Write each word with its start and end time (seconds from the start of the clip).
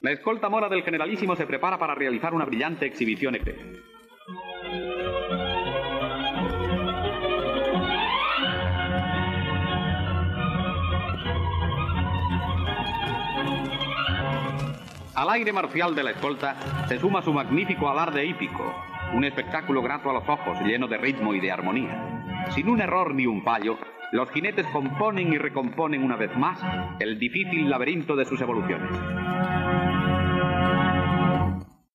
La 0.00 0.12
escolta 0.12 0.48
mora 0.48 0.68
del 0.68 0.84
generalísimo 0.84 1.34
se 1.34 1.44
prepara 1.44 1.76
para 1.76 1.94
realizar 1.94 2.32
una 2.32 2.44
brillante 2.44 2.86
exhibición 2.86 3.34
eclesiástica. 3.34 3.82
Al 15.16 15.30
aire 15.30 15.52
marcial 15.52 15.96
de 15.96 16.04
la 16.04 16.12
escolta 16.12 16.54
se 16.86 17.00
suma 17.00 17.20
su 17.22 17.32
magnífico 17.32 17.88
alarde 17.88 18.24
hípico, 18.24 18.72
un 19.14 19.24
espectáculo 19.24 19.82
grato 19.82 20.10
a 20.10 20.12
los 20.12 20.28
ojos, 20.28 20.60
lleno 20.60 20.86
de 20.86 20.96
ritmo 20.96 21.34
y 21.34 21.40
de 21.40 21.50
armonía. 21.50 22.46
Sin 22.50 22.68
un 22.68 22.80
error 22.80 23.12
ni 23.16 23.26
un 23.26 23.42
fallo, 23.42 23.76
los 24.12 24.30
jinetes 24.30 24.66
componen 24.68 25.32
y 25.32 25.38
recomponen 25.38 26.04
una 26.04 26.14
vez 26.14 26.36
más 26.36 26.60
el 27.00 27.18
difícil 27.18 27.68
laberinto 27.68 28.14
de 28.14 28.26
sus 28.26 28.40
evoluciones. 28.40 28.92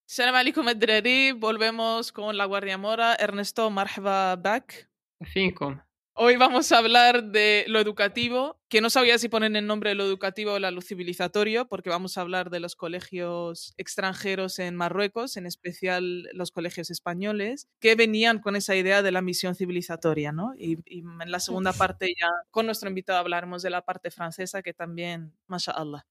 Salam 0.06 0.34
alaikum 0.34 0.68
Adrari, 0.68 1.32
volvemos 1.32 2.12
con 2.12 2.36
La 2.36 2.44
Guardia 2.44 2.76
Mora. 2.76 3.14
Ernesto, 3.14 3.70
marhaba 3.70 4.36
back. 4.36 4.86
Finkum. 5.32 5.80
Hoy 6.12 6.36
vamos 6.36 6.70
a 6.70 6.78
hablar 6.78 7.24
de 7.32 7.64
lo 7.68 7.80
educativo, 7.80 8.60
que 8.68 8.82
no 8.82 8.90
sabía 8.90 9.18
si 9.18 9.30
ponen 9.30 9.56
el 9.56 9.66
nombre 9.66 9.90
de 9.90 9.94
lo 9.96 10.04
educativo 10.04 10.52
o 10.52 10.58
lo 10.60 10.80
civilizatorio, 10.82 11.66
porque 11.66 11.88
vamos 11.88 12.18
a 12.18 12.20
hablar 12.20 12.50
de 12.50 12.60
los 12.60 12.76
colegios 12.76 13.72
extranjeros 13.78 14.58
en 14.58 14.76
Marruecos, 14.76 15.38
en 15.38 15.46
especial 15.46 16.28
los 16.34 16.52
colegios 16.52 16.90
españoles, 16.90 17.66
que 17.80 17.96
venían 17.96 18.40
con 18.40 18.56
esa 18.56 18.76
idea 18.76 19.02
de 19.02 19.10
la 19.10 19.22
misión 19.22 19.54
civilizatoria, 19.56 20.32
¿no? 20.32 20.54
Y, 20.56 20.78
y 20.84 21.00
en 21.00 21.30
la 21.30 21.40
segunda 21.40 21.72
parte 21.72 22.14
ya 22.20 22.28
con 22.50 22.66
nuestro 22.66 22.90
invitado 22.90 23.18
hablaremos 23.18 23.62
de 23.62 23.70
la 23.70 23.80
parte 23.80 24.10
francesa, 24.10 24.62
que 24.62 24.74
también, 24.74 25.32
mashallah. 25.48 26.04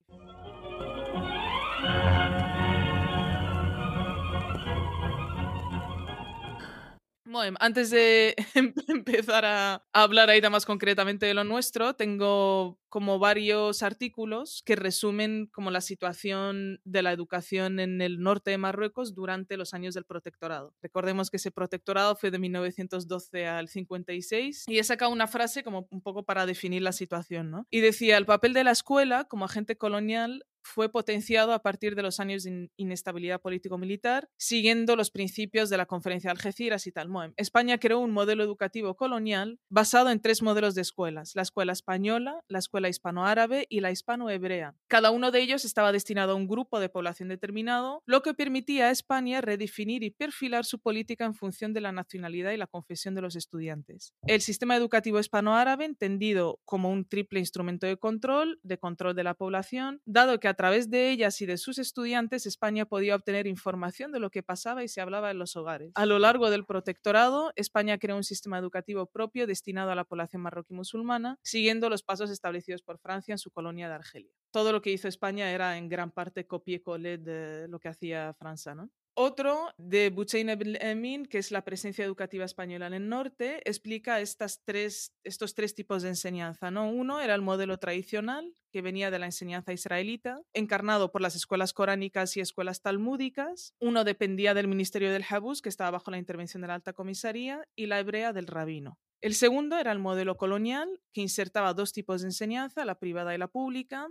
Bueno, 7.34 7.58
antes 7.62 7.90
de 7.90 8.36
em- 8.54 8.76
empezar 8.88 9.44
a 9.44 9.84
hablar 9.92 10.30
ahí 10.30 10.40
más 10.52 10.68
concretamente 10.68 11.26
de 11.26 11.34
lo 11.34 11.44
nuestro, 11.44 11.96
tengo 11.96 12.78
como 12.90 13.18
varios 13.18 13.82
artículos 13.82 14.62
que 14.64 14.76
resumen 14.76 15.50
como 15.52 15.72
la 15.72 15.82
situación 15.82 16.80
de 16.84 17.02
la 17.02 17.12
educación 17.12 17.80
en 17.80 18.02
el 18.02 18.22
norte 18.22 18.52
de 18.52 18.60
Marruecos 18.60 19.16
durante 19.16 19.58
los 19.58 19.74
años 19.74 19.96
del 19.96 20.06
protectorado. 20.06 20.76
Recordemos 20.80 21.32
que 21.32 21.38
ese 21.38 21.50
protectorado 21.50 22.16
fue 22.16 22.30
de 22.30 22.38
1912 22.38 23.48
al 23.48 23.68
56 23.68 24.66
y 24.68 24.78
he 24.78 24.84
sacado 24.84 25.12
una 25.12 25.26
frase 25.26 25.64
como 25.64 25.88
un 25.90 26.02
poco 26.02 26.22
para 26.22 26.46
definir 26.46 26.84
la 26.84 26.92
situación, 26.92 27.50
¿no? 27.50 27.66
Y 27.72 27.80
decía, 27.80 28.18
el 28.18 28.28
papel 28.28 28.54
de 28.54 28.64
la 28.64 28.70
escuela 28.70 29.24
como 29.24 29.46
agente 29.46 29.76
colonial 29.76 30.46
fue 30.64 30.90
potenciado 30.90 31.54
a 31.54 31.60
partir 31.62 31.96
de 31.96 32.02
los 32.02 32.20
años 32.20 32.44
de 32.44 32.50
in- 32.50 32.72
inestabilidad 32.78 33.42
político-militar, 33.42 34.30
siguiendo 34.38 34.96
los 34.96 35.12
principios 35.12 35.70
de 35.70 35.78
la 35.78 35.86
Conferencia 35.86 36.30
de 36.30 36.32
Algeciras 36.32 36.88
y 36.88 36.92
tal. 36.92 37.10
Bueno, 37.10 37.34
España 37.38 37.78
creó 37.78 38.00
un 38.00 38.12
modelo 38.12 38.44
educativo 38.44 38.96
colonial 38.96 39.60
basado 39.70 40.10
en 40.10 40.22
tres 40.22 40.42
modelos 40.42 40.76
de 40.76 40.82
escuelas, 40.82 41.32
la 41.36 41.42
escuela 41.42 41.74
española, 41.74 42.42
la 42.48 42.60
escuela 42.60 42.90
hispanoárabe 42.90 43.66
y 43.70 43.82
la 43.82 43.92
hispano-hebrea. 43.92 44.76
Cada 44.88 45.12
uno 45.12 45.32
de 45.32 45.42
ellos 45.42 45.66
estaba 45.66 45.92
destinado 45.92 46.34
a 46.34 46.36
un 46.36 46.48
grupo 46.48 46.80
de 46.80 46.90
población 46.90 47.30
determinado, 47.30 48.02
lo 48.06 48.22
que 48.22 48.34
permitía 48.34 48.88
a 48.88 48.92
España 48.92 49.42
redefinir 49.42 50.04
y 50.04 50.12
perfilar 50.12 50.66
su 50.66 50.80
política 50.80 51.26
en 51.26 51.34
función 51.34 51.74
de 51.74 51.82
la 51.82 51.92
nacionalidad 51.92 52.52
y 52.52 52.58
la 52.58 52.68
confesión 52.68 53.16
de 53.16 53.22
los 53.22 53.36
estudiantes. 53.36 54.14
El 54.28 54.42
sistema 54.42 54.76
educativo 54.76 55.20
hispanoárabe, 55.20 55.86
entendido 55.86 56.60
como 56.66 56.90
un 56.92 57.06
triple 57.06 57.40
instrumento 57.40 57.88
de 57.88 57.98
control, 57.98 58.60
de 58.64 58.78
control 58.78 59.16
de 59.16 59.24
la 59.24 59.34
población, 59.34 60.02
dado 60.06 60.40
que 60.40 60.48
a 60.54 60.56
través 60.56 60.92
de 60.92 61.10
ellas 61.10 61.42
y 61.42 61.48
de 61.48 61.58
sus 61.58 61.80
estudiantes 61.80 62.46
España 62.46 62.86
podía 62.86 63.16
obtener 63.16 63.48
información 63.48 64.12
de 64.12 64.20
lo 64.20 64.30
que 64.30 64.44
pasaba 64.44 64.84
y 64.84 64.88
se 64.88 65.02
hablaba 65.02 65.32
en 65.32 65.40
los 65.40 65.56
hogares. 65.56 65.92
A 65.96 66.06
lo 66.06 66.20
largo 66.20 66.52
del 66.52 66.64
protectorado, 66.64 67.52
España 67.56 67.98
creó 67.98 68.16
un 68.16 68.24
sistema 68.24 68.60
educativo 68.60 69.08
propio 69.08 69.48
destinado 69.48 69.90
a 69.90 69.96
la 69.96 70.04
población 70.04 70.44
marroquí 70.44 70.76
musulmana, 70.76 71.40
siguiendo 71.42 71.90
los 71.90 72.04
pasos 72.04 72.30
establecidos 72.30 72.84
por 72.84 73.00
Francia 73.00 73.32
en 73.32 73.40
su 73.40 73.50
colonia 73.50 73.90
de 73.90 73.96
Argelia. 73.96 74.32
Todo 74.52 74.72
lo 74.72 74.84
que 74.84 74.92
hizo 74.92 75.08
España 75.08 75.50
era 75.50 75.76
en 75.80 75.90
gran 75.90 76.12
parte 76.12 76.46
copie-colle 76.46 77.18
de 77.18 77.68
lo 77.68 77.80
que 77.80 77.88
hacía 77.90 78.36
Francia, 78.36 78.76
¿no? 78.76 78.92
Otro 79.16 79.70
de 79.78 80.10
Buchain 80.10 80.50
Ebn 80.50 80.76
Emin, 80.82 81.28
que 81.28 81.38
es 81.38 81.52
la 81.52 81.64
presencia 81.64 82.04
educativa 82.04 82.46
española 82.46 82.88
en 82.88 82.94
el 82.94 83.10
norte, 83.10 83.62
explica 83.70 84.20
estas 84.20 84.62
tres, 84.66 85.14
estos 85.24 85.54
tres 85.54 85.76
tipos 85.76 86.02
de 86.02 86.10
enseñanza. 86.10 86.72
¿no? 86.72 86.90
Uno 86.90 87.22
era 87.22 87.36
el 87.36 87.44
modelo 87.44 87.78
tradicional, 87.78 88.56
que 88.72 88.82
venía 88.82 89.12
de 89.12 89.20
la 89.20 89.28
enseñanza 89.28 89.72
israelita, 89.72 90.42
encarnado 90.52 91.12
por 91.12 91.22
las 91.22 91.36
escuelas 91.36 91.74
coránicas 91.74 92.36
y 92.38 92.40
escuelas 92.40 92.82
talmúdicas. 92.82 93.76
Uno 93.80 94.04
dependía 94.04 94.56
del 94.56 94.68
ministerio 94.68 95.12
del 95.12 95.26
Habus, 95.30 95.62
que 95.62 95.70
estaba 95.70 95.92
bajo 95.92 96.10
la 96.10 96.18
intervención 96.18 96.62
de 96.62 96.70
la 96.70 96.76
alta 96.76 96.94
comisaría, 96.94 97.64
y 97.76 97.86
la 97.86 98.00
hebrea 98.00 98.34
del 98.34 98.48
rabino. 98.48 98.98
El 99.24 99.36
segundo 99.36 99.78
era 99.78 99.94
el 99.94 100.00
modelo 100.00 100.36
colonial, 100.36 101.00
que 101.14 101.22
insertaba 101.22 101.74
dos 101.74 101.94
tipos 101.94 102.22
de 102.22 102.28
enseñanza, 102.28 102.84
la 102.84 103.00
privada 103.00 103.34
y 103.34 103.38
la 103.38 103.48
pública, 103.48 104.10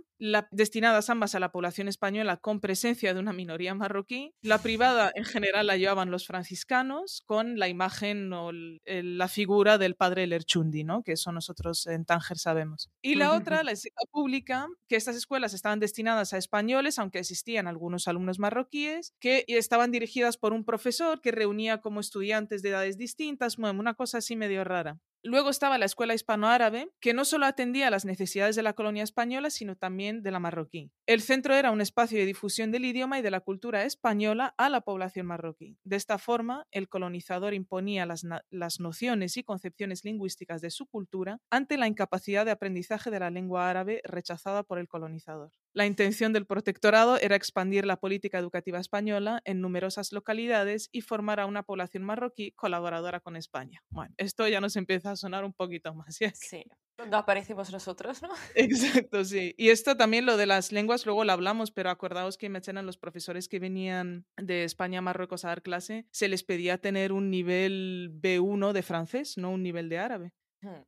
destinadas 0.49 1.07
ambas 1.11 1.35
a 1.35 1.39
la 1.39 1.51
población 1.51 1.87
española 1.87 2.37
con 2.37 2.59
presencia 2.59 3.13
de 3.13 3.19
una 3.19 3.31
minoría 3.31 3.75
marroquí. 3.75 4.33
La 4.41 4.57
privada 4.57 5.11
en 5.13 5.25
general 5.25 5.67
la 5.67 5.77
llevaban 5.77 6.09
los 6.09 6.25
franciscanos 6.25 7.21
con 7.27 7.59
la 7.59 7.67
imagen 7.67 8.33
o 8.33 8.49
la 8.51 9.27
figura 9.27 9.77
del 9.77 9.93
padre 9.93 10.25
Lerchundi, 10.25 10.83
¿no? 10.83 11.03
que 11.03 11.11
eso 11.11 11.31
nosotros 11.31 11.85
en 11.85 12.05
Tánger 12.05 12.39
sabemos. 12.39 12.89
Y 13.03 13.13
la 13.13 13.33
otra, 13.33 13.61
la 13.61 13.73
escuela 13.73 14.09
pública, 14.09 14.67
que 14.87 14.95
estas 14.95 15.15
escuelas 15.15 15.53
estaban 15.53 15.79
destinadas 15.79 16.33
a 16.33 16.39
españoles, 16.39 16.97
aunque 16.97 17.19
existían 17.19 17.67
algunos 17.67 18.07
alumnos 18.07 18.39
marroquíes, 18.39 19.13
que 19.19 19.45
estaban 19.47 19.91
dirigidas 19.91 20.37
por 20.37 20.53
un 20.53 20.65
profesor 20.65 21.21
que 21.21 21.31
reunía 21.31 21.81
como 21.81 21.99
estudiantes 21.99 22.63
de 22.63 22.69
edades 22.69 22.97
distintas, 22.97 23.59
una 23.59 23.93
cosa 23.93 24.17
así 24.17 24.35
medio 24.35 24.63
rara. 24.63 24.97
Luego 25.25 25.49
estaba 25.49 25.77
la 25.77 25.85
escuela 25.85 26.13
hispanoárabe, 26.13 26.91
que 26.99 27.13
no 27.13 27.23
solo 27.23 27.45
atendía 27.45 27.87
a 27.87 27.89
las 27.89 28.03
necesidades 28.03 28.57
de 28.57 28.61
la 28.61 28.73
colonia 28.73 29.03
española, 29.03 29.49
sino 29.49 29.77
también 29.77 30.21
de 30.21 30.31
la 30.31 30.41
marroquí. 30.41 30.91
El 31.05 31.21
centro 31.21 31.55
era 31.55 31.71
un 31.71 31.79
espacio 31.79 32.19
de 32.19 32.25
difusión 32.25 32.71
del 32.71 32.83
idioma 32.83 33.19
y 33.19 33.21
de 33.21 33.31
la 33.31 33.39
cultura 33.39 33.85
española 33.85 34.53
a 34.57 34.67
la 34.67 34.81
población 34.81 35.27
marroquí. 35.27 35.77
De 35.85 35.95
esta 35.95 36.17
forma, 36.17 36.67
el 36.71 36.89
colonizador 36.89 37.53
imponía 37.53 38.05
las, 38.05 38.25
las 38.49 38.81
nociones 38.81 39.37
y 39.37 39.43
concepciones 39.43 40.03
lingüísticas 40.03 40.59
de 40.59 40.71
su 40.71 40.87
cultura 40.87 41.39
ante 41.49 41.77
la 41.77 41.87
incapacidad 41.87 42.43
de 42.43 42.51
aprendizaje 42.51 43.09
de 43.09 43.21
la 43.21 43.29
lengua 43.29 43.69
árabe 43.69 44.01
rechazada 44.03 44.63
por 44.63 44.77
el 44.77 44.89
colonizador. 44.89 45.51
La 45.73 45.85
intención 45.87 46.33
del 46.33 46.45
protectorado 46.45 47.17
era 47.17 47.35
expandir 47.35 47.85
la 47.85 47.97
política 47.97 48.37
educativa 48.37 48.79
española 48.79 49.41
en 49.43 49.59
numerosas 49.59 50.11
localidades 50.11 50.87
y 50.91 51.01
formar 51.01 51.39
a 51.39 51.47
una 51.47 51.63
población 51.63 52.03
marroquí 52.03 52.51
colaboradora 52.51 53.19
con 53.19 53.35
España. 53.35 53.83
Bueno, 53.89 54.13
esto 54.17 54.47
ya 54.47 54.61
nos 54.61 54.75
empieza 54.75 55.11
a 55.11 55.15
sonar 55.15 55.43
un 55.43 55.53
poquito 55.53 55.93
más. 55.95 56.15
¿sí? 56.15 56.25
Sí, 56.31 56.63
no 57.09 57.17
aparecemos 57.17 57.71
nosotros, 57.71 58.21
¿no? 58.21 58.29
Exacto, 58.55 59.23
sí. 59.25 59.55
Y 59.57 59.69
esto 59.69 59.97
también, 59.97 60.25
lo 60.25 60.37
de 60.37 60.45
las 60.45 60.71
lenguas, 60.71 61.05
luego 61.05 61.23
lo 61.23 61.31
hablamos, 61.31 61.71
pero 61.71 61.89
acordaos 61.89 62.37
que 62.37 62.49
mencionan 62.49 62.85
los 62.85 62.97
profesores 62.97 63.47
que 63.47 63.59
venían 63.59 64.25
de 64.37 64.63
España 64.63 64.99
a 64.99 65.01
Marruecos 65.01 65.43
a 65.45 65.49
dar 65.49 65.63
clase, 65.63 66.05
se 66.11 66.27
les 66.27 66.43
pedía 66.43 66.77
tener 66.77 67.11
un 67.13 67.31
nivel 67.31 68.11
B1 68.13 68.73
de 68.73 68.83
francés, 68.83 69.37
no 69.37 69.49
un 69.49 69.63
nivel 69.63 69.89
de 69.89 69.97
árabe. 69.97 70.33
Hmm, 70.61 70.83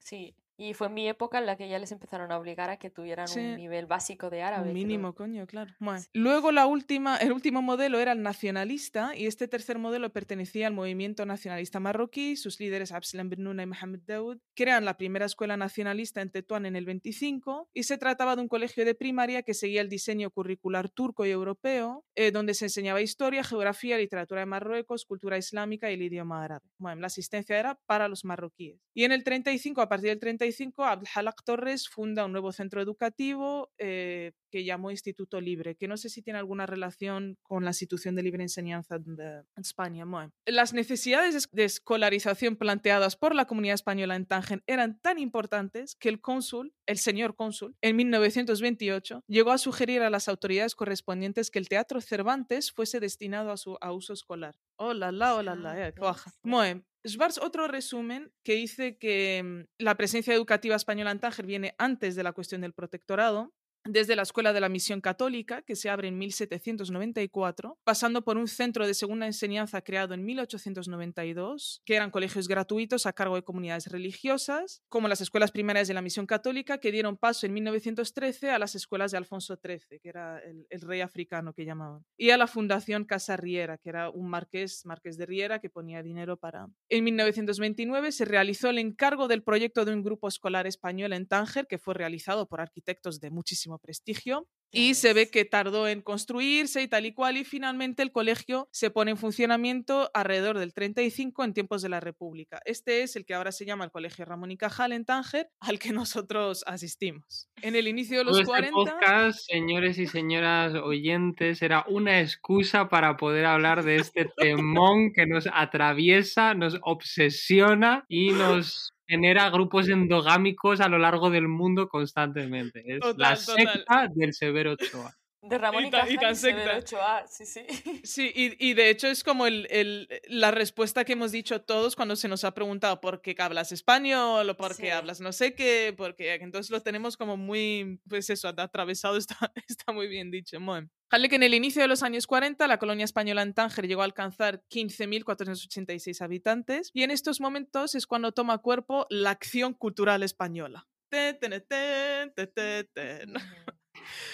Sí, 0.00 0.34
y 0.60 0.74
fue 0.74 0.88
en 0.88 0.94
mi 0.94 1.08
época 1.08 1.38
en 1.38 1.46
la 1.46 1.56
que 1.56 1.68
ya 1.68 1.78
les 1.78 1.90
empezaron 1.90 2.30
a 2.30 2.38
obligar 2.38 2.68
a 2.68 2.76
que 2.76 2.90
tuvieran 2.90 3.26
Sí. 3.28 3.40
un 3.40 3.56
nivel 3.56 3.86
básico 3.86 4.28
de 4.28 4.42
árabe. 4.42 4.72
Mínimo, 4.74 5.14
coño, 5.14 5.46
claro. 5.46 5.72
Bueno. 5.78 6.02
Luego 6.12 6.52
la 6.52 6.66
última, 6.66 7.16
el 7.16 7.32
último 7.32 7.62
modelo 7.62 7.98
era 7.98 8.12
el 8.12 8.22
nacionalista 8.22 9.16
y 9.16 9.26
este 9.26 9.48
tercer 9.48 9.78
modelo 9.78 10.12
pertenecía 10.12 10.66
al 10.66 10.74
movimiento 10.74 11.24
nacionalista 11.24 11.80
marroquí. 11.80 12.36
Sus 12.36 12.60
líderes 12.60 12.92
Absalem 12.92 13.30
Ben 13.30 13.42
Nouna 13.42 13.62
y 13.62 13.66
Mohamed 13.66 14.00
Daoud 14.06 14.38
crean 14.54 14.84
la 14.84 14.98
primera 14.98 15.24
escuela 15.24 15.56
nacionalista 15.56 16.20
en 16.20 16.30
Tetuán 16.30 16.66
en 16.66 16.76
el 16.76 16.84
25 16.84 17.70
y 17.72 17.84
se 17.84 17.96
trataba 17.96 18.36
de 18.36 18.42
un 18.42 18.48
colegio 18.48 18.84
de 18.84 18.94
primaria 18.94 19.42
que 19.42 19.54
seguía 19.54 19.80
el 19.80 19.88
diseño 19.88 20.30
curricular 20.30 20.90
turco 20.90 21.24
y 21.24 21.30
europeo, 21.30 22.04
eh, 22.14 22.32
donde 22.32 22.52
se 22.52 22.66
enseñaba 22.66 23.00
historia, 23.00 23.42
geografía, 23.44 23.96
literatura 23.96 24.40
de 24.40 24.46
Marruecos, 24.46 25.06
cultura 25.06 25.38
islámica 25.38 25.90
y 25.90 25.94
el 25.94 26.02
idioma 26.02 26.44
árabe. 26.44 26.66
Bueno, 26.76 27.00
la 27.00 27.06
asistencia 27.06 27.58
era 27.58 27.76
para 27.86 28.08
los 28.08 28.24
marroquíes. 28.26 28.78
Y 28.92 29.04
en 29.04 29.12
el 29.12 29.24
35, 29.24 29.80
a 29.80 29.88
partir 29.88 30.10
del 30.10 30.18
35, 30.18 30.49
Abdelhalak 30.84 31.42
Torres 31.44 31.88
funda 31.88 32.24
un 32.24 32.32
nuevo 32.32 32.52
centro 32.52 32.80
educativo 32.82 33.70
eh, 33.78 34.32
que 34.50 34.64
llamó 34.64 34.90
Instituto 34.90 35.40
Libre, 35.40 35.76
que 35.76 35.86
no 35.88 35.96
sé 35.96 36.08
si 36.08 36.22
tiene 36.22 36.38
alguna 36.38 36.66
relación 36.66 37.36
con 37.42 37.64
la 37.64 37.70
institución 37.70 38.16
de 38.16 38.22
libre 38.24 38.42
enseñanza 38.42 38.98
de 38.98 39.42
España. 39.56 40.04
Bueno, 40.04 40.32
las 40.46 40.72
necesidades 40.74 41.34
es- 41.34 41.48
de 41.52 41.64
escolarización 41.64 42.56
planteadas 42.56 43.16
por 43.16 43.34
la 43.34 43.46
comunidad 43.46 43.74
española 43.74 44.16
en 44.16 44.26
Tánger 44.26 44.62
eran 44.66 45.00
tan 45.00 45.18
importantes 45.18 45.94
que 45.94 46.08
el 46.08 46.20
cónsul, 46.20 46.74
el 46.86 46.98
señor 46.98 47.36
cónsul, 47.36 47.76
en 47.80 47.94
1928 47.96 49.22
llegó 49.28 49.52
a 49.52 49.58
sugerir 49.58 50.02
a 50.02 50.10
las 50.10 50.28
autoridades 50.28 50.74
correspondientes 50.74 51.50
que 51.50 51.58
el 51.58 51.68
Teatro 51.68 52.00
Cervantes 52.00 52.72
fuese 52.72 52.98
destinado 53.00 53.52
a, 53.52 53.56
su, 53.56 53.76
a 53.80 53.92
uso 53.92 54.12
escolar. 54.12 54.56
Hola, 54.76 55.12
la, 55.12 55.34
hola, 55.36 55.54
la, 55.54 55.88
eh. 55.88 55.94
Bueno, 56.42 56.82
Schwarz, 57.06 57.38
otro 57.38 57.66
resumen 57.66 58.32
que 58.44 58.54
dice 58.54 58.98
que 58.98 59.42
mm, 59.42 59.82
la 59.82 59.96
presencia 59.96 60.34
educativa 60.34 60.76
española 60.76 61.10
en 61.10 61.20
Tánger 61.20 61.46
viene 61.46 61.74
antes 61.78 62.14
de 62.14 62.22
la 62.22 62.32
cuestión 62.32 62.60
del 62.60 62.74
protectorado 62.74 63.52
desde 63.84 64.16
la 64.16 64.22
Escuela 64.22 64.52
de 64.52 64.60
la 64.60 64.68
Misión 64.68 65.00
Católica, 65.00 65.62
que 65.62 65.76
se 65.76 65.88
abre 65.88 66.08
en 66.08 66.18
1794, 66.18 67.78
pasando 67.84 68.22
por 68.22 68.36
un 68.36 68.48
centro 68.48 68.86
de 68.86 68.94
segunda 68.94 69.26
enseñanza 69.26 69.80
creado 69.82 70.14
en 70.14 70.24
1892, 70.24 71.82
que 71.84 71.96
eran 71.96 72.10
colegios 72.10 72.46
gratuitos 72.48 73.06
a 73.06 73.12
cargo 73.12 73.36
de 73.36 73.42
comunidades 73.42 73.86
religiosas, 73.86 74.82
como 74.88 75.08
las 75.08 75.20
escuelas 75.20 75.50
primarias 75.50 75.88
de 75.88 75.94
la 75.94 76.02
Misión 76.02 76.26
Católica, 76.26 76.78
que 76.78 76.92
dieron 76.92 77.16
paso 77.16 77.46
en 77.46 77.54
1913 77.54 78.50
a 78.50 78.58
las 78.58 78.74
escuelas 78.74 79.12
de 79.12 79.18
Alfonso 79.18 79.58
XIII, 79.62 80.00
que 80.00 80.08
era 80.08 80.38
el, 80.38 80.80
rey 80.80 81.02
africano 81.02 81.52
que 81.52 81.64
llamaban, 81.64 82.04
y 82.16 82.30
a 82.30 82.38
la 82.38 82.46
Fundación 82.46 83.04
Casa 83.04 83.36
Riera, 83.36 83.78
que 83.78 83.90
era 83.90 84.10
un 84.10 84.28
marqués, 84.28 84.84
marqués 84.86 85.16
de 85.16 85.26
Riera, 85.26 85.58
que 85.60 85.70
ponía 85.70 86.02
dinero 86.02 86.36
para... 86.36 86.68
En 86.88 87.04
1929 87.04 88.12
se 88.12 88.24
realizó 88.24 88.70
el 88.70 88.78
encargo 88.78 89.28
del 89.28 89.42
proyecto 89.42 89.84
de 89.84 89.92
un 89.92 90.02
grupo 90.02 90.28
escolar 90.28 90.66
español 90.66 91.12
en 91.12 91.26
Tánger, 91.26 91.66
que 91.66 91.78
fue 91.78 91.94
realizado 91.94 92.48
por 92.48 92.60
arquitectos 92.60 93.20
de 93.20 93.30
muchísimo 93.30 93.69
prestigio. 93.78 94.46
Y 94.72 94.94
se 94.94 95.12
ve 95.14 95.28
que 95.30 95.44
tardó 95.44 95.88
en 95.88 96.00
construirse 96.00 96.80
y 96.80 96.86
tal 96.86 97.04
y 97.04 97.12
cual, 97.12 97.36
y 97.36 97.44
finalmente 97.44 98.04
el 98.04 98.12
colegio 98.12 98.68
se 98.70 98.90
pone 98.90 99.10
en 99.10 99.16
funcionamiento 99.16 100.10
alrededor 100.14 100.58
del 100.58 100.72
35 100.72 101.42
en 101.42 101.54
tiempos 101.54 101.82
de 101.82 101.88
la 101.88 101.98
República. 101.98 102.60
Este 102.64 103.02
es 103.02 103.16
el 103.16 103.24
que 103.24 103.34
ahora 103.34 103.50
se 103.50 103.64
llama 103.64 103.84
el 103.84 103.90
Colegio 103.90 104.24
Ramón 104.24 104.52
y 104.52 104.56
Cajal 104.56 104.92
en 104.92 105.04
Tánger, 105.04 105.48
al 105.60 105.80
que 105.80 105.92
nosotros 105.92 106.62
asistimos. 106.68 107.48
En 107.62 107.74
el 107.74 107.88
inicio 107.88 108.18
de 108.18 108.24
los 108.24 108.36
Todo 108.36 108.46
40... 108.46 108.78
Este 108.78 108.92
podcast, 108.92 109.40
señores 109.50 109.98
y 109.98 110.06
señoras 110.06 110.74
oyentes, 110.74 111.62
era 111.62 111.84
una 111.88 112.20
excusa 112.20 112.88
para 112.88 113.16
poder 113.16 113.46
hablar 113.46 113.82
de 113.82 113.96
este 113.96 114.26
temón 114.36 115.12
que 115.12 115.26
nos 115.26 115.48
atraviesa, 115.52 116.54
nos 116.54 116.78
obsesiona 116.82 118.04
y 118.08 118.30
nos 118.30 118.92
genera 119.10 119.50
grupos 119.50 119.88
endogámicos 119.88 120.80
a 120.80 120.88
lo 120.88 120.98
largo 120.98 121.30
del 121.30 121.48
mundo 121.48 121.88
constantemente. 121.88 122.82
Es 122.86 123.00
Total, 123.00 123.16
la 123.18 123.36
total. 123.36 123.56
secta 123.56 124.08
del 124.14 124.32
Severo 124.32 124.72
Ochoa. 124.74 125.12
De 125.42 125.56
Ramón 125.56 125.84
Y 125.84 125.86
y, 125.86 125.90
ta- 125.90 125.98
y 126.08 126.16
Cajal 126.16 126.18
tan 126.20 126.32
y 126.32 126.36
Severo 126.36 126.72
secta. 126.72 126.78
Ochoa, 126.98 127.26
sí, 127.26 127.46
sí. 127.46 127.60
Sí, 128.04 128.30
y, 128.34 128.68
y 128.70 128.74
de 128.74 128.90
hecho 128.90 129.08
es 129.08 129.24
como 129.24 129.46
el, 129.46 129.66
el- 129.70 130.06
la 130.28 130.50
respuesta 130.50 131.04
que 131.04 131.14
hemos 131.14 131.32
dicho 131.32 131.62
todos 131.62 131.96
cuando 131.96 132.14
se 132.16 132.28
nos 132.28 132.44
ha 132.44 132.52
preguntado 132.52 133.00
por 133.00 133.22
qué 133.22 133.34
hablas 133.38 133.72
español 133.72 134.50
o 134.50 134.56
por 134.56 134.76
qué 134.76 134.82
Sí. 134.82 134.88
hablas 134.90 135.20
no 135.22 135.32
sé 135.32 135.54
qué, 135.54 135.94
porque 135.96 136.34
entonces 136.34 136.70
lo 136.70 136.82
tenemos 136.82 137.16
como 137.16 137.38
muy, 137.38 138.00
pues 138.08 138.28
eso, 138.28 138.48
at- 138.48 138.60
atravesado, 138.60 139.16
está, 139.46 139.52
está 139.66 139.92
muy 139.92 140.08
bien 140.08 140.30
dicho. 140.30 140.58
Bien. 140.60 140.90
Jale 141.10 141.28
que 141.28 141.36
en 141.36 141.42
el 141.42 141.54
inicio 141.54 141.80
de 141.82 141.88
los 141.88 142.02
años 142.02 142.26
40 142.26 142.66
la 142.68 142.78
colonia 142.78 143.04
española 143.04 143.42
en 143.42 143.54
Tánger 143.54 143.88
llegó 143.88 144.02
a 144.02 144.04
alcanzar 144.04 144.62
15.486 144.70 146.20
habitantes 146.20 146.90
y 146.92 147.02
en 147.02 147.10
estos 147.10 147.40
momentos 147.40 147.94
es 147.94 148.06
cuando 148.06 148.32
toma 148.32 148.58
cuerpo 148.58 149.06
la 149.10 149.30
acción 149.30 149.72
cultural 149.74 150.22
española. 150.22 150.86
Ten, 151.08 151.38
ten, 151.40 152.32
ten 152.44 153.32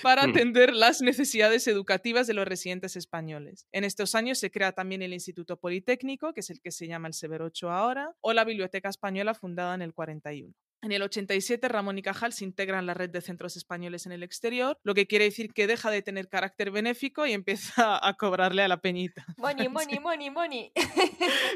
para 0.03 0.27
Mm. 0.27 0.31
atender 0.31 0.73
las 0.75 1.01
necesidades 1.03 1.67
educativas 1.67 2.27
de 2.27 2.35
los 2.35 2.47
residentes 2.47 2.97
españoles. 2.97 3.67
En 3.73 3.85
estos 3.85 4.15
años 4.15 4.39
se 4.39 4.51
crea 4.51 4.73
también 4.73 5.03
el 5.03 5.13
Instituto 5.13 5.59
Politécnico, 5.59 6.33
que 6.33 6.41
es 6.41 6.51
el 6.51 6.61
que 6.61 6.71
se 6.73 6.87
llama 6.87 7.09
el 7.09 7.15
Severo 7.15 7.47
Ochoa 7.47 7.79
ahora, 7.79 8.15
o 8.21 8.33
la 8.33 8.45
Biblioteca 8.45 8.89
Española 8.89 9.35
fundada 9.35 9.75
en 9.75 9.83
el 9.83 9.93
41. 9.95 10.55
En 10.83 10.93
el 10.93 11.03
87, 11.03 11.67
Ramón 11.69 11.99
y 11.99 12.03
Cajal 12.03 12.33
se 12.35 12.45
integran 12.45 12.81
en 12.81 12.87
la 12.87 12.95
red 12.95 13.09
de 13.11 13.21
centros 13.23 13.57
españoles 13.57 14.05
en 14.07 14.13
el 14.13 14.23
exterior, 14.23 14.79
lo 14.85 14.95
que 14.95 15.07
quiere 15.07 15.25
decir 15.25 15.53
que 15.53 15.67
deja 15.67 15.91
de 15.91 16.03
tener 16.03 16.29
carácter 16.29 16.71
benéfico 16.71 17.27
y 17.27 17.33
empieza 17.33 17.99
a 18.07 18.15
cobrarle 18.15 18.63
a 18.63 18.69
la 18.69 18.77
peñita. 18.81 19.25
Money, 19.39 19.69
money, 19.69 19.99
money, 19.99 20.31
money. 20.31 20.73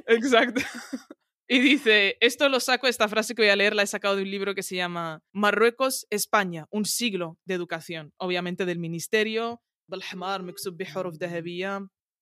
Exacto. 0.07 0.61
Y 1.53 1.59
dice, 1.59 2.17
esto 2.21 2.49
lo 2.49 2.61
saco, 2.61 2.87
esta 2.87 3.09
frase 3.09 3.35
que 3.35 3.43
voy 3.43 3.49
a 3.49 3.57
leer 3.57 3.75
la 3.75 3.83
he 3.83 3.87
sacado 3.89 4.15
de 4.15 4.23
un 4.23 4.31
libro 4.31 4.55
que 4.55 4.63
se 4.63 4.77
llama 4.77 5.21
Marruecos, 5.33 6.07
España, 6.09 6.67
un 6.71 6.85
siglo 6.85 7.39
de 7.45 7.55
educación, 7.55 8.13
obviamente 8.19 8.67
del 8.67 8.79
ministerio, 8.79 9.61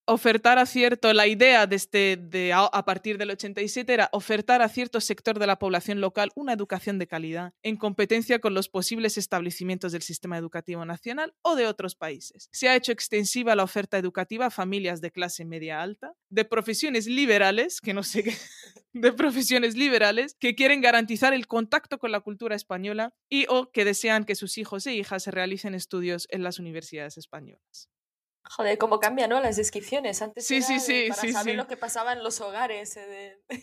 ofertar 0.08 0.58
a 0.58 0.64
cierto, 0.64 1.12
la 1.12 1.26
idea 1.26 1.66
desde 1.66 2.16
de, 2.16 2.49
este, 2.49 2.52
a 2.52 2.84
partir 2.84 3.19
del 3.19 3.31
87 3.31 3.93
era 3.93 4.08
ofertar 4.12 4.62
a 4.62 4.69
cierto 4.69 5.00
sector 5.00 5.38
de 5.38 5.46
la 5.46 5.58
población 5.58 6.00
local 6.00 6.31
una 6.34 6.55
educación 6.55 6.99
de 6.99 7.06
calidad, 7.06 7.52
en 7.62 7.76
competencia 7.76 8.38
con 8.38 8.55
los 8.55 8.70
posibles 8.70 9.19
establecimientos 9.19 9.93
del 9.93 10.02
sistema 10.02 10.38
educativo 10.38 10.84
nacional 10.87 11.34
o 11.43 11.56
de 11.56 11.66
otros 11.66 11.94
países. 11.94 12.49
Se 12.52 12.69
ha 12.69 12.76
hecho 12.76 12.90
extensiva 12.90 13.55
la 13.55 13.64
oferta 13.64 13.99
educativa 13.99 14.46
a 14.46 14.50
familias 14.50 15.02
de 15.02 15.10
clase 15.10 15.44
media 15.44 15.82
alta, 15.82 16.14
de 16.31 16.46
profesiones 16.46 17.06
liberales, 17.06 17.82
que 17.82 17.93
no 17.93 18.02
sé 18.02 18.25
qué, 18.25 18.34
de 18.94 19.12
profesiones 19.12 19.76
liberales, 19.76 20.37
que 20.40 20.55
quieren 20.55 20.81
garantizar 20.81 21.34
el 21.34 21.46
contacto 21.46 21.99
con 21.99 22.12
la 22.12 22.20
cultura 22.20 22.56
española 22.56 23.12
y 23.28 23.44
o 23.50 23.70
que 23.70 23.84
desean 23.84 24.25
que 24.25 24.34
sus 24.34 24.56
hijos 24.56 24.87
e 24.87 24.94
hijas 24.94 25.26
realicen 25.26 25.75
estudios 25.75 26.26
en 26.31 26.43
las 26.43 26.58
universidades 26.58 27.19
españolas. 27.19 27.90
Joder, 28.50 28.79
cómo 28.79 28.99
cambian, 28.99 29.31
¿no? 29.31 29.41
Las 29.41 29.56
descripciones. 29.56 30.23
Antes 30.23 30.47
Sí, 30.47 30.56
era 30.56 30.67
sí, 30.81 31.06
para 31.09 31.21
sí, 31.21 31.33
saber 31.33 31.53
sí. 31.53 31.56
lo 31.56 31.67
que 31.67 31.77
pasaba 31.77 32.12
en 32.12 32.23
los 32.23 32.41
hogares 32.41 32.97
eh, 32.97 33.37
de, 33.49 33.61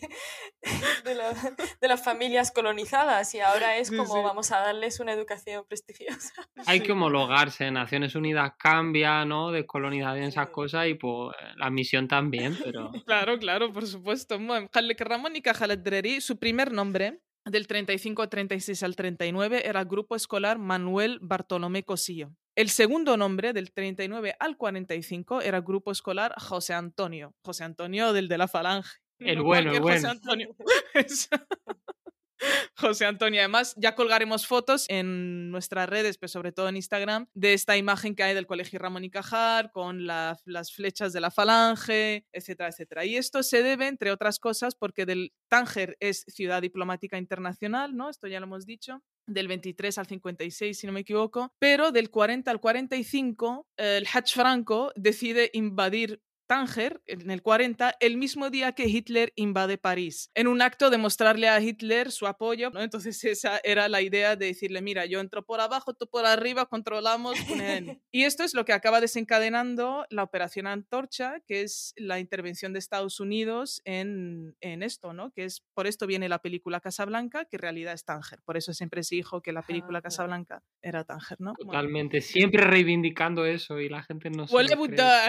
de, 1.04 1.14
la- 1.14 1.34
de 1.80 1.88
las 1.88 2.02
familias 2.04 2.50
colonizadas 2.52 3.34
y 3.34 3.40
ahora 3.40 3.76
es 3.76 3.90
como 3.90 4.06
sí. 4.14 4.20
vamos 4.22 4.52
a 4.52 4.58
darles 4.58 5.00
una 5.00 5.12
educación 5.12 5.64
prestigiosa. 5.68 6.32
Hay 6.66 6.80
que 6.80 6.92
homologarse. 6.92 7.70
Naciones 7.70 8.14
Unidas 8.14 8.52
cambia, 8.58 9.24
¿no? 9.24 9.50
De 9.50 9.66
colonización, 9.66 10.24
esas 10.24 10.46
Sí. 10.46 10.52
cosas, 10.52 10.86
y 10.88 10.94
pues 10.94 11.34
la 11.56 11.70
misión 11.70 12.08
también, 12.08 12.56
pero. 12.62 12.90
Claro, 13.06 13.38
claro, 13.38 13.72
por 13.72 13.86
supuesto. 13.86 14.38
Ramón 14.38 15.36
y 15.36 15.42
Cajal 15.42 15.82
Dreri, 15.82 16.20
su 16.20 16.38
primer 16.38 16.72
nombre, 16.72 17.20
del 17.44 17.66
35 17.66 18.22
al 18.22 18.28
36 18.28 18.82
al 18.82 18.96
39, 18.96 19.68
era 19.68 19.84
Grupo 19.84 20.16
Escolar 20.16 20.58
Manuel 20.58 21.18
Bartolomé 21.22 21.82
Cosillo. 21.84 22.30
El 22.56 22.70
segundo 22.70 23.18
nombre, 23.18 23.52
del 23.52 23.70
39 23.70 24.34
al 24.40 24.56
45, 24.56 25.42
era 25.42 25.60
Grupo 25.60 25.92
Escolar 25.92 26.34
José 26.38 26.72
Antonio. 26.72 27.34
José 27.42 27.64
Antonio 27.64 28.14
del 28.14 28.28
de 28.28 28.38
la 28.38 28.48
Falange. 28.48 28.88
El 29.18 29.36
No 29.38 29.44
bueno, 29.44 29.72
el 29.72 29.82
cualquier 29.82 29.82
José 29.82 30.06
bueno. 30.06 30.08
Antonio. 30.08 30.56
José 32.76 33.06
Antonio, 33.06 33.40
además 33.40 33.74
ya 33.76 33.94
colgaremos 33.94 34.46
fotos 34.46 34.86
en 34.88 35.50
nuestras 35.50 35.88
redes, 35.88 36.18
pero 36.18 36.28
sobre 36.28 36.52
todo 36.52 36.68
en 36.68 36.76
Instagram, 36.76 37.26
de 37.34 37.54
esta 37.54 37.76
imagen 37.76 38.14
que 38.14 38.22
hay 38.22 38.34
del 38.34 38.46
Colegio 38.46 38.78
Ramón 38.78 39.04
y 39.04 39.10
Cajal 39.10 39.70
con 39.72 40.06
la- 40.06 40.38
las 40.44 40.72
flechas 40.72 41.12
de 41.12 41.20
la 41.20 41.30
falange, 41.30 42.26
etcétera, 42.32 42.68
etcétera. 42.68 43.04
Y 43.04 43.16
esto 43.16 43.42
se 43.42 43.62
debe, 43.62 43.86
entre 43.88 44.10
otras 44.10 44.38
cosas, 44.38 44.74
porque 44.74 45.06
del 45.06 45.32
Tánger 45.48 45.96
es 46.00 46.24
ciudad 46.28 46.62
diplomática 46.62 47.18
internacional, 47.18 47.96
¿no? 47.96 48.10
Esto 48.10 48.26
ya 48.26 48.40
lo 48.40 48.46
hemos 48.46 48.66
dicho 48.66 49.02
del 49.28 49.48
23 49.48 49.98
al 49.98 50.06
56, 50.06 50.78
si 50.78 50.86
no 50.86 50.92
me 50.92 51.00
equivoco, 51.00 51.52
pero 51.58 51.90
del 51.90 52.10
40 52.10 52.50
al 52.52 52.60
45, 52.60 53.66
eh, 53.76 53.96
el 53.98 54.06
Hach 54.12 54.32
Franco 54.34 54.92
decide 54.94 55.50
invadir 55.52 56.20
Tánger, 56.46 57.02
en 57.06 57.30
el 57.30 57.42
40, 57.42 57.96
el 58.00 58.16
mismo 58.16 58.50
día 58.50 58.72
que 58.72 58.88
Hitler 58.88 59.32
invade 59.36 59.78
París, 59.78 60.30
en 60.34 60.46
un 60.46 60.62
acto 60.62 60.90
de 60.90 60.98
mostrarle 60.98 61.48
a 61.48 61.60
Hitler 61.60 62.12
su 62.12 62.26
apoyo. 62.26 62.70
¿no? 62.70 62.82
Entonces 62.82 63.22
esa 63.24 63.60
era 63.64 63.88
la 63.88 64.02
idea 64.02 64.36
de 64.36 64.46
decirle, 64.46 64.82
mira, 64.82 65.06
yo 65.06 65.20
entro 65.20 65.44
por 65.44 65.60
abajo, 65.60 65.94
tú 65.94 66.06
por 66.08 66.26
arriba, 66.26 66.66
controlamos. 66.66 67.38
Punen". 67.48 68.00
y 68.12 68.24
esto 68.24 68.44
es 68.44 68.54
lo 68.54 68.64
que 68.64 68.72
acaba 68.72 69.00
desencadenando 69.00 70.06
la 70.10 70.22
Operación 70.22 70.66
Antorcha, 70.66 71.40
que 71.46 71.62
es 71.62 71.94
la 71.96 72.20
intervención 72.20 72.72
de 72.72 72.78
Estados 72.78 73.20
Unidos 73.20 73.80
en, 73.84 74.56
en 74.60 74.82
esto, 74.82 75.12
¿no? 75.12 75.30
que 75.32 75.44
es 75.44 75.62
por 75.74 75.86
esto 75.86 76.06
viene 76.06 76.28
la 76.28 76.40
película 76.40 76.80
Casablanca, 76.80 77.44
que 77.44 77.56
en 77.56 77.62
realidad 77.62 77.94
es 77.94 78.04
Tánger. 78.04 78.40
Por 78.44 78.56
eso 78.56 78.72
siempre 78.72 79.02
se 79.02 79.16
dijo 79.16 79.42
que 79.42 79.52
la 79.52 79.62
película 79.62 79.98
Ah. 79.98 80.02
Casablanca 80.02 80.62
era 80.82 81.04
Tánger, 81.04 81.40
¿no? 81.40 81.54
Bueno. 81.56 81.72
Totalmente. 81.72 82.20
Siempre 82.20 82.62
reivindicando 82.62 83.44
eso 83.44 83.80
y 83.80 83.88
la 83.88 84.02
gente 84.02 84.30
no 84.30 84.46
se 84.46 84.52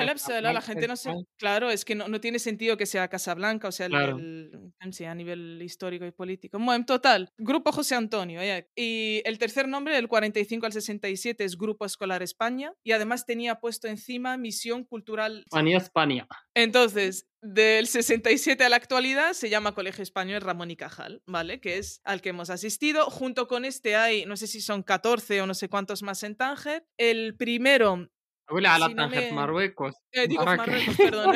Absala, 0.10 0.54
la 0.54 0.62
gente 0.62 0.88
no 0.88 0.96
se. 0.96 1.07
Claro, 1.38 1.70
es 1.70 1.86
que 1.86 1.96
no, 1.96 2.08
no 2.08 2.20
tiene 2.20 2.40
sentido 2.40 2.78
que 2.78 2.86
sea 2.86 3.08
Casablanca, 3.08 3.68
o 3.68 3.72
sea, 3.72 3.86
el- 3.88 3.92
Claro. 3.92 4.18
el- 4.18 4.52
sí, 4.92 5.06
a 5.06 5.14
nivel 5.16 5.62
histórico 5.62 6.06
y 6.06 6.12
político. 6.12 6.58
Bueno, 6.58 6.74
en 6.76 6.86
total, 6.86 7.30
Grupo 7.38 7.72
José 7.72 7.96
Antonio. 7.96 8.42
ya. 8.44 8.66
Y 8.76 9.22
el 9.26 9.38
tercer 9.38 9.68
nombre, 9.68 9.94
del 9.96 10.08
45 10.08 10.66
al 10.66 10.74
67, 10.74 11.44
es 11.44 11.58
Grupo 11.58 11.86
Escolar 11.86 12.24
España. 12.24 12.74
Y 12.84 12.92
además 12.94 13.26
tenía 13.26 13.56
puesto 13.60 13.88
encima 13.88 14.38
Misión 14.38 14.84
Cultural. 14.86 15.44
España, 15.46 15.78
España. 15.78 16.28
Entonces, 16.56 17.28
del 17.42 17.86
67 17.88 18.64
a 18.64 18.70
la 18.70 18.76
actualidad 18.78 19.34
se 19.34 19.50
llama 19.50 19.74
Colegio 19.76 20.02
Español 20.02 20.42
Ramón 20.42 20.72
y 20.72 20.76
Cajal, 20.76 21.22
¿vale? 21.28 21.60
Que 21.62 21.78
es 21.78 22.02
al 22.04 22.22
que 22.22 22.30
hemos 22.30 22.50
asistido. 22.50 23.06
Junto 23.10 23.48
con 23.48 23.64
este 23.64 23.96
hay, 23.96 24.26
no 24.26 24.36
sé 24.38 24.48
si 24.48 24.60
son 24.60 24.82
14 24.84 25.42
o 25.42 25.46
no 25.48 25.54
sé 25.54 25.70
cuántos 25.70 26.02
más 26.02 26.24
en 26.24 26.36
Tánger. 26.36 26.84
El 26.98 27.36
primero 27.38 28.10
Huele 28.50 28.68
a 28.68 28.80
la 28.80 28.88
Si 28.88 28.94
no 28.94 29.04
Tánger, 29.04 29.24
me- 29.24 29.32
Marruecos. 29.34 29.96
Eh, 30.12 30.28
digo 30.28 30.44
Marrakech. 30.46 30.88
Marruecos, 30.88 30.98
perdón. 30.98 31.36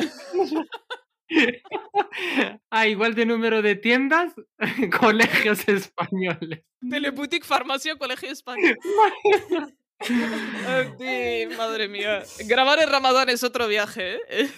ah, 2.69 2.87
igual 2.87 3.15
de 3.15 3.25
número 3.25 3.61
de 3.61 3.75
tiendas, 3.75 4.33
colegios 4.99 5.67
españoles. 5.67 6.63
Telepoutique 6.89 7.45
Farmacia 7.45 7.95
Colegio 7.97 8.31
Español. 8.31 8.77
Sí, 10.03 11.47
madre 11.55 11.87
mía. 11.87 12.23
Grabar 12.47 12.81
en 12.81 12.89
Ramadán 12.89 13.29
es 13.29 13.43
otro 13.43 13.67
viaje, 13.67 14.17
¿eh? 14.29 14.49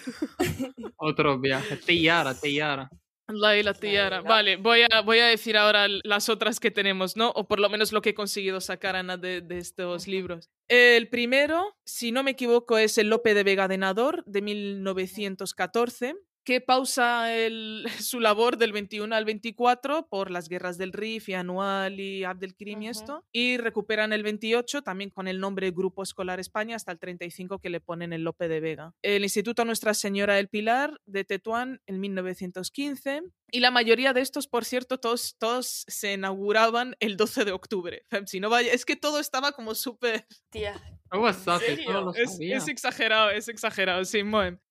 Otro 0.96 1.38
viaje. 1.38 1.76
Teyara, 1.76 2.32
Teyara. 2.34 2.88
La 3.28 3.56
y 3.58 3.62
la 3.62 3.72
tiara. 3.72 4.20
Vale, 4.20 4.56
voy 4.56 4.82
a, 4.82 5.00
voy 5.00 5.18
a 5.18 5.26
decir 5.26 5.56
ahora 5.56 5.86
las 6.02 6.28
otras 6.28 6.60
que 6.60 6.70
tenemos, 6.70 7.16
¿no? 7.16 7.30
O 7.30 7.48
por 7.48 7.58
lo 7.58 7.70
menos 7.70 7.92
lo 7.92 8.02
que 8.02 8.10
he 8.10 8.14
conseguido 8.14 8.60
sacar, 8.60 8.96
Ana, 8.96 9.16
de, 9.16 9.40
de 9.40 9.58
estos 9.58 10.06
libros. 10.06 10.50
El 10.68 11.08
primero, 11.08 11.74
si 11.84 12.12
no 12.12 12.22
me 12.22 12.32
equivoco, 12.32 12.76
es 12.76 12.98
el 12.98 13.08
Lope 13.08 13.32
de 13.32 13.44
Vega 13.44 13.66
de 13.66 13.78
Nador, 13.78 14.24
de 14.26 14.42
1914 14.42 16.16
que 16.44 16.60
pausa 16.60 17.34
el, 17.34 17.84
su 18.00 18.20
labor 18.20 18.58
del 18.58 18.72
21 18.72 19.14
al 19.14 19.24
24 19.24 20.06
por 20.08 20.30
las 20.30 20.48
guerras 20.48 20.78
del 20.78 20.92
Rif 20.92 21.28
y 21.28 21.34
Anual 21.34 21.98
y 21.98 22.24
Abdelkrim 22.24 22.82
y 22.82 22.88
esto, 22.88 23.24
y 23.32 23.56
recuperan 23.56 24.12
el 24.12 24.22
28 24.22 24.82
también 24.82 25.10
con 25.10 25.26
el 25.26 25.40
nombre 25.40 25.70
Grupo 25.70 26.02
Escolar 26.02 26.40
España 26.40 26.76
hasta 26.76 26.92
el 26.92 26.98
35 26.98 27.58
que 27.58 27.70
le 27.70 27.80
ponen 27.80 28.12
el 28.12 28.22
Lope 28.22 28.48
de 28.48 28.60
Vega. 28.60 28.94
El 29.02 29.24
Instituto 29.24 29.64
Nuestra 29.64 29.94
Señora 29.94 30.34
del 30.34 30.48
Pilar 30.48 31.00
de 31.06 31.24
Tetuán 31.24 31.80
en 31.86 32.00
1915 32.00 33.22
y 33.54 33.60
la 33.60 33.70
mayoría 33.70 34.12
de 34.12 34.20
estos, 34.20 34.48
por 34.48 34.64
cierto, 34.64 34.98
todos, 34.98 35.36
todos 35.38 35.84
se 35.86 36.14
inauguraban 36.14 36.96
el 36.98 37.16
12 37.16 37.44
de 37.44 37.52
octubre. 37.52 38.04
Si 38.26 38.40
no 38.40 38.50
vaya, 38.50 38.72
es 38.72 38.84
que 38.84 38.96
todo 38.96 39.20
estaba 39.20 39.52
como 39.52 39.76
súper... 39.76 40.26
Tía, 40.50 40.74
es, 42.16 42.40
es, 42.40 42.66
exagerado, 42.66 43.30
es 43.30 43.46
exagerado, 43.48 44.04
sí, 44.04 44.22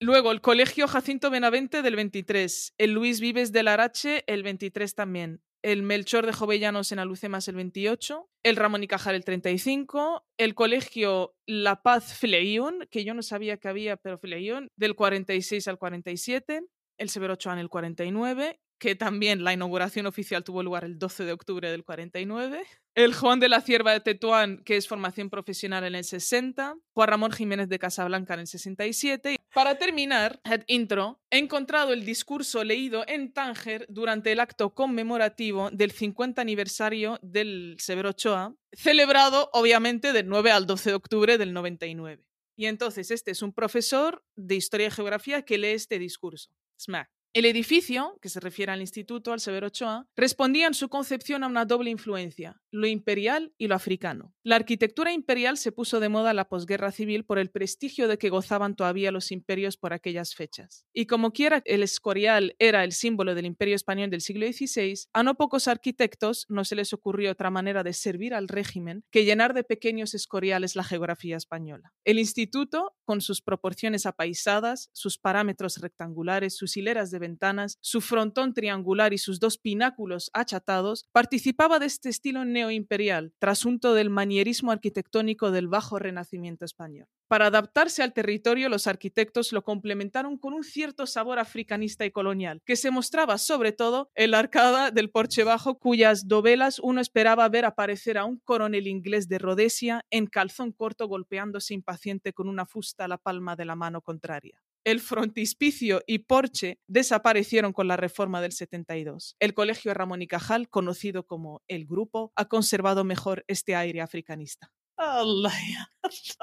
Luego, 0.02 0.34
el 0.34 0.42
Colegio 0.42 0.90
Jacinto 0.90 1.30
Benavente 1.30 1.82
del 1.82 1.96
23, 1.96 2.74
el 2.78 2.92
Luis 2.92 3.22
Vives 3.22 3.54
del 3.54 3.70
Arache 3.70 4.26
el 4.28 4.44
23 4.44 4.94
también, 4.96 5.42
el 5.62 5.82
Melchor 5.82 6.26
de 6.26 6.34
Jovellanos 6.34 6.92
en 6.92 7.00
Alucemas 7.00 7.48
el 7.48 7.56
28, 7.56 8.30
el 8.44 8.56
Ramón 8.58 8.84
y 8.84 8.88
Cajal 8.88 9.16
el 9.16 9.24
35, 9.24 10.28
el 10.38 10.56
Colegio 10.56 11.38
La 11.48 11.84
Paz 11.84 12.18
Fleión, 12.18 12.86
que 12.92 13.06
yo 13.06 13.14
no 13.14 13.22
sabía 13.22 13.56
que 13.56 13.70
había, 13.70 13.96
pero 13.96 14.18
Fleión, 14.18 14.72
del 14.76 14.96
46 14.96 15.70
al 15.70 15.78
47, 15.78 16.66
el 16.98 17.10
Severo 17.10 17.36
Ochoa 17.36 17.54
en 17.54 17.60
el 17.60 17.70
49 17.70 18.60
que 18.80 18.96
también 18.96 19.44
la 19.44 19.54
inauguración 19.54 20.06
oficial 20.06 20.44
tuvo 20.44 20.64
lugar 20.64 20.84
el 20.84 21.00
12 21.00 21.26
de 21.26 21.32
octubre 21.32 21.72
del 21.72 21.84
49. 21.84 22.64
El 22.96 23.14
Juan 23.14 23.40
de 23.40 23.50
la 23.50 23.62
Cierva 23.62 23.92
de 23.92 24.02
Tetuán, 24.02 24.62
que 24.64 24.78
es 24.78 24.88
formación 24.88 25.30
profesional 25.30 25.84
en 25.84 25.96
el 25.96 26.04
60. 26.04 26.76
Juan 26.94 27.08
Ramón 27.08 27.32
Jiménez 27.32 27.70
de 27.70 27.80
Casablanca 27.80 28.36
en 28.36 28.42
el 28.42 28.48
67. 28.48 29.38
Para 29.54 29.78
terminar, 29.78 30.42
head 30.44 30.64
intro, 30.68 31.20
he 31.30 31.38
encontrado 31.38 31.94
el 31.94 32.06
discurso 32.06 32.64
leído 32.64 33.04
en 33.08 33.34
Tánger 33.34 33.86
durante 33.90 34.32
el 34.32 34.40
acto 34.40 34.74
conmemorativo 34.74 35.70
del 35.72 35.92
50 35.92 36.42
aniversario 36.42 37.20
del 37.22 37.78
Severo 37.80 38.10
Ochoa, 38.10 38.56
celebrado 38.74 39.50
obviamente 39.54 40.14
del 40.14 40.28
9 40.28 40.52
al 40.52 40.66
12 40.68 40.90
de 40.90 40.96
octubre 40.96 41.38
del 41.38 41.54
99. 41.54 42.26
Y 42.56 42.68
entonces 42.68 43.12
este 43.12 43.32
es 43.32 43.42
un 43.42 43.54
profesor 43.54 44.24
de 44.36 44.56
Historia 44.56 44.88
y 44.88 44.92
Geografía 44.92 45.44
que 45.44 45.58
lee 45.58 45.70
este 45.70 46.00
discurso. 46.00 46.52
Smack. 46.80 47.10
El 47.36 47.46
edificio, 47.46 48.20
que 48.22 48.30
se 48.30 48.40
refiere 48.40 48.72
al 48.72 48.82
Instituto, 48.82 49.34
al 49.34 49.40
Severo 49.40 49.66
Ochoa, 49.66 50.08
respondía 50.16 50.68
en 50.68 50.76
su 50.76 50.88
concepción 50.88 51.44
a 51.44 51.48
una 51.48 51.66
doble 51.66 51.90
influencia, 51.90 52.62
lo 52.70 52.86
imperial 52.86 53.56
y 53.58 53.66
lo 53.66 53.74
africano. 53.74 54.36
La 54.44 54.56
arquitectura 54.56 55.12
imperial 55.12 55.58
se 55.58 55.72
puso 55.72 56.00
de 56.00 56.10
moda 56.10 56.30
en 56.30 56.36
la 56.36 56.48
posguerra 56.48 56.92
civil 56.92 57.26
por 57.26 57.40
el 57.40 57.50
prestigio 57.50 58.08
de 58.08 58.20
que 58.20 58.30
gozaban 58.30 58.76
todavía 58.76 59.12
los 59.12 59.32
imperios 59.32 59.78
por 59.78 59.94
aquellas 59.94 60.36
fechas. 60.36 60.86
Y 60.94 61.08
como 61.08 61.32
quiera 61.32 61.64
el 61.66 61.82
Escorial 61.82 62.56
era 62.60 62.84
el 62.84 62.92
símbolo 62.92 63.34
del 63.34 63.48
imperio 63.48 63.76
español 63.76 64.12
del 64.12 64.22
siglo 64.22 64.46
XVI, 64.46 65.08
a 65.12 65.24
no 65.24 65.34
pocos 65.34 65.68
arquitectos 65.68 66.46
no 66.50 66.64
se 66.66 66.76
les 66.76 66.94
ocurrió 66.94 67.32
otra 67.32 67.50
manera 67.50 67.82
de 67.82 67.94
servir 67.94 68.36
al 68.36 68.48
régimen 68.48 69.06
que 69.10 69.26
llenar 69.26 69.56
de 69.56 69.64
pequeños 69.64 70.14
escoriales 70.14 70.76
la 70.76 70.84
geografía 70.84 71.38
española. 71.38 71.94
El 72.04 72.20
instituto, 72.20 72.94
con 73.06 73.22
sus 73.22 73.42
proporciones 73.42 74.06
apaisadas, 74.06 74.92
sus 74.94 75.18
parámetros 75.18 75.78
rectangulares, 75.78 76.56
sus 76.56 76.78
hileras 76.78 77.10
de 77.10 77.23
ventanas, 77.24 77.78
su 77.80 78.02
frontón 78.02 78.54
triangular 78.54 79.14
y 79.14 79.18
sus 79.18 79.40
dos 79.40 79.58
pináculos 79.58 80.30
achatados, 80.34 81.06
participaba 81.14 81.80
de 81.80 81.86
este 81.86 82.10
estilo 82.10 82.44
neoimperial, 82.44 83.34
trasunto 83.40 83.94
del 83.94 84.10
manierismo 84.10 84.72
arquitectónico 84.72 85.52
del 85.52 85.70
bajo 85.70 85.98
renacimiento 85.98 86.66
español. 86.66 87.08
Para 87.28 87.48
adaptarse 87.48 88.04
al 88.04 88.14
territorio, 88.14 88.70
los 88.70 88.86
arquitectos 88.86 89.54
lo 89.54 89.64
complementaron 89.64 90.38
con 90.38 90.54
un 90.54 90.64
cierto 90.64 91.08
sabor 91.08 91.40
africanista 91.40 92.06
y 92.06 92.12
colonial, 92.12 92.62
que 92.64 92.76
se 92.76 92.92
mostraba 92.92 93.40
sobre 93.40 93.72
todo 93.72 94.12
en 94.14 94.32
la 94.32 94.40
arcada 94.40 94.92
del 94.92 95.10
porche 95.10 95.44
bajo, 95.44 95.80
cuyas 95.80 96.28
dovelas 96.28 96.80
uno 96.80 97.02
esperaba 97.02 97.50
ver 97.50 97.66
aparecer 97.66 98.20
a 98.20 98.26
un 98.26 98.38
coronel 98.38 98.88
inglés 98.88 99.28
de 99.30 99.40
Rhodesia 99.40 100.06
en 100.12 100.28
calzón 100.28 100.74
corto 100.74 101.08
golpeándose 101.08 101.74
impaciente 101.74 102.34
con 102.34 102.48
una 102.48 102.66
fusta 102.68 103.06
a 103.06 103.08
la 103.08 103.18
palma 103.18 103.56
de 103.56 103.66
la 103.66 103.76
mano 103.76 104.02
contraria. 104.02 104.62
El 104.86 105.00
frontispicio 105.00 106.02
y 106.08 106.20
porche 106.20 106.80
desaparecieron 106.88 107.72
con 107.74 107.88
la 107.88 107.98
reforma 107.98 108.42
del 108.42 108.52
72. 108.52 109.36
El 109.40 109.54
Colegio 109.54 109.94
Ramón 109.94 110.22
y 110.22 110.28
Cajal, 110.28 110.70
conocido 110.70 111.26
como 111.26 111.62
El 111.68 111.86
Grupo, 111.86 112.34
ha 112.36 112.46
conservado 112.46 113.04
mejor 113.04 113.46
este 113.48 113.76
aire 113.76 114.02
africanista. 114.02 114.72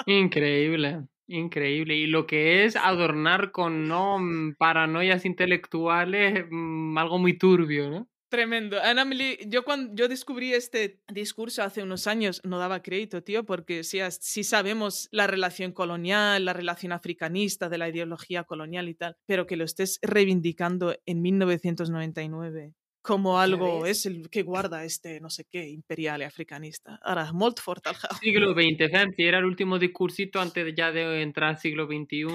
Increíble, 0.07 1.07
increíble. 1.27 1.97
Y 1.97 2.07
lo 2.07 2.27
que 2.27 2.65
es 2.65 2.77
adornar 2.77 3.53
con 3.53 3.89
no 3.89 4.19
paranoias 4.59 5.25
intelectuales, 5.25 6.47
mm, 6.51 6.99
algo 6.99 7.19
muy 7.19 7.39
turbio, 7.39 7.91
¿no? 7.91 8.10
Tremendo. 8.31 8.81
Anna 8.81 9.05
yo 9.49 9.65
cuando 9.65 9.93
yo 9.93 10.07
descubrí 10.07 10.55
este 10.55 11.01
discurso 11.13 11.65
hace 11.65 11.83
unos 11.83 12.07
años, 12.07 12.41
no 12.45 12.59
daba 12.59 12.81
crédito, 12.81 13.25
tío, 13.25 13.45
porque 13.45 13.83
si, 13.83 13.99
si 14.21 14.45
sabemos 14.45 15.09
la 15.11 15.27
relación 15.27 15.73
colonial, 15.73 16.45
la 16.45 16.53
relación 16.53 16.93
africanista 16.93 17.69
de 17.69 17.79
la 17.79 17.89
ideología 17.89 18.45
colonial 18.45 18.89
y 18.89 18.95
tal, 18.95 19.17
pero 19.27 19.49
que 19.49 19.57
lo 19.57 19.65
estés 19.65 19.99
reivindicando 20.01 20.95
en 21.07 21.23
1999 21.23 22.73
como 23.03 23.41
algo 23.41 23.87
es 23.87 24.05
el 24.07 24.29
que 24.29 24.43
guarda 24.43 24.85
este 24.85 25.21
no 25.21 25.31
sé 25.31 25.47
qué 25.51 25.69
imperial 25.69 26.21
y 26.21 26.25
africanista. 26.25 27.01
Ahora, 27.03 27.33
molt 27.33 27.59
fort 27.59 27.87
al 27.87 27.97
Siglo 28.21 28.53
XX, 28.53 29.17
si 29.17 29.25
era 29.25 29.39
el 29.39 29.47
último 29.47 29.79
discursito 29.79 30.41
antes 30.41 30.75
ya 30.75 30.93
de 30.93 31.23
entrar 31.23 31.51
al 31.51 31.59
siglo 31.59 31.87
XXI, 31.87 32.27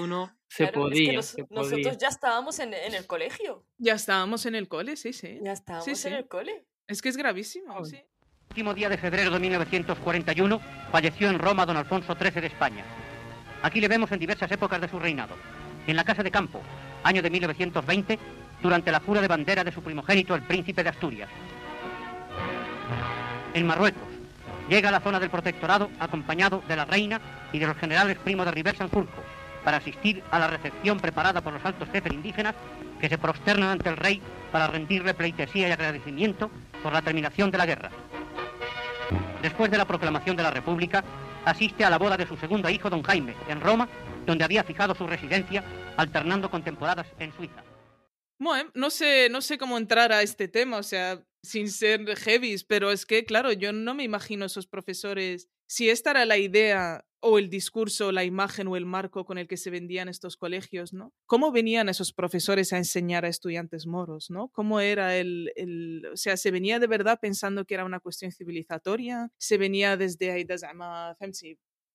se 0.48 0.68
podía. 0.68 1.20
nosotros 1.50 1.98
ya 1.98 2.08
estábamos 2.08 2.58
en, 2.58 2.74
en, 2.74 2.94
el 2.94 3.06
colegio. 3.06 3.64
Ya 3.78 3.94
estábamos 3.94 4.46
en 4.46 4.54
el 4.54 4.68
cole, 4.68 4.96
sí, 4.96 5.12
sí. 5.12 5.38
Ya 5.42 5.52
estábamos 5.52 6.04
en 6.04 6.12
el 6.12 6.28
cole. 6.28 6.64
Es 6.86 7.02
que 7.02 7.08
es 7.08 7.16
gravísimo, 7.16 7.84
sí. 7.84 8.00
último 8.50 8.72
día 8.74 8.88
de 8.88 8.96
febrero 8.96 9.30
de 9.30 9.38
1941 9.40 10.60
falleció 10.92 11.28
en 11.28 11.38
Roma 11.38 11.66
don 11.66 11.76
Alfonso 11.76 12.14
XIII 12.14 12.40
de 12.40 12.46
España. 12.46 12.84
Aquí 13.62 13.80
le 13.80 13.88
vemos 13.88 14.12
en 14.12 14.18
diversas 14.18 14.50
épocas 14.52 14.80
de 14.80 14.88
su 14.88 14.98
reinado. 14.98 15.34
En 15.86 15.96
la 15.96 16.04
Casa 16.04 16.22
de 16.22 16.30
Campo, 16.30 16.60
año 17.02 17.22
de 17.22 17.30
1920, 17.30 18.18
durante 18.62 18.92
la 18.92 19.00
jura 19.00 19.20
de 19.20 19.28
bandera 19.28 19.64
de 19.64 19.72
su 19.72 19.82
primogénito, 19.82 20.34
el 20.34 20.42
príncipe 20.42 20.82
de 20.82 20.90
Asturias. 20.90 21.28
En 23.54 23.66
Marruecos, 23.66 24.02
llega 24.68 24.88
a 24.88 24.92
la 24.92 25.00
zona 25.00 25.18
del 25.18 25.30
protectorado 25.30 25.90
acompañado 25.98 26.62
de 26.68 26.76
la 26.76 26.84
reina 26.84 27.20
y 27.52 27.58
de 27.58 27.66
los 27.66 27.76
generales 27.76 28.18
Primo 28.18 28.44
de 28.44 28.50
River 28.50 28.76
Sanjurjo 28.76 29.22
para 29.66 29.78
asistir 29.78 30.22
a 30.30 30.38
la 30.38 30.46
recepción 30.46 31.00
preparada 31.00 31.40
por 31.40 31.52
los 31.52 31.64
altos 31.64 31.88
jefes 31.90 32.12
indígenas 32.12 32.54
que 33.00 33.08
se 33.08 33.18
prosternan 33.18 33.70
ante 33.70 33.88
el 33.88 33.96
rey 33.96 34.22
para 34.52 34.68
rendirle 34.68 35.12
pleitesía 35.12 35.66
y 35.66 35.72
agradecimiento 35.72 36.52
por 36.84 36.92
la 36.92 37.02
terminación 37.02 37.50
de 37.50 37.58
la 37.58 37.66
guerra. 37.66 37.90
Después 39.42 39.68
de 39.68 39.76
la 39.76 39.84
proclamación 39.84 40.36
de 40.36 40.44
la 40.44 40.52
República, 40.52 41.02
asiste 41.44 41.84
a 41.84 41.90
la 41.90 41.98
boda 41.98 42.16
de 42.16 42.28
su 42.28 42.36
segundo 42.36 42.70
hijo, 42.70 42.88
don 42.88 43.02
Jaime, 43.02 43.34
en 43.48 43.60
Roma, 43.60 43.88
donde 44.24 44.44
había 44.44 44.62
fijado 44.62 44.94
su 44.94 45.04
residencia, 45.04 45.64
alternando 45.96 46.48
con 46.48 46.62
temporadas 46.62 47.08
en 47.18 47.34
Suiza. 47.34 47.64
Bueno, 48.38 48.70
no 48.74 48.88
sé, 48.90 49.26
no 49.32 49.40
sé 49.40 49.58
cómo 49.58 49.78
entrar 49.78 50.12
a 50.12 50.22
este 50.22 50.46
tema, 50.46 50.76
o 50.76 50.84
sea, 50.84 51.24
sin 51.42 51.68
ser 51.70 52.16
heavy, 52.16 52.54
pero 52.68 52.92
es 52.92 53.04
que, 53.04 53.24
claro, 53.24 53.50
yo 53.50 53.72
no 53.72 53.94
me 53.94 54.04
imagino 54.04 54.44
esos 54.44 54.68
profesores. 54.68 55.48
Si 55.66 55.90
esta 55.90 56.12
era 56.12 56.24
la 56.24 56.38
idea 56.38 57.04
o 57.25 57.37
el 57.37 57.49
discurso, 57.49 58.11
la 58.11 58.23
imagen 58.23 58.67
o 58.67 58.75
el 58.75 58.85
marco 58.85 59.25
con 59.25 59.37
el 59.37 59.47
que 59.47 59.57
se 59.57 59.69
vendían 59.69 60.09
estos 60.09 60.37
colegios, 60.37 60.93
¿no? 60.93 61.13
¿Cómo 61.25 61.51
venían 61.51 61.87
esos 61.89 62.13
profesores 62.13 62.73
a 62.73 62.77
enseñar 62.77 63.25
a 63.25 63.29
estudiantes 63.29 63.85
moros, 63.85 64.29
¿no? 64.29 64.49
¿Cómo 64.49 64.79
era 64.79 65.17
el, 65.17 65.51
el 65.55 66.07
o 66.11 66.17
sea, 66.17 66.35
se 66.37 66.51
venía 66.51 66.79
de 66.79 66.87
verdad 66.87 67.19
pensando 67.21 67.65
que 67.65 67.75
era 67.75 67.85
una 67.85 67.99
cuestión 67.99 68.31
civilizatoria? 68.31 69.29
¿Se 69.37 69.57
venía 69.57 69.97
desde 69.97 70.31
ahí, 70.31 70.43
desde 70.43 70.67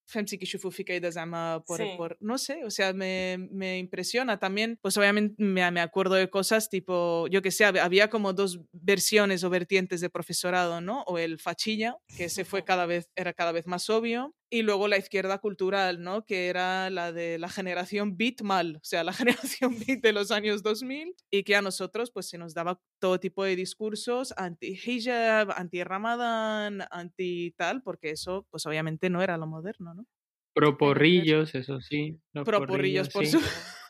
فهمتي 0.06 0.36
كيشوفوا 0.36 0.70
فيك 0.70 0.86
كايده 0.86 1.10
زعما 1.10 1.58
por, 1.58 1.78
sí. 1.78 1.96
por 1.96 2.16
no 2.20 2.38
sé 2.38 2.64
o 2.64 2.70
sea 2.70 2.92
me, 2.92 3.48
me 3.50 3.78
impresiona 3.78 4.38
también 4.38 4.78
pues 4.82 4.96
obviamente 4.96 5.34
me, 5.38 5.68
me, 5.70 5.80
acuerdo 5.80 6.14
de 6.14 6.30
cosas 6.30 6.68
tipo 6.68 7.26
yo 7.28 7.42
que 7.42 7.50
sé 7.50 7.64
había 7.64 8.08
como 8.08 8.32
dos 8.32 8.60
versiones 8.72 9.42
o 9.44 9.50
vertientes 9.50 10.00
de 10.00 10.10
profesorado 10.10 10.80
no 10.80 11.02
o 11.02 11.18
el 11.18 11.38
fachilla 11.38 11.96
que 12.16 12.28
se 12.28 12.44
fue 12.44 12.64
cada 12.64 12.86
vez 12.86 13.10
era 13.16 13.32
cada 13.32 13.52
vez 13.52 13.66
más 13.66 13.90
obvio 13.90 14.34
y 14.53 14.63
luego 14.63 14.89
la 14.89 14.97
izquierda 14.97 15.39
cultural, 15.39 16.03
¿no? 16.03 16.25
Que 16.25 16.47
era 16.47 16.89
la 16.89 17.13
de 17.13 17.39
la 17.39 17.47
generación 17.47 18.17
beat 18.17 18.41
mal, 18.41 18.75
o 18.75 18.83
sea, 18.83 19.03
la 19.03 19.13
generación 19.69 19.77
beat 19.79 20.01
de 20.01 20.11
los 20.11 20.29
años 20.29 20.61
2000 20.61 21.15
y 21.31 21.43
que 21.43 21.55
a 21.55 21.61
nosotros 21.61 22.11
pues 22.11 22.29
se 22.29 22.37
nos 22.37 22.53
daba 22.53 22.79
todo 22.99 23.19
tipo 23.19 23.45
de 23.45 23.55
discursos 23.55 24.33
anti-hijab, 24.37 25.51
anti-ramadán, 25.55 26.83
anti-tal, 26.91 27.81
porque 27.81 28.11
eso 28.11 28.45
pues 28.51 28.65
obviamente 28.65 29.09
no 29.09 29.23
era 29.23 29.37
lo 29.37 29.47
moderno, 29.47 29.93
¿no? 29.93 30.05
Proporrillos, 30.53 31.55
eso 31.55 31.79
sí. 31.79 32.19
Proporrillos, 32.33 33.07
por, 33.09 33.25
Su... 33.25 33.39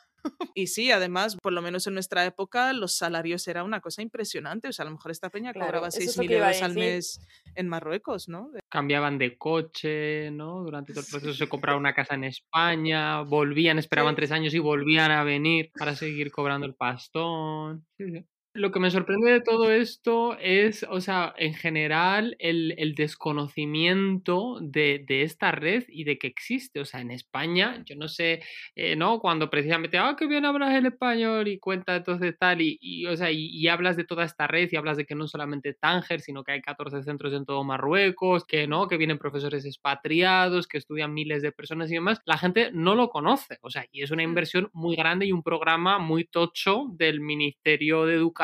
y 0.54 0.66
sí, 0.68 0.90
además, 0.90 1.36
por 1.42 1.52
lo 1.52 1.62
menos 1.62 1.86
en 1.86 1.94
nuestra 1.94 2.24
época, 2.24 2.72
los 2.72 2.94
salarios 2.96 3.46
era 3.48 3.64
una 3.64 3.80
cosa 3.80 4.02
impresionante. 4.02 4.68
O 4.68 4.72
sea, 4.72 4.84
a 4.84 4.86
lo 4.86 4.92
mejor 4.92 5.10
esta 5.10 5.30
peña 5.30 5.52
Claro, 5.52 5.66
cobraba 5.66 5.88
eso 5.88 5.98
es 5.98 6.16
6.000 6.16 6.16
lo 6.16 6.28
que 6.28 6.34
iba 6.36 6.46
a 6.46 6.50
euros 6.50 6.62
al 6.62 6.74
mes 6.74 7.20
en 7.54 7.68
Marruecos, 7.68 8.28
¿no? 8.28 8.50
Cambiaban 8.68 9.18
de 9.18 9.36
coche, 9.38 10.30
¿no? 10.30 10.62
Durante 10.62 10.92
todo 10.92 11.00
el 11.02 11.06
proceso 11.10 11.34
se 11.34 11.48
compraban 11.48 11.80
una 11.80 11.94
casa 11.94 12.14
en 12.14 12.24
España, 12.24 13.20
volvían, 13.22 13.78
esperaban 13.78 14.14
Sí. 14.14 14.16
tres 14.16 14.32
años 14.32 14.54
y 14.54 14.58
volvían 14.58 15.10
a 15.10 15.24
venir 15.24 15.70
para 15.76 15.94
seguir 15.96 16.30
cobrando 16.30 16.66
el 16.66 16.74
pastón. 16.74 17.86
Sí, 17.98 18.10
sí. 18.10 18.26
Lo 18.54 18.70
que 18.70 18.80
me 18.80 18.90
sorprende 18.90 19.30
de 19.32 19.40
todo 19.40 19.72
esto 19.72 20.36
es, 20.38 20.82
o 20.90 21.00
sea, 21.00 21.32
en 21.38 21.54
general, 21.54 22.36
el, 22.38 22.74
el 22.76 22.94
desconocimiento 22.94 24.58
de, 24.60 25.02
de 25.08 25.22
esta 25.22 25.52
red 25.52 25.84
y 25.88 26.04
de 26.04 26.18
que 26.18 26.26
existe. 26.26 26.78
O 26.80 26.84
sea, 26.84 27.00
en 27.00 27.12
España, 27.12 27.82
yo 27.86 27.96
no 27.96 28.08
sé, 28.08 28.42
eh, 28.76 28.94
¿no? 28.94 29.20
Cuando 29.20 29.48
precisamente, 29.48 29.96
ah, 29.96 30.16
qué 30.18 30.26
bien 30.26 30.44
hablas 30.44 30.74
el 30.74 30.84
español 30.84 31.48
y 31.48 31.58
cuenta 31.58 31.96
entonces 31.96 32.36
tal, 32.38 32.60
y, 32.60 32.76
y, 32.82 33.06
o 33.06 33.16
sea, 33.16 33.30
y, 33.30 33.46
y 33.46 33.68
hablas 33.68 33.96
de 33.96 34.04
toda 34.04 34.24
esta 34.26 34.46
red 34.46 34.68
y 34.70 34.76
hablas 34.76 34.98
de 34.98 35.06
que 35.06 35.14
no 35.14 35.26
solamente 35.28 35.72
Tánger, 35.72 36.20
sino 36.20 36.44
que 36.44 36.52
hay 36.52 36.60
14 36.60 37.02
centros 37.02 37.32
en 37.32 37.46
todo 37.46 37.64
Marruecos, 37.64 38.44
que 38.44 38.66
no, 38.66 38.86
que 38.86 38.98
vienen 38.98 39.16
profesores 39.16 39.64
expatriados, 39.64 40.66
que 40.68 40.76
estudian 40.76 41.14
miles 41.14 41.40
de 41.40 41.52
personas 41.52 41.90
y 41.90 41.94
demás, 41.94 42.20
la 42.26 42.36
gente 42.36 42.68
no 42.74 42.94
lo 42.96 43.08
conoce. 43.08 43.56
O 43.62 43.70
sea, 43.70 43.86
y 43.90 44.02
es 44.02 44.10
una 44.10 44.24
Mm. 44.24 44.24
inversión 44.24 44.68
muy 44.74 44.94
grande 44.94 45.24
y 45.24 45.32
un 45.32 45.42
programa 45.42 45.98
muy 45.98 46.24
tocho 46.26 46.84
del 46.92 47.20
Ministerio 47.22 48.04
de 48.04 48.14
Educación 48.14 48.41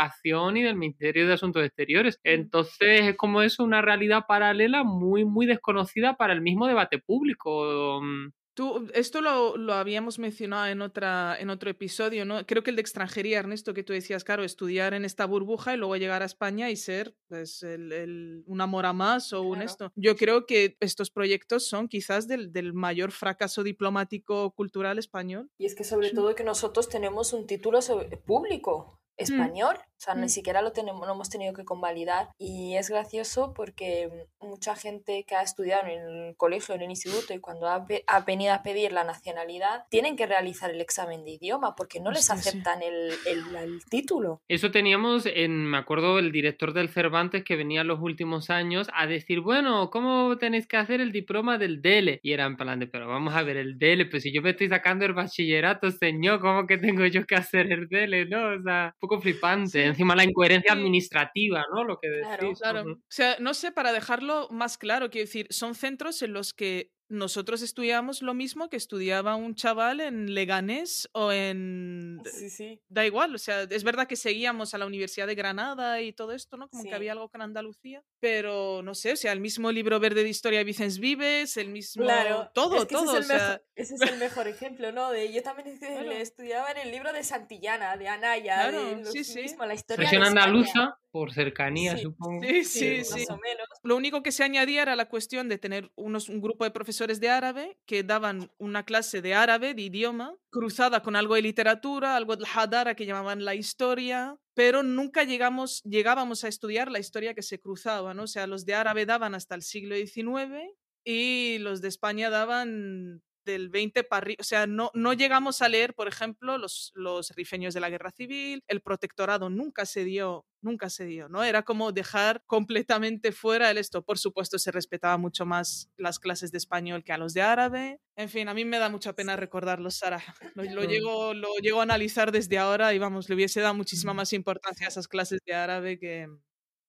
y 0.56 0.62
del 0.62 0.76
Ministerio 0.76 1.26
de 1.26 1.34
Asuntos 1.34 1.64
Exteriores. 1.64 2.16
Mm. 2.24 2.28
Entonces, 2.28 3.00
es 3.02 3.16
como 3.16 3.42
eso, 3.42 3.64
una 3.64 3.82
realidad 3.82 4.24
paralela 4.28 4.84
muy, 4.84 5.24
muy 5.24 5.46
desconocida 5.46 6.16
para 6.16 6.32
el 6.32 6.40
mismo 6.40 6.66
debate 6.66 6.98
público. 6.98 8.00
Mm, 8.02 8.30
Tú, 8.54 8.90
esto 8.92 9.20
lo, 9.20 9.56
lo 9.56 9.74
habíamos 9.74 10.18
mencionado 10.18 10.66
en, 10.66 10.82
otra, 10.82 11.36
en 11.38 11.48
otro 11.48 11.70
episodio, 11.70 12.24
¿no? 12.24 12.44
Creo 12.44 12.64
que 12.64 12.70
el 12.70 12.74
de 12.76 12.82
extranjería, 12.82 13.38
Ernesto, 13.38 13.72
que 13.72 13.84
tú 13.84 13.92
decías, 13.92 14.24
claro, 14.24 14.42
estudiar 14.42 14.94
en 14.94 15.04
esta 15.04 15.26
burbuja 15.26 15.74
y 15.74 15.76
luego 15.76 15.94
llegar 15.94 16.22
a 16.22 16.24
España 16.24 16.68
y 16.68 16.74
ser 16.74 17.14
pues, 17.28 17.62
el, 17.62 17.92
el- 17.92 18.42
una 18.46 18.66
mora 18.66 18.92
más 18.92 19.32
o 19.32 19.42
un 19.42 19.62
esto. 19.62 19.92
Yo 19.94 20.16
creo 20.16 20.44
que 20.44 20.76
estos 20.80 21.12
proyectos 21.12 21.68
son 21.68 21.86
quizás 21.86 22.26
del, 22.26 22.52
del 22.52 22.72
mayor 22.72 23.12
fracaso 23.12 23.62
diplomático 23.62 24.50
cultural 24.56 24.98
español. 24.98 25.48
Y 25.56 25.66
es 25.66 25.76
que 25.76 25.84
sobre 25.84 26.08
Sí. 26.08 26.16
todo 26.16 26.34
que 26.34 26.42
nosotros 26.42 26.88
tenemos 26.88 27.32
un 27.32 27.46
título 27.46 27.80
sobre- 27.80 28.16
público 28.16 28.97
español, 29.18 29.76
o 29.98 30.00
sea, 30.00 30.14
Mm. 30.14 30.20
ni 30.20 30.28
siquiera 30.28 30.62
lo, 30.62 30.70
tenemos, 30.72 31.06
lo 31.06 31.12
hemos 31.14 31.28
tenido 31.28 31.52
que 31.52 31.64
convalidar. 31.64 32.28
Y 32.38 32.76
es 32.76 32.88
gracioso 32.88 33.52
porque 33.54 34.08
mucha 34.40 34.76
gente 34.76 35.24
que 35.26 35.34
ha 35.34 35.42
estudiado 35.42 35.86
en 35.88 35.98
el 36.28 36.36
colegio, 36.36 36.74
en 36.76 36.82
el 36.82 36.90
instituto, 36.90 37.34
y 37.34 37.40
cuando 37.40 37.66
ha, 37.68 37.80
ve- 37.80 38.04
ha 38.06 38.20
venido 38.20 38.54
a 38.54 38.62
pedir 38.62 38.92
la 38.92 39.02
nacionalidad, 39.04 39.84
tienen 39.90 40.14
que 40.16 40.26
realizar 40.26 40.70
el 40.70 40.80
examen 40.80 41.24
de 41.24 41.32
idioma 41.32 41.74
porque 41.74 41.98
no 42.00 42.10
les 42.12 42.26
sí. 42.26 42.32
aceptan 42.32 42.80
el, 42.82 43.10
el- 43.26 43.56
el 43.56 43.84
título. 43.90 44.40
Eso 44.48 44.70
teníamos 44.70 45.26
en, 45.26 45.64
me 45.66 45.78
acuerdo, 45.78 46.18
el 46.20 46.30
director 46.32 46.72
del 46.72 46.88
Cervantes 46.88 47.42
que 47.44 47.56
venía 47.56 47.80
en 47.80 47.88
los 47.88 48.00
últimos 48.00 48.50
años 48.50 48.88
a 48.94 49.06
decir, 49.06 49.40
bueno, 49.40 49.90
¿cómo 49.90 50.38
tenéis 50.38 50.66
que 50.68 50.76
hacer 50.76 51.00
el 51.00 51.10
diploma 51.12 51.58
del 51.58 51.82
DELE? 51.82 52.20
Y 52.22 52.32
era 52.32 52.44
en 52.46 52.56
plan 52.56 52.78
de, 52.78 52.86
pero 52.86 53.08
vamos 53.08 53.34
a 53.34 53.42
ver, 53.42 53.56
el 53.56 53.78
DELE, 53.78 54.06
pues 54.06 54.22
si 54.22 54.32
yo 54.32 54.42
me 54.42 54.50
estoy 54.50 54.68
sacando 54.68 55.04
el 55.04 55.12
bachillerato, 55.14 55.90
señor, 55.90 56.38
¿cómo 56.40 56.66
que 56.66 56.78
tengo 56.78 57.04
yo 57.06 57.26
que 57.26 57.34
hacer 57.34 57.72
el 57.72 57.88
DELE? 57.88 58.26
¿No? 58.26 58.50
O 58.58 58.62
sea, 58.62 58.92
un 58.94 59.00
poco 59.00 59.20
flipante. 59.20 59.82
Sí. 59.82 59.87
Encima 59.88 60.14
la 60.14 60.24
incoherencia 60.24 60.72
administrativa, 60.72 61.64
¿no? 61.72 61.84
Lo 61.84 61.98
que 61.98 62.08
decís. 62.08 62.58
Claro, 62.58 62.82
Claro. 62.82 62.92
O 62.92 62.98
sea, 63.08 63.36
no 63.40 63.54
sé, 63.54 63.72
para 63.72 63.92
dejarlo 63.92 64.48
más 64.50 64.78
claro, 64.78 65.10
quiero 65.10 65.26
decir, 65.26 65.46
son 65.50 65.74
centros 65.74 66.22
en 66.22 66.32
los 66.32 66.52
que 66.52 66.92
nosotros 67.08 67.62
estudiamos 67.62 68.22
lo 68.22 68.34
mismo 68.34 68.68
que 68.68 68.76
estudiaba 68.76 69.34
un 69.36 69.54
chaval 69.54 70.00
en 70.00 70.34
Leganés 70.34 71.08
o 71.12 71.32
en... 71.32 72.20
Sí, 72.30 72.50
sí. 72.50 72.80
Da 72.88 73.06
igual, 73.06 73.34
o 73.34 73.38
sea, 73.38 73.62
es 73.62 73.82
verdad 73.84 74.06
que 74.06 74.16
seguíamos 74.16 74.74
a 74.74 74.78
la 74.78 74.86
Universidad 74.86 75.26
de 75.26 75.34
Granada 75.34 76.00
y 76.02 76.12
todo 76.12 76.32
esto, 76.32 76.56
¿no? 76.56 76.68
Como 76.68 76.82
Sí. 76.82 76.88
que 76.90 76.94
había 76.94 77.12
algo 77.12 77.28
con 77.30 77.40
Andalucía, 77.42 78.02
pero 78.20 78.82
no 78.82 78.94
sé, 78.94 79.12
o 79.12 79.16
sea, 79.16 79.32
el 79.32 79.40
mismo 79.40 79.72
libro 79.72 79.98
verde 80.00 80.22
de 80.22 80.28
historia 80.28 80.58
de 80.58 80.64
Vicens 80.64 80.98
Vives, 80.98 81.56
el 81.56 81.68
mismo... 81.70 82.02
Claro, 82.04 82.50
todo, 82.54 82.76
es 82.76 82.84
que 82.86 82.94
todo, 82.94 83.04
ese, 83.04 83.10
o 83.16 83.18
es 83.20 83.30
el 83.30 83.36
sea... 83.36 83.38
mejor, 83.48 83.62
ese 83.76 83.94
es 83.94 84.00
el 84.02 84.18
mejor 84.18 84.48
ejemplo, 84.48 84.92
¿no? 84.92 85.10
De, 85.10 85.32
yo 85.32 85.42
también 85.42 85.68
es 85.68 85.80
que 85.80 85.86
Claro. 85.86 86.02
le 86.10 86.20
estudiaba 86.20 86.70
en 86.72 86.76
el 86.78 86.90
libro 86.90 87.12
de 87.14 87.24
Santillana, 87.24 87.96
de 87.96 88.08
Anaya, 88.08 88.68
Claro, 88.68 88.84
de 88.84 88.96
los 88.96 89.12
sí, 89.12 89.24
sí. 89.24 89.40
mismo, 89.42 89.64
la 89.64 89.74
historia 89.74 90.04
España. 90.04 90.26
andaluza, 90.26 90.98
por 91.10 91.32
cercanía, 91.32 91.96
Sí, 91.96 92.02
supongo. 92.02 92.42
Sí, 92.42 92.64
Sí, 92.64 93.04
sí, 93.04 93.20
más 93.20 93.30
o 93.30 93.38
menos. 93.38 93.66
Lo 93.82 93.96
único 93.96 94.22
que 94.22 94.30
se 94.30 94.44
añadía 94.44 94.82
era 94.82 94.94
la 94.94 95.08
cuestión 95.08 95.48
de 95.48 95.56
tener 95.56 95.90
unos, 95.96 96.28
un 96.28 96.42
grupo 96.42 96.64
de 96.64 96.70
profesores 96.70 96.97
de 97.06 97.30
árabe 97.30 97.78
que 97.86 98.02
daban 98.02 98.50
una 98.58 98.84
clase 98.84 99.22
de 99.22 99.34
árabe, 99.34 99.74
de 99.74 99.82
idioma, 99.82 100.34
cruzada 100.50 101.02
con 101.02 101.14
algo 101.14 101.36
de 101.36 101.42
literatura, 101.42 102.16
algo 102.16 102.36
de 102.36 102.44
hadara 102.52 102.94
que 102.94 103.06
llamaban 103.06 103.44
la 103.44 103.54
historia, 103.54 104.36
pero 104.54 104.82
nunca 104.82 105.22
llegamos, 105.22 105.82
llegábamos 105.84 106.42
a 106.42 106.48
estudiar 106.48 106.90
la 106.90 106.98
historia 106.98 107.34
que 107.34 107.42
se 107.42 107.60
cruzaba, 107.60 108.14
¿no? 108.14 108.24
O 108.24 108.26
sea, 108.26 108.46
los 108.48 108.66
de 108.66 108.74
árabe 108.74 109.06
daban 109.06 109.34
hasta 109.34 109.54
el 109.54 109.62
siglo 109.62 109.94
XIX 109.94 110.74
y 111.04 111.58
los 111.58 111.80
de 111.80 111.88
España 111.88 112.30
daban 112.30 113.22
del 113.52 113.68
20 113.70 114.04
para 114.04 114.18
arriba. 114.18 114.36
O 114.40 114.44
sea, 114.44 114.66
no, 114.66 114.90
no 114.94 115.12
llegamos 115.12 115.62
a 115.62 115.68
leer, 115.68 115.94
por 115.94 116.08
ejemplo, 116.08 116.58
los, 116.58 116.92
los 116.94 117.30
rifeños 117.30 117.74
de 117.74 117.80
la 117.80 117.90
guerra 117.90 118.10
civil, 118.12 118.62
el 118.68 118.80
protectorado 118.80 119.50
nunca 119.50 119.86
se 119.86 120.04
dio, 120.04 120.46
nunca 120.60 120.90
se 120.90 121.04
dio, 121.06 121.28
¿no? 121.28 121.42
Era 121.44 121.62
como 121.62 121.92
dejar 121.92 122.42
completamente 122.46 123.32
fuera 123.32 123.70
el 123.70 123.78
esto. 123.78 124.02
Por 124.02 124.18
supuesto, 124.18 124.58
se 124.58 124.70
respetaba 124.70 125.16
mucho 125.18 125.46
más 125.46 125.90
las 125.96 126.18
clases 126.18 126.52
de 126.52 126.58
español 126.58 127.02
que 127.04 127.12
a 127.12 127.18
los 127.18 127.34
de 127.34 127.42
árabe. 127.42 128.00
En 128.16 128.28
fin, 128.28 128.48
a 128.48 128.54
mí 128.54 128.64
me 128.64 128.78
da 128.78 128.88
mucha 128.88 129.14
pena 129.14 129.36
recordarlos, 129.36 129.96
Sara. 129.96 130.22
Lo, 130.54 130.64
lo, 130.64 130.82
Mm. 130.82 130.86
llego, 130.88 131.34
lo 131.34 131.48
llego 131.62 131.80
a 131.80 131.84
analizar 131.84 132.32
desde 132.32 132.58
ahora 132.58 132.92
y 132.94 132.98
vamos, 132.98 133.28
le 133.28 133.34
hubiese 133.34 133.60
dado 133.60 133.74
muchísima 133.74 134.14
más 134.14 134.32
importancia 134.32 134.86
a 134.86 134.90
esas 134.90 135.08
clases 135.08 135.40
de 135.46 135.54
árabe 135.54 135.98
que... 135.98 136.28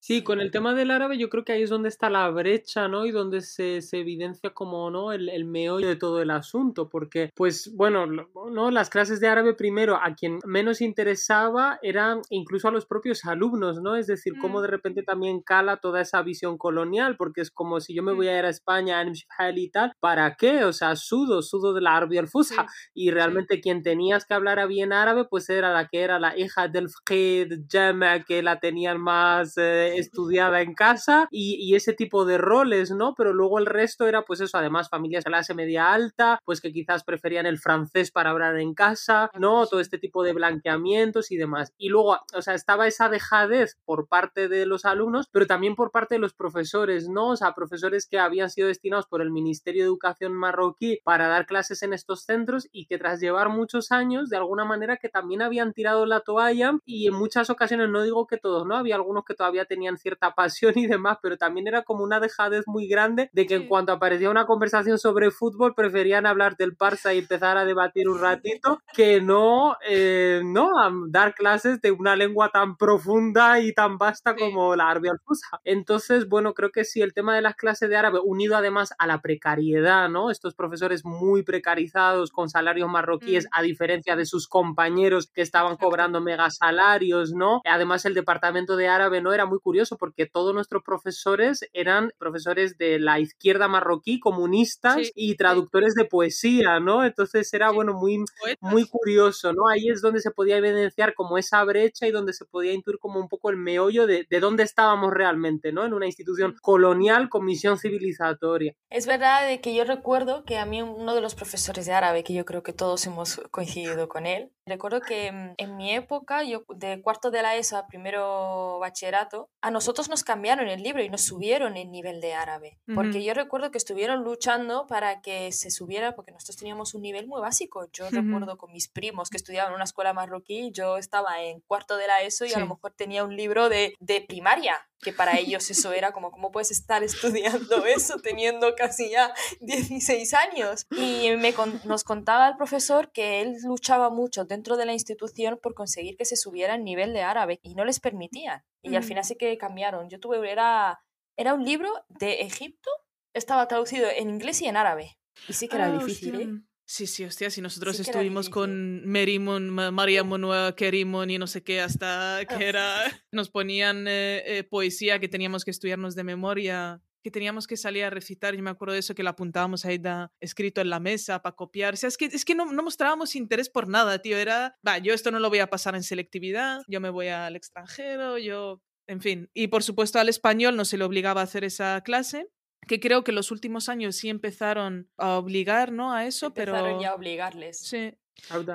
Sí, 0.02 0.24
con 0.24 0.40
el 0.40 0.52
tema 0.52 0.74
del 0.74 0.92
árabe 0.92 1.18
yo 1.18 1.30
creo 1.30 1.44
que 1.44 1.52
ahí 1.52 1.64
es 1.64 1.70
donde 1.70 1.90
está 1.90 2.10
la 2.10 2.30
brecha, 2.30 2.88
¿no? 2.88 3.06
Y 3.06 3.12
donde 3.12 3.42
se, 3.42 3.82
se 3.82 4.00
evidencia 4.00 4.52
como, 4.52 4.90
¿no? 4.90 5.12
El, 5.12 5.30
el 5.30 5.46
meollo 5.46 5.88
de 5.88 5.96
todo 5.98 6.22
el 6.22 6.32
asunto, 6.32 6.90
porque, 6.90 7.32
pues, 7.36 7.72
bueno, 7.76 8.06
¿no? 8.08 8.72
Las 8.72 8.90
clases 8.90 9.20
de 9.20 9.28
árabe 9.28 9.54
primero 9.54 9.98
a 10.02 10.16
quien 10.16 10.40
menos 10.46 10.82
interesaba 10.82 11.80
eran 11.82 12.22
incluso 12.30 12.68
a 12.70 12.72
los 12.72 12.86
propios 12.86 13.26
alumnos, 13.26 13.82
¿no? 13.82 13.96
Es 13.96 14.08
decir, 14.08 14.34
cómo 14.40 14.62
de 14.62 14.70
repente 14.70 15.04
también 15.04 15.42
cala 15.42 15.78
toda 15.78 16.02
esa 16.02 16.22
visión 16.22 16.58
colonial, 16.58 17.18
porque 17.18 17.42
es 17.42 17.52
como 17.52 17.80
si 17.80 17.94
yo 17.94 18.02
me 18.02 18.14
voy 18.14 18.30
a 18.30 18.40
ir 18.40 18.46
a 18.46 18.50
España, 18.50 19.00
a 19.00 19.50
y 19.56 19.70
tal, 19.70 19.92
¿para 20.00 20.36
qué? 20.36 20.64
O 20.64 20.74
sea, 20.74 20.96
sudo, 20.96 21.42
sudo 21.42 21.74
de 21.74 21.82
la 21.82 21.98
árabe 21.98 22.20
al 22.20 22.28
Sí, 22.30 22.56
y 22.94 23.12
realmente 23.12 23.60
quien 23.60 23.84
tenías 23.84 24.26
que 24.26 24.34
hablar 24.34 24.66
bien 24.68 24.94
árabe 24.94 25.26
pues 25.30 25.50
era 25.50 25.74
la 25.74 25.88
que 25.88 26.02
era 26.02 26.20
la 26.20 26.38
hija 26.38 26.68
del 26.68 26.90
fqid 26.90 27.66
jama 27.70 28.24
que 28.24 28.42
la 28.42 28.60
tenían 28.60 29.00
más 29.00 29.58
eh, 29.58 29.89
estudiada 29.98 30.62
en 30.62 30.74
casa 30.74 31.28
y, 31.32 31.56
y 31.56 31.76
ese 31.76 31.94
tipo 31.94 32.26
de 32.26 32.38
roles 32.38 32.92
no 32.92 33.14
pero 33.16 33.34
luego 33.34 33.60
el 33.60 33.66
resto 33.66 34.08
era 34.08 34.24
pues 34.24 34.42
eso 34.42 34.58
además 34.58 34.90
familias 34.90 35.24
de 35.24 35.32
clase 35.32 35.54
media 35.54 35.94
alta 35.94 36.40
pues 36.46 36.62
que 36.62 36.72
quizás 36.72 37.04
preferían 37.04 37.46
el 37.46 37.60
francés 37.60 38.12
para 38.12 38.32
hablar 38.32 38.58
en 38.58 38.74
casa 38.74 39.30
no 39.38 39.66
todo 39.68 39.80
este 39.80 39.98
tipo 39.98 40.24
de 40.24 40.34
blanqueamientos 40.34 41.32
y 41.32 41.38
demás. 41.38 41.74
Y 41.78 41.90
luego 41.90 42.18
o 42.34 42.42
sea 42.42 42.54
estaba 42.54 42.88
esa 42.88 43.10
dejadez 43.10 43.78
por 43.86 44.08
parte 44.08 44.48
de 44.48 44.66
los 44.66 44.86
alumnos 44.86 45.28
pero 45.32 45.48
también 45.48 45.76
por 45.76 45.92
parte 45.92 46.16
de 46.16 46.20
los 46.20 46.34
profesores 46.34 47.10
no 47.10 47.30
o 47.30 47.36
sea 47.36 47.54
profesores 47.54 48.08
que 48.08 48.20
habían 48.20 48.50
sido 48.50 48.68
destinados 48.68 49.08
por 49.08 49.22
el 49.22 49.32
Ministerio 49.32 49.84
de 49.84 49.88
Educación 49.88 50.34
marroquí 50.34 51.00
para 51.04 51.28
dar 51.28 51.46
clases 51.46 51.84
en 51.84 51.94
estos 51.94 52.24
centros 52.24 52.68
y 52.72 52.86
que 52.86 52.98
tras 52.98 53.20
llevar 53.20 53.50
muchos 53.50 53.92
años, 53.92 54.30
de 54.30 54.38
alguna 54.38 54.66
manera 54.66 54.98
que 54.98 55.10
también 55.10 55.42
habían 55.42 55.74
tirado 55.74 56.06
la 56.06 56.22
toalla 56.22 56.74
y 56.86 57.08
en 57.08 57.14
muchas 57.14 57.50
ocasiones, 57.50 57.90
no 57.90 58.04
digo 58.04 58.28
que 58.28 58.38
todos, 58.38 58.66
¿no? 58.66 58.76
Había 58.76 58.96
algunos 58.96 59.26
que 59.26 59.36
todavía 59.36 59.66
tenían 59.66 59.79
cierta 59.98 60.32
pasión 60.34 60.74
y 60.78 60.88
demás, 60.88 61.18
pero 61.22 61.38
también 61.38 61.68
era 61.68 61.84
como 61.84 62.04
una 62.04 62.20
dejadez 62.20 62.64
muy 62.68 62.88
grande 62.88 63.30
de 63.34 63.46
que 63.46 63.56
en 63.56 63.62
Sí. 63.64 63.68
cuanto 63.68 63.92
aparecía 63.92 64.30
una 64.30 64.46
conversación 64.46 64.98
sobre 65.00 65.32
fútbol 65.32 65.74
preferían 65.76 66.26
hablar 66.26 66.56
del 66.58 66.76
Barça 66.78 67.14
y 67.16 67.20
empezar 67.20 67.58
a 67.58 67.66
debatir 67.66 68.08
un 68.10 68.20
ratito 68.20 68.80
que 68.94 69.22
no, 69.22 69.76
eh, 69.88 70.42
no 70.44 70.80
a 70.80 70.92
dar 71.10 71.34
clases 71.36 71.82
de 71.82 71.92
una 71.92 72.16
lengua 72.16 72.50
tan 72.50 72.76
profunda 72.78 73.60
y 73.60 73.74
tan 73.74 73.98
vasta 73.98 74.34
Sí. 74.38 74.40
como 74.40 74.76
la 74.76 74.90
árabe 74.90 75.10
al 75.10 75.20
fusha. 75.20 75.60
Entonces, 75.64 76.28
bueno, 76.28 76.54
creo 76.54 76.72
que 76.72 76.84
sí, 76.86 77.02
el 77.02 77.14
tema 77.14 77.36
de 77.36 77.42
las 77.42 77.56
clases 77.56 77.90
de 77.90 77.98
árabe, 77.98 78.20
unido 78.24 78.56
además 78.56 78.94
a 78.98 79.08
la 79.08 79.22
precariedad, 79.22 80.10
¿no? 80.10 80.32
Estos 80.32 80.56
profesores 80.56 81.06
muy 81.06 81.44
precarizados 81.44 82.32
con 82.32 82.50
salarios 82.50 82.90
marroquíes, 82.90 83.46
Mm. 83.46 83.50
a 83.52 83.62
diferencia 83.62 84.16
de 84.16 84.26
sus 84.26 84.48
compañeros 84.48 85.30
que 85.34 85.42
estaban 85.42 85.78
cobrando 85.78 86.22
mega 86.22 86.50
salarios, 86.50 87.32
¿no? 87.34 87.62
Además, 87.66 88.06
el 88.06 88.14
departamento 88.14 88.76
de 88.76 88.88
árabe 88.88 89.22
no 89.22 89.34
era 89.34 89.46
muy 89.46 89.60
curioso 89.70 89.98
porque 89.98 90.26
todos 90.26 90.54
nuestros 90.56 90.82
profesores 90.84 91.62
eran 91.74 92.12
profesores 92.18 92.78
de 92.78 92.98
la 93.00 93.20
izquierda 93.20 93.68
marroquí, 93.68 94.20
comunistas 94.20 94.96
Sí, 94.96 95.12
y 95.16 95.36
traductores 95.36 95.94
de 95.94 96.06
poesía, 96.06 96.80
¿no? 96.80 97.04
Entonces 97.06 97.54
era, 97.54 97.70
Sí. 97.70 97.76
bueno, 97.76 97.94
muy 97.94 98.18
muy, 98.62 98.88
curioso, 98.88 99.54
¿no? 99.54 99.68
Ahí 99.72 99.90
es 99.90 100.02
donde 100.02 100.20
se 100.22 100.32
podía 100.32 100.58
evidenciar 100.58 101.14
como 101.14 101.38
esa 101.38 101.64
brecha 101.64 102.08
y 102.08 102.12
donde 102.12 102.34
se 102.34 102.46
podía 102.46 102.74
intuir 102.74 102.98
como 102.98 103.20
un 103.20 103.28
poco 103.30 103.52
el 103.52 103.58
meollo 103.58 104.08
de, 104.08 104.26
de 104.30 104.40
dónde 104.40 104.64
estábamos 104.64 105.14
realmente, 105.14 105.72
¿no? 105.72 105.86
En 105.86 105.94
una 105.94 106.08
institución 106.08 106.56
colonial 106.62 107.30
con 107.30 107.46
misión 107.46 107.78
civilizatoria. 107.78 108.74
Es 108.90 109.06
verdad 109.06 109.48
de 109.48 109.62
que 109.62 109.76
yo 109.76 109.84
recuerdo 109.84 110.44
que 110.46 110.58
a 110.58 110.66
mí 110.66 110.82
uno 110.82 111.14
de 111.14 111.22
los 111.22 111.36
profesores 111.36 111.86
de 111.86 111.94
árabe, 111.94 112.24
que 112.24 112.34
yo 112.34 112.46
creo 112.46 112.64
que 112.64 112.74
todos 112.74 113.06
hemos 113.06 113.40
coincidido 113.52 114.10
con 114.10 114.26
él, 114.26 114.52
recuerdo 114.66 115.02
que 115.02 115.32
mm, 115.32 115.54
en 115.58 115.78
mi 115.78 115.94
época, 115.94 116.44
yo 116.44 116.64
de 116.70 117.02
cuarto 117.02 117.32
de 117.32 117.42
la 117.42 117.56
ESO 117.56 117.78
a 117.78 117.88
primero 117.88 118.80
bachillerato, 118.80 119.50
a 119.62 119.72
nosotros 119.72 120.10
nos 120.10 120.24
cambiaron 120.24 120.68
el 120.68 120.82
libro 120.82 121.04
y 121.04 121.10
nos 121.10 121.22
subieron 121.22 121.76
el 121.76 121.92
nivel 121.92 122.22
de 122.22 122.34
árabe, 122.34 122.80
porque 122.96 123.24
yo 123.24 123.34
recuerdo 123.34 123.72
que 123.72 123.78
estuvieron 123.78 124.24
luchando 124.24 124.88
para 124.88 125.22
que 125.22 125.52
se 125.52 125.70
subiera, 125.70 126.16
porque 126.16 126.32
nosotros 126.32 126.58
teníamos 126.58 126.94
un 126.94 127.02
nivel 127.02 127.28
muy 127.28 127.42
básico. 127.42 127.90
Yo 127.92 128.10
recuerdo 128.10 128.58
con 128.58 128.72
mis 128.72 128.88
primos 128.88 129.30
que 129.30 129.38
estudiaban 129.38 129.72
en 129.72 129.76
una 129.76 129.84
escuela 129.84 130.14
marroquí, 130.14 130.72
yo 130.72 130.98
estaba 130.98 131.42
en 131.44 131.60
cuarto 131.62 131.98
de 131.98 132.08
la 132.08 132.22
ESO 132.22 132.46
y 132.46 132.54
a 132.54 132.60
lo 132.60 132.68
mejor 132.68 132.94
tenía 132.94 133.24
un 133.24 133.36
libro 133.36 133.70
de, 133.70 133.96
de 134.00 134.22
primaria, 134.22 134.89
que 135.02 135.14
para 135.14 135.38
ellos 135.38 135.70
eso 135.70 135.94
era 135.94 136.12
como, 136.12 136.32
¿cómo 136.32 136.52
puedes 136.52 136.72
estar 136.72 137.04
estudiando 137.04 137.86
eso 137.86 138.20
teniendo 138.22 138.76
casi 138.76 139.10
ya 139.10 139.34
16 139.62 140.34
años? 140.34 140.86
Y 140.92 141.32
me 141.38 141.54
nos 141.86 142.04
contaba 142.04 142.48
el 142.48 142.58
profesor 142.58 143.12
que 143.12 143.42
él 143.42 143.58
luchaba 143.64 144.10
mucho 144.10 144.46
dentro 144.46 144.78
de 144.78 144.86
la 144.86 144.94
institución 144.94 145.60
por 145.62 145.74
conseguir 145.74 146.18
que 146.18 146.26
se 146.26 146.36
subiera 146.36 146.76
el 146.76 146.84
nivel 146.84 147.14
de 147.14 147.22
árabe 147.22 147.60
y 147.64 147.76
no 147.76 147.86
les 147.86 148.00
permitían. 148.00 148.64
Y 148.82 148.96
al 148.96 149.04
final 149.04 149.24
sí 149.24 149.36
que 149.36 149.58
cambiaron. 149.58 150.10
Yo 150.10 150.20
tuve, 150.20 150.50
era, 150.50 151.02
era 151.38 151.54
un 151.54 151.66
libro 151.66 151.90
de 152.08 152.42
Egipto, 152.42 152.90
estaba 153.34 153.68
traducido 153.68 154.08
en 154.10 154.30
inglés 154.30 154.62
y 154.62 154.68
en 154.68 154.78
árabe. 154.78 155.18
Y 155.48 155.54
sí 155.54 155.68
que 155.68 155.76
era 155.78 155.86
Ah, 155.86 155.98
difícil, 155.98 156.42
¿eh? 156.42 156.48
Sí, 156.92 157.06
sí, 157.06 157.24
hostia, 157.24 157.52
si 157.52 157.62
nosotros 157.62 157.98
Sí 157.98 158.02
estuvimos 158.02 158.50
con 158.50 159.06
Merimon, 159.06 159.70
Ma- 159.70 159.92
María 159.92 160.24
Monua, 160.24 160.76
Kerimon 160.76 161.30
y 161.30 161.38
no 161.38 161.46
sé 161.46 161.62
qué, 161.64 161.82
hasta 161.82 162.40
que 162.48 162.66
era, 162.68 163.04
nos 163.32 163.52
ponían 163.52 164.08
eh, 164.08 164.42
eh, 164.44 164.64
poesía 164.64 165.20
que 165.20 165.30
teníamos 165.30 165.64
que 165.64 165.70
estudiarnos 165.70 166.16
de 166.16 166.24
memoria, 166.24 167.00
que 167.24 167.30
teníamos 167.30 167.68
que 167.68 167.78
salir 167.78 168.06
a 168.06 168.10
recitar, 168.10 168.56
yo 168.56 168.64
me 168.64 168.72
acuerdo 168.72 168.94
de 168.96 169.02
eso, 169.02 169.14
que 169.14 169.22
lo 169.22 169.30
apuntábamos 169.30 169.86
ahí 169.86 170.00
da, 170.00 170.32
escrito 170.42 170.82
en 170.82 170.90
la 170.90 171.00
mesa 171.00 171.44
para 171.44 171.56
copiar, 171.56 171.94
o 171.94 171.98
sea, 171.98 172.08
es 172.08 172.18
que, 172.18 172.26
es 172.26 172.44
que 172.44 172.56
no, 172.56 172.66
no 172.74 172.82
mostrábamos 172.82 173.36
interés 173.36 173.70
por 173.70 173.88
nada, 173.88 174.18
tío, 174.24 174.36
era, 174.40 174.76
va, 174.86 174.98
yo 174.98 175.14
esto 175.14 175.30
no 175.30 175.40
lo 175.40 175.50
voy 175.50 175.60
a 175.60 175.70
pasar 175.70 175.94
en 175.94 176.02
selectividad, 176.02 176.82
yo 176.88 177.00
me 177.00 177.12
voy 177.12 177.28
al 177.28 177.56
extranjero, 177.56 178.40
yo, 178.40 178.82
en 179.06 179.22
fin, 179.22 179.48
y 179.54 179.68
por 179.68 179.84
supuesto 179.84 180.18
al 180.18 180.28
español 180.28 180.76
no 180.76 180.86
se 180.86 180.98
le 180.98 181.04
obligaba 181.04 181.42
a 181.42 181.44
hacer 181.44 181.64
esa 181.64 182.02
clase, 182.02 182.48
que 182.88 183.00
creo 183.00 183.24
que 183.24 183.32
los 183.32 183.52
últimos 183.52 183.90
años 183.90 184.16
sí 184.16 184.30
empezaron 184.30 185.10
a 185.18 185.38
obligar, 185.38 185.92
¿no? 185.92 186.14
A 186.14 186.26
eso, 186.26 186.48
Empezaron 186.48 186.84
pero... 186.84 187.02
ya 187.02 187.12
a 187.12 187.16
obligarles. 187.16 187.80
Sí, 187.80 188.14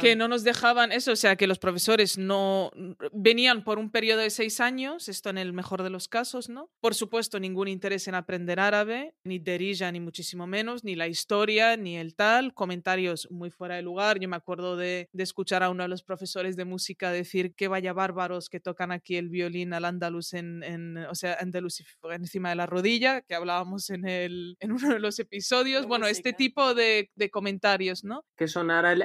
que 0.00 0.16
no 0.16 0.28
nos 0.28 0.44
dejaban 0.44 0.92
eso, 0.92 1.12
o 1.12 1.16
sea, 1.16 1.36
que 1.36 1.46
los 1.46 1.58
profesores 1.58 2.18
no 2.18 2.70
venían 3.12 3.64
por 3.64 3.78
un 3.78 3.90
periodo 3.90 4.20
de 4.20 4.30
seis 4.30 4.60
años, 4.60 5.08
esto 5.08 5.30
en 5.30 5.38
el 5.38 5.52
mejor 5.52 5.82
de 5.82 5.90
los 5.90 6.08
casos, 6.08 6.48
¿no? 6.48 6.70
Por 6.80 6.94
supuesto, 6.94 7.40
ningún 7.40 7.68
interés 7.68 8.08
en 8.08 8.14
aprender 8.14 8.60
árabe, 8.60 9.14
ni 9.24 9.38
derija, 9.38 9.90
ni 9.92 10.00
muchísimo 10.00 10.46
menos, 10.46 10.84
ni 10.84 10.94
la 10.94 11.08
historia, 11.08 11.76
ni 11.76 11.96
el 11.96 12.14
tal, 12.14 12.54
comentarios 12.54 13.28
muy 13.30 13.50
fuera 13.50 13.76
de 13.76 13.82
lugar. 13.82 14.18
Yo 14.18 14.28
me 14.28 14.36
acuerdo 14.36 14.76
de, 14.76 15.08
de 15.12 15.22
escuchar 15.22 15.62
a 15.62 15.70
uno 15.70 15.82
de 15.82 15.88
los 15.88 16.02
profesores 16.02 16.56
de 16.56 16.64
música 16.64 17.10
decir 17.10 17.54
que 17.54 17.68
vaya 17.68 17.92
bárbaros 17.92 18.48
que 18.48 18.60
tocan 18.60 18.92
aquí 18.92 19.16
el 19.16 19.28
violín 19.28 19.72
al 19.72 19.84
andaluz 19.84 20.34
en, 20.34 20.62
en 20.62 20.98
o 20.98 21.14
sea, 21.14 21.36
andaluz 21.40 21.82
encima 22.12 22.50
de 22.50 22.56
la 22.56 22.66
rodilla, 22.66 23.22
que 23.22 23.34
hablábamos 23.34 23.90
en, 23.90 24.06
el, 24.06 24.56
en 24.60 24.72
uno 24.72 24.90
de 24.90 24.98
los 24.98 25.18
episodios. 25.18 25.86
Bueno, 25.86 26.06
este 26.06 26.30
música. 26.30 26.36
tipo 26.36 26.74
de, 26.74 27.10
de 27.14 27.30
comentarios, 27.30 28.04
¿no? 28.04 28.24
que 28.36 28.48
sonara 28.48 28.92
el 28.92 29.02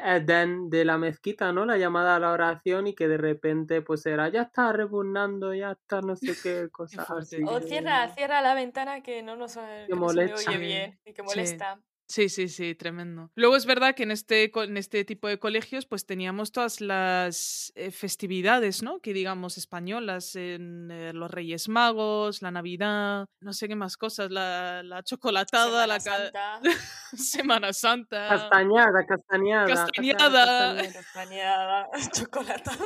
De 0.70 0.86
la 0.86 0.98
mezquita, 0.98 1.52
¿no? 1.54 1.66
La 1.66 1.78
llamada 1.78 2.16
a 2.16 2.20
la 2.20 2.32
oración 2.32 2.88
y 2.88 2.96
que 2.96 3.08
de 3.08 3.18
repente 3.18 3.82
pues 3.82 4.06
era, 4.06 4.30
ya 4.30 4.44
está 4.44 4.72
repugnando, 4.74 5.54
ya 5.54 5.72
está 5.72 6.02
no 6.02 6.16
sé 6.16 6.36
qué, 6.42 6.70
cosas 6.72 7.10
así. 7.10 7.38
O 7.46 7.60
cierra, 7.60 8.10
cierra 8.10 8.42
la 8.42 8.54
ventana 8.54 9.02
que 9.02 9.24
no 9.24 9.36
nos 9.36 9.56
que 9.56 9.96
no 9.96 10.10
se 10.10 10.34
oye 10.34 10.58
bien 10.58 11.00
y 11.06 11.14
que 11.14 11.22
sí. 11.22 11.28
molesta. 11.28 11.82
Sí, 12.12 12.28
sí, 12.28 12.48
sí, 12.50 12.74
tremendo. 12.74 13.30
Luego 13.36 13.56
es 13.56 13.68
verdad 13.68 13.94
que 13.94 14.02
en 14.02 14.10
este, 14.10 14.50
co- 14.50 14.64
en 14.64 14.78
este 14.78 15.06
tipo 15.06 15.28
de 15.28 15.38
colegios 15.38 15.86
pues 15.86 16.08
teníamos 16.08 16.52
todas 16.52 16.82
las 16.82 17.72
eh, 17.76 17.92
festividades, 17.92 18.82
¿no? 18.82 19.00
Que 19.00 19.14
digamos 19.14 19.60
españolas, 19.60 20.36
en 20.36 20.90
eh, 20.90 21.14
los 21.14 21.30
Reyes 21.30 21.70
Magos, 21.70 22.42
la 22.42 22.50
Navidad, 22.50 23.28
no 23.42 23.54
sé 23.54 23.68
qué 23.68 23.76
más 23.76 23.96
cosas, 23.96 24.32
la, 24.32 24.82
la 24.82 25.04
chocolatada, 25.04 25.86
Semana 25.86 25.88
la 25.88 26.00
Santa, 26.00 26.62
Semana 27.16 27.74
Santa. 27.74 28.28
Castañada, 28.28 29.06
castañada. 29.06 29.68
Castañada. 29.68 30.76
castañada. 30.82 30.92
castañada, 30.94 31.88
chocolatada, 32.12 32.86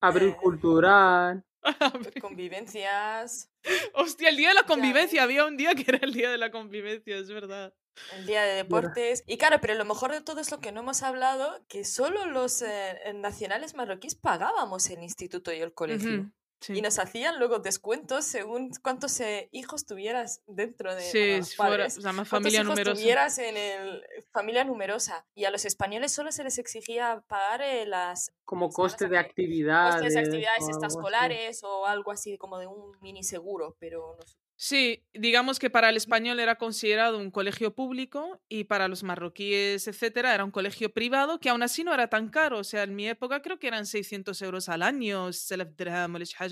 Abril 0.00 0.36
cultural. 0.36 1.42
convivencias, 2.20 3.50
Hostia, 3.94 4.28
el 4.28 4.36
día 4.36 4.50
de 4.50 4.54
la 4.54 4.62
convivencia, 4.62 5.24
había 5.24 5.44
un 5.44 5.56
día 5.56 5.74
que 5.74 5.84
era 5.88 5.98
el 6.00 6.12
día 6.12 6.30
de 6.30 6.38
la 6.38 6.52
convivencia, 6.52 7.16
es 7.16 7.28
verdad. 7.28 7.74
El 8.10 8.26
día 8.26 8.42
de 8.42 8.54
deportes. 8.54 9.22
Y 9.26 9.38
claro, 9.38 9.58
pero 9.60 9.74
lo 9.74 9.84
mejor 9.84 10.12
de 10.12 10.20
todo 10.20 10.40
es 10.40 10.50
lo 10.50 10.60
que 10.60 10.72
no 10.72 10.80
hemos 10.80 11.02
hablado, 11.02 11.64
que 11.68 11.84
solo 11.84 12.26
los 12.26 12.62
eh, 12.62 12.98
nacionales 13.14 13.74
marroquíes 13.74 14.14
pagábamos 14.14 14.88
el 14.90 15.02
instituto 15.02 15.52
y 15.52 15.60
el 15.60 15.72
colegio. 15.74 16.20
Ujú, 16.20 16.30
sí. 16.60 16.74
Y 16.74 16.82
nos 16.82 16.98
hacían 16.98 17.38
luego 17.38 17.58
descuentos 17.58 18.24
según 18.24 18.70
cuántos 18.82 19.18
eh, 19.20 19.48
hijos 19.52 19.86
tuvieras 19.86 20.42
dentro 20.46 20.94
de 20.94 21.02
Sí, 21.02 21.36
los 21.38 21.48
si 21.48 21.56
fuera, 21.56 21.86
o 21.86 21.90
sea, 21.90 22.12
más 22.12 22.28
cuántos 22.28 22.52
familia 22.52 22.60
hijos 22.62 22.70
numerosa. 22.70 22.94
tuvieras 23.00 23.38
en 23.38 23.56
el 23.56 24.02
familia 24.32 24.64
numerosa 24.64 25.26
y 25.34 25.44
a 25.44 25.50
los 25.50 25.64
españoles 25.64 26.12
solo 26.12 26.32
se 26.32 26.44
les 26.44 26.58
exigía 26.58 27.22
pagar 27.28 27.62
eh, 27.62 27.86
las 27.86 28.30
Como 28.44 28.68
coste 28.70 29.08
de 29.08 29.18
actividades. 29.18 29.94
costes 29.96 30.14
de 30.14 30.20
actividades 30.20 30.68
extraescolares 30.68 31.62
o 31.64 31.86
algo 31.86 32.10
así 32.10 32.36
como 32.38 32.58
de 32.58 32.66
un 32.66 32.92
mini 33.00 33.22
seguro 33.22 33.76
pero 33.78 34.16
no 34.18 34.26
sé. 34.26 34.36
Sí, 34.58 35.04
digamos 35.12 35.58
que 35.58 35.68
para 35.68 35.90
el 35.90 35.98
español 35.98 36.40
era 36.40 36.56
considerado 36.56 37.18
un 37.18 37.30
colegio 37.30 37.74
público 37.74 38.40
y 38.48 38.64
para 38.64 38.88
los 38.88 39.02
marroquíes, 39.02 39.86
etcétera, 39.86 40.34
era 40.34 40.44
un 40.44 40.50
colegio 40.50 40.94
privado 40.94 41.38
que 41.40 41.50
aún 41.50 41.62
así 41.62 41.84
no 41.84 41.92
era 41.92 42.08
tan 42.08 42.30
caro. 42.30 42.58
O 42.60 42.64
sea, 42.64 42.84
en 42.84 42.94
mi 42.96 43.06
época 43.06 43.42
creo 43.42 43.58
que 43.58 43.66
eran 43.68 43.84
600 43.84 44.40
euros 44.40 44.70
al 44.70 44.82
año, 44.82 45.28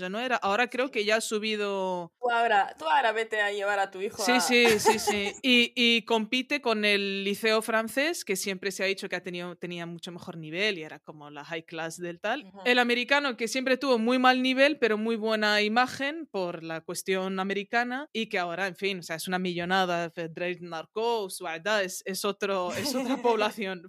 no 0.09 0.19
era. 0.19 0.35
Ahora 0.35 0.69
creo 0.69 0.91
que 0.91 1.03
ya 1.03 1.15
ha 1.15 1.21
subido. 1.21 2.11
tú 2.21 2.29
ahora 2.29 2.75
tú 2.77 2.85
ahora 2.85 3.11
vete 3.11 3.41
a 3.41 3.51
llevar 3.51 3.79
a 3.79 3.89
tu 3.89 4.01
hijo 4.01 4.23
Sí, 4.23 4.33
a- 4.33 4.39
sí, 4.39 4.79
sí, 4.79 4.99
sí. 4.99 5.31
Y, 5.41 5.73
y 5.75 6.03
compite 6.03 6.61
con 6.61 6.85
el 6.85 7.23
liceo 7.23 7.61
francés, 7.63 8.23
que 8.23 8.35
siempre 8.35 8.71
se 8.71 8.83
ha 8.83 8.85
dicho 8.87 9.09
que 9.09 9.15
ha 9.15 9.23
tenido, 9.23 9.55
tenía 9.55 9.85
mucho 9.85 10.11
mejor 10.11 10.37
nivel 10.37 10.77
y 10.77 10.83
era 10.83 10.99
como 10.99 11.29
la 11.31 11.43
high 11.43 11.63
class 11.65 11.97
del 11.99 12.19
tal. 12.19 12.45
El 12.65 12.77
americano, 12.79 13.35
que 13.35 13.47
siempre 13.47 13.77
tuvo 13.77 13.97
muy 13.97 14.19
mal 14.19 14.41
nivel, 14.43 14.77
pero 14.77 14.97
muy 14.97 15.15
buena 15.15 15.61
imagen 15.61 16.27
por 16.31 16.63
la 16.63 16.81
cuestión 16.81 17.39
americana 17.39 17.94
y 18.13 18.27
que 18.27 18.39
ahora, 18.39 18.67
en 18.67 18.75
fin, 18.75 18.99
o 18.99 19.03
sea, 19.03 19.15
es 19.15 19.27
una 19.27 19.39
millonada. 19.39 20.09
Drake 20.09 20.59
Narcos, 20.61 21.41
es, 21.83 22.03
es, 22.05 22.25
otro, 22.25 22.73
es 22.73 22.93
otra 22.95 23.17
población. 23.21 23.81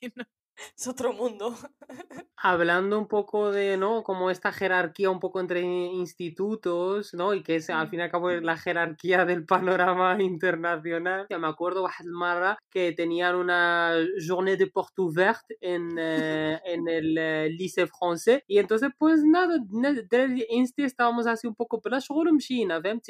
es 0.76 0.86
otro 0.86 1.12
mundo. 1.12 1.54
Hablando 2.36 2.98
un 2.98 3.06
poco 3.06 3.52
de, 3.52 3.76
¿no? 3.76 4.02
Como 4.02 4.30
esta 4.30 4.52
jerarquía 4.52 5.10
un 5.10 5.20
poco 5.20 5.40
entre 5.40 5.60
institutos, 5.60 7.14
¿no? 7.14 7.34
Y 7.34 7.42
que 7.42 7.56
es 7.56 7.70
al 7.70 7.88
fin 7.88 8.00
y 8.00 8.02
al 8.02 8.10
cabo 8.10 8.30
la 8.30 8.56
jerarquía 8.56 9.24
del 9.24 9.44
panorama 9.44 10.16
internacional. 10.20 11.26
Ya 11.30 11.38
me 11.38 11.46
acuerdo, 11.46 11.86
Marra, 12.04 12.58
que 12.70 12.92
tenían 12.92 13.36
una 13.36 13.94
journée 14.18 14.56
de 14.56 14.66
porte 14.66 15.02
ouverte 15.02 15.56
en, 15.60 15.96
eh, 15.98 16.60
en 16.64 16.88
el 16.88 17.16
eh, 17.16 17.48
lycée 17.50 17.86
français. 17.86 18.42
Y 18.48 18.58
entonces, 18.58 18.90
pues 18.98 19.22
nada, 19.24 19.58
desde 19.70 20.24
el 20.24 20.44
insti 20.48 20.84
estábamos 20.84 21.26
así 21.26 21.46
un 21.46 21.54
poco, 21.54 21.80
pero 21.80 21.96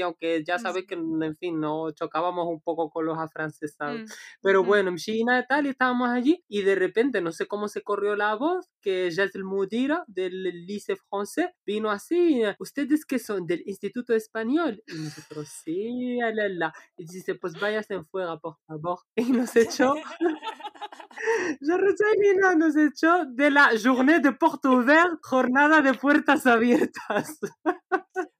aunque 0.03 0.45
ya 0.45 0.57
mm, 0.57 0.61
sabes 0.61 0.85
que, 0.87 0.95
en 0.95 1.37
fin, 1.37 1.61
no 1.61 1.91
chocábamos 1.93 2.47
un 2.49 2.61
poco 2.61 2.91
con 2.91 3.07
los 3.07 3.19
afrancesados. 3.19 4.01
Mm, 4.01 4.05
pero 4.43 4.65
bueno, 4.65 4.93
Mshina 4.93 5.41
y 5.41 5.47
tal, 5.47 5.67
y 5.67 5.71
estábamos 5.71 6.09
allí 6.09 6.43
y 6.49 6.63
de 6.63 6.75
repente, 6.75 7.21
no 7.21 7.33
sé, 7.33 7.42
cómo 7.47 7.69
se 7.69 7.83
corrió 7.83 8.17
la 8.17 8.35
voz, 8.35 8.69
que 8.81 9.09
el 9.09 9.45
Mudira 9.45 10.05
del 10.07 10.43
lycée 10.67 10.97
francés 10.97 11.49
vino 11.65 11.91
así, 11.91 12.43
¿ustedes 12.59 13.05
que 13.05 13.19
son 13.19 13.47
del 13.47 13.63
Instituto 13.67 14.15
Español? 14.15 14.83
Y 14.87 14.95
nosotros, 14.95 15.49
sí, 15.49 16.19
la, 16.19 16.49
la. 16.49 16.73
Y 16.97 17.05
dice, 17.07 17.35
pues 17.35 17.55
váyanse 17.59 18.03
fuera, 18.05 18.39
por 18.39 18.57
favor. 18.67 19.01
Y 19.17 19.33
nos 19.33 19.55
echó, 19.57 19.95
yo 21.61 21.79
Rosalina 21.79 22.55
nos 22.57 22.77
echó 22.77 23.25
de 23.27 23.51
la 23.51 23.71
journée 23.77 24.21
de 24.21 24.33
Porto 24.33 24.73
Ouvert, 24.73 25.19
jornada 25.23 25.81
de 25.81 25.95
puertas 25.95 26.47
abiertas. 26.47 27.39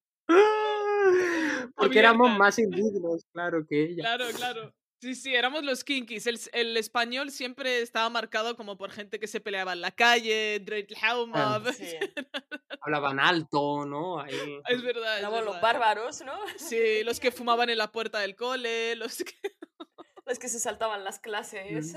Porque 1.77 1.99
éramos 1.99 2.31
Abiertas. 2.31 2.39
más 2.39 2.59
indignos, 2.59 3.27
claro 3.33 3.67
que 3.67 3.85
ella. 3.85 4.03
Claro, 4.03 4.25
claro. 4.37 4.75
Sí, 5.03 5.17
sí, 5.17 5.35
éramos 5.35 5.65
los 5.65 5.83
kinkis. 5.83 6.29
El, 6.29 6.39
el 6.53 6.77
español 6.77 7.33
siempre 7.33 7.83
estaba 7.83 8.09
marcado 8.09 8.57
como 8.57 8.79
por 8.79 8.93
gente 8.93 9.19
que 9.19 9.27
se 9.27 9.41
peleaba 9.41 9.73
en 9.73 9.81
la 9.81 9.91
calle, 9.91 10.61
Drake 10.61 10.95
Hauma. 11.03 11.61
Sí. 11.73 11.89
Hablaban 12.81 13.19
alto, 13.19 13.85
¿no? 13.85 14.21
Ahí. 14.21 14.61
Es 14.69 14.81
verdad. 14.81 15.15
es 15.15 15.19
Éramos 15.19 15.45
los 15.45 15.61
bárbaros 15.61 16.21
no 16.25 16.39
Sí, 16.57 17.03
los 17.03 17.19
que 17.19 17.33
fumaban 17.33 17.69
en 17.69 17.79
la 17.79 17.91
puerta 17.91 18.21
del 18.21 18.37
cole, 18.37 18.95
los 18.95 19.25
que... 19.25 19.35
los 20.25 20.39
que 20.39 20.49
se 20.49 20.61
saltaban 20.61 21.03
las 21.03 21.19
clases 21.19 21.97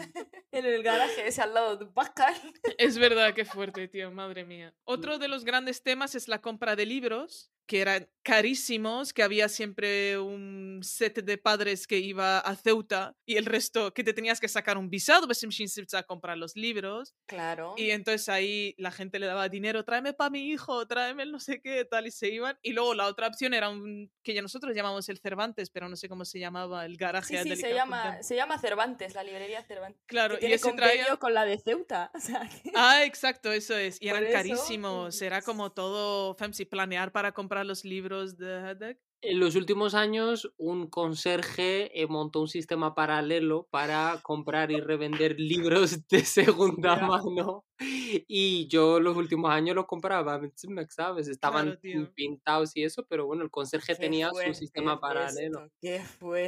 En 0.52 0.66
el 0.66 0.82
garaje 0.82 1.28
ese 1.28 1.44
al 1.44 1.54
lado 1.54 1.78
de 1.78 1.86
Pascal. 1.86 2.34
Es 2.80 2.98
verdad, 2.98 3.36
qué 3.36 3.46
fuerte, 3.46 3.88
tío, 3.88 4.10
madre 4.10 4.46
mía. 4.46 4.74
Otro 4.84 5.20
de 5.20 5.28
los 5.28 5.46
grandes 5.46 5.84
temas 5.84 6.16
es 6.16 6.28
la 6.28 6.42
compra 6.42 6.76
de 6.76 6.88
libros, 6.88 7.52
que 7.66 7.82
eran 7.82 8.08
carísimos, 8.26 9.14
que 9.14 9.22
había 9.22 9.48
siempre 9.48 10.18
un 10.18 10.80
set 10.82 11.24
de 11.24 11.38
padres 11.38 11.86
que 11.86 12.00
iba 12.00 12.40
a 12.40 12.56
Ceuta 12.56 13.16
y 13.24 13.38
el 13.38 13.46
resto 13.46 13.94
que 13.94 14.04
te 14.04 14.14
tenías 14.14 14.40
que 14.40 14.48
sacar 14.48 14.80
un 14.80 14.90
visado 14.90 15.28
pues, 15.28 15.46
a 15.94 16.04
comprar 16.04 16.36
los 16.36 16.56
libros. 16.56 17.14
Claro. 17.28 17.76
Y 17.78 17.92
entonces 17.92 18.28
ahí 18.28 18.74
la 18.80 18.90
gente 18.92 19.20
le 19.20 19.28
daba 19.28 19.48
dinero, 19.48 19.86
tráeme 19.86 20.14
para 20.14 20.32
mi 20.32 20.50
hijo, 20.50 20.88
tráeme 20.88 21.22
el 21.24 21.32
no 21.32 21.40
sé 21.40 21.62
qué, 21.62 21.86
tal, 21.86 22.08
y 22.08 22.12
se 22.12 22.30
iban. 22.30 22.58
Y 22.64 22.74
luego 22.74 22.96
la 22.96 23.06
otra 23.06 23.28
opción 23.28 23.54
era 23.54 23.70
un 23.70 24.12
que 24.24 24.34
ya 24.34 24.42
nosotros 24.42 24.76
llamamos 24.76 25.08
el 25.10 25.20
Cervantes, 25.20 25.70
pero 25.70 25.88
no 25.88 25.96
sé 25.96 26.10
cómo 26.10 26.26
se 26.26 26.40
llamaba, 26.40 26.84
el 26.86 26.98
garaje. 26.98 27.44
Sí, 27.44 27.50
sí, 27.50 27.56
se 27.56 27.74
llama, 27.76 28.24
se 28.24 28.36
llama 28.36 28.58
Cervantes, 28.58 29.14
la 29.14 29.24
librería 29.24 29.64
Cervantes. 29.64 30.02
Claro, 30.08 30.36
que 30.36 30.40
tiene 30.40 30.54
y 30.54 30.56
ese 30.56 30.74
traía... 30.74 31.16
con 31.18 31.36
la 31.36 31.46
de 31.46 31.60
Ceuta. 31.60 32.12
O 32.26 32.28
sea, 32.28 32.50
que- 32.50 32.72
Ah, 32.74 33.04
exacto, 33.04 33.52
eso 33.52 33.78
es. 33.78 33.98
Y 34.02 34.10
Por 34.10 34.18
eran 34.18 34.24
eso, 34.24 34.34
carísimos. 34.34 35.22
Era 35.22 35.42
como 35.44 35.72
todo 35.72 36.34
fancy, 36.34 36.66
planear 36.66 37.12
para 37.12 37.34
comprar 37.34 37.55
los 37.64 37.86
libros 37.86 38.38
de... 38.38 38.76
de- 38.76 39.00
En 39.22 39.40
los 39.40 39.56
últimos 39.56 39.96
años, 39.96 40.52
un 40.58 40.88
conserje 40.90 42.00
eh, 42.00 42.06
montó 42.08 42.42
un 42.42 42.48
sistema 42.48 42.94
paralelo 42.94 43.68
para 43.72 44.20
comprar 44.22 44.72
y 44.72 44.80
revender 44.82 45.40
libros 45.40 46.08
de 46.08 46.20
segunda 46.26 46.96
Mira. 46.96 47.08
mano. 47.08 47.66
Y 47.80 48.68
yo 48.68 49.00
los 49.00 49.18
últimos 49.18 49.50
años 49.52 49.76
los 49.76 49.86
compraba, 49.88 50.40
¿sabes? 50.90 51.28
Estaban 51.28 51.78
Claro, 51.82 52.14
pintados 52.14 52.76
y 52.76 52.84
eso, 52.84 53.06
pero 53.08 53.26
bueno, 53.26 53.44
el 53.44 53.50
conserje 53.50 53.94
Qué 53.94 54.00
tenía 54.02 54.30
su 54.32 54.54
sistema 54.54 55.00
paralelo. 55.00 55.66
esto, 55.66 55.74
Qué 55.82 55.96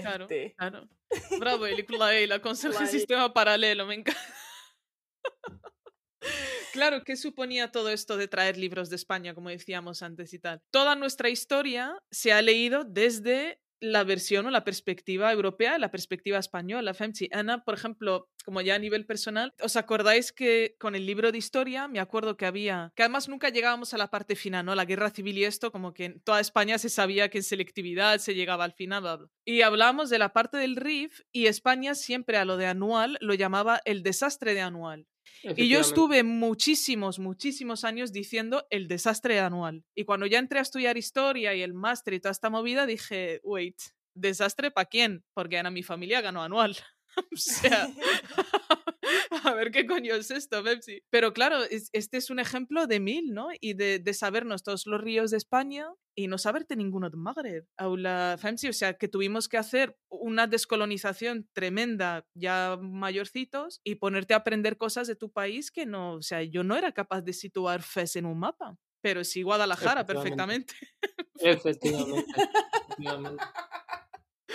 Claro, 0.02 0.28
fuerte. 0.28 0.54
claro. 0.58 0.88
Bravo, 1.40 1.66
el 1.66 1.86
la 2.28 2.40
conserje 2.42 2.86
sistema 3.08 3.34
paralelo, 3.34 3.86
me 3.86 3.96
encanta. 3.96 4.20
Claro, 6.74 7.04
¿qué 7.04 7.16
suponía 7.16 7.72
todo 7.72 7.90
esto 7.90 8.18
de 8.18 8.28
traer 8.28 8.58
libros 8.58 8.90
de 8.90 8.98
España, 8.98 9.34
como 9.34 9.50
decíamos 9.50 10.04
antes 10.04 10.34
y 10.34 10.40
tal? 10.40 10.62
Toda 10.72 10.96
nuestra 10.96 11.30
historia 11.30 11.98
se 12.12 12.32
ha 12.34 12.42
leído 12.42 12.84
desde 12.84 13.60
la 13.80 14.04
versión 14.04 14.46
o 14.46 14.52
la 14.52 14.64
perspectiva 14.64 15.32
europea, 15.32 15.78
la 15.78 15.92
perspectiva 15.92 16.40
española. 16.40 16.94
Femsi, 16.94 17.30
Ana, 17.32 17.64
por 17.64 17.76
ejemplo, 17.76 18.30
como 18.44 18.62
ya 18.62 18.76
a 18.76 18.80
nivel 18.80 19.06
personal, 19.06 19.54
¿os 19.62 19.76
acordáis 19.76 20.32
que 20.32 20.76
con 20.80 20.96
el 20.96 21.06
libro 21.06 21.32
de 21.32 21.38
historia 21.38 21.88
me 21.88 22.00
acuerdo 22.00 22.38
que 22.38 22.46
había, 22.46 22.92
que 22.96 23.04
además 23.04 23.30
nunca 23.30 23.50
llegábamos 23.50 23.94
a 23.94 23.98
la 23.98 24.10
parte 24.10 24.36
final, 24.36 24.66
¿no? 24.66 24.74
La 24.74 24.86
guerra 24.86 25.10
civil 25.10 25.38
y 25.38 25.44
esto, 25.44 25.72
como 25.72 25.94
que 25.94 26.06
en 26.06 26.22
toda 26.22 26.40
España 26.40 26.78
se 26.78 26.90
sabía 26.90 27.30
que 27.30 27.40
en 27.40 27.44
selectividad 27.44 28.18
se 28.20 28.34
llegaba 28.34 28.64
al 28.64 28.74
final, 28.74 29.02
bla, 29.02 29.16
bla. 29.18 29.28
Y 29.46 29.62
hablamos 29.62 30.10
de 30.10 30.20
la 30.20 30.34
parte 30.34 30.58
del 30.58 30.76
RIF 30.76 31.22
y 31.32 31.46
España 31.46 31.94
siempre 31.94 32.38
a 32.38 32.46
lo 32.46 32.58
de 32.58 32.66
anual 32.68 33.18
lo 33.22 33.34
llamaba 33.34 33.82
el 33.86 34.02
desastre 34.02 34.54
de 34.54 34.62
anual. 34.62 35.08
Y 35.44 35.70
yo 35.70 35.80
estuve 35.80 36.24
muchísimos, 36.24 37.20
muchísimos 37.20 37.84
años 37.84 38.12
diciendo 38.12 38.66
el 38.70 38.88
desastre 38.88 39.40
anual. 39.40 39.84
Y 39.96 40.06
cuando 40.06 40.26
ya 40.26 40.40
entré 40.40 40.60
a 40.60 40.64
estudiar 40.64 40.98
historia 40.98 41.54
y 41.54 41.62
el 41.62 41.74
máster 41.74 42.14
y 42.16 42.20
toda 42.20 42.32
esta 42.32 42.50
movida, 42.50 42.86
dije, 42.86 43.40
wait, 43.44 43.78
¿desastre 44.14 44.72
para 44.72 44.86
quién? 44.86 45.24
Porque 45.34 45.58
Ana, 45.58 45.72
mi 45.72 45.84
familia 45.84 46.22
ganó 46.22 46.42
anual. 46.44 46.78
o 47.34 47.38
sea, 47.38 47.88
a 49.44 49.54
ver 49.54 49.72
qué 49.72 49.86
coño 49.86 50.16
es 50.16 50.32
esto, 50.32 50.64
Pepsi. 50.64 51.02
Pero 51.10 51.34
claro, 51.34 51.64
es- 51.64 51.90
este 51.94 52.18
es 52.18 52.30
un 52.30 52.40
ejemplo 52.40 52.88
de 52.88 53.00
mil, 53.00 53.34
¿no? 53.34 53.48
Y 53.60 53.74
de, 53.74 54.00
de 54.00 54.14
sabernos 54.14 54.64
todos 54.64 54.86
los 54.88 55.02
ríos 55.02 55.32
de 55.32 55.38
España 55.38 55.88
y 56.16 56.28
no 56.28 56.38
saberte 56.38 56.76
ninguno 56.76 57.10
de 57.10 57.18
Magreb. 57.18 57.66
Aula 57.78 58.38
Femsi, 58.40 58.68
o 58.70 58.74
sea, 58.74 58.94
que 58.98 59.08
tuvimos 59.08 59.48
que 59.48 59.58
hacer 59.58 59.96
una 60.10 60.48
descolonización 60.48 61.48
tremenda 61.54 62.26
ya 62.34 62.78
mayorcitos 62.82 63.82
y 63.84 63.96
ponerte 63.96 64.34
a 64.34 64.38
aprender 64.38 64.78
cosas 64.78 65.08
de 65.08 65.16
tu 65.16 65.32
país 65.32 65.72
que 65.72 65.86
no, 65.86 66.14
o 66.16 66.22
sea, 66.22 66.42
yo 66.44 66.64
no 66.64 66.76
era 66.76 66.92
capaz 66.92 67.22
de 67.22 67.34
situar 67.34 67.84
Fes 67.84 68.16
en 68.16 68.26
un 68.26 68.40
mapa, 68.40 68.78
pero 69.02 69.24
sí 69.24 69.44
Guadalajara 69.44 70.02
Efectivamente. 70.02 70.74
perfectamente. 70.74 70.74
Efectivamente. 71.40 72.32
efectivamente. 72.88 73.44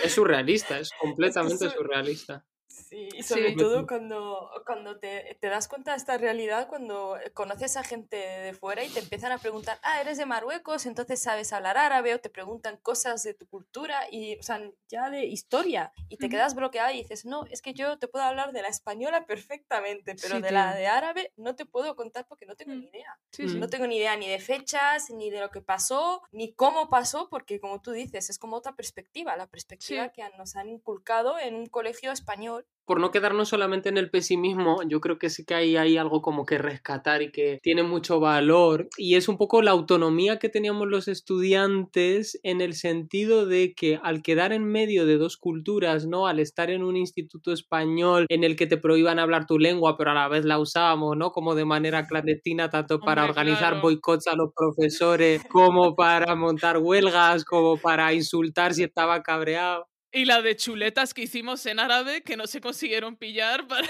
Es 0.02 0.12
surrealista, 0.14 0.78
es 0.80 0.90
completamente 1.00 1.68
su- 1.68 1.70
surrealista. 1.70 2.44
Sí, 2.92 3.09
y 3.16 3.22
sobre 3.22 3.48
Sí. 3.52 3.57
todo 3.57 3.87
cuando, 3.87 4.50
cuando 4.66 4.98
te, 4.98 5.38
te 5.40 5.48
das 5.48 5.66
cuenta 5.66 5.92
de 5.92 5.96
esta 5.96 6.18
realidad, 6.18 6.68
cuando 6.68 7.16
conoces 7.33 7.78
a 7.78 7.83
gente 7.83 8.16
de 8.18 8.52
fuera 8.52 8.85
y 8.85 8.90
te 8.90 8.98
empiezan 9.00 9.33
a 9.33 9.38
preguntar, 9.38 9.78
ah, 9.83 10.02
eres 10.02 10.18
de 10.18 10.26
Marruecos, 10.26 10.85
entonces 10.85 11.22
sabes 11.22 11.55
hablar 11.55 11.78
árabe, 11.78 12.12
o 12.12 12.20
te 12.20 12.28
preguntan 12.28 12.76
cosas 12.76 13.22
de 13.22 13.33
tu 13.33 13.46
cultura, 13.48 13.98
y, 14.11 14.37
o 14.38 14.42
sea, 14.42 14.61
ya 14.88 15.09
de 15.09 15.24
historia, 15.24 15.90
y 16.11 16.18
te 16.18 16.28
quedas 16.28 16.55
bloqueada 16.55 16.92
y 16.92 16.98
dices, 16.98 17.24
no, 17.24 17.46
es 17.46 17.62
que 17.62 17.72
yo 17.72 17.98
te 17.98 18.09
puedo 18.09 18.26
hablar 18.26 18.52
de 18.52 18.61
la 18.61 18.68
española 18.68 19.24
perfectamente, 19.24 20.14
pero 20.20 20.37
Sí, 20.37 20.42
de 20.42 20.50
la 20.50 20.72
tío. 20.72 20.81
de 20.81 20.87
árabe 20.88 21.33
no 21.37 21.55
te 21.57 21.64
puedo 21.64 21.96
contar 21.96 22.26
porque 22.26 22.44
no 22.44 22.57
tengo 22.57 22.74
Mm. 22.74 22.81
ni 22.81 22.87
idea. 22.88 23.18
Sí, 23.31 23.48
sí. 23.48 23.59
No 23.59 23.68
tengo 23.68 23.87
ni 23.87 23.96
idea 23.96 24.16
ni 24.16 24.28
de 24.28 24.38
fechas, 24.38 25.09
ni 25.09 25.31
de 25.31 25.40
lo 25.40 25.50
que 25.50 25.62
pasó, 25.62 26.20
ni 26.31 26.52
cómo 26.52 26.90
pasó, 26.90 27.31
porque 27.31 27.59
como 27.59 27.81
tú 27.81 27.92
dices, 27.92 28.28
es 28.28 28.38
como 28.38 28.57
otra 28.57 28.72
perspectiva, 28.76 29.35
la 29.35 29.46
perspectiva 29.46 30.11
que 30.11 30.22
nos 30.37 30.57
han 30.57 30.68
inculcado 30.68 31.38
en 31.38 31.55
un 31.55 31.66
colegio 31.68 32.12
español. 32.12 32.66
Por 32.92 33.00
no 33.00 33.11
quedarnos 33.11 33.48
solamente 33.48 33.88
en 33.88 33.96
el 33.96 34.11
pesimismo, 34.11 34.83
yo 34.87 35.00
creo 35.00 35.18
que 35.18 35.31
sí 35.31 35.46
que 35.46 35.55
hay, 35.55 35.78
hay 35.78 35.96
algo 35.96 36.20
como 36.20 36.44
que 36.44 36.59
rescatar 36.59 37.22
y 37.22 37.33
que 37.33 37.59
tiene 37.62 37.83
mucho 37.83 38.20
valor. 38.20 38.90
Y 38.98 39.14
es 39.14 39.28
un 39.28 39.38
poco 39.38 39.62
la 39.62 39.70
autonomía 39.70 40.38
que 40.38 40.50
teníamos 40.50 40.88
los 40.88 41.09
estudiantes 41.09 42.38
en 42.42 42.61
el 42.61 42.74
sentido 42.74 43.46
de 43.46 43.72
que 43.72 43.98
al 44.02 44.20
quedar 44.20 44.52
en 44.52 44.66
medio 44.66 45.07
de 45.07 45.16
dos 45.16 45.38
culturas, 45.38 46.07
¿no? 46.07 46.26
Al 46.26 46.38
estar 46.38 46.68
en 46.68 46.85
un 46.85 46.98
instituto 46.98 47.50
español 47.50 48.26
en 48.28 48.44
el 48.44 48.57
que 48.57 48.66
te 48.66 48.76
prohíban 48.76 49.18
hablar 49.18 49.46
tu 49.46 49.59
lengua, 49.59 49.96
pero 49.96 50.11
a 50.11 50.14
la 50.14 50.28
vez 50.28 50.44
la 50.44 50.59
usábamos, 50.59 51.16
¿no? 51.16 51.33
Como 51.33 51.55
de 51.55 51.64
manera 51.64 52.07
clandestina, 52.07 52.68
tanto 52.68 53.00
para 53.00 53.22
Hombre, 53.22 53.31
organizar 53.31 53.70
claro. 53.70 53.81
boicots 53.81 54.26
a 54.26 54.37
los 54.37 54.50
profesores, 54.55 55.42
como 55.48 55.96
para 55.96 56.35
montar 56.35 56.76
huelgas, 56.76 57.46
como 57.46 57.78
para 57.78 58.12
insultar 58.12 58.74
si 58.74 58.83
estaba 58.83 59.22
cabreado. 59.22 59.87
Y 60.12 60.27
la 60.27 60.42
de 60.42 60.57
chuletas 60.57 61.14
que 61.14 61.22
hicimos 61.22 61.64
en 61.64 61.81
árabe 61.81 62.20
que 62.20 62.37
no 62.37 62.46
se 62.46 62.61
consiguieron 62.61 63.16
pillar 63.16 63.66
para... 63.66 63.88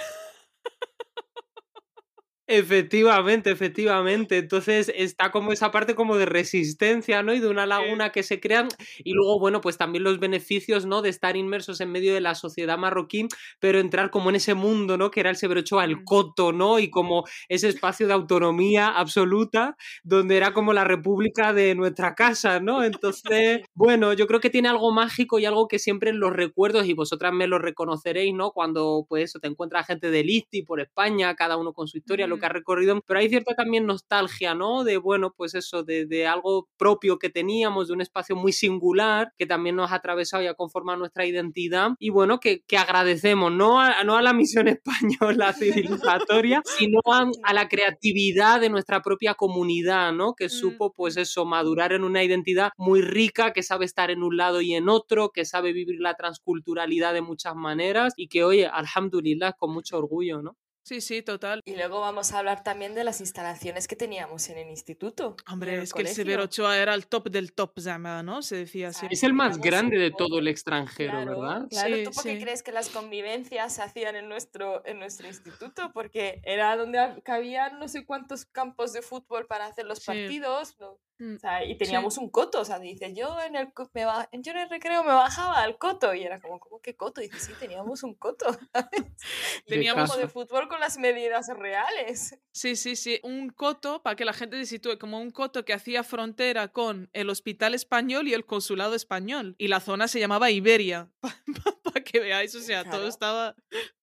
Efectivamente, 2.55 3.51
efectivamente. 3.51 4.37
Entonces 4.37 4.93
está 4.95 5.31
como 5.33 5.53
esa 5.53 5.71
parte 5.71 5.95
como 5.95 6.19
de 6.19 6.27
resistencia, 6.27 7.23
¿no? 7.23 7.33
Y 7.33 7.41
de 7.41 7.49
una 7.49 7.65
laguna 7.65 8.12
que 8.12 8.23
se 8.23 8.41
crea. 8.41 8.69
Y 8.99 9.15
luego, 9.15 9.38
bueno, 9.41 9.62
pues 9.62 9.79
también 9.79 10.05
los 10.05 10.21
beneficios, 10.21 10.85
¿no? 10.85 11.01
De 11.01 11.09
estar 11.09 11.35
inmersos 11.35 11.81
en 11.81 11.91
medio 11.91 12.12
de 12.12 12.21
la 12.21 12.35
sociedad 12.35 12.77
marroquí, 12.77 13.27
pero 13.59 13.79
entrar 13.81 14.11
como 14.11 14.29
en 14.29 14.37
ese 14.37 14.53
mundo, 14.53 14.99
¿no? 14.99 15.11
Que 15.11 15.21
era 15.21 15.31
el 15.31 15.37
Sebrochoa, 15.37 15.85
el 15.87 15.97
Mm. 15.97 16.05
coto, 16.05 16.53
¿no? 16.53 16.79
Y 16.79 16.91
como 16.91 17.25
ese 17.49 17.69
espacio 17.71 18.07
de 18.07 18.12
autonomía 18.12 18.88
absoluta, 18.88 19.75
donde 20.05 20.37
era 20.37 20.53
como 20.53 20.75
la 20.75 20.85
república 20.85 21.55
de 21.55 21.75
nuestra 21.75 22.15
casa, 22.15 22.61
¿no? 22.61 22.85
Entonces, 22.85 23.62
bueno, 23.75 24.12
yo 24.12 24.27
creo 24.27 24.41
que 24.41 24.51
tiene 24.51 24.69
algo 24.69 24.93
mágico 24.93 25.38
y 25.38 25.47
algo 25.47 25.69
que 25.69 25.79
siempre 25.79 26.11
en 26.11 26.21
los 26.21 26.35
recuerdos, 26.35 26.85
y 26.87 26.93
vosotras 26.93 27.33
me 27.33 27.47
lo 27.47 27.59
reconoceréis, 27.59 28.35
¿no? 28.35 28.51
Cuando, 28.53 29.07
pues, 29.09 29.25
eso, 29.25 29.38
te 29.41 29.49
encuentras 29.49 29.87
gente 29.87 30.11
del 30.11 30.29
ISTI 30.29 30.65
por 30.65 30.81
España, 30.81 31.35
cada 31.35 31.57
uno 31.57 31.73
con 31.73 31.88
su 31.88 31.97
historia, 31.97 32.27
lo 32.27 32.42
que 32.43 32.47
ha 32.47 32.49
recorrido, 32.49 33.01
pero 33.07 33.21
hay 33.21 33.29
cierta 33.29 33.55
también 33.55 33.87
nostalgia, 33.87 34.55
¿no? 34.55 34.83
De, 34.83 34.97
bueno, 34.97 35.33
pues 35.37 35.55
eso, 35.55 35.85
de, 35.85 36.07
de 36.07 36.27
algo 36.27 36.69
propio 36.77 37.19
que 37.19 37.31
teníamos, 37.31 37.87
de 37.87 37.95
un 37.95 38.01
espacio 38.01 38.35
muy 38.35 38.53
singular, 38.53 39.33
que 39.39 39.47
también 39.47 39.77
nos 39.77 39.93
ha 39.93 39.97
atravesado 39.97 40.43
y 40.43 40.49
ha 40.49 40.55
conformado 40.55 40.99
nuestra 40.99 41.25
identidad, 41.25 41.91
y 42.01 42.11
bueno, 42.11 42.41
que, 42.41 42.63
que 42.67 42.77
agradecemos, 42.77 43.53
no 43.53 43.81
a, 43.81 44.03
no 44.03 44.17
a 44.17 44.23
la 44.23 44.33
misión 44.33 44.67
española 45.21 45.53
civilizatoria, 45.53 46.63
sino 46.79 47.01
a, 47.07 47.31
a 47.45 47.55
la 47.55 47.69
creatividad 47.69 48.61
de 48.61 48.71
nuestra 48.71 49.03
propia 49.03 49.35
comunidad, 49.35 50.13
¿no? 50.13 50.35
Que 50.35 50.49
supo, 50.49 50.93
pues 50.93 51.17
Mm. 51.17 51.21
eso, 51.21 51.45
madurar 51.45 51.93
en 51.93 52.03
una 52.05 52.25
identidad 52.25 52.71
muy 52.77 53.03
rica, 53.03 53.53
que 53.53 53.63
sabe 53.63 53.85
estar 53.85 54.11
en 54.11 54.23
un 54.23 54.37
lado 54.37 54.61
y 54.61 54.75
en 54.75 54.89
otro, 54.89 55.31
que 55.31 55.45
sabe 55.45 55.73
vivir 55.73 56.01
la 56.01 56.15
transculturalidad 56.17 57.15
de 57.15 57.21
muchas 57.23 57.55
maneras, 57.55 58.15
y 58.17 58.29
que, 58.29 58.43
oye, 58.45 58.67
alhamdulillah, 58.67 59.53
con 59.53 59.73
mucho 59.73 59.99
orgullo, 59.99 60.43
¿no? 60.43 60.57
Sí, 60.85 61.01
sí, 61.01 61.23
total. 61.23 61.61
Y 61.64 61.77
luego 61.77 62.01
vamos 62.01 62.33
a 62.33 62.38
hablar 62.40 62.64
también 62.64 62.95
de 62.95 63.05
las 63.05 63.21
instalaciones 63.21 63.87
que 63.87 63.95
teníamos 63.97 64.49
en 64.49 64.59
el 64.59 64.68
instituto. 64.68 65.37
Hombre, 65.51 65.81
es 65.83 65.92
que 65.92 66.03
el. 66.03 66.09
Severo 66.09 66.45
Ochoa 66.45 66.77
era 66.77 66.95
el 66.95 67.07
top 67.07 67.29
del 67.31 67.53
top, 67.53 67.79
¿no? 68.25 68.42
Se 68.42 68.57
decía 68.57 68.88
así. 68.88 69.07
Es 69.11 69.23
el 69.23 69.33
más 69.33 69.59
grande 69.59 69.99
de 69.99 70.11
todo 70.11 70.40
el 70.40 70.49
extranjero, 70.49 71.12
Claro, 71.12 71.40
¿verdad? 71.40 71.68
Claro, 71.71 71.97
Sí, 71.97 72.05
¿tú 72.05 72.11
por 72.11 72.25
qué 72.25 72.37
sí. 72.37 72.42
crees 72.42 72.62
que 72.62 72.73
las 72.73 72.88
convivencias 72.88 73.75
se 73.75 73.83
hacían 73.83 74.16
en 74.16 74.29
nuestro, 74.29 74.85
en 74.87 74.99
nuestro 74.99 75.29
instituto? 75.29 75.90
Porque 75.95 76.40
era 76.45 76.77
donde 76.77 77.23
cabían 77.25 77.79
no 77.79 77.88
sé 77.88 78.05
cuántos 78.05 78.45
campos 78.45 78.92
de 78.92 79.03
fútbol 79.03 79.47
para 79.47 79.66
hacer 79.66 79.87
los 79.87 80.01
Sí. 80.01 80.07
partidos. 80.07 80.77
¿no? 80.81 80.99
Mm. 81.23 81.37
O 81.37 81.39
sea, 81.39 81.65
y 81.65 81.77
teníamos 81.77 82.19
un 82.19 82.29
coto, 82.31 82.61
o 82.61 82.65
sea, 82.65 82.81
dices, 82.81 83.13
yo 83.15 83.39
en 83.41 83.55
el 83.55 83.69
me 83.95 84.05
ba- 84.05 84.29
yo 84.33 84.51
en 84.51 84.59
el 84.59 84.69
recreo 84.69 85.05
me 85.05 85.13
bajaba 85.13 85.63
al 85.63 85.79
coto 85.79 86.13
y 86.15 86.25
era 86.25 86.41
como, 86.41 86.59
¿cómo 86.59 86.81
que 86.81 86.97
coto? 86.97 87.21
Y 87.21 87.29
dices, 87.29 87.45
sí, 87.45 87.53
teníamos 87.61 88.03
un 88.03 88.15
coto. 88.15 88.47
Teníamos- 89.67 90.11
campo 90.11 90.21
de 90.21 90.29
fútbol 90.29 90.69
con 90.69 90.81
las 90.81 90.99
medidas 90.99 91.47
reales. 91.57 92.37
Sí, 92.53 92.75
sí, 92.75 92.97
sí. 92.97 93.21
Un 93.23 93.51
coto, 93.51 94.03
para 94.03 94.17
que 94.17 94.25
la 94.25 94.33
gente 94.33 94.57
se 94.59 94.67
sitúe, 94.67 94.99
como 94.99 95.21
un 95.21 95.31
coto 95.31 95.65
que 95.65 95.73
hacía 95.73 96.03
frontera 96.03 96.69
con 96.69 97.09
el 97.13 97.31
Hospital 97.31 97.75
Español 97.75 98.27
y 98.27 98.35
el 98.35 98.45
Consulado 98.45 98.95
Español. 98.97 99.55
Y 99.59 99.69
la 99.69 99.79
zona 99.79 100.09
se 100.09 100.19
llamaba 100.19 100.51
Iberia, 100.51 101.09
para 101.85 102.03
que 102.05 102.19
veáis, 102.19 102.53
o 102.57 102.61
sea, 102.61 102.83
todo 102.83 103.07
estaba 103.07 103.55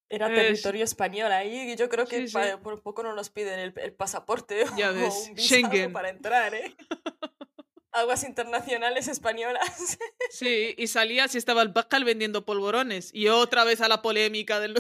Era 0.10 0.28
Es- 0.28 0.34
territorio 0.36 0.84
español 0.84 1.32
ahí 1.32 1.72
y 1.72 1.76
yo 1.76 1.88
creo 1.88 2.06
que 2.08 2.18
Sí, 2.18 2.28
sí. 2.30 2.38
por 2.64 2.82
poco 2.82 3.04
no 3.04 3.14
nos 3.14 3.30
piden 3.30 3.60
el, 3.60 3.74
el 3.78 3.94
pasaporte 3.94 4.66
Ya 4.78 4.90
o 4.90 4.94
ves, 4.94 5.28
un 5.30 5.36
visado 5.36 5.62
Schengen. 5.70 5.94
para 5.94 6.10
entrar, 6.10 6.54
¿eh? 6.56 6.76
Aguas 7.92 8.24
internacionales 8.24 9.08
españolas. 9.08 9.98
Sí, 10.30 10.76
y 10.78 10.88
salías 10.88 11.34
y 11.36 11.38
estaba 11.40 11.62
el 11.64 11.70
Bacal 11.70 12.04
vendiendo 12.06 12.46
polvorones. 12.46 13.10
Y 13.14 13.30
otra 13.30 13.64
vez 13.64 13.82
a 13.82 13.88
la 13.88 14.02
polémica 14.02 14.60
del... 14.60 14.76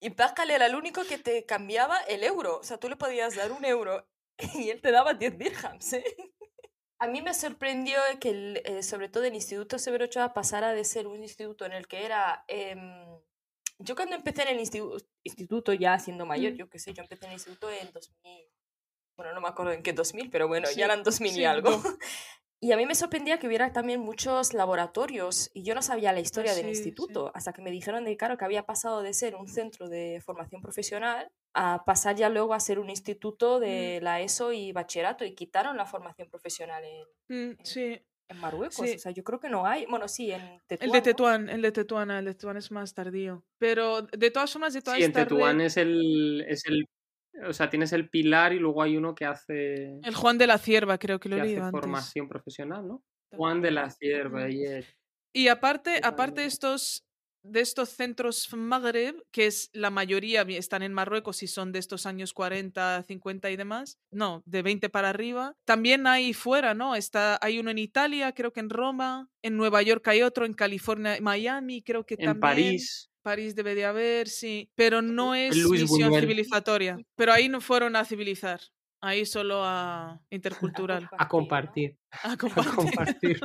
Y 0.00 0.10
Pascal 0.10 0.50
era 0.50 0.64
el 0.64 0.74
único 0.74 1.04
que 1.04 1.18
te 1.18 1.44
cambiaba 1.44 1.98
el 2.00 2.24
euro. 2.24 2.58
O 2.58 2.62
sea, 2.62 2.78
tú 2.78 2.88
le 2.88 2.96
podías 2.96 3.36
dar 3.36 3.52
un 3.52 3.64
euro 3.66 4.08
y 4.54 4.70
él 4.70 4.80
te 4.80 4.90
daba 4.90 5.12
10 5.12 5.36
dirhams. 5.36 5.92
¿eh? 5.92 6.04
A 6.98 7.06
mí 7.06 7.20
me 7.20 7.34
sorprendió 7.34 7.98
que, 8.18 8.30
el, 8.30 8.62
eh, 8.64 8.82
sobre 8.82 9.10
todo 9.10 9.24
el 9.24 9.34
Instituto 9.34 9.78
Severo 9.78 10.06
Ochoa, 10.06 10.32
pasara 10.32 10.72
de 10.72 10.84
ser 10.84 11.06
un 11.06 11.22
instituto 11.22 11.66
en 11.66 11.72
el 11.72 11.86
que 11.88 12.04
era... 12.06 12.44
em, 12.48 13.20
yo 13.80 13.94
cuando 13.96 14.14
empecé 14.16 14.42
en 14.42 14.48
el 14.48 14.60
institu- 14.60 15.04
instituto, 15.24 15.72
ya 15.72 15.98
siendo 15.98 16.24
mayor, 16.26 16.52
Mm. 16.52 16.56
yo 16.56 16.68
qué 16.70 16.78
sé, 16.78 16.92
yo 16.92 17.02
empecé 17.02 17.24
en 17.24 17.30
el 17.32 17.34
instituto 17.36 17.70
en 17.70 17.90
2000. 17.92 18.46
Bueno, 19.16 19.34
no 19.34 19.40
me 19.40 19.48
acuerdo 19.48 19.72
en 19.72 19.82
qué 19.82 19.92
2000, 19.92 20.30
pero 20.30 20.48
bueno, 20.48 20.66
Sí, 20.68 20.78
ya 20.78 20.86
eran 20.86 21.02
2000 21.02 21.32
sí, 21.32 21.40
y 21.40 21.44
algo. 21.44 21.70
no. 21.70 21.82
Y 22.62 22.72
a 22.72 22.76
mí 22.76 22.84
me 22.84 22.94
sorprendía 22.94 23.38
que 23.38 23.46
hubiera 23.46 23.72
también 23.72 24.00
muchos 24.00 24.52
laboratorios 24.52 25.50
y 25.54 25.62
yo 25.62 25.74
no 25.74 25.80
sabía 25.80 26.12
la 26.12 26.20
historia 26.20 26.52
del 26.54 26.66
sí, 26.66 26.74
sí. 26.74 26.78
instituto 26.80 27.30
hasta 27.34 27.54
que 27.54 27.62
me 27.62 27.70
dijeron 27.70 28.04
de 28.04 28.14
claro 28.18 28.36
que 28.36 28.44
había 28.44 28.66
pasado 28.66 29.00
de 29.02 29.14
ser 29.14 29.34
un 29.34 29.48
centro 29.48 29.88
de 29.88 30.20
formación 30.22 30.60
profesional 30.60 31.30
a 31.54 31.84
pasar 31.86 32.16
ya 32.16 32.28
luego 32.28 32.52
a 32.52 32.60
ser 32.60 32.78
un 32.78 32.90
instituto 32.90 33.60
de 33.60 34.00
la 34.02 34.20
ESO 34.20 34.52
y 34.52 34.72
bachillerato 34.72 35.24
y 35.24 35.34
quitaron 35.34 35.78
la 35.78 35.86
formación 35.86 36.28
profesional 36.28 36.84
en, 36.84 37.06
Mm, 37.52 37.56
sí, 37.62 37.98
en 38.30 38.38
Marruecos. 38.38 38.74
Sí. 38.76 38.94
O 38.96 38.98
sea, 38.98 39.12
yo 39.12 39.22
creo 39.24 39.40
que 39.40 39.48
no 39.48 39.66
hay. 39.66 39.86
Bueno, 39.86 40.08
sí, 40.08 40.30
en 40.30 40.60
Tetuán. 40.66 40.86
el 40.86 40.92
de 40.92 40.98
¿no? 40.98 41.02
Tetuán, 41.02 41.48
el 41.48 41.62
de 41.62 41.72
Tetuán, 41.72 42.10
el 42.10 42.24
de 42.24 42.34
Tetuán 42.34 42.56
es 42.56 42.70
más 42.70 42.94
tardío. 42.94 43.44
Pero 43.58 44.02
de 44.02 44.30
todas 44.30 44.52
formas, 44.52 44.72
de 44.72 44.82
toda 44.82 44.96
Sí, 44.96 45.04
en 45.04 45.12
Tetuán 45.12 45.60
es 45.60 45.76
el, 45.76 46.44
es 46.48 46.64
el. 46.66 46.88
O 47.46 47.52
sea, 47.52 47.70
tienes 47.70 47.92
el 47.92 48.08
pilar 48.08 48.52
y 48.52 48.58
luego 48.58 48.82
hay 48.82 48.96
uno 48.96 49.14
que 49.14 49.24
hace, 49.24 49.98
El 50.02 50.14
Juan 50.14 50.36
de 50.36 50.46
la 50.46 50.58
Cierva, 50.58 50.98
creo 50.98 51.20
que 51.20 51.28
lo 51.28 51.36
que 51.36 51.40
he 51.40 51.42
hace 51.42 51.50
leído 51.52 51.64
antes. 51.64 51.80
formación 51.80 52.28
profesional, 52.28 52.86
¿no? 52.86 53.04
Juan 53.32 53.62
de 53.62 53.70
la 53.70 53.90
Cierva. 53.90 54.48
Yeah. 54.48 54.82
Y 55.32 55.48
aparte, 55.48 56.00
aparte 56.02 56.44
estos 56.44 57.06
de 57.42 57.60
estos 57.60 57.90
centros 57.90 58.48
Magreb, 58.54 59.22
que 59.30 59.46
es 59.46 59.70
la 59.72 59.90
mayoría 59.90 60.42
están 60.42 60.82
en 60.82 60.92
Marruecos 60.92 61.42
y 61.42 61.46
son 61.46 61.72
de 61.72 61.78
estos 61.78 62.06
años 62.06 62.32
40, 62.32 63.04
50 63.06 63.50
y 63.50 63.56
demás, 63.56 63.98
no, 64.10 64.42
de 64.46 64.62
20 64.62 64.88
para 64.88 65.08
arriba. 65.10 65.54
También 65.64 66.06
hay 66.06 66.32
fuera, 66.34 66.74
¿no? 66.74 66.94
Está, 66.94 67.38
hay 67.42 67.58
uno 67.58 67.70
en 67.70 67.78
Italia, 67.78 68.32
creo 68.32 68.52
que 68.52 68.60
en 68.60 68.70
Roma, 68.70 69.28
en 69.42 69.56
Nueva 69.56 69.82
York 69.82 70.06
hay 70.08 70.22
otro, 70.22 70.44
en 70.44 70.54
California, 70.54 71.18
Miami, 71.20 71.82
creo 71.82 72.04
que 72.04 72.16
En 72.18 72.24
también. 72.24 72.40
París. 72.40 73.10
París 73.22 73.54
debe 73.54 73.74
de 73.74 73.84
haber, 73.84 74.28
sí, 74.28 74.70
pero 74.74 75.02
no 75.02 75.34
es 75.34 75.54
Luis 75.56 75.82
misión 75.82 76.08
Buñuel. 76.08 76.22
civilizatoria. 76.22 77.02
Pero 77.16 77.32
ahí 77.32 77.48
no 77.48 77.60
fueron 77.60 77.94
a 77.96 78.04
civilizar, 78.04 78.60
ahí 79.00 79.24
solo 79.26 79.62
a 79.64 80.20
intercultural, 80.30 81.08
A 81.18 81.28
compartir. 81.28 81.96
a 82.24 82.32
A 82.32 82.36
compartir. 82.36 82.74
compartir. 82.76 83.40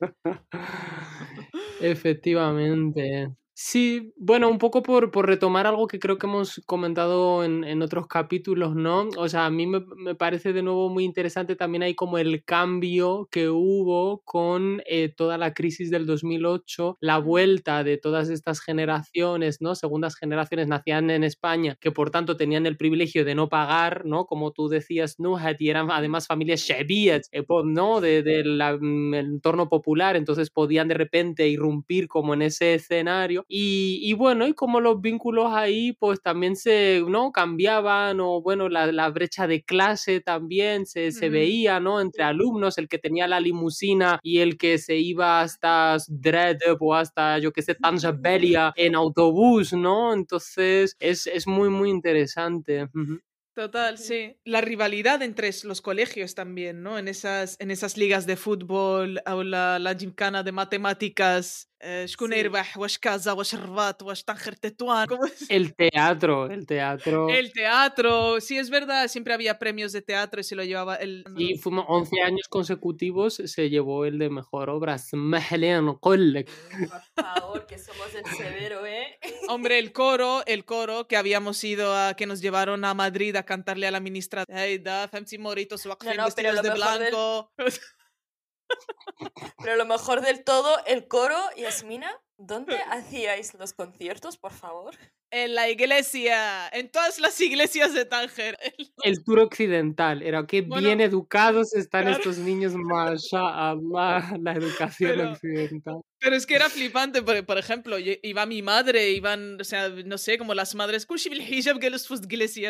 Efectivamente. 1.80 3.34
Sí, 3.56 4.12
bueno, 4.16 4.48
un 4.50 4.58
poco 4.58 4.82
por, 4.82 5.12
por 5.12 5.26
retomar 5.28 5.64
algo 5.68 5.86
que 5.86 6.00
creo 6.00 6.18
que 6.18 6.26
hemos 6.26 6.60
comentado 6.66 7.44
en, 7.44 7.62
en 7.62 7.82
otros 7.82 8.08
capítulos, 8.08 8.74
¿no? 8.74 9.08
O 9.16 9.28
sea, 9.28 9.46
a 9.46 9.50
mí 9.50 9.64
me, 9.68 9.80
me 9.96 10.16
parece 10.16 10.52
de 10.52 10.62
nuevo 10.62 10.88
muy 10.90 11.04
interesante 11.04 11.54
también 11.54 11.84
ahí 11.84 11.94
como 11.94 12.18
el 12.18 12.42
cambio 12.44 13.28
que 13.30 13.48
hubo 13.50 14.22
con 14.24 14.82
eh, 14.86 15.08
toda 15.16 15.38
la 15.38 15.54
crisis 15.54 15.88
del 15.92 16.04
2008, 16.04 16.98
la 17.00 17.18
vuelta 17.18 17.84
de 17.84 17.96
todas 17.96 18.28
estas 18.28 18.60
generaciones, 18.60 19.60
¿no? 19.60 19.76
Segundas 19.76 20.16
generaciones 20.16 20.66
nacían 20.66 21.10
en 21.10 21.22
España, 21.22 21.76
que 21.80 21.92
por 21.92 22.10
tanto 22.10 22.36
tenían 22.36 22.66
el 22.66 22.76
privilegio 22.76 23.24
de 23.24 23.36
no 23.36 23.48
pagar, 23.48 24.04
¿no? 24.04 24.26
Como 24.26 24.50
tú 24.50 24.68
decías, 24.68 25.20
Nuhat, 25.20 25.60
y 25.60 25.70
eran 25.70 25.92
además 25.92 26.26
familias 26.26 26.60
shabiyat, 26.62 27.22
eh, 27.30 27.44
¿no? 27.64 28.00
De- 28.00 28.24
del 28.24 28.60
mm, 28.80 29.14
el 29.14 29.26
entorno 29.26 29.68
popular, 29.68 30.16
entonces 30.16 30.50
podían 30.50 30.88
de 30.88 30.94
repente 30.94 31.46
irrumpir 31.48 32.08
como 32.08 32.34
en 32.34 32.42
ese 32.42 32.74
escenario. 32.74 33.43
Y, 33.48 34.00
y 34.02 34.12
bueno, 34.14 34.46
y 34.46 34.54
como 34.54 34.80
los 34.80 35.00
vínculos 35.00 35.52
ahí, 35.52 35.92
pues 35.92 36.20
también 36.22 36.56
se, 36.56 37.02
¿no? 37.08 37.32
Cambiaban, 37.32 38.20
o 38.20 38.40
bueno, 38.42 38.68
la, 38.68 38.90
la 38.92 39.08
brecha 39.10 39.46
de 39.46 39.62
clase 39.62 40.20
también 40.20 40.86
se, 40.86 41.12
se 41.12 41.28
veía, 41.30 41.80
¿no? 41.80 42.00
Entre 42.00 42.22
alumnos, 42.24 42.78
el 42.78 42.88
que 42.88 42.98
tenía 42.98 43.26
la 43.28 43.40
limusina 43.40 44.18
y 44.22 44.38
el 44.38 44.56
que 44.58 44.78
se 44.78 44.96
iba 44.96 45.40
hasta 45.40 45.96
Dredep 46.08 46.80
o 46.80 46.94
hasta, 46.94 47.38
yo 47.38 47.52
qué 47.52 47.62
sé, 47.62 47.74
Tanjabelia 47.74 48.72
en 48.76 48.94
autobús, 48.94 49.72
¿no? 49.72 50.12
Entonces 50.14 50.96
es, 50.98 51.26
es 51.26 51.46
muy, 51.46 51.68
muy 51.70 51.90
interesante. 51.90 52.88
Total, 53.54 53.98
sí. 53.98 54.36
La 54.44 54.60
rivalidad 54.60 55.22
entre 55.22 55.48
los 55.62 55.80
colegios 55.80 56.34
también, 56.34 56.82
¿no? 56.82 56.98
En 56.98 57.06
esas, 57.06 57.56
en 57.60 57.70
esas 57.70 57.96
ligas 57.96 58.26
de 58.26 58.36
fútbol 58.36 59.20
o 59.26 59.44
la, 59.44 59.78
la 59.78 59.94
gimcana 59.94 60.42
de 60.42 60.50
matemáticas. 60.50 61.70
eh, 61.83 62.05
شكون 62.05 62.31
Sí. 62.31 62.35
يربح 62.37 62.77
واش 62.77 62.97
كازا 62.97 63.31
واش 63.31 63.53
الرباط 63.53 64.03
واش 64.03 64.23
طنخر 64.23 64.53
تطوان 64.53 65.07
¿cómo 65.07 65.25
es? 65.25 65.49
El 65.49 65.73
teatro, 65.75 66.47
el 66.51 66.65
teatro. 66.65 67.29
El 67.29 67.51
teatro, 67.53 68.39
sí 68.41 68.57
es 68.57 68.69
verdad, 68.69 69.07
siempre 69.07 69.33
había 69.33 69.57
premios 69.59 69.91
de 69.91 70.01
teatro 70.01 70.41
y 70.41 70.43
se 70.43 70.55
lo 70.55 70.63
llevaba 70.63 70.95
el... 70.95 71.23
Y 71.37 71.57
fuimos 71.57 71.85
11 71.87 72.21
años 72.21 72.47
consecutivos, 72.49 73.35
se 73.45 73.69
llevó 73.69 74.05
el 74.05 74.17
de 74.19 74.29
mejor 74.29 74.69
obra. 74.69 74.97
Smehlen 74.97 75.93
Qollek. 76.05 76.49
Por 76.89 77.23
favor, 77.25 77.65
que 77.65 77.77
somos 77.77 78.09
el 78.19 78.25
severo, 78.37 78.85
¿eh? 78.85 79.17
Hombre, 79.47 79.79
el 79.79 79.91
coro, 79.93 80.43
el 80.45 80.65
coro 80.65 81.07
que 81.07 81.15
habíamos 81.17 81.63
ido 81.63 81.95
a, 81.95 82.13
que 82.17 82.25
nos 82.25 82.41
llevaron 82.41 82.83
a 82.85 82.93
Madrid 82.93 83.35
a 83.35 83.43
cantarle 83.43 83.87
a 83.87 83.91
la 83.91 83.99
ministra. 83.99 84.43
Hey, 84.47 84.77
da, 84.79 85.07
femsi 85.07 85.37
moritos, 85.37 85.85
waqfin, 85.85 86.17
no, 86.17 86.27
pero 86.35 86.49
vestidos 86.51 86.55
lo 86.55 86.61
de 86.61 86.69
mejor 86.71 86.99
del- 86.99 87.09
blanco. 87.11 87.51
Pero 89.62 89.76
lo 89.76 89.84
mejor 89.86 90.20
del 90.20 90.44
todo, 90.44 90.76
el 90.86 91.06
coro, 91.08 91.36
Yasmina, 91.56 92.10
¿dónde 92.38 92.76
hacíais 92.90 93.54
los 93.54 93.72
conciertos, 93.72 94.36
por 94.36 94.52
favor? 94.52 94.94
En 95.30 95.54
la 95.54 95.68
iglesia, 95.68 96.68
en 96.68 96.90
todas 96.90 97.18
las 97.18 97.40
iglesias 97.40 97.92
de 97.92 98.04
Tánger. 98.04 98.56
El 99.04 99.24
tour 99.24 99.40
occidental. 99.40 100.22
Era 100.22 100.46
que 100.46 100.62
Bueno, 100.62 100.86
bien 100.86 101.00
educados 101.00 101.74
están 101.74 102.02
claro. 102.04 102.18
estos 102.18 102.38
niños, 102.38 102.72
mashallah, 102.76 104.36
la 104.40 104.52
educación 104.52 105.10
Pero- 105.16 105.30
occidental. 105.32 106.00
Pero 106.24 106.36
es 106.36 106.46
que 106.46 106.54
era 106.54 106.70
flipante, 106.70 107.20
por, 107.20 107.44
por 107.44 107.58
ejemplo, 107.58 107.98
iba 107.98 108.46
mi 108.46 108.62
madre, 108.62 109.10
iban, 109.10 109.60
o 109.60 109.64
sea, 109.64 109.90
no 109.90 110.16
sé, 110.16 110.38
como 110.38 110.54
las 110.54 110.74
madres, 110.74 111.04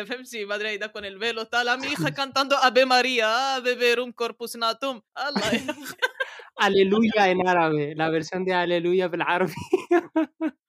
femsi, 0.05 0.45
madre 0.45 0.73
iba 0.73 0.89
con 0.89 1.05
el 1.05 1.17
velo, 1.17 1.47
tal, 1.47 1.69
a 1.69 1.77
mi 1.77 1.87
hija 1.87 2.13
cantando 2.13 2.57
Ave 2.57 2.85
María, 2.85 3.55
Ave 3.55 3.75
Verum 3.75 4.11
Corpus 4.11 4.57
Natum. 4.57 5.01
Allah. 5.13 5.41
Aleluya 6.57 7.29
en 7.29 7.47
árabe, 7.47 7.93
la 7.95 8.09
versión 8.09 8.43
de 8.43 8.53
Aleluya 8.53 9.07
del 9.07 9.21
árabe. 9.21 9.53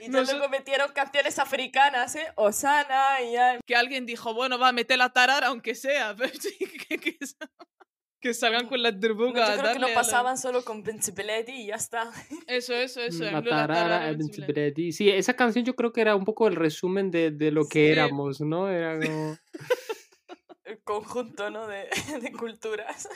Y 0.00 0.08
No 0.08 0.22
luego 0.22 0.48
metieron 0.48 0.92
canciones 0.92 1.40
africanas, 1.40 2.14
¿eh? 2.14 2.32
Osana 2.36 3.20
y 3.20 3.32
ya. 3.32 3.58
que 3.66 3.74
alguien 3.74 4.06
dijo, 4.06 4.32
bueno, 4.32 4.56
va, 4.56 4.70
mete 4.70 4.96
la 4.96 5.12
tarara 5.12 5.48
aunque 5.48 5.74
sea, 5.74 6.14
que, 8.20 8.34
salgan 8.34 8.66
con 8.68 8.82
la 8.82 8.90
No, 8.92 8.98
derbuga. 8.98 9.46
yo 9.46 9.52
a 9.54 9.58
creo 9.58 9.72
que 9.74 9.78
no 9.78 9.86
a 9.86 9.90
la- 9.90 9.94
pasaban 9.94 10.38
solo 10.38 10.64
con 10.64 10.82
Principeletti 10.82 11.52
y 11.52 11.66
ya 11.66 11.76
está. 11.76 12.10
Eso, 12.46 12.74
eso, 12.74 13.00
eso. 13.00 13.24
La 13.24 13.42
tarara. 13.42 14.16
Tibredi. 14.16 14.92
Sí, 14.92 15.08
esa 15.10 15.34
canción 15.34 15.64
yo 15.64 15.74
creo 15.74 15.92
que 15.92 16.00
era 16.00 16.14
un 16.16 16.24
poco 16.24 16.48
el 16.48 16.56
resumen 16.56 17.10
de, 17.10 17.30
de 17.30 17.50
lo 17.50 17.66
que 17.68 17.86
Sí. 17.86 17.92
éramos, 17.92 18.40
¿no? 18.40 18.68
Era 18.70 18.98
como... 18.98 19.36
El 20.68 20.82
conjunto, 20.84 21.48
¿no? 21.50 21.66
De, 21.66 21.88
de 22.22 22.32
culturas. 22.32 23.08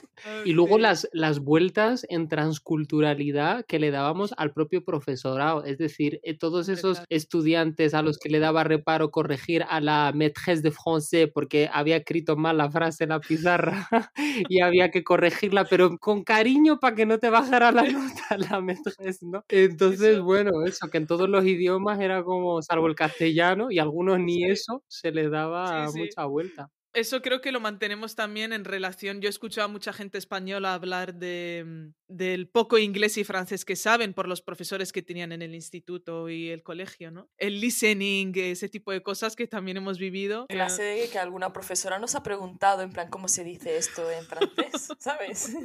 Y 0.42 0.52
luego 0.54 0.76
Sí. 0.76 0.82
las, 0.82 1.06
las 1.12 1.38
vueltas 1.40 2.06
en 2.08 2.28
transculturalidad 2.28 3.66
que 3.66 3.78
le 3.78 3.90
dábamos 3.90 4.32
al 4.38 4.52
propio 4.54 4.84
profesorado. 4.84 5.62
Es 5.64 5.76
decir, 5.76 6.18
eh, 6.22 6.36
todos 6.38 6.70
esos 6.70 7.00
Exacto. 7.00 7.14
estudiantes 7.14 7.92
a 7.92 8.00
los 8.00 8.16
que 8.18 8.30
le 8.30 8.38
daba 8.38 8.64
reparo 8.64 9.10
corregir 9.10 9.64
a 9.68 9.80
la 9.82 10.12
maîtresse 10.14 10.62
de 10.62 10.70
français 10.72 11.30
porque 11.32 11.68
había 11.70 11.96
escrito 11.98 12.36
mal 12.36 12.56
la 12.56 12.70
frase 12.70 13.04
en 13.04 13.10
la 13.10 13.20
pizarra 13.20 13.86
y 14.48 14.60
había 14.62 14.90
que 14.90 15.04
corregirla, 15.04 15.66
pero 15.66 15.98
con 15.98 16.24
cariño 16.24 16.78
para 16.80 16.96
que 16.96 17.04
no 17.06 17.18
te 17.18 17.28
bajara 17.28 17.70
la 17.70 17.82
nota 17.84 18.38
la 18.50 18.60
maîtresse, 18.62 19.22
¿no? 19.24 19.44
Entonces, 19.50 20.16
Eso. 20.16 20.24
bueno, 20.24 20.50
eso, 20.66 20.88
que 20.88 20.96
en 20.98 21.06
todos 21.06 21.28
los 21.28 21.44
idiomas 21.44 22.00
era 22.00 22.24
como, 22.24 22.62
salvo 22.62 22.86
el 22.86 22.94
castellano, 22.94 23.70
y 23.70 23.78
algunos 23.78 24.18
ni 24.20 24.44
eso, 24.50 24.82
se 24.88 25.12
le 25.12 25.28
daba 25.28 25.88
Sí, 25.88 25.92
sí. 25.92 25.98
mucha 25.98 26.24
vuelta. 26.24 26.68
Eso 26.94 27.22
creo 27.22 27.40
que 27.40 27.52
lo 27.52 27.60
mantenemos 27.60 28.14
también 28.14 28.52
en 28.52 28.64
relación. 28.64 29.20
Yo 29.20 29.28
he 29.28 29.30
escuchado 29.30 29.64
a 29.64 29.68
mucha 29.68 29.94
gente 29.94 30.18
española 30.18 30.74
hablar 30.74 31.14
de, 31.14 31.64
mm, 31.66 31.94
del 32.08 32.48
poco 32.48 32.76
inglés 32.76 33.16
y 33.16 33.24
francés 33.24 33.64
que 33.64 33.76
saben 33.76 34.12
por 34.12 34.28
los 34.28 34.42
profesores 34.42 34.92
que 34.92 35.00
tenían 35.00 35.32
en 35.32 35.40
el 35.40 35.54
instituto 35.54 36.28
y 36.28 36.50
el 36.50 36.62
colegio, 36.62 37.10
¿no? 37.10 37.30
El 37.38 37.60
listening, 37.60 38.32
ese 38.36 38.68
tipo 38.68 38.92
de 38.92 39.02
cosas 39.02 39.36
que 39.36 39.46
también 39.46 39.78
hemos 39.78 39.98
vivido. 39.98 40.44
Eh, 40.50 40.54
Clase 40.54 40.82
de 40.82 41.08
que 41.08 41.18
alguna 41.18 41.52
profesora 41.52 41.98
nos 41.98 42.14
ha 42.14 42.22
preguntado 42.22 42.82
en 42.82 42.92
plan 42.92 43.08
cómo 43.08 43.26
se 43.26 43.42
dice 43.42 43.78
esto 43.78 44.10
en 44.10 44.26
francés, 44.26 44.88
¿sabes? 44.98 45.56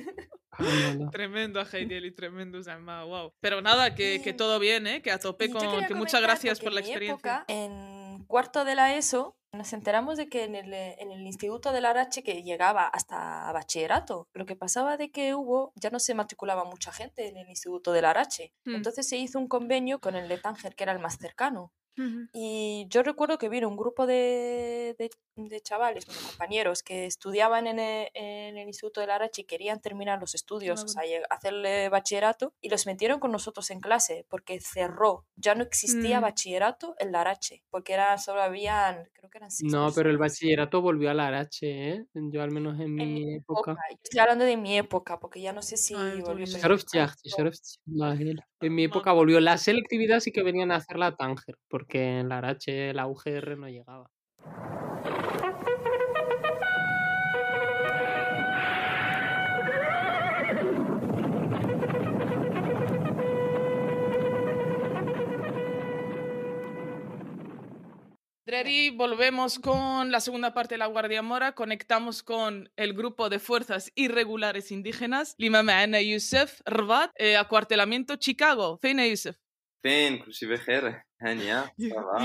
Tremendo 1.11 1.59
a 1.59 1.67
Heidi 1.69 2.11
tremendo 2.11 2.63
Zama, 2.63 3.03
wow. 3.03 3.33
Pero 3.41 3.61
nada, 3.61 3.95
que, 3.95 4.21
que, 4.23 4.33
todo 4.33 4.59
bien, 4.59 4.87
¿eh? 4.87 5.01
Que 5.01 5.11
a 5.11 5.19
tope 5.19 5.51
con... 5.51 5.85
Que 5.85 5.93
muchas 5.93 6.21
gracias 6.21 6.59
por 6.59 6.71
la 6.71 6.79
experiencia. 6.79 7.13
Época, 7.13 7.45
en 7.47 8.23
cuarto 8.27 8.65
de 8.65 8.75
la 8.75 8.95
ESO 8.95 9.37
nos 9.51 9.73
enteramos 9.73 10.17
de 10.17 10.29
que 10.29 10.43
en 10.43 10.55
el, 10.55 10.73
en 10.73 11.11
el 11.11 11.25
Instituto 11.25 11.71
del 11.71 11.85
Arache, 11.85 12.23
que 12.23 12.43
llegaba 12.43 12.87
hasta 12.87 13.51
bachillerato, 13.51 14.27
lo 14.33 14.45
que 14.45 14.55
pasaba 14.55 14.97
de 14.97 15.11
que 15.11 15.35
hubo, 15.35 15.73
ya 15.75 15.89
no 15.89 15.99
se 15.99 16.13
matriculaba 16.13 16.65
mucha 16.65 16.91
gente 16.91 17.27
en 17.27 17.37
el 17.37 17.49
Instituto 17.49 17.91
del 17.91 18.05
Arache. 18.05 18.53
Hmm. 18.65 18.75
Entonces 18.75 19.07
se 19.07 19.17
hizo 19.17 19.39
un 19.39 19.47
convenio 19.47 19.99
con 19.99 20.15
el 20.15 20.27
de 20.27 20.37
Tánger, 20.37 20.75
que 20.75 20.83
era 20.83 20.93
el 20.93 20.99
más 20.99 21.17
cercano. 21.17 21.71
Y 22.33 22.85
yo 22.89 23.03
recuerdo 23.03 23.37
que 23.37 23.49
vino 23.49 23.67
un 23.67 23.77
grupo 23.77 24.05
de, 24.05 24.95
de, 25.35 25.61
chavales, 25.61 26.05
compañeros, 26.05 26.83
que 26.83 27.05
estudiaban 27.05 27.67
en 27.67 27.79
el, 27.79 28.07
en 28.13 28.57
el 28.57 28.67
Instituto 28.67 29.01
de 29.01 29.07
Larache 29.07 29.41
y 29.41 29.45
querían 29.45 29.81
terminar 29.81 30.19
los 30.19 30.35
estudios, 30.35 30.83
o 30.83 30.87
sea, 30.87 31.03
hacerle 31.29 31.89
bachillerato, 31.89 32.53
y 32.61 32.69
los 32.69 32.85
metieron 32.85 33.19
con 33.19 33.31
nosotros 33.31 33.69
en 33.71 33.79
clase, 33.79 34.25
porque 34.29 34.59
cerró. 34.59 35.25
Ya 35.35 35.55
no 35.55 35.63
existía 35.63 36.19
mm. 36.19 36.23
bachillerato 36.23 36.95
en 36.99 37.11
Larache, 37.11 37.63
porque 37.69 37.93
era, 37.93 38.17
solo 38.17 38.41
habían, 38.41 39.09
creo 39.13 39.29
que 39.29 39.37
eran 39.39 39.51
seis 39.51 39.71
No, 39.71 39.91
pero 39.93 40.09
el 40.09 40.17
bachillerato 40.17 40.81
volvió 40.81 41.09
a 41.09 41.13
Larache, 41.13 41.89
¿eh? 41.89 42.05
Yo 42.13 42.41
al 42.41 42.51
menos 42.51 42.79
en, 42.79 42.93
mi 42.93 43.35
época. 43.35 43.75
estoy 44.03 44.19
hablando 44.19 44.45
de 44.45 44.57
mi 44.57 44.77
época, 44.77 45.19
porque 45.19 45.41
ya 45.41 45.53
no 45.53 45.61
sé 45.61 45.77
si 45.77 45.93
volvió. 45.93 46.45
En 48.61 48.73
mi 48.75 48.83
época 48.85 49.11
volvió. 49.13 49.39
La 49.39 49.57
selectividad 49.57 50.19
sí 50.19 50.31
que 50.31 50.43
venían 50.43 50.71
a 50.71 50.75
hacer 50.75 50.97
la 50.97 51.15
Tánger, 51.15 51.57
porque 51.67 52.19
en 52.19 52.29
la 52.29 52.39
RH 52.39 52.93
la 52.93 53.07
UGR 53.07 53.55
no 53.57 53.67
llegaba. 53.67 54.11
Dreri, 68.47 68.91
volvemos 68.91 69.59
con 69.59 70.09
la 70.09 70.21
segunda 70.21 70.53
parte 70.53 70.75
de 70.75 70.77
la 70.77 70.85
Guardia 70.85 71.21
Mora. 71.21 71.51
Conectamos 71.51 72.23
con 72.23 72.71
el 72.77 72.93
grupo 72.93 73.27
de 73.27 73.39
fuerzas 73.39 73.91
irregulares 73.93 74.71
indígenas. 74.71 75.35
Lima 75.37 75.63
Maana 75.63 75.99
Yusuf, 76.01 76.61
Rvat, 76.65 77.11
eh, 77.15 77.35
acuartelamiento 77.35 78.15
Chicago. 78.15 78.77
Feina 78.81 79.05
Yusuf. 79.05 79.35
Fein. 79.83 80.23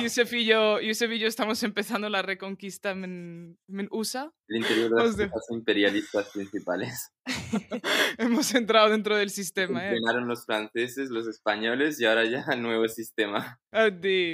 Yusef 0.00 0.32
y, 0.34 0.44
yo, 0.44 0.80
Yusef 0.80 1.10
y 1.10 1.18
yo 1.18 1.26
estamos 1.26 1.60
empezando 1.64 2.08
la 2.08 2.22
reconquista 2.22 2.92
en, 2.92 3.58
USA. 3.90 4.32
El 4.52 4.58
interior 4.58 5.16
de 5.16 5.26
las 5.28 5.50
imperialistas 5.50 6.28
principales. 6.28 7.10
Hemos 8.18 8.54
entrado 8.54 8.90
dentro 8.90 9.16
del 9.16 9.30
sistema. 9.30 9.90
¿eh? 9.90 9.98
los 10.26 10.44
franceses, 10.44 11.08
los 11.08 11.26
españoles 11.26 11.98
y 12.00 12.04
ahora 12.04 12.24
ya 12.24 12.44
el 12.52 12.62
nuevo 12.62 12.86
sistema. 12.88 13.58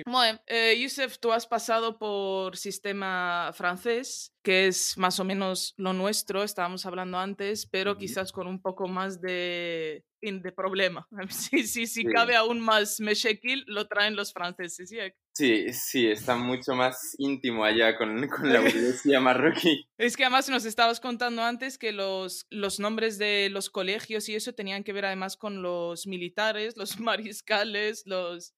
Bueno, 0.07 0.41
eh, 0.47 0.77
Yusef, 0.81 1.19
tú 1.21 1.33
has 1.33 1.47
pasado 1.47 1.99
por 1.99 2.57
sistema 2.57 3.53
francés, 3.55 4.35
que 4.43 4.67
es 4.67 4.99
más 4.99 5.21
o 5.21 5.25
menos 5.25 5.75
lo 5.77 5.93
nuestro, 5.93 6.43
estábamos 6.43 6.85
hablando 6.85 7.19
antes, 7.19 7.67
pero 7.67 7.97
quizás 7.97 8.33
con 8.33 8.49
un 8.49 8.61
poco 8.61 8.89
más 8.89 9.21
de, 9.21 10.05
de 10.21 10.53
problema. 10.53 11.07
Si, 11.31 11.63
sí, 11.65 11.87
sí, 11.87 12.05
cabe 12.05 12.35
aún 12.35 12.59
más 12.59 12.99
Meshekil, 12.99 13.65
lo 13.69 13.87
traen 13.87 14.17
los 14.17 14.33
franceses. 14.33 14.91
¿Sí? 15.39 15.73
Sí, 15.73 16.07
está 16.09 16.35
mucho 16.37 16.75
más 16.75 17.15
íntimo 17.19 17.65
allá 17.65 17.97
con, 17.97 18.27
con 18.29 18.53
la 18.53 18.61
burguesía 18.61 19.21
marroquí. 19.21 19.89
Es 19.97 20.17
que 20.17 20.25
además 20.25 20.49
nos 20.49 20.65
estabas 20.65 20.99
contando 20.99 21.43
antes 21.43 21.79
que 21.79 21.93
los, 21.93 22.47
los 22.51 22.81
nombres 22.81 23.19
de 23.19 23.49
los 23.51 23.71
colegios 23.71 24.29
y 24.29 24.35
eso 24.35 24.53
tenían 24.53 24.83
que 24.83 24.93
ver 24.93 25.05
además 25.05 25.37
con 25.37 25.63
los 25.63 26.07
militares, 26.09 26.77
los 26.77 26.99
mariscales, 27.01 28.03
los... 28.07 28.55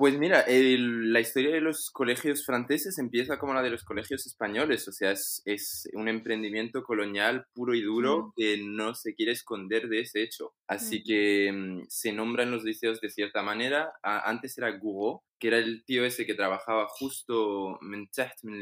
Pues 0.00 0.18
mira, 0.18 0.46
la 0.48 1.20
historia 1.20 1.50
de 1.50 1.60
los 1.60 1.90
colegios 1.90 2.46
franceses 2.46 2.96
empieza 2.96 3.38
como 3.38 3.52
la 3.52 3.60
de 3.60 3.68
los 3.68 3.84
colegios 3.84 4.24
españoles, 4.24 4.88
o 4.88 4.92
sea, 4.92 5.10
es, 5.10 5.42
es 5.44 5.90
un 5.92 6.08
emprendimiento 6.08 6.82
colonial 6.84 7.44
puro 7.52 7.74
y 7.74 7.82
duro 7.82 8.28
mm. 8.28 8.32
que 8.34 8.56
no 8.64 8.94
se 8.94 9.14
quiere 9.14 9.32
esconder 9.32 9.90
de 9.90 10.00
ese 10.00 10.22
hecho. 10.22 10.54
Así 10.66 11.00
mm. 11.00 11.02
que 11.04 11.52
mm, 11.52 11.82
se 11.90 12.12
nombran 12.14 12.50
los 12.50 12.64
liceos 12.64 12.98
de 13.02 13.10
cierta 13.10 13.42
manera. 13.42 13.92
antes 14.02 14.56
era 14.56 14.70
Gouraud, 14.70 15.20
que 15.38 15.48
era 15.48 15.58
el 15.58 15.84
tío 15.84 16.06
ese 16.06 16.24
que 16.24 16.32
trabajaba 16.32 16.88
justo 16.88 17.78
en 17.82 18.08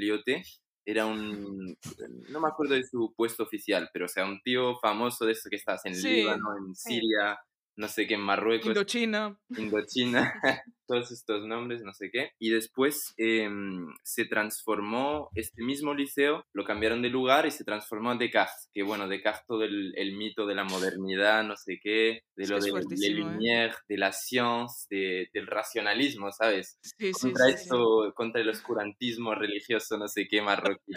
Liote, 0.00 0.42
era 0.84 1.06
un, 1.06 1.76
no 2.30 2.40
me 2.40 2.48
acuerdo 2.48 2.74
de 2.74 2.82
su 2.82 3.14
puesto 3.14 3.44
oficial, 3.44 3.90
pero 3.92 4.06
o 4.06 4.08
sea, 4.08 4.24
un 4.24 4.40
tío 4.40 4.76
famoso 4.80 5.24
de 5.24 5.32
eso 5.32 5.48
que 5.48 5.56
estás 5.56 5.84
en 5.84 5.92
Líbano, 5.92 6.56
en 6.58 6.74
Siria, 6.74 7.38
no 7.78 7.86
sé 7.86 8.08
qué, 8.08 8.18
Marruecos. 8.18 8.66
Indochina. 8.66 9.38
Indochina, 9.56 10.34
todos 10.88 11.12
estos 11.12 11.46
nombres, 11.46 11.80
no 11.82 11.94
sé 11.94 12.10
qué. 12.10 12.32
Y 12.40 12.50
después 12.50 13.14
em, 13.16 13.86
se 14.02 14.24
transformó 14.24 15.30
este 15.36 15.62
mismo 15.62 15.94
liceo, 15.94 16.44
lo 16.52 16.64
cambiaron 16.64 17.02
de 17.02 17.08
lugar 17.08 17.46
y 17.46 17.52
se 17.52 17.62
transformó 17.62 18.10
en 18.10 18.18
Descartes, 18.18 18.68
que 18.74 18.82
bueno, 18.82 19.06
Descartes 19.06 19.46
todo 19.46 19.62
el, 19.62 19.92
el 19.96 20.16
mito 20.16 20.44
de 20.44 20.56
la 20.56 20.64
modernidad, 20.64 21.44
no 21.44 21.56
sé 21.56 21.78
qué, 21.80 22.24
de 22.34 22.48
lo 22.48 22.58
de 22.58 22.72
la 22.72 22.80
¿eh? 22.80 23.10
lumière, 23.14 23.76
de 23.88 23.96
la 23.96 24.12
ciencia, 24.12 24.86
de, 24.90 25.30
del 25.32 25.46
racionalismo, 25.46 26.32
¿sabes? 26.32 26.78
Sí, 26.82 27.12
contra 27.12 27.46
sí, 27.46 27.52
esto, 27.52 28.12
contra 28.16 28.40
el 28.40 28.48
oscurantismo 28.48 29.36
religioso, 29.36 29.96
no 29.96 30.08
sé 30.08 30.26
qué, 30.28 30.42
marroquí. 30.42 30.92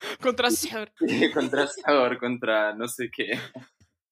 contra 0.20 0.50
Sabor. 0.50 0.90
contra 1.32 1.68
Sabor, 1.68 2.18
contra 2.18 2.74
no 2.74 2.88
sé 2.88 3.08
qué. 3.14 3.38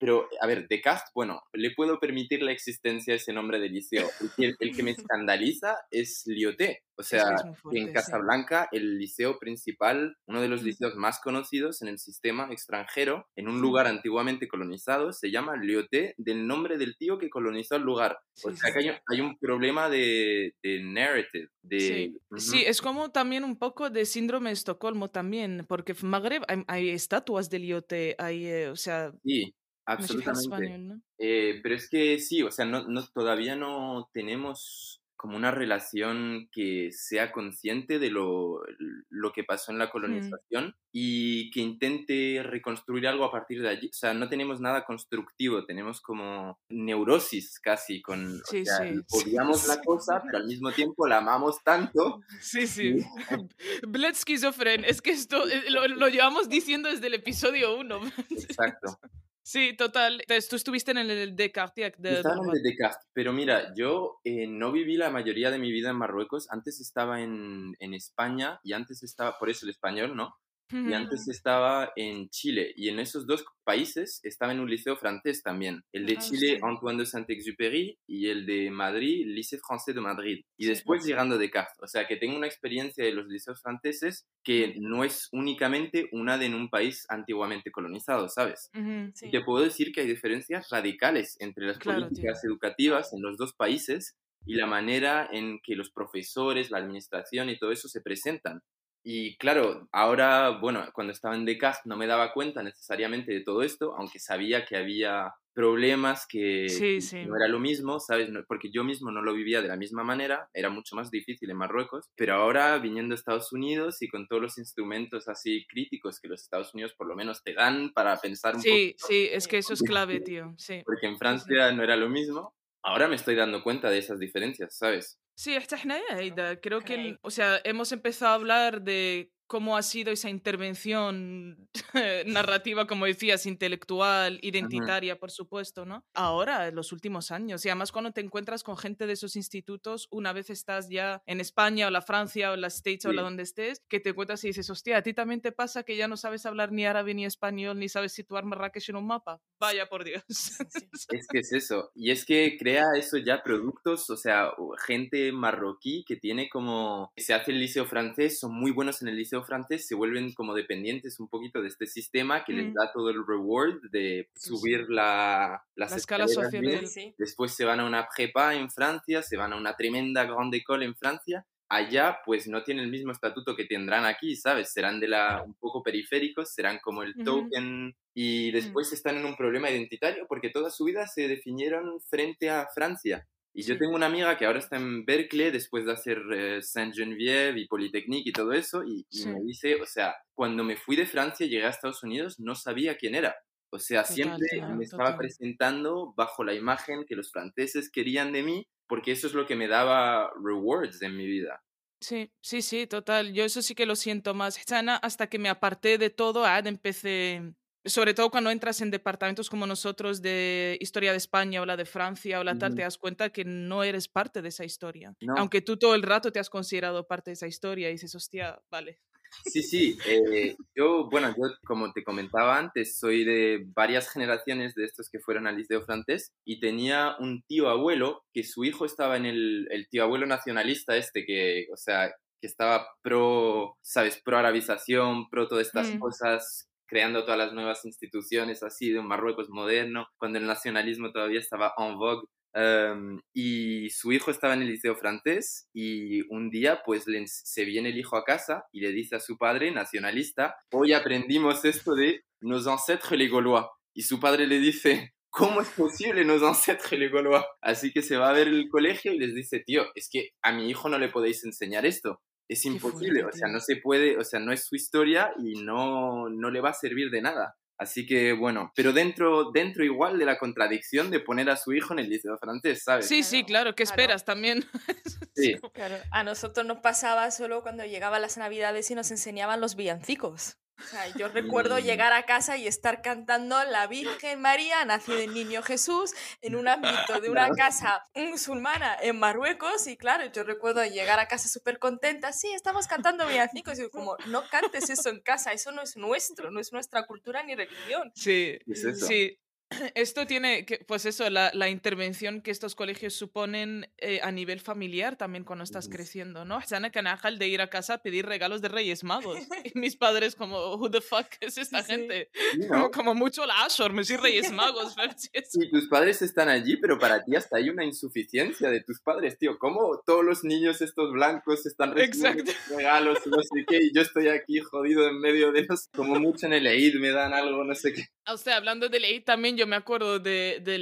Pero, 0.03 0.29
a 0.41 0.49
ver, 0.49 0.67
Descartes, 0.67 1.13
bueno, 1.15 1.45
le 1.53 1.71
puedo 1.71 2.01
permitir 2.01 2.43
la 2.43 2.51
existencia 2.51 3.13
de 3.13 3.19
ese 3.19 3.33
nombre 3.33 3.61
de 3.61 3.69
liceo. 3.69 4.11
El, 4.37 4.57
el 4.59 4.75
que 4.75 4.83
me 4.83 4.91
escandaliza 4.99 5.77
es 5.93 6.25
Lyoté. 6.27 6.83
O 6.97 7.05
sea, 7.05 7.37
en 7.71 7.93
Casablanca, 7.93 8.69
el 8.71 8.99
liceo 8.99 9.39
principal, 9.39 10.17
uno 10.27 10.41
de 10.41 10.49
los 10.49 10.63
liceos 10.63 10.95
más 10.97 11.21
conocidos 11.21 11.83
en 11.83 11.89
el 11.89 11.99
sistema 11.99 12.49
extranjero, 12.51 13.27
en 13.35 13.49
un 13.49 13.61
lugar 13.61 13.87
antiguamente 13.87 14.47
colonizado, 14.47 15.13
se 15.13 15.31
llama 15.31 15.57
Lyoté, 15.57 16.15
del 16.19 16.47
nombre 16.47 16.79
del 16.79 16.97
tío 16.97 17.19
que 17.19 17.31
colonizó 17.31 17.77
el 17.77 17.83
lugar. 17.83 18.19
o 18.45 18.53
sea, 18.53 18.73
que 18.73 19.01
hay, 19.09 19.21
un 19.21 19.39
problema 19.39 19.89
de, 19.89 20.55
de 20.63 20.83
narrative. 20.83 21.49
De, 21.63 22.13
sí. 22.37 22.65
es 22.67 22.83
como 22.83 23.11
también 23.11 23.45
un 23.45 23.57
poco 23.57 23.89
de 23.89 24.05
síndrome 24.05 24.51
de 24.51 24.55
Estocolmo 24.55 25.11
también, 25.11 25.65
porque 25.69 25.95
en 26.01 26.09
Magreb 26.09 26.43
hay, 26.67 26.91
estatuas 26.91 27.49
de 27.51 27.59
Lyoté, 27.61 28.17
hay, 28.19 28.47
eh, 28.47 28.69
o 28.69 28.77
sea... 28.77 29.13
Sí. 29.25 29.55
Absolutamente. 29.85 31.03
Eh, 31.19 31.61
pero 31.63 31.75
es 31.75 31.89
que 31.89 32.19
sí, 32.19 32.43
o 32.43 32.51
sea, 32.51 32.65
no, 32.65 32.87
no, 32.89 33.07
todavía 33.09 33.57
no 33.57 34.09
tenemos 34.13 35.03
como 35.23 35.37
una 35.37 35.53
relación 35.53 36.49
que 36.51 36.91
sea 36.91 37.31
consciente 37.31 38.01
de 38.01 38.11
lo, 38.11 38.61
lo 39.09 39.33
que 39.33 39.45
pasó 39.45 39.71
en 39.71 39.79
la 39.79 39.89
colonización 39.89 40.75
y 40.91 41.49
que 41.53 41.61
intente 41.61 42.43
reconstruir 42.43 43.07
algo 43.07 43.25
a 43.25 43.31
partir 43.31 43.63
de 43.63 43.69
allí. 43.69 43.87
O 43.87 43.93
sea, 43.93 44.15
no 44.15 44.29
tenemos 44.29 44.61
nada 44.61 44.85
constructivo, 44.85 45.65
tenemos 45.65 46.01
como 46.01 46.59
neurosis 46.69 47.61
casi 47.61 48.03
con... 48.03 48.43
Sí, 48.51 48.63
o 48.63 48.65
sea, 48.65 48.81
odiamos 49.13 49.69
la 49.69 49.81
cosa, 49.81 50.21
pero 50.25 50.39
al 50.39 50.47
mismo 50.49 50.73
tiempo 50.73 51.07
la 51.07 51.19
amamos 51.19 51.63
tanto. 51.63 52.21
Sí, 52.41 52.67
sí. 52.67 52.97
Bled 53.87 54.17
schizofren, 54.17 54.85
es 54.85 55.01
que 55.01 55.13
esto 55.13 55.49
eh, 55.49 55.71
lo, 55.71 55.87
lo 55.87 56.09
llevamos 56.09 56.49
diciendo 56.49 56.89
desde 56.89 57.07
el 57.07 57.15
episodio 57.15 57.79
1. 57.79 58.01
Exacto. 58.31 58.99
Sí, 59.45 59.77
total. 59.77 60.21
Entonces, 60.21 60.49
tú 60.49 60.57
estuviste 60.57 60.93
en 60.93 60.99
el 60.99 61.37
Descartes. 61.37 61.95
De, 61.99 62.15
estaba 62.15 62.37
en 62.37 62.57
el 62.57 62.63
Descartes, 62.63 63.09
pero 63.13 63.33
mira, 63.33 63.73
yo 63.75 64.21
eh, 64.25 64.47
no 64.47 64.71
viví 64.71 64.97
la 64.97 65.11
mayoría 65.11 65.51
de 65.51 65.59
mi 65.59 65.73
vida 65.73 65.91
en 65.91 65.97
Marruecos. 65.97 66.49
Antes 66.51 66.81
estaba 66.81 67.21
en, 67.21 67.75
en 67.81 67.95
España 67.95 68.61
y 68.63 68.73
antes 68.73 69.03
estaba, 69.03 69.39
por 69.39 69.51
eso 69.51 69.67
el 69.67 69.71
español, 69.71 70.15
¿no? 70.15 70.35
Y 70.73 70.93
antes 70.93 71.29
estaba 71.29 71.93
en 71.97 72.29
Chile 72.29 72.73
y 72.77 72.89
en 72.89 72.99
esos 72.99 73.27
dos 73.27 73.45
países 73.65 74.21
estaba 74.23 74.53
en 74.53 74.61
un 74.61 74.71
liceo 74.71 74.97
francés 74.97 75.43
también. 75.43 75.83
El 75.93 76.07
de 76.07 76.17
ah, 76.17 76.21
Chile, 76.21 76.59
Antoine 76.63 76.99
de 76.99 77.07
Saint-Exupéry 77.07 77.99
y 78.07 78.29
el 78.29 78.47
de 78.47 78.71
Madrid, 78.71 79.27
Lycée 79.27 79.59
Français 79.59 79.95
de 79.95 80.01
Madrid. 80.01 80.45
Y 80.57 80.67
después 80.67 81.05
llegando 81.05 81.37
a 81.37 81.39
Descartes. 81.39 81.79
O 81.81 81.87
sea 81.87 82.07
que 82.07 82.17
tengo 82.17 82.37
una 82.37 82.47
experiencia 82.47 83.05
de 83.05 83.13
los 83.13 83.27
liceos 83.27 83.61
franceses 83.61 84.27
que 84.45 84.75
no 84.79 85.05
es 85.05 85.29
únicamente 85.33 86.09
una 86.13 86.39
de 86.39 86.43
en 86.53 86.55
un 86.55 86.69
país 86.69 87.07
antiguamente 87.09 87.71
colonizado, 87.71 88.29
¿sabes? 88.29 88.71
Y 88.75 89.31
te 89.31 89.41
puedo 89.43 89.65
decir 89.65 89.93
que 89.93 90.03
hay 90.03 90.07
diferencias 90.07 90.69
radicales 90.71 91.37
entre 91.41 91.67
las 91.67 91.79
políticas 91.79 92.45
educativas 92.45 93.13
en 93.13 93.23
los 93.23 93.37
dos 93.37 93.55
países 93.55 94.17
y 94.45 94.55
la 94.55 94.67
manera 94.67 95.29
en 95.31 95.61
que 95.63 95.77
los 95.77 95.91
profesores, 95.91 96.71
la 96.71 96.79
administración 96.79 97.49
y 97.49 97.59
todo 97.59 97.73
eso 97.73 97.89
se 97.89 98.01
presentan. 98.01 98.63
Y 99.05 99.37
claro, 99.37 99.89
ahora, 99.93 100.51
bueno, 100.61 100.85
cuando 100.93 101.13
estaba 101.13 101.35
en 101.35 101.45
DECAS 101.45 101.81
no 101.87 101.97
me 101.97 102.07
daba 102.07 102.33
cuenta 102.33 102.63
necesariamente 102.63 103.33
de 103.33 103.43
todo 103.43 103.63
esto, 103.63 103.95
aunque 103.97 104.19
sabía 104.21 104.65
que 104.65 104.77
había 104.77 105.35
problemas 105.55 106.27
que, 106.27 106.69
Sí, 106.69 106.99
no 107.27 107.37
era 107.37 107.47
lo 107.49 107.59
mismo, 107.59 108.01
¿sabes? 108.01 108.31
No- 108.31 108.43
porque 108.49 108.71
yo 108.73 108.85
mismo 108.85 109.11
no 109.11 109.21
lo 109.21 109.35
vivía 109.35 109.61
de 109.61 109.69
la 109.69 109.77
misma 109.77 110.03
manera, 110.03 110.49
era 110.55 110.71
mucho 110.71 110.97
más 110.97 111.11
difícil 111.11 111.51
en 111.51 111.59
Marruecos, 111.59 112.07
pero 112.17 112.35
ahora 112.35 112.79
viniendo 112.79 113.13
a 113.15 113.17
Estados 113.17 113.53
Unidos 113.53 114.01
y 114.01 114.09
con 114.09 114.27
todos 114.29 114.41
los 114.41 114.57
instrumentos 114.59 115.29
así 115.29 115.67
críticos 115.69 116.21
que 116.21 116.29
los 116.29 116.41
Estados 116.43 116.73
Unidos 116.73 116.95
por 116.97 117.07
lo 117.07 117.15
menos 117.17 117.43
te 117.43 117.53
dan 117.55 117.93
para 117.93 118.17
pensar 118.19 118.55
un 118.57 118.63
Sí, 118.63 118.71
poquito, 118.97 119.07
sí, 119.09 119.29
es 119.31 119.47
que 119.49 119.59
eso 119.59 119.75
es 119.75 119.83
clave, 119.97 120.21
tío. 120.21 120.55
Sí. 120.57 120.83
porque 120.87 121.07
en. 121.07 121.19
Francia 121.19 121.71
no 121.73 121.83
era 121.83 121.97
lo 121.97 122.09
mismo, 122.09 122.55
ahora 122.83 123.09
me 123.09 123.17
estoy 123.17 123.35
dando 123.35 123.63
cuenta 123.63 123.91
de 123.91 123.99
esas 123.99 124.19
diferencias, 124.19 124.77
¿sabes? 124.77 125.19
Sí, 125.35 125.55
está 125.55 125.79
Aida. 126.11 126.61
Creo 126.61 126.83
que, 126.83 127.17
o 127.23 127.31
sea, 127.31 127.61
hemos 127.65 127.91
empezado 127.93 128.33
a 128.33 128.35
hablar 128.35 128.83
de 128.83 129.33
cómo 129.53 129.77
ha 129.77 129.83
sido 129.83 130.13
esa 130.13 130.31
intervención 130.31 131.69
narrativa, 132.27 132.87
como 132.87 133.05
decías, 133.05 133.45
intelectual, 133.45 134.39
identitaria, 134.41 135.19
por 135.19 135.31
supuesto, 135.31 135.85
¿no? 135.85 136.07
Ahora, 136.15 136.69
en 136.69 136.75
los 136.75 136.91
últimos 136.91 137.31
años, 137.31 137.63
y 137.67 137.69
además 137.69 137.93
cuando 137.93 138.13
te 138.13 138.23
encuentras 138.23 138.63
con 138.63 138.79
gente 138.79 139.07
de 139.07 139.13
esos 139.13 139.37
institutos, 139.37 140.09
una 140.11 140.33
vez 140.33 140.49
estás 140.49 140.89
ya 140.89 141.23
en 141.27 141.39
España 141.39 141.89
o 141.89 141.91
la 141.91 142.01
Francia 142.01 142.51
o 142.51 142.57
las 142.57 142.77
States 142.77 143.05
o 143.05 143.13
la 143.13 143.21
donde 143.21 143.43
estés, 143.43 143.83
que 143.91 144.01
te 144.01 144.11
encuentras 144.11 144.43
y 144.45 144.47
dices, 144.49 144.71
hostia, 144.71 144.97
a 144.97 145.03
ti 145.03 145.13
también 145.13 145.43
te 145.43 145.53
pasa 145.53 145.83
que 145.83 145.97
ya 145.99 146.09
no 146.09 146.17
sabes 146.17 146.47
hablar 146.47 146.73
ni 146.73 146.87
árabe 146.87 147.13
ni 147.13 147.27
español, 147.27 147.79
ni 147.79 147.91
sabes 147.91 148.13
situar 148.13 148.47
Marrakech 148.47 148.89
en 148.89 148.97
un 148.97 149.07
mapa. 149.07 149.43
Vaya 149.63 149.89
por 149.89 150.03
Dios. 150.05 150.23
Es 151.11 151.27
que 151.29 151.39
es 151.39 151.53
eso. 151.53 151.91
Y 151.95 152.11
es 152.11 152.25
que 152.25 152.57
crea 152.59 152.85
eso 152.97 153.17
ya 153.17 153.43
productos, 153.43 154.11
o 154.11 154.17
sea, 154.17 154.51
gente 154.87 155.31
marroquí 155.33 156.05
que 156.07 156.17
tiene 156.17 156.49
como, 156.49 157.13
se 157.17 157.33
hace 157.35 157.53
el 157.53 157.61
liceo 157.61 157.87
francés, 157.87 158.41
son 158.41 158.55
muy 158.55 158.73
buenos 158.73 159.03
en 159.03 159.09
el 159.09 159.17
liceo 159.17 159.45
francés, 159.45 159.87
se 159.87 159.95
vuelven 159.95 160.33
como 160.35 160.55
dependientes 160.55 161.21
un 161.21 161.29
poquito 161.29 161.63
de 161.63 161.69
este 161.69 161.87
sistema 161.87 162.45
que 162.45 162.53
les 162.53 162.67
Mm. 162.71 162.75
da 162.75 162.93
todo 162.93 163.11
el 163.11 163.25
reward 163.27 163.81
de 163.91 164.29
Sí, 164.35 164.49
subir 164.49 164.87
la, 164.91 165.65
las 165.77 165.91
La 165.93 165.97
escala 165.97 166.27
social 166.29 166.61
bien. 166.63 166.87
Sí. 166.89 167.15
Después 167.19 167.55
se 167.55 167.65
van 167.65 167.81
a 167.81 167.87
una 167.87 168.09
prepa 168.15 168.55
en 168.55 168.71
Francia, 168.71 169.23
se 169.23 169.37
van 169.37 169.53
a 169.53 169.57
una 169.57 169.77
tremenda 169.77 170.25
grande 170.25 170.59
école 170.59 170.85
en 170.87 170.97
Francia. 170.97 171.47
Allá, 171.69 172.19
pues 172.27 172.47
no 172.49 172.63
tienen 172.65 172.85
el 172.85 172.91
mismo 172.91 173.13
estatuto 173.13 173.57
que 173.57 173.65
tendrán 173.65 174.05
aquí, 174.05 174.37
¿sabes? 174.37 174.73
Serán 174.73 175.01
de 175.01 175.09
la 175.09 175.43
un 175.43 175.55
poco 175.55 175.83
periféricos, 175.83 176.53
serán 176.53 176.79
como 176.83 177.03
el 177.03 177.13
Ujú. 177.17 177.25
token 177.25 177.97
y 178.15 178.51
después 178.53 178.93
están 178.93 179.17
en 179.17 179.25
un 179.27 179.37
problema 179.37 179.71
identitario 179.71 180.27
porque 180.29 180.51
toda 180.51 180.71
su 180.71 180.85
vida 180.85 181.07
se 181.07 181.29
definieron 181.29 182.01
frente 182.01 182.51
a 182.51 182.67
Francia. 182.75 183.27
Y 183.55 183.63
yo 183.65 183.77
tengo 183.77 183.95
una 183.95 184.07
amiga 184.07 184.37
que 184.39 184.47
ahora 184.47 184.59
está 184.61 184.77
en 184.77 185.05
Berkeley 185.05 185.51
después 185.51 185.85
de 185.85 185.93
hacer 185.93 186.19
eh, 186.35 186.63
Saint-Geneviève 186.63 187.59
y 187.61 187.67
Polytechnique 187.69 188.31
y 188.31 188.33
todo 188.33 188.53
eso 188.53 188.83
y, 188.85 189.07
y 189.11 189.25
Sí. 189.25 189.29
me 189.29 189.41
dice, 189.43 189.75
o 189.81 189.87
sea, 189.87 190.15
cuando 190.35 190.65
me 190.65 190.77
fui 190.77 190.97
de 190.97 191.07
Francia 191.07 191.45
y 191.47 191.51
llegué 191.51 191.67
a 191.67 191.71
Estados 191.71 192.03
Unidos 192.03 192.39
no 192.41 192.55
sabía 192.55 192.97
quién 192.97 193.15
era. 193.15 193.37
O 193.71 193.79
sea, 193.79 194.05
Total, 194.07 194.15
siempre 194.15 194.47
claro, 194.49 194.77
me 194.77 194.85
estaba 194.85 195.15
total. 195.15 195.17
presentando 195.17 196.13
bajo 196.17 196.45
la 196.45 196.55
imagen 196.55 197.05
que 197.07 197.17
los 197.17 197.31
franceses 197.31 197.91
querían 197.91 198.33
de 198.33 198.43
mí, 198.43 198.69
porque 198.87 199.13
eso 199.13 199.27
es 199.27 199.35
lo 199.35 199.47
que 199.47 199.57
me 199.57 199.69
daba 199.69 200.31
rewards 200.43 201.01
en 201.03 201.17
mi 201.17 201.27
vida. 201.27 201.63
Sí, 202.01 202.33
sí, 202.43 202.63
sí, 202.63 202.87
total. 202.89 203.33
Yo 203.33 203.45
eso 203.45 203.63
sí 203.63 203.75
que 203.77 203.87
lo 203.87 203.95
siento 203.95 204.35
más. 204.35 204.59
Hasta 205.03 205.29
que 205.29 205.39
me 205.39 205.49
aparté 205.49 205.99
de 205.99 206.11
todo, 206.11 206.45
ah, 206.45 206.59
empecé, 206.65 207.55
sobre 207.85 208.15
todo 208.15 208.31
cuando 208.31 208.51
entras 208.51 208.81
en 208.81 208.91
departamentos 208.91 209.51
como 209.51 209.67
nosotros 209.67 210.23
de 210.23 210.77
historia 210.81 211.11
de 211.13 211.19
España 211.19 211.63
o 211.63 211.67
la 211.67 211.77
de 211.77 211.85
Francia 211.85 212.41
o 212.41 212.45
la 212.45 212.57
tal, 212.59 212.75
te 212.75 212.83
das 212.83 212.99
cuenta 212.99 213.31
que 213.31 213.45
no 213.45 213.83
eres 213.85 214.09
parte 214.09 214.43
de 214.43 214.49
esa 214.49 214.65
historia. 214.65 215.15
No. 215.21 215.35
Aunque 215.37 215.61
tú 215.63 215.77
todo 215.77 215.95
el 215.95 216.03
rato 216.03 216.33
te 216.33 216.39
has 216.41 216.51
considerado 216.51 217.07
parte 217.07 217.31
de 217.31 217.35
esa 217.35 217.47
historia 217.47 217.89
y 217.89 217.93
dices, 217.93 218.15
hostia, 218.15 218.61
vale. 218.71 219.01
Sí, 219.47 219.63
sí, 219.63 219.99
eh, 220.07 220.55
yo, 220.77 221.09
bueno, 221.11 221.29
yo 221.31 221.45
como 221.65 221.91
te 221.93 222.05
comentaba 222.05 222.59
antes, 222.59 222.99
soy 222.99 223.25
de 223.25 223.65
varias 223.75 224.11
generaciones 224.11 224.75
de 224.75 224.85
estos 224.85 225.09
que 225.11 225.21
fueron 225.21 225.47
al 225.47 225.57
liceo 225.57 225.83
francés 225.85 226.33
y 226.45 226.61
tenía 226.61 227.17
un 227.19 227.43
tío 227.49 227.71
abuelo 227.71 228.25
que 228.35 228.45
su 228.45 228.63
hijo 228.65 228.85
estaba 228.85 229.17
en 229.17 229.25
el, 229.25 229.69
el 229.71 229.89
tío 229.89 230.03
abuelo 230.03 230.27
nacionalista 230.27 230.97
este 230.99 231.25
que, 231.25 231.67
o 231.73 231.77
sea, 231.79 232.13
que 232.43 232.47
estaba 232.47 232.87
pro, 233.03 233.79
¿sabes? 233.81 234.21
Pro 234.23 234.37
arabización, 234.37 235.29
pro 235.31 235.49
todas 235.49 235.67
estas 235.67 235.95
Mm. 235.95 235.99
cosas, 235.99 236.69
creando 236.93 237.25
todas 237.25 237.39
las 237.39 237.55
nuevas 237.55 237.87
instituciones 237.87 238.63
así 238.63 238.91
de 238.91 238.99
un 238.99 239.09
Marruecos 239.09 239.49
moderno, 239.49 240.09
cuando 240.19 240.39
el 240.39 240.45
nacionalismo 240.45 241.11
todavía 241.11 241.41
estaba 241.41 241.73
en 241.79 241.97
vogue. 241.97 242.29
Um, 242.55 243.19
y 243.33 243.89
su 243.89 244.13
hijo 244.13 244.31
estaba 244.31 244.53
en 244.53 244.61
el 244.61 244.69
liceo 244.69 244.95
francés 244.95 245.71
y 245.73 246.21
un 246.29 246.51
día 246.51 246.83
pues 246.85 247.07
se 247.25 247.65
viene 247.65 247.89
el 247.89 247.97
hijo 247.97 248.15
a 248.19 248.25
casa 248.25 248.67
y 248.73 248.81
le 248.83 248.93
dice 248.93 249.17
a 249.17 249.21
su 249.21 249.39
padre 249.39 249.71
nacionalista, 249.71 250.55
hoy 250.71 250.93
aprendimos 250.93 251.65
esto 251.65 251.95
de 251.95 252.25
nos 252.43 252.67
ancêtres 252.67 253.19
les 253.19 253.31
Gaulois. 253.31 253.65
Y 253.95 254.03
su 254.03 254.21
padre 254.21 254.47
le 254.47 254.59
dice, 254.59 255.15
¿cómo 255.31 255.63
es 255.63 255.71
posible 255.71 256.27
nos 256.27 256.43
ancêtres 256.43 257.01
les 257.01 257.11
Gaulois? 257.11 257.43
Así 257.63 257.91
que 257.91 258.03
se 258.03 258.19
va 258.19 258.29
a 258.29 258.35
ver 258.35 258.49
el 258.49 258.69
colegio 258.69 259.15
y 259.15 259.19
les 259.19 259.35
dice, 259.35 259.61
tío, 259.61 259.87
es 259.95 260.11
que 260.13 260.33
a 260.43 260.53
mi 260.53 260.69
hijo 260.69 260.91
no 260.91 260.99
le 260.99 261.09
podéis 261.09 261.43
enseñar 261.45 261.87
esto. 261.87 262.21
Es 262.49 262.65
imposible, 262.65 263.23
fuerte, 263.23 263.37
o 263.37 263.39
sea, 263.39 263.49
no 263.49 263.61
se 263.61 263.77
puede, 263.77 264.19
o 264.19 264.25
sea, 264.25 264.41
no 264.41 264.53
es 264.53 264.65
su 264.65 264.77
historia 264.77 265.33
y 265.39 265.63
no, 265.63 266.29
no 266.29 266.51
le 266.51 266.61
va 266.61 266.71
a 266.71 266.75
servir 266.75 267.11
de 267.11 267.23
nada. 267.23 267.57
Así 267.79 268.07
que 268.07 268.33
bueno, 268.33 268.73
pero 268.77 268.93
dentro, 268.93 269.51
dentro 269.51 269.85
igual 269.85 270.19
de 270.19 270.25
la 270.25 270.39
contradicción 270.39 271.11
de 271.11 271.19
poner 271.19 271.51
a 271.51 271.57
su 271.57 271.73
hijo 271.73 271.93
en 271.93 271.99
el 271.99 272.11
liceo 272.11 272.39
francés, 272.39 272.85
¿sabes? 272.85 273.09
Sí, 273.09 273.25
sí, 273.25 273.45
claro, 273.45 273.75
¿qué 273.75 273.85
claro. 273.85 274.03
esperas 274.03 274.25
también? 274.25 274.65
Sí. 275.35 275.57
Claro, 275.73 275.97
a 276.11 276.25
nosotros 276.25 276.67
nos 276.67 276.81
pasaba 276.81 277.31
solo 277.31 277.63
cuando 277.63 277.87
llegaban 277.87 278.21
las 278.21 278.37
navidades 278.37 278.91
y 278.91 278.95
nos 278.95 279.11
enseñaban 279.11 279.63
los 279.63 279.77
villancicos. 279.77 280.59
O 280.79 280.83
sea, 280.83 281.09
yo 281.17 281.29
recuerdo 281.29 281.79
llegar 281.79 282.13
a 282.13 282.25
casa 282.25 282.57
y 282.57 282.67
estar 282.67 283.03
cantando 283.03 283.63
La 283.65 283.87
Virgen 283.87 284.41
María, 284.41 284.85
nacido 284.85 285.19
el 285.19 285.35
niño 285.35 285.63
Jesús, 285.63 286.13
en 286.41 286.57
un 286.57 286.69
ámbito 286.69 287.21
de 287.21 287.31
una 287.31 287.51
casa 287.51 288.07
musulmana 288.15 288.97
en 289.01 289.19
Marruecos. 289.19 289.87
Y 289.87 289.97
claro, 289.97 290.31
yo 290.33 290.45
recuerdo 290.45 290.85
llegar 290.85 291.19
a 291.21 291.29
casa 291.29 291.49
súper 291.49 291.79
contenta. 291.79 292.33
Sí, 292.33 292.53
estamos 292.53 292.87
cantando 292.87 293.27
villancicos. 293.27 293.79
Y 293.79 293.83
yo 293.83 293.91
como, 293.91 294.17
no 294.27 294.43
cantes 294.49 294.91
eso 294.91 295.11
en 295.11 295.21
casa, 295.21 295.53
eso 295.53 295.73
no 295.73 295.83
es 295.83 295.97
nuestro, 295.97 296.51
no 296.51 296.61
es 296.61 296.73
nuestra 296.73 297.07
cultura 297.07 297.43
ni 297.43 297.55
religión. 297.55 298.13
Sí, 298.15 298.59
¿Qué 298.65 298.73
es 298.73 298.85
eso? 298.85 299.07
Sí, 299.07 299.39
esto 299.95 300.27
tiene, 300.27 300.65
que, 300.65 300.79
pues 300.79 301.07
eso, 301.07 301.29
la, 301.31 301.51
la 301.55 301.69
intervención 301.69 302.41
que 302.43 302.51
estos 302.51 302.75
colegios 302.75 303.15
suponen 303.15 303.91
eh, 303.99 304.21
a 304.23 304.31
nivel 304.31 304.61
familiar 304.61 305.17
también 305.17 305.45
cuando 305.45 305.65
estás 305.65 305.87
Uf. 305.87 305.93
creciendo, 305.95 306.45
¿no? 306.45 306.61
Sana 306.63 306.91
Canajal 306.91 307.39
de 307.39 307.49
ir 307.49 307.61
a 307.61 307.69
casa 307.71 307.95
a 307.95 307.99
pedir 307.99 308.27
regalos 308.27 308.63
de 308.63 308.69
Reyes 308.69 309.05
Magos. 309.05 309.39
Y 309.65 309.79
mis 309.79 309.97
padres 309.97 310.35
como, 310.35 310.75
who 310.77 310.91
the 310.91 311.01
fuck 311.01 311.27
es 311.41 311.59
esta 311.59 311.83
Sí, 311.83 311.93
gente? 311.93 312.31
Sí, 312.35 312.61
Como, 312.69 312.81
¿no? 312.81 312.91
como 312.91 313.15
mucho 313.15 313.45
la 313.47 313.65
Ashor, 313.65 313.93
me 313.93 314.05
soy 314.05 314.17
Reyes 314.17 314.51
Magos. 314.53 314.95
Y 315.55 315.71
tus 315.71 315.89
padres 315.89 316.23
están 316.23 316.49
allí, 316.49 316.77
pero 316.77 316.99
para 316.99 317.25
ti 317.25 317.37
hasta 317.37 317.57
hay 317.57 317.69
una 317.69 317.85
insuficiencia 317.85 318.71
de 318.71 318.83
tus 318.83 319.01
padres, 319.01 319.39
tío. 319.39 319.59
¿Cómo 319.59 320.01
todos 320.05 320.25
los 320.25 320.45
niños 320.45 320.81
estos 320.81 321.13
blancos 321.13 321.67
están 321.67 321.95
recibiendo 321.95 322.41
Exacto. 322.43 322.77
regalos 322.77 323.19
y 323.27 323.29
no 323.31 323.43
sé 323.43 323.65
qué? 323.67 323.79
Y 323.83 323.95
yo 323.95 324.03
estoy 324.03 324.29
aquí 324.29 324.61
jodido 324.61 325.09
en 325.09 325.21
medio 325.21 325.53
de 325.53 325.65
los... 325.69 325.89
Como 325.95 326.19
mucho 326.21 326.47
en 326.47 326.55
el 326.55 326.67
Eid 326.67 326.95
me 326.97 327.11
dan 327.11 327.33
algo, 327.35 327.65
no 327.65 327.75
sé 327.75 327.93
qué. 327.93 328.07
O 328.29 328.37
sea, 328.37 328.57
hablando 328.57 328.89
de 328.89 329.01
ley, 329.01 329.21
también 329.21 329.57
yo 329.57 329.62
me 329.67 329.77
acuerdo 329.77 330.19
de, 330.19 330.61
de 330.63 330.79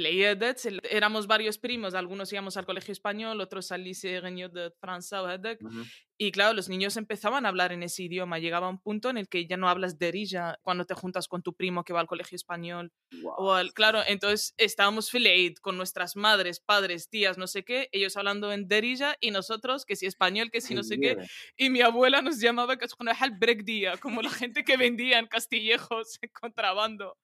el- 0.65 0.81
éramos 0.89 1.27
varios 1.27 1.57
primos, 1.57 1.93
algunos 1.93 2.31
íbamos 2.33 2.57
al 2.57 2.65
colegio 2.65 2.91
español, 2.91 3.39
otros 3.41 3.71
al 3.71 3.83
Liceo 3.83 4.21
Reñot 4.21 4.51
de 4.53 4.71
Francia 4.79 5.19
Hedek, 5.21 5.61
Ujú. 5.61 5.83
Y 6.23 6.31
claro, 6.31 6.53
los 6.53 6.69
niños 6.69 6.97
empezaban 6.97 7.47
a 7.47 7.49
hablar 7.49 7.71
en 7.71 7.81
ese 7.81 8.03
idioma. 8.03 8.37
Llegaba 8.37 8.69
un 8.69 8.79
punto 8.79 9.09
en 9.09 9.17
el 9.17 9.27
que 9.27 9.47
ya 9.47 9.57
no 9.57 9.67
hablas 9.67 9.97
de 9.97 10.11
Rilla 10.11 10.59
cuando 10.61 10.85
te 10.85 10.93
juntas 10.93 11.27
con 11.27 11.41
tu 11.41 11.55
primo 11.55 11.83
que 11.83 11.93
va 11.93 11.99
al 11.99 12.05
colegio 12.05 12.35
español. 12.35 12.91
Guau. 13.23 13.35
O 13.39 13.53
al, 13.53 13.73
claro, 13.73 14.03
entonces 14.05 14.53
estábamos 14.57 15.09
fileid 15.09 15.55
con 15.55 15.77
nuestras 15.77 16.15
madres, 16.15 16.59
padres, 16.59 17.09
tías, 17.09 17.39
no 17.39 17.47
sé 17.47 17.63
qué, 17.63 17.89
ellos 17.91 18.17
hablando 18.17 18.53
en 18.53 18.67
derilla 18.67 19.17
y 19.19 19.31
nosotros 19.31 19.83
que 19.83 19.95
si 19.95 20.05
español, 20.05 20.51
que 20.51 20.61
si 20.61 20.75
no 20.75 20.83
sé 20.83 20.99
qué. 20.99 21.17
Y 21.57 21.71
mi 21.71 21.81
abuela 21.81 22.21
nos 22.21 22.39
llamaba 22.39 22.77
día, 23.65 23.97
como 23.97 24.21
la 24.21 24.29
gente 24.29 24.63
que 24.63 24.77
vendía 24.77 25.17
en 25.17 25.25
Castillejos 25.25 26.19
en 26.21 26.29
contrabando, 26.39 27.17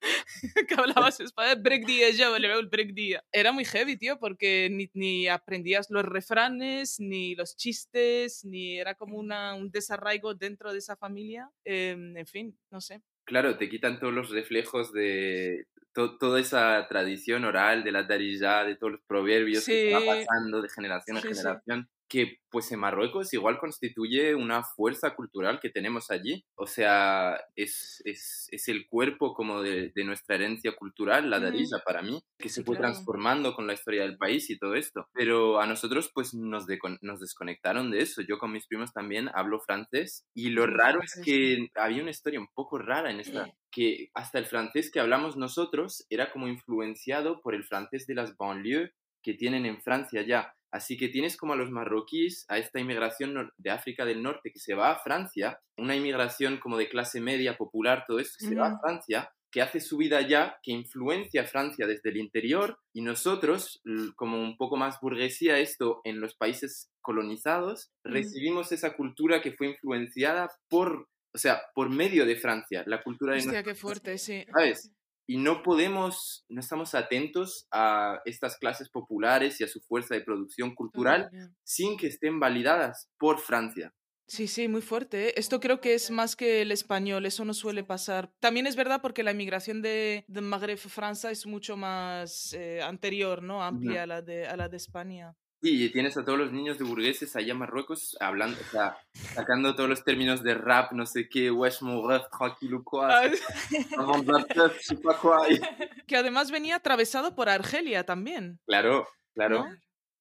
que 0.68 0.74
hablabas 0.74 1.20
español, 1.20 1.62
break 1.62 1.86
día, 1.86 2.10
ya 2.10 2.32
le 2.39 2.48
veo 2.48 2.60
el 2.60 2.68
break 2.68 2.95
día. 2.95 3.24
Era 3.32 3.52
muy 3.52 3.64
heavy, 3.64 3.95
tío, 3.95 4.18
porque 4.18 4.70
ni, 4.72 4.89
ni 4.95 5.28
aprendías 5.28 5.91
los 5.91 6.04
refranes, 6.04 7.00
ni 7.00 7.36
los 7.36 7.56
chistes, 7.56 8.43
ni 8.43 8.87
era 8.88 8.96
como 8.96 9.18
una, 9.18 9.54
un 9.56 9.70
desarraigo 9.70 10.34
dentro 10.34 10.72
de 10.72 10.80
esa 10.80 10.96
familia. 10.96 11.50
Em, 11.66 12.16
en 12.18 12.26
fin, 12.28 12.58
no 12.72 12.80
sé. 12.82 13.02
Claro, 13.26 13.58
te 13.58 13.68
quitan 13.70 14.00
todos 14.00 14.14
los 14.14 14.30
reflejos 14.30 14.94
de 14.94 15.66
to- 15.94 16.18
toda 16.18 16.40
esa 16.40 16.86
tradición 16.88 17.44
oral 17.44 17.84
de 17.84 17.92
la 17.92 18.04
darija, 18.04 18.64
de 18.64 18.76
todos 18.78 18.94
los 18.94 19.02
proverbios 19.06 19.66
que 19.66 19.90
se 19.90 19.94
va 19.94 20.00
Sí. 20.00 20.08
pasando 20.08 20.62
de 20.62 20.70
generación 20.70 21.18
en 21.18 21.24
Sí, 21.24 21.30
sí. 21.30 21.36
generación. 21.36 21.90
Que 22.08 22.39
pues 22.49 22.72
en 22.72 22.80
Marruecos 22.80 23.34
igual 23.34 23.60
constituye 23.60 24.34
una 24.34 24.64
fuerza 24.64 25.14
cultural 25.16 25.60
que 25.60 25.70
tenemos 25.70 26.10
allí. 26.10 26.45
O 26.55 26.66
sea, 26.66 27.39
es, 27.55 28.01
es, 28.05 28.47
es 28.51 28.68
el 28.70 28.88
cuerpo 28.88 29.34
como 29.34 29.62
de, 29.62 29.91
de, 29.93 30.03
nuestra 30.03 30.36
herencia 30.36 30.76
cultural, 30.76 31.30
la 31.30 31.39
darija 31.39 31.80
para 31.86 32.01
mí, 32.01 32.22
que 32.39 32.49
se 32.49 32.64
fue 32.64 32.78
transformando 32.78 33.53
con 33.53 33.68
la 33.68 33.74
historia 33.74 34.03
del 34.03 34.18
país 34.18 34.49
y 34.49 34.58
todo 34.58 34.76
esto. 34.76 35.08
Pero 35.14 35.60
a 35.60 35.68
nosotros 35.68 36.10
pues 36.14 36.34
nos, 36.34 36.66
nos 37.01 37.20
desconectaron 37.20 37.91
de 37.91 38.01
eso. 38.01 38.22
Yo 38.22 38.39
con 38.39 38.51
mis 38.51 38.68
primos 38.68 38.93
también 38.93 39.30
hablo 39.34 39.60
francés 39.60 40.26
y 40.34 40.49
lo 40.49 40.66
raro 40.68 41.01
es 41.03 41.20
que 41.24 41.70
había 41.76 42.01
una 42.01 42.12
historia 42.12 42.39
un 42.39 42.49
poco 42.53 42.78
rara 42.78 43.12
en 43.12 43.20
esta, 43.20 43.51
que 43.72 44.10
hasta 44.14 44.39
el 44.39 44.45
francés 44.45 44.89
que 44.91 44.99
hablamos 44.99 45.36
nosotros 45.36 46.05
era 46.10 46.32
como 46.32 46.47
influenciado 46.47 47.41
por 47.41 47.53
el 47.53 47.66
francés 47.66 48.08
de 48.08 48.16
las 48.16 48.38
banlieues 48.38 48.91
que 49.22 49.34
tienen 49.34 49.66
en 49.66 49.82
Francia 49.82 50.22
ya. 50.22 50.53
Así 50.72 50.97
que 50.97 51.07
tienes 51.07 51.38
como 51.38 51.53
a 51.53 51.55
los 51.55 51.72
marroquíes, 51.72 52.45
a 52.49 52.57
esta 52.57 52.80
inmigración 52.80 53.51
de 53.57 53.70
África 53.70 54.05
del 54.05 54.22
Norte 54.22 54.51
que 54.51 54.59
se 54.59 54.76
va 54.76 54.91
a 54.91 54.99
Francia, 54.99 55.59
una 55.78 55.95
inmigración 55.95 56.57
como 56.57 56.78
de 56.78 56.89
clase 56.89 57.22
media, 57.22 57.57
popular, 57.57 58.03
todo 58.07 58.20
esto, 58.20 58.36
que 58.39 58.47
se 58.47 58.55
va 58.55 58.68
a 58.68 58.80
Francia, 58.80 59.32
que 59.49 59.61
hace 59.61 59.80
su 59.80 59.97
vida 59.97 60.18
allá, 60.18 60.57
que 60.61 60.72
influencia 60.72 61.43
a 61.43 61.47
Francia 61.47 61.88
desde 61.88 62.09
el 62.09 62.18
interior, 62.18 62.80
y 62.93 63.01
nosotros, 63.01 63.82
como 64.15 64.41
un 64.41 64.57
poco 64.57 64.76
más 64.76 64.99
burguesía 64.99 65.57
esto 65.59 66.01
en 66.03 66.20
los 66.20 66.36
países 66.36 66.89
colonizados, 67.01 67.91
recibimos 68.03 68.72
esa 68.72 68.95
cultura 68.95 69.41
que 69.41 69.53
fue 69.53 69.68
influenciada 69.70 70.51
por, 70.68 71.07
o 71.34 71.38
sea, 71.38 71.61
por 71.74 71.89
medio 71.89 72.26
de 72.26 72.36
Francia, 72.36 72.84
la 72.88 73.01
cultura 73.01 73.34
de... 73.34 73.39
Hostia, 73.39 73.63
qué 73.63 73.74
fuerte, 73.74 74.18
sí. 74.18 74.45
¿Sabes? 74.51 74.91
Y 75.28 75.38
no 75.38 75.62
podemos, 75.62 76.46
no 76.48 76.62
estamos 76.62 76.96
atentos 76.96 77.68
a 77.72 78.22
estas 78.26 78.58
clases 78.58 78.90
populares 78.90 79.60
y 79.60 79.66
a 79.66 79.68
su 79.68 79.82
fuerza 79.82 80.16
de 80.16 80.22
producción 80.22 80.74
cultural 80.74 81.30
sin 81.64 81.98
que 81.98 82.08
estén 82.08 82.40
validadas 82.40 83.10
por 83.20 83.40
Francia. 83.40 83.94
Sí, 84.30 84.48
sí, 84.48 84.68
muy 84.68 84.82
fuerte. 84.82 85.30
¿eh? 85.30 85.34
Esto 85.38 85.62
creo 85.62 85.80
que 85.80 85.94
es 85.94 86.12
más 86.12 86.36
que 86.36 86.62
el 86.62 86.72
español, 86.74 87.26
eso 87.26 87.46
no 87.46 87.54
suele 87.54 87.86
pasar. 87.86 88.30
También 88.40 88.68
es 88.68 88.76
verdad 88.76 89.02
porque 89.02 89.24
la 89.24 89.32
inmigración 89.32 89.82
de, 89.82 90.26
de 90.28 90.42
Magreb 90.42 90.78
Francia 90.78 91.32
es 91.32 91.46
mucho 91.46 91.78
más 91.78 92.52
eh, 92.54 92.82
anterior, 92.82 93.42
¿no? 93.42 93.64
Amplia 93.64 94.04
a, 94.04 94.08
la 94.08 94.22
de, 94.22 94.46
a 94.46 94.58
la 94.58 94.68
de 94.68 94.78
España. 94.78 95.34
Sí, 95.62 95.86
y 95.86 95.89
tienes 95.89 96.16
a 96.18 96.24
todos 96.24 96.38
los 96.38 96.51
niños 96.51 96.78
de 96.78 96.84
burgueses 96.84 97.36
allá 97.36 97.53
en 97.53 97.58
Marruecos 97.58 98.16
hablando, 98.20 98.60
o 98.62 98.72
sea, 98.72 98.95
sacando 99.34 99.76
todos 99.76 99.89
los 99.89 100.03
términos 100.03 100.43
de 100.43 100.53
rap, 100.53 100.91
no 100.91 101.08
sé 101.08 101.28
qué, 101.28 101.49
wesh, 101.49 101.80
ref, 102.08 102.26
tranquilo, 102.38 102.84
quoi, 102.84 103.08
Que 106.08 106.16
además 106.16 106.51
venía 106.51 106.76
atravesado 106.76 107.34
por 107.34 107.49
Argelia 107.49 108.05
también. 108.05 108.60
Claro, 108.68 109.08
claro. 109.34 109.66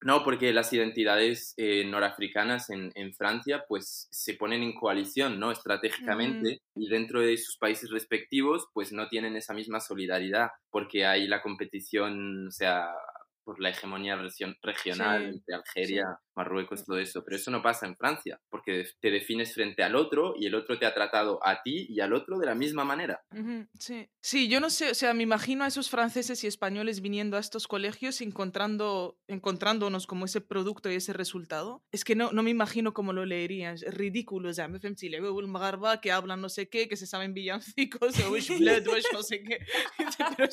¿No? 0.02 0.22
porque 0.22 0.52
las 0.52 0.72
identidades 0.72 1.54
eh, 1.56 1.84
norafricanas 1.84 2.70
en, 2.70 2.92
en, 2.94 3.14
Francia 3.14 3.64
pues 3.66 4.08
se 4.10 4.34
ponen 4.34 4.62
en 4.62 4.74
coalición, 4.74 5.40
¿no? 5.40 5.50
Estratégicamente 5.50 6.60
y 6.74 6.88
dentro 6.88 7.20
de 7.20 7.36
sus 7.38 7.56
países 7.56 7.90
respectivos 7.90 8.68
pues 8.72 8.92
no 8.92 9.08
tienen 9.08 9.36
esa 9.36 9.54
misma 9.54 9.80
solidaridad 9.80 10.50
porque 10.70 11.06
hay 11.06 11.26
la 11.26 11.42
competición, 11.42 12.46
o 12.46 12.50
sea, 12.50 12.88
por 13.46 13.60
la 13.60 13.70
hegemonía 13.70 14.20
regional 14.60 15.40
de 15.46 15.54
Algeria, 15.54 16.18
Marruecos, 16.34 16.84
todo 16.84 16.98
eso. 16.98 17.22
Pero 17.24 17.36
eso 17.36 17.52
no 17.52 17.62
pasa 17.62 17.86
en 17.86 17.96
Francia, 17.96 18.40
porque 18.50 18.84
te 19.00 19.12
defines 19.12 19.54
frente 19.54 19.84
al 19.84 19.94
otro 19.94 20.34
y 20.36 20.46
el 20.46 20.56
otro 20.56 20.80
te 20.80 20.84
ha 20.84 20.92
tratado 20.92 21.38
a 21.46 21.62
ti 21.62 21.86
y 21.88 22.00
al 22.00 22.12
otro 22.12 22.38
de 22.38 22.46
la 22.46 22.56
misma 22.56 22.84
manera. 22.84 23.22
Sí. 23.78 24.10
sí, 24.20 24.48
yo 24.48 24.58
no 24.58 24.68
sé, 24.68 24.90
o 24.90 24.94
sea, 24.94 25.14
me 25.14 25.22
imagino 25.22 25.62
a 25.62 25.68
esos 25.68 25.88
franceses 25.88 26.42
y 26.42 26.48
españoles 26.48 27.00
viniendo 27.00 27.36
a 27.36 27.40
estos 27.40 27.68
colegios 27.68 28.20
encontrando, 28.20 29.16
encontrándonos 29.28 30.08
como 30.08 30.24
ese 30.24 30.40
producto 30.40 30.90
y 30.90 30.96
ese 30.96 31.12
resultado. 31.12 31.84
Es 31.92 32.04
que 32.04 32.16
no, 32.16 32.32
no 32.32 32.42
me 32.42 32.50
imagino 32.50 32.92
cómo 32.92 33.12
lo 33.12 33.24
leerían. 33.24 33.74
Es 33.74 33.94
ridículo, 33.94 34.50
o 34.50 34.52
sea, 34.52 34.66
me 34.66 34.80
Chile, 34.96 35.20
que 36.02 36.10
hablan 36.10 36.40
no 36.40 36.48
sé 36.48 36.68
qué, 36.68 36.88
que 36.88 36.96
se 36.96 37.06
saben 37.06 37.32
villancicos, 37.32 38.18
o 38.20 38.30
no 39.12 39.22
sé 39.22 39.42
qué. 39.42 39.58
Pero 40.36 40.48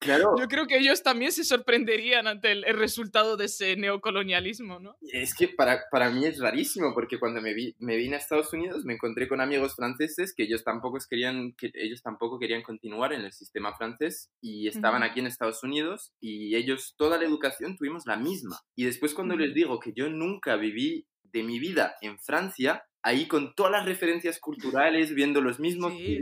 yo 0.00 0.48
creo 0.48 0.66
que 0.66 0.78
ellos 0.78 1.02
también 1.02 1.32
se 1.32 1.44
sorprenderían 1.44 2.26
ante 2.26 2.52
el, 2.52 2.64
resultado 2.80 3.36
de 3.36 3.46
ese 3.46 3.76
neocolonialismo, 3.76 4.80
¿no? 4.80 4.96
Es 5.02 5.34
que 5.34 5.48
para, 5.48 5.82
para 5.90 6.10
mí 6.10 6.24
es 6.24 6.38
rarísimo, 6.38 6.94
porque 6.94 7.18
cuando 7.18 7.42
me, 7.42 7.52
vi, 7.52 7.74
me 7.78 7.96
vine 7.96 8.16
a 8.16 8.18
Estados 8.18 8.52
Unidos 8.52 8.84
me 8.84 8.94
encontré 8.94 9.28
con 9.28 9.40
amigos 9.40 9.74
franceses 9.76 10.32
que 10.34 10.44
ellos 10.44 10.64
tampoco 10.64 10.98
querían, 11.08 11.52
que 11.52 11.70
ellos 11.74 12.02
tampoco 12.02 12.38
querían 12.38 12.62
continuar 12.62 13.12
en 13.12 13.22
el 13.22 13.32
sistema 13.32 13.76
francés 13.76 14.30
y 14.40 14.68
estaban 14.68 15.02
aquí 15.02 15.20
en 15.20 15.26
Estados 15.26 15.62
Unidos 15.62 16.12
y 16.20 16.56
ellos 16.56 16.94
toda 16.96 17.18
la 17.18 17.24
educación 17.24 17.76
tuvimos 17.76 18.06
la 18.06 18.16
misma. 18.16 18.60
Y 18.74 18.84
después 18.84 19.14
cuando 19.14 19.36
les 19.36 19.54
digo 19.54 19.80
que 19.80 19.92
yo 19.92 20.08
nunca 20.08 20.56
viví 20.56 21.06
de 21.24 21.42
mi 21.42 21.58
vida 21.58 21.94
en 22.00 22.18
Francia, 22.18 22.84
ahí 23.02 23.26
con 23.26 23.54
todas 23.54 23.72
las 23.72 23.86
referencias 23.86 24.38
culturales, 24.38 25.14
viendo 25.14 25.40
los 25.40 25.58
mismos 25.58 25.92
sí. 25.92 26.18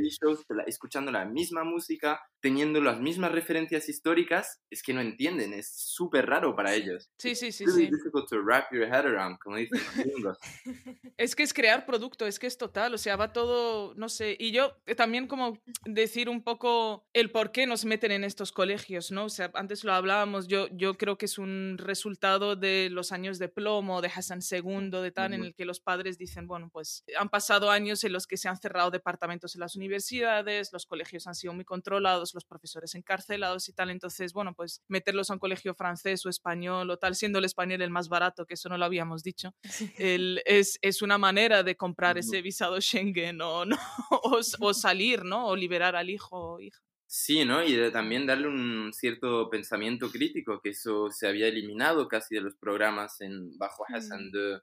escuchando 0.66 1.10
la 1.10 1.24
misma 1.24 1.64
música, 1.64 2.20
teniendo 2.40 2.80
las 2.80 3.00
mismas 3.00 3.32
referencias 3.32 3.88
históricas, 3.88 4.60
es 4.70 4.82
que 4.82 4.94
no 4.94 5.00
entienden, 5.00 5.52
es 5.52 5.72
súper 5.74 6.26
raro 6.26 6.54
para 6.54 6.74
ellos. 6.74 7.10
Sí, 7.18 7.34
sí, 7.34 7.52
sí. 7.52 7.64
Really 7.66 7.86
sí. 7.86 7.90
difficult 7.90 8.28
to 8.28 8.40
wrap 8.42 8.72
your 8.72 8.84
head 8.84 9.06
around, 9.06 9.38
como 9.38 9.56
dicen 9.56 9.80
los 10.22 10.38
es 11.16 11.34
que 11.34 11.42
es 11.42 11.52
crear 11.52 11.86
producto, 11.86 12.26
es 12.26 12.38
que 12.38 12.46
es 12.46 12.56
total, 12.56 12.94
o 12.94 12.98
sea, 12.98 13.16
va 13.16 13.32
todo, 13.32 13.94
no 13.96 14.08
sé, 14.08 14.36
y 14.38 14.52
yo 14.52 14.76
eh, 14.86 14.94
también 14.94 15.26
como 15.26 15.58
decir 15.84 16.28
un 16.28 16.42
poco 16.42 17.06
el 17.12 17.30
por 17.30 17.52
qué 17.52 17.66
nos 17.66 17.84
meten 17.84 18.12
en 18.12 18.24
estos 18.24 18.52
colegios, 18.52 19.10
¿no? 19.10 19.24
O 19.24 19.28
sea, 19.28 19.50
antes 19.54 19.84
lo 19.84 19.92
hablábamos, 19.92 20.46
yo, 20.46 20.68
yo 20.68 20.96
creo 20.96 21.18
que 21.18 21.26
es 21.26 21.38
un 21.38 21.76
resultado 21.78 22.56
de 22.56 22.88
los 22.90 23.12
años 23.12 23.38
de 23.38 23.48
plomo, 23.48 24.00
de 24.00 24.08
Hassan 24.08 24.40
II, 24.48 24.90
de 24.90 25.10
tal, 25.10 25.34
en 25.34 25.42
el 25.42 25.54
que 25.54 25.64
los 25.64 25.80
padres 25.80 26.18
dicen, 26.18 26.46
bueno, 26.46 26.67
pues 26.70 27.04
han 27.18 27.28
pasado 27.28 27.70
años 27.70 28.04
en 28.04 28.12
los 28.12 28.26
que 28.26 28.36
se 28.36 28.48
han 28.48 28.56
cerrado 28.56 28.90
departamentos 28.90 29.54
en 29.54 29.60
las 29.60 29.76
universidades, 29.76 30.72
los 30.72 30.86
colegios 30.86 31.26
han 31.26 31.34
sido 31.34 31.52
muy 31.52 31.64
controlados, 31.64 32.34
los 32.34 32.44
profesores 32.44 32.94
encarcelados 32.94 33.68
y 33.68 33.72
tal, 33.72 33.90
entonces, 33.90 34.32
bueno, 34.32 34.54
pues 34.54 34.82
meterlos 34.88 35.30
a 35.30 35.34
un 35.34 35.38
colegio 35.38 35.74
francés 35.74 36.24
o 36.26 36.28
español 36.28 36.90
o 36.90 36.98
tal, 36.98 37.14
siendo 37.14 37.38
el 37.38 37.44
español 37.44 37.82
el 37.82 37.90
más 37.90 38.08
barato, 38.08 38.46
que 38.46 38.54
eso 38.54 38.68
no 38.68 38.78
lo 38.78 38.84
habíamos 38.84 39.22
dicho, 39.22 39.54
el, 39.98 40.42
es, 40.44 40.78
es, 40.82 41.02
una 41.02 41.18
manera 41.18 41.62
de 41.62 41.76
comprar 41.76 42.18
ese 42.18 42.42
visado 42.42 42.80
Schengen 42.80 43.40
o, 43.40 43.64
no, 43.64 43.76
o, 44.10 44.40
o 44.60 44.74
salir, 44.74 45.24
¿no? 45.24 45.46
O 45.48 45.56
liberar 45.56 45.96
al 45.96 46.10
hijo 46.10 46.54
o 46.54 46.60
hija. 46.60 46.80
Sí, 47.10 47.46
¿no? 47.46 47.64
Y 47.64 47.74
de 47.74 47.90
también 47.90 48.26
darle 48.26 48.48
un 48.48 48.92
cierto 48.92 49.48
pensamiento 49.48 50.10
crítico, 50.10 50.60
que 50.60 50.70
eso 50.70 51.08
se 51.10 51.26
había 51.26 51.48
eliminado 51.48 52.06
casi 52.06 52.34
de 52.34 52.42
los 52.42 52.54
programas 52.56 53.22
en 53.22 53.56
bajo 53.56 53.84
Hassan 53.88 54.30
II 54.30 54.58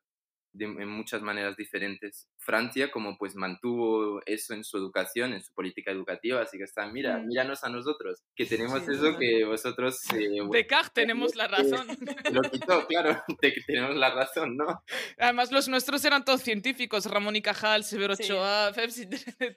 de, 0.55 0.65
en 0.65 0.87
muchas 0.87 1.21
maneras 1.21 1.55
diferentes. 1.55 2.29
Francia 2.37 2.91
como 2.91 3.17
pues 3.17 3.35
mantuvo 3.35 4.21
eso 4.25 4.53
en 4.53 4.63
su 4.63 4.77
educación, 4.77 5.33
en 5.33 5.41
su 5.41 5.53
política 5.53 5.91
educativa, 5.91 6.41
así 6.41 6.57
que 6.57 6.63
está, 6.63 6.87
mira, 6.87 7.17
míranos 7.19 7.63
a 7.63 7.69
nosotros, 7.69 8.23
que 8.35 8.45
tenemos 8.45 8.83
sí, 8.83 8.91
eso 8.93 9.17
que 9.17 9.45
vosotros... 9.45 9.99
Eh, 10.13 10.41
Descartes 10.51 10.93
tenemos 10.93 11.35
la 11.35 11.47
razón. 11.47 11.87
Lo 12.31 12.41
quitó, 12.43 12.85
claro, 12.87 13.23
que 13.41 13.53
tenemos 13.65 13.95
la 13.95 14.13
razón, 14.13 14.57
¿no? 14.57 14.83
Además 15.17 15.51
los 15.51 15.67
nuestros 15.67 16.03
eran 16.05 16.25
todos 16.25 16.41
científicos, 16.41 17.05
Ramón 17.05 17.35
y 17.35 17.41
Cajal, 17.41 17.83
Severo 17.83 18.13
Ochoa, 18.13 18.73
sí. 18.89 19.07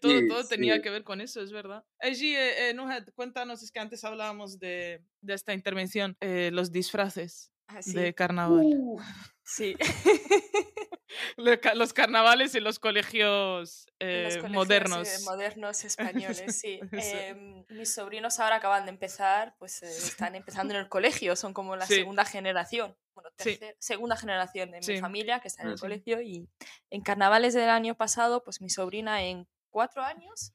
todo, 0.00 0.20
todo 0.28 0.44
tenía 0.46 0.80
que 0.82 0.90
ver 0.90 1.04
con 1.04 1.20
eso, 1.20 1.40
es 1.40 1.52
verdad. 1.52 1.84
Allí, 2.00 2.34
eh, 2.34 2.70
eh, 2.70 2.74
cuéntanos, 3.14 3.62
es 3.62 3.70
que 3.70 3.80
antes 3.80 4.04
hablábamos 4.04 4.58
de, 4.58 5.02
de 5.20 5.34
esta 5.34 5.54
intervención, 5.54 6.16
eh, 6.20 6.50
los 6.52 6.72
disfraces 6.72 7.52
ah, 7.68 7.80
de 7.84 8.14
carnaval. 8.14 8.64
Uh, 8.64 9.00
sí. 9.48 9.76
los 11.36 11.92
carnavales 11.92 12.54
en 12.54 12.64
los 12.64 12.78
colegios, 12.78 13.86
eh, 13.98 14.24
los 14.24 14.36
colegios 14.36 14.52
modernos. 14.52 15.08
Sí, 15.08 15.24
modernos 15.24 15.84
españoles, 15.84 16.56
sí. 16.60 16.80
eh, 16.92 17.64
mis 17.70 17.94
sobrinos 17.94 18.38
ahora 18.40 18.56
acaban 18.56 18.84
de 18.84 18.90
empezar, 18.90 19.54
pues 19.58 19.82
eh, 19.82 19.88
están 19.88 20.34
empezando 20.34 20.74
en 20.74 20.80
el 20.80 20.88
colegio, 20.88 21.36
son 21.36 21.54
como 21.54 21.76
la 21.76 21.86
sí. 21.86 21.94
segunda 21.94 22.24
generación, 22.24 22.96
bueno, 23.14 23.30
tercera, 23.36 23.72
sí. 23.72 23.76
segunda 23.78 24.16
generación 24.16 24.70
de 24.70 24.80
mi 24.80 25.00
familia 25.00 25.40
que 25.40 25.48
está 25.48 25.62
en 25.62 25.70
el 25.70 25.80
colegio 25.80 26.20
y 26.20 26.48
en 26.90 27.00
carnavales 27.02 27.54
del 27.54 27.70
año 27.70 27.96
pasado, 27.96 28.44
pues 28.44 28.60
mi 28.60 28.70
sobrina 28.70 29.22
en 29.24 29.48
cuatro 29.70 30.02
años 30.02 30.52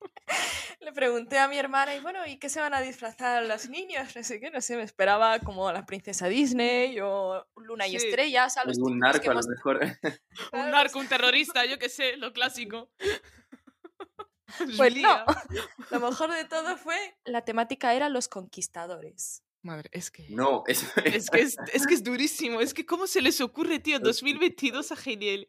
Le 0.80 0.92
pregunté 0.92 1.38
a 1.38 1.48
mi 1.48 1.58
hermana, 1.58 1.94
y 1.94 2.00
bueno, 2.00 2.26
¿y 2.26 2.38
qué 2.38 2.48
se 2.48 2.60
van 2.60 2.74
a 2.74 2.80
disfrazar 2.80 3.44
los 3.44 3.68
niños? 3.68 4.14
No 4.16 4.22
sé 4.22 4.40
qué, 4.40 4.50
no 4.50 4.60
sé, 4.60 4.76
me 4.76 4.82
esperaba 4.82 5.38
como 5.40 5.70
la 5.72 5.84
princesa 5.84 6.28
Disney 6.28 6.98
o 7.00 7.46
Luna 7.56 7.86
y. 7.86 7.96
Estrellas. 7.96 8.56
A 8.56 8.64
los 8.64 8.78
un 8.78 8.98
narco, 8.98 9.30
a 9.30 9.34
lo 9.34 9.40
mejor. 9.42 9.80
un 10.52 10.70
narco, 10.70 10.98
un 10.98 11.08
terrorista, 11.08 11.64
yo 11.66 11.78
qué 11.78 11.88
sé, 11.88 12.16
lo 12.16 12.32
clásico. 12.32 12.90
Pues 14.76 14.96
no, 14.96 15.24
lo 15.90 16.00
mejor 16.00 16.32
de 16.32 16.44
todo 16.44 16.76
fue, 16.76 16.96
la 17.24 17.42
temática 17.42 17.94
era 17.94 18.08
los 18.08 18.26
conquistadores. 18.26 19.44
Madre, 19.62 19.90
es 19.92 20.10
que. 20.10 20.26
No, 20.30 20.64
es, 20.66 20.84
es, 21.04 21.30
que 21.30 21.42
es, 21.42 21.56
es 21.72 21.86
que 21.86 21.94
es 21.94 22.02
durísimo. 22.02 22.60
Es 22.60 22.72
que, 22.72 22.86
¿cómo 22.86 23.06
se 23.06 23.20
les 23.20 23.40
ocurre, 23.40 23.78
tío? 23.78 24.00
2022 24.00 24.90
a 24.90 24.96
genial. 24.96 25.48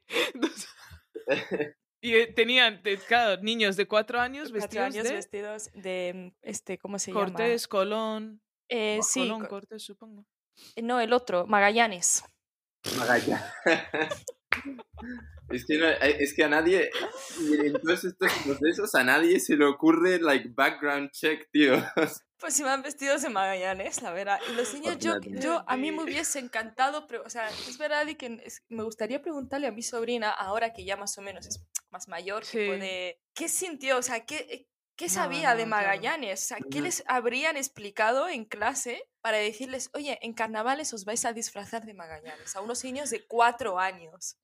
Y 2.01 2.33
tenían, 2.33 2.81
claro, 3.07 3.41
niños 3.43 3.75
de 3.77 3.87
cuatro 3.87 4.19
años 4.19 4.49
cuatro 4.51 4.59
vestidos 4.81 4.85
años 4.95 5.03
de... 5.07 5.13
vestidos 5.13 5.69
de, 5.73 6.33
este, 6.41 6.77
¿cómo 6.79 6.97
se 6.97 7.11
Cortés, 7.11 7.61
llama? 7.63 7.69
Colón. 7.69 8.41
Eh, 8.69 8.99
sí. 9.03 9.19
Colón, 9.21 9.45
Cortés, 9.45 9.83
supongo. 9.83 10.25
No, 10.81 10.99
el 10.99 11.13
otro, 11.13 11.45
Magallanes. 11.47 12.23
Magallanes. 12.97 13.45
Es 15.49 15.65
que, 15.65 15.77
no- 15.77 15.87
eh, 15.87 16.15
es 16.19 16.33
que 16.33 16.45
a 16.45 16.47
nadie, 16.49 16.89
en 17.65 17.73
todos 17.73 18.05
estos 18.05 18.31
procesos, 18.45 18.95
a 18.95 19.03
nadie 19.03 19.37
se 19.39 19.57
le 19.57 19.65
ocurre, 19.65 20.19
like, 20.19 20.47
background 20.53 21.11
check, 21.11 21.49
tío. 21.51 21.73
Pues 22.39 22.59
iban 22.59 22.81
vestidos 22.81 23.21
de 23.21 23.29
Magallanes, 23.29 24.01
la 24.01 24.11
verdad. 24.13 24.39
Y 24.49 24.53
los 24.55 24.73
niños, 24.73 24.97
yo, 24.97 25.19
yo 25.21 25.63
a 25.67 25.77
mí 25.77 25.91
me 25.91 26.01
hubiese 26.03 26.39
encantado, 26.39 27.05
pero, 27.05 27.21
o 27.23 27.29
sea, 27.29 27.47
es 27.49 27.77
verdad 27.77 28.07
y 28.07 28.15
que 28.15 28.41
es- 28.43 28.63
me 28.67 28.81
gustaría 28.81 29.21
preguntarle 29.21 29.67
a 29.67 29.71
mi 29.71 29.83
sobrina, 29.83 30.31
ahora 30.31 30.73
que 30.73 30.83
ya 30.83 30.97
más 30.97 31.15
o 31.19 31.21
menos 31.21 31.45
es 31.45 31.63
más 31.91 32.07
mayor, 32.07 32.43
¿qué 32.45 33.49
sintió? 33.49 33.97
O 33.97 34.01
sea, 34.01 34.25
¿qué, 34.25 34.37
eh, 34.49 34.67
No, 34.99 35.09
sabía 35.09 35.55
de 35.55 35.65
claro. 35.65 35.69
Magallanes? 35.69 36.43
O 36.43 36.45
sea, 36.47 36.57
¿qué 36.69 36.81
les 36.81 37.03
habrían 37.07 37.57
explicado 37.57 38.29
en 38.29 38.45
clase 38.45 39.03
para 39.21 39.37
decirles, 39.37 39.89
oye, 39.93 40.17
en 40.21 40.33
carnavales 40.33 40.93
os 40.93 41.05
vais 41.05 41.25
a 41.25 41.33
disfrazar 41.33 41.85
de 41.85 41.93
Magallanes? 41.93 42.55
A 42.55 42.61
unos 42.61 42.83
niños 42.83 43.09
de 43.09 43.25
cuatro 43.27 43.79
años. 43.79 44.37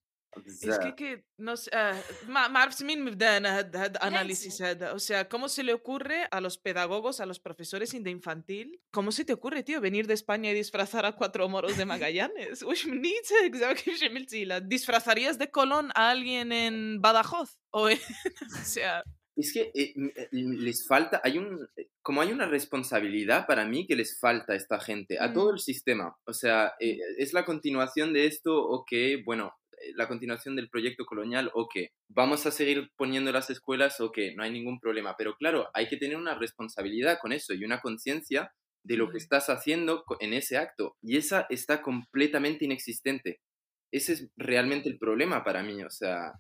Es 0.47 0.79
que, 0.79 0.95
que 0.95 1.25
no 1.37 1.59
sé, 1.59 1.71
ah, 1.75 1.93
ما 2.27 2.49
ما 2.49 2.59
عرفت 2.61 2.83
مين 2.83 3.05
مبدا 3.05 3.37
انا 3.37 3.59
هاد 3.59 3.77
هاد 3.77 3.97
análisis 3.99 4.63
هذا 4.63 4.93
o 4.95 4.99
sea 4.99 5.29
cómo 5.29 5.47
se 5.49 5.63
le 5.63 5.75
ocurre 5.75 6.27
a 6.31 6.41
los 6.41 6.57
pedagogos 6.57 7.21
a 7.21 7.27
los 7.27 7.39
profesores 7.39 7.91
de 7.93 8.11
infantil 8.11 8.81
cómo 8.91 9.13
se 9.13 9.27
te 9.27 9.35
ocurre 9.35 9.63
tío 9.63 9.81
venir 9.83 10.07
de 10.07 10.15
España 10.15 10.51
y 10.51 10.55
disfrazar 10.55 11.05
a 11.05 11.13
cuatro 11.13 11.49
moros 11.51 11.77
de 11.77 11.85
Magallanes 11.85 12.63
وش 12.65 12.87
منيتك 12.87 13.55
زعما 13.57 13.73
كيفاش 13.75 14.05
عملتي 14.05 14.45
لا 14.45 14.59
disfrazarías 14.59 15.37
de 15.39 15.51
Colón 15.51 15.91
a 15.95 16.11
alguien 16.11 16.51
en 16.53 17.03
Badajoz 17.03 17.59
o 17.71 17.91
en- 17.91 17.99
o 18.61 18.65
sea 18.65 19.03
Es 19.37 19.53
que 19.55 19.63
eh, 19.75 19.93
m- 19.97 20.13
eh, 20.17 20.29
les 20.33 20.87
falta, 20.87 21.21
hay 21.25 21.39
un, 21.39 21.49
eh, 21.77 21.89
como 22.03 22.21
hay 22.23 22.31
una 22.33 22.47
responsabilidad 22.47 23.47
para 23.47 23.65
mí 23.65 23.87
que 23.87 23.97
les 23.97 24.19
falta 24.21 24.53
a 24.53 24.57
esta 24.57 24.79
gente, 24.89 25.19
a 25.19 25.33
todo 25.37 25.49
Mm. 25.51 25.55
el 25.55 25.61
sistema. 25.71 26.07
O 26.27 26.35
sea, 26.35 26.59
eh, 26.81 26.99
es 27.25 27.33
la 27.33 27.45
continuación 27.51 28.09
de 28.13 28.27
esto 28.27 28.53
o 28.75 28.85
que, 28.91 29.23
bueno, 29.29 29.47
eh, 29.66 29.66
la 29.96 30.08
continuación 30.08 30.56
del 30.56 30.70
proyecto 30.70 31.06
colonial 31.06 31.52
o 31.54 31.68
que 31.68 31.90
vamos 32.10 32.46
a 32.46 32.52
seguir 32.52 32.90
poniendo 32.96 33.32
las 33.32 33.50
escuelas 33.50 34.00
o 34.02 34.12
que 34.12 34.34
no 34.36 34.44
hay 34.44 34.52
ningún 34.52 34.80
problema. 34.80 35.16
Pero 35.18 35.36
claro, 35.36 35.70
hay 35.74 35.88
que 35.88 35.98
tener 35.98 36.18
una 36.18 36.36
responsabilidad 36.36 37.20
con 37.22 37.32
eso 37.32 37.54
y 37.54 37.64
una 37.64 37.80
conciencia 37.82 38.52
de 38.84 38.98
lo 38.98 39.12
que 39.12 39.18
estás 39.18 39.50
haciendo 39.50 40.04
en 40.20 40.34
ese 40.34 40.58
acto. 40.58 40.96
Y 41.02 41.18
esa 41.18 41.46
está 41.50 41.82
completamente 41.82 42.66
inexistente. 42.66 43.42
Ese 43.92 44.14
es 44.14 44.30
realmente 44.38 44.90
el 44.90 44.98
problema 44.98 45.44
para 45.44 45.64
mí. 45.64 45.84
O 45.84 45.90
sea, 45.90 46.34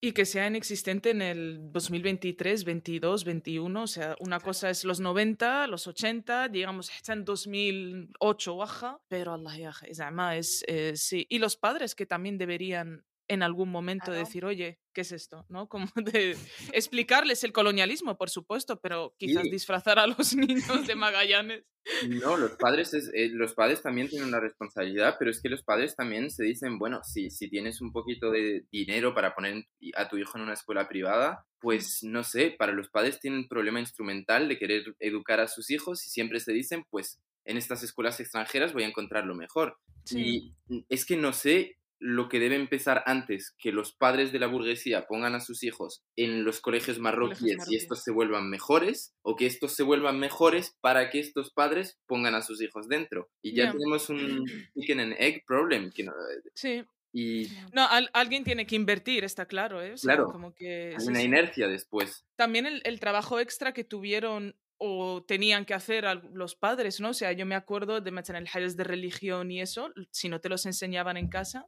y 0.00 0.12
que 0.12 0.24
sea 0.26 0.46
inexistente 0.46 1.10
en 1.10 1.22
el 1.22 1.72
2023, 1.72 2.64
22, 2.64 3.24
21. 3.24 3.82
O 3.82 3.86
sea, 3.86 4.16
una 4.20 4.40
cosa 4.40 4.70
es 4.70 4.84
los 4.84 5.00
90, 5.00 5.66
los 5.66 5.86
80, 5.86 6.48
digamos, 6.48 6.90
hasta 6.90 7.12
en 7.12 7.24
2008 7.24 8.56
baja, 8.56 9.00
pero 9.08 9.34
Allah 9.34 9.56
ya, 9.56 9.72
za'ma, 9.94 10.36
es, 10.36 10.64
eh, 10.68 10.92
sí. 10.96 11.26
Y 11.30 11.38
los 11.38 11.56
padres 11.56 11.94
que 11.94 12.06
también 12.06 12.38
deberían 12.38 13.04
en 13.28 13.42
algún 13.42 13.70
momento 13.70 14.06
Claro. 14.06 14.20
decir, 14.20 14.44
oye, 14.44 14.78
¿qué 14.92 15.00
es 15.02 15.12
esto? 15.12 15.44
¿No? 15.48 15.68
Como 15.68 15.86
de 15.96 16.36
explicarles 16.72 17.44
el 17.44 17.52
colonialismo, 17.52 18.16
por 18.16 18.30
supuesto, 18.30 18.80
pero 18.80 19.14
quizás 19.18 19.44
Sí. 19.44 19.50
disfrazar 19.50 19.98
a 19.98 20.06
los 20.06 20.34
niños 20.36 20.86
de 20.86 20.94
Magallanes. 20.94 21.64
No, 22.08 22.36
los 22.36 22.52
padres, 22.56 22.94
es, 22.94 23.10
eh, 23.14 23.28
los 23.32 23.54
padres 23.54 23.80
también 23.80 24.08
tienen 24.08 24.26
una 24.28 24.40
responsabilidad, 24.40 25.16
pero 25.20 25.30
es 25.30 25.40
que 25.40 25.48
los 25.48 25.62
padres 25.62 25.94
también 25.94 26.30
se 26.30 26.42
dicen, 26.42 26.78
bueno, 26.78 27.00
si, 27.04 27.30
si 27.30 27.48
tienes 27.48 27.80
un 27.80 27.92
poquito 27.92 28.30
de 28.32 28.64
dinero 28.72 29.14
para 29.14 29.34
poner 29.36 29.64
a 29.94 30.08
tu 30.08 30.16
hijo 30.18 30.36
en 30.36 30.42
una 30.44 30.54
escuela 30.54 30.88
privada, 30.88 31.46
pues 31.60 32.00
no 32.02 32.24
sé, 32.24 32.50
para 32.58 32.72
los 32.72 32.88
padres 32.88 33.20
tienen 33.20 33.40
un 33.40 33.48
problema 33.48 33.78
instrumental 33.78 34.48
de 34.48 34.58
querer 34.58 34.96
educar 34.98 35.38
a 35.38 35.46
sus 35.46 35.70
hijos 35.70 36.04
y 36.06 36.10
siempre 36.10 36.40
se 36.40 36.52
dicen, 36.52 36.84
pues 36.90 37.20
en 37.44 37.56
estas 37.56 37.84
escuelas 37.84 38.18
extranjeras 38.18 38.72
voy 38.72 38.82
a 38.82 38.88
encontrar 38.88 39.24
lo 39.24 39.36
mejor. 39.36 39.78
Sí. 40.04 40.54
Y 40.68 40.84
es 40.88 41.06
que 41.06 41.16
no 41.16 41.32
sé 41.32 41.76
lo 41.98 42.28
que 42.28 42.38
debe 42.38 42.56
empezar 42.56 43.02
antes, 43.06 43.54
que 43.58 43.72
los 43.72 43.92
padres 43.94 44.30
de 44.32 44.38
la 44.38 44.46
burguesía 44.46 45.06
pongan 45.06 45.34
a 45.34 45.40
sus 45.40 45.62
hijos 45.62 46.02
en 46.16 46.44
los 46.44 46.60
colegios 46.60 46.98
marroquíes 46.98 47.40
y 47.54 47.56
marroquíes. 47.56 47.82
estos 47.82 48.02
se 48.04 48.10
vuelvan 48.12 48.50
mejores, 48.50 49.14
o 49.22 49.34
que 49.36 49.46
estos 49.46 49.72
se 49.74 49.82
vuelvan 49.82 50.18
mejores 50.20 50.76
para 50.80 51.08
que 51.10 51.20
estos 51.20 51.52
padres 51.52 51.98
pongan 52.06 52.34
a 52.34 52.42
sus 52.42 52.60
hijos 52.60 52.88
dentro. 52.88 53.30
Y 53.42 53.54
ya 53.56 53.64
Ya. 53.66 53.72
tenemos 53.72 54.10
un 54.10 54.18
chicken 54.76 55.00
and 55.00 55.14
egg 55.18 55.44
problem. 55.46 55.90
Que 55.90 56.02
no- 56.04 56.12
Sí. 56.54 56.84
y 57.12 57.48
No, 57.72 57.86
al- 57.88 58.10
alguien 58.12 58.44
tiene 58.44 58.66
que 58.66 58.76
invertir, 58.76 59.24
está 59.24 59.46
claro, 59.46 59.80
¿eh? 59.82 59.92
O 59.94 59.96
sea, 59.96 60.14
Claro, 60.16 60.30
como 60.30 60.54
que... 60.54 60.94
hay 60.98 61.06
una 61.06 61.22
inercia 61.22 61.66
después. 61.66 62.26
también 62.36 62.66
el, 62.66 62.82
el 62.84 63.00
trabajo 63.00 63.40
extra 63.40 63.72
que 63.72 63.84
tuvieron 63.84 64.54
o 64.78 65.24
tenían 65.26 65.64
que 65.64 65.72
hacer 65.72 66.04
los 66.34 66.54
padres, 66.54 67.00
¿no? 67.00 67.08
O 67.08 67.14
sea, 67.14 67.32
yo 67.32 67.46
me 67.46 67.54
acuerdo 67.54 68.02
de 68.02 68.10
meter 68.10 68.36
el 68.36 68.76
de 68.76 68.84
religión 68.84 69.50
y 69.50 69.62
eso, 69.62 69.90
si 70.10 70.28
no 70.28 70.42
te 70.42 70.50
los 70.50 70.66
enseñaban 70.66 71.16
en 71.16 71.28
casa, 71.28 71.66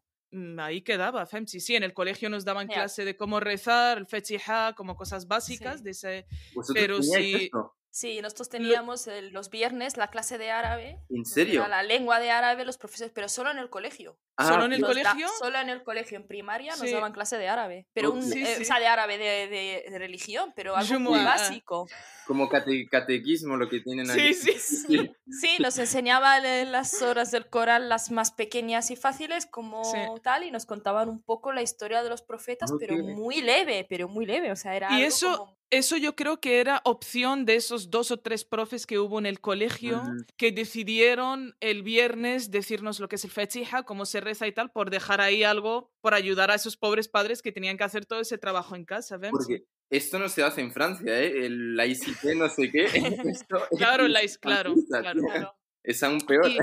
ahí 0.59 0.83
quedaba, 0.83 1.25
Femsi. 1.27 1.61
Sí, 1.61 1.75
en 1.77 1.83
el 1.83 1.95
colegio 1.95 2.29
nos 2.29 2.45
daban 2.45 2.67
clase 2.69 3.05
de 3.05 3.17
cómo 3.17 3.41
rezar, 3.41 3.99
el 3.99 4.07
fetijá, 4.07 4.75
como 4.75 4.97
cosas 4.97 5.27
básicas 5.27 5.79
Sí. 5.79 5.85
de 5.85 5.91
ese... 5.91 6.27
¿Vosotros 6.55 6.75
Pero 6.83 7.03
sí- 7.03 7.35
esto? 7.45 7.75
Sí, 7.99 8.21
nosotros 8.23 8.49
teníamos 8.49 9.09
el- 9.09 9.31
los 9.33 9.51
viernes 9.51 9.97
la 9.97 10.07
clase 10.07 10.39
de 10.39 10.53
árabe. 10.53 11.01
¿En 11.11 11.19
nos 11.19 11.31
serio? 11.31 11.67
La 11.67 11.83
lengua 11.83 12.21
de 12.21 12.31
árabe, 12.31 12.65
los 12.65 12.79
profesores, 12.79 13.11
pero 13.13 13.29
solo 13.29 13.51
en 13.51 13.59
el 13.59 13.71
colegio. 13.71 14.17
¿Solo 14.39 14.67
en 14.67 14.75
el 14.75 14.81
da- 14.83 14.87
colegio? 14.87 15.27
solo 15.41 15.59
en 15.59 15.69
el 15.69 15.83
colegio, 15.83 16.17
en 16.17 16.29
primaria 16.29 16.77
nos 16.77 16.83
Sí. 16.87 16.93
daban 16.93 17.11
clase 17.13 17.39
de 17.39 17.49
árabe. 17.49 17.89
Pero 17.93 18.13
un, 18.13 18.23
Sí, 18.23 18.41
eh, 18.41 18.55
sí. 18.55 18.63
o 18.63 18.65
sea, 18.65 18.79
de 18.79 18.87
árabe, 18.87 19.19
de, 19.19 19.49
de- 19.49 19.85
de 19.91 19.99
religión, 19.99 20.53
pero 20.55 20.77
algo 20.77 21.01
muy 21.01 21.19
Jumu'ah. 21.19 21.25
básico. 21.25 21.89
Como 22.29 22.49
cate- 22.49 22.87
catequismo 22.89 23.57
lo 23.57 23.69
que 23.69 23.81
tienen 23.81 24.07
Sí, 24.07 24.13
aquí. 24.21 24.35
sí, 24.35 24.59
Sí, 24.59 25.13
sí, 25.41 25.57
nos 25.61 25.77
enseñaba 25.79 26.39
las 26.39 27.03
horas 27.03 27.33
del 27.33 27.49
Corán, 27.49 27.89
las 27.89 28.13
más 28.13 28.31
pequeñas 28.31 28.93
y 28.93 28.97
fáciles, 28.97 29.45
como 29.47 29.83
Sí. 29.83 29.99
tal, 30.23 30.45
y 30.45 30.53
nos 30.53 30.67
contaban 30.67 31.09
un 31.09 31.21
poco 31.21 31.53
la 31.53 31.63
historia 31.63 32.05
de 32.05 32.11
los 32.11 32.23
profetas, 32.23 32.71
pero 32.79 32.97
muy 32.97 33.41
leve, 33.43 33.87
pero 33.91 34.07
muy 34.07 34.25
leve. 34.25 34.53
O 34.53 34.57
sea, 34.57 34.77
era 34.77 34.89
Y 34.93 35.03
algo 35.03 35.09
eso- 35.09 35.37
como- 35.39 35.58
Eso 35.71 35.99
yo 35.99 36.17
creo 36.17 36.41
que 36.41 36.61
era 36.61 36.81
opción 36.85 37.45
de 37.45 37.57
esos 37.57 37.91
dos 37.91 38.11
o 38.11 38.17
tres 38.19 38.45
profes 38.45 38.87
que 38.87 38.99
hubo 38.99 39.19
en 39.19 39.27
el 39.27 39.41
colegio 39.41 40.03
que 40.39 40.51
decidieron 40.51 41.57
el 41.61 41.83
viernes 41.83 42.51
decirnos 42.51 43.01
lo 43.01 43.09
que 43.09 43.17
es 43.17 43.25
el 43.25 43.31
fetija, 43.31 43.83
cómo 43.83 44.07
se 44.07 44.21
reza 44.21 44.47
y 44.47 44.53
tal, 44.53 44.71
por 44.71 44.89
dejar 44.89 45.21
ahí 45.21 45.43
algo, 45.43 45.91
por 46.01 46.15
ayudar 46.15 46.51
a 46.51 46.55
esos 46.55 46.79
pobres 46.79 47.09
padres 47.09 47.43
que 47.43 47.53
tenían 47.53 47.77
que 47.77 47.85
hacer 47.85 48.07
todo 48.07 48.21
ese 48.21 48.39
trabajo 48.39 48.77
en 48.77 48.87
casa. 48.87 49.19
¿ven? 49.19 49.31
Porque 49.31 49.65
esto 49.91 50.19
no 50.19 50.31
se 50.31 50.43
hace 50.43 50.63
en 50.63 50.73
Francia, 50.73 51.21
¿eh? 51.21 51.47
El, 51.47 51.77
la 51.77 51.87
ICT 51.87 52.25
no 52.37 52.49
sé 52.49 52.71
qué. 52.71 52.85
Esto 53.35 53.59
es 53.71 53.79
Claro, 53.79 54.09
la 54.09 54.21
claro, 54.41 54.75
claro. 54.89 55.21
claro. 55.21 55.55
Es 55.85 56.03
aún 56.03 56.21
peor. 56.23 56.51
Y, 56.51 56.59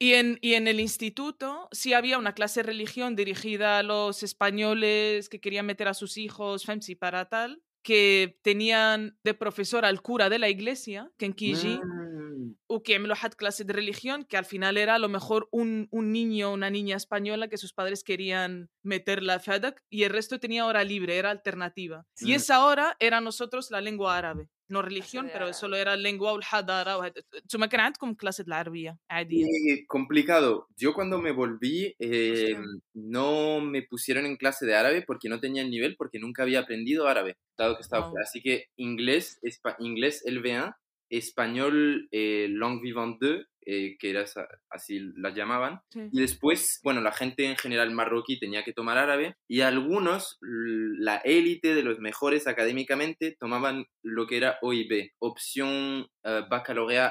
y 0.00 0.14
en, 0.14 0.38
y 0.40 0.54
en 0.54 0.68
el 0.68 0.80
instituto 0.80 1.68
sí 1.72 1.92
había 1.92 2.18
una 2.18 2.34
clase 2.34 2.60
de 2.60 2.68
religión 2.68 3.16
dirigida 3.16 3.78
a 3.78 3.82
los 3.82 4.22
españoles 4.22 5.28
que 5.28 5.40
querían 5.40 5.66
meter 5.66 5.88
a 5.88 5.94
sus 5.94 6.16
hijos, 6.16 6.64
FEMSI 6.64 6.94
para 6.94 7.28
tal, 7.28 7.62
que 7.82 8.38
tenían 8.42 9.16
de 9.24 9.34
profesor 9.34 9.84
al 9.84 10.02
cura 10.02 10.28
de 10.28 10.38
la 10.38 10.48
iglesia, 10.48 11.10
que 11.16 11.26
en 11.26 11.32
Kiji, 11.32 11.80
Mm. 11.82 12.54
o 12.66 12.82
que 12.82 12.98
me 12.98 13.08
lo 13.08 13.14
had 13.14 13.32
clase 13.32 13.64
de 13.64 13.72
religión, 13.72 14.24
que 14.24 14.36
al 14.36 14.44
final 14.44 14.76
era 14.76 14.94
a 14.94 14.98
lo 14.98 15.08
mejor 15.08 15.48
un, 15.50 15.88
un 15.90 16.12
niño 16.12 16.50
o 16.50 16.54
una 16.54 16.70
niña 16.70 16.96
española 16.96 17.48
que 17.48 17.56
sus 17.56 17.72
padres 17.72 18.04
querían 18.04 18.70
meter 18.82 19.22
la 19.22 19.38
FADAC 19.40 19.82
y 19.90 20.04
el 20.04 20.10
resto 20.10 20.38
tenía 20.38 20.66
hora 20.66 20.84
libre, 20.84 21.16
era 21.16 21.30
alternativa. 21.30 22.06
Y 22.20 22.34
esa 22.34 22.64
hora 22.64 22.96
era 23.00 23.20
nosotros 23.20 23.70
la 23.70 23.80
lengua 23.80 24.16
árabe. 24.16 24.50
No 24.69 24.81
religión, 24.81 25.25
de 25.27 25.31
pero 25.33 25.45
árabe. 25.45 25.53
solo 25.53 25.75
era 25.77 25.95
lengua 25.95 26.31
والحضارة 26.33 26.97
وهذا. 26.97 27.21
ثم 27.51 27.65
كان 27.65 27.79
عندكم 27.79 28.15
clase 28.15 28.43
de 28.43 28.49
la 28.49 28.55
عربية 28.55 28.97
عادية. 29.09 29.45
Eh, 29.45 29.85
complicado. 29.87 30.67
Yo 30.77 30.93
cuando 30.93 31.19
me 31.21 31.31
volví 31.31 31.95
eh, 31.99 32.55
Hostia. 32.55 32.61
no 32.93 33.59
me 33.61 33.81
pusieron 33.83 34.25
en 34.25 34.35
clase 34.37 34.65
de 34.65 34.73
árabe 34.75 35.01
porque 35.01 35.29
no 35.29 35.39
tenía 35.39 35.61
el 35.61 35.69
nivel, 35.69 35.95
porque 35.97 36.19
nunca 36.19 36.43
había 36.43 36.61
aprendido 36.61 37.07
árabe, 37.07 37.35
dado 37.57 37.75
que 37.75 37.81
estaba 37.83 38.03
Wow. 38.03 38.11
fuera. 38.11 38.23
Así 38.27 38.41
que 38.41 38.67
inglés, 38.77 39.39
espa- 39.43 39.75
inglés 39.79 40.23
LV1, 40.25 40.75
español 41.09 42.07
eh, 42.11 42.47
Langue 42.49 42.81
Vivante 42.83 43.27
2, 43.27 43.45
eh, 43.70 43.96
que 43.98 44.08
era 44.10 44.22
esa- 44.22 44.48
así 44.70 44.98
la 45.16 45.28
llamaban. 45.30 45.80
Sí. 45.90 46.00
Y 46.10 46.20
después, 46.20 46.80
bueno, 46.82 47.02
la 47.02 47.12
gente 47.12 47.44
en 47.44 47.56
general 47.56 47.90
marroquí 47.90 48.38
tenía 48.40 48.64
que 48.64 48.72
tomar 48.72 48.96
árabe 48.96 49.34
y 49.46 49.60
algunos, 49.60 50.38
la 50.40 51.18
élite 51.18 51.74
de 51.74 51.82
los 51.82 51.98
mejores 51.98 52.46
académicamente, 52.46 53.36
tomaban 53.38 53.84
lo 54.02 54.26
que 54.26 54.38
era 54.38 54.56
OIB, 54.62 55.10
opción 55.20 56.06
eh, 56.24 56.42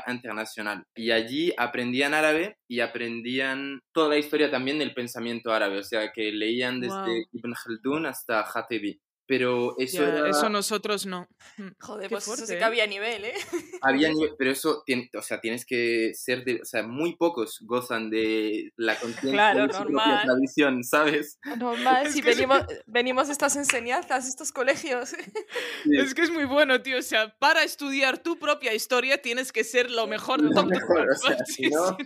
internacional. 0.08 0.84
Y 0.95 1.12
allí 1.12 1.53
aprendían 1.58 2.14
árabe 2.14 2.55
y 2.68 2.80
aprendían 2.80 3.80
toda 3.93 4.10
la 4.10 4.18
historia 4.18 4.49
también 4.49 4.80
del 4.80 4.93
pensamiento 4.93 5.51
árabe, 5.51 5.78
o 5.80 5.84
sea, 5.84 6.12
que 6.12 6.32
leían 6.32 6.82
desde 6.82 6.95
Wow. 6.97 7.26
Ibn 7.34 7.53
Khaldun 7.53 8.05
hasta 8.08 8.41
Hatebi. 8.41 8.99
Pero 9.28 9.76
eso 9.78 10.04
Ya, 10.04 10.10
era... 10.10 10.30
Eso 10.30 10.50
nosotros 10.50 11.06
no. 11.06 11.28
Mm. 11.58 11.68
Joder, 11.80 12.04
Qué 12.08 12.10
pues 12.16 12.24
eso 12.24 12.32
fuerte, 12.32 12.48
sí 12.48 12.54
¿eh? 12.54 12.58
que 12.60 12.64
había 12.64 12.88
nivel, 12.88 13.26
¿eh? 13.26 13.34
Había 13.82 14.10
nivel- 14.10 14.36
pero 14.38 14.52
eso, 14.52 14.84
o 15.18 15.22
sea, 15.22 15.42
tienes 15.42 15.66
que 15.66 16.12
ser 16.16 16.46
de, 16.46 16.62
o 16.62 16.66
sea, 16.66 16.84
muy 16.84 17.16
pocos 17.18 17.60
gozan 17.62 18.10
de 18.10 18.72
la 18.78 18.96
conciencia 18.96 19.32
Claro, 19.32 19.68
de 19.68 19.74
su 19.74 19.84
propia 19.84 20.22
tradición, 20.24 20.84
¿sabes? 20.84 21.40
Normal, 21.58 22.08
Es 22.08 22.14
si 22.14 22.20
sí. 22.20 22.26
venimos, 22.26 22.62
venimos 22.86 23.28
de 23.28 23.34
estas 23.34 23.56
enseñanzas, 23.58 24.28
estos 24.28 24.52
colegios. 24.52 25.10
Sí. 25.84 25.92
Es 25.98 26.14
que 26.14 26.22
es 26.24 26.32
muy 26.32 26.46
bueno, 26.46 26.82
tío. 26.82 26.98
O 26.98 27.02
sea, 27.02 27.36
para 27.38 27.64
estudiar 27.64 28.18
tu 28.18 28.38
propia 28.40 28.74
historia 28.74 29.22
tienes 29.22 29.52
que 29.52 29.64
ser 29.64 29.92
lo 29.92 30.08
mejor 30.08 30.42
mejor, 30.42 30.54
top, 30.54 30.72
o 31.12 31.16
sea, 31.28 31.38
si 31.46 31.54
Sí, 31.66 31.70
no- 31.70 31.98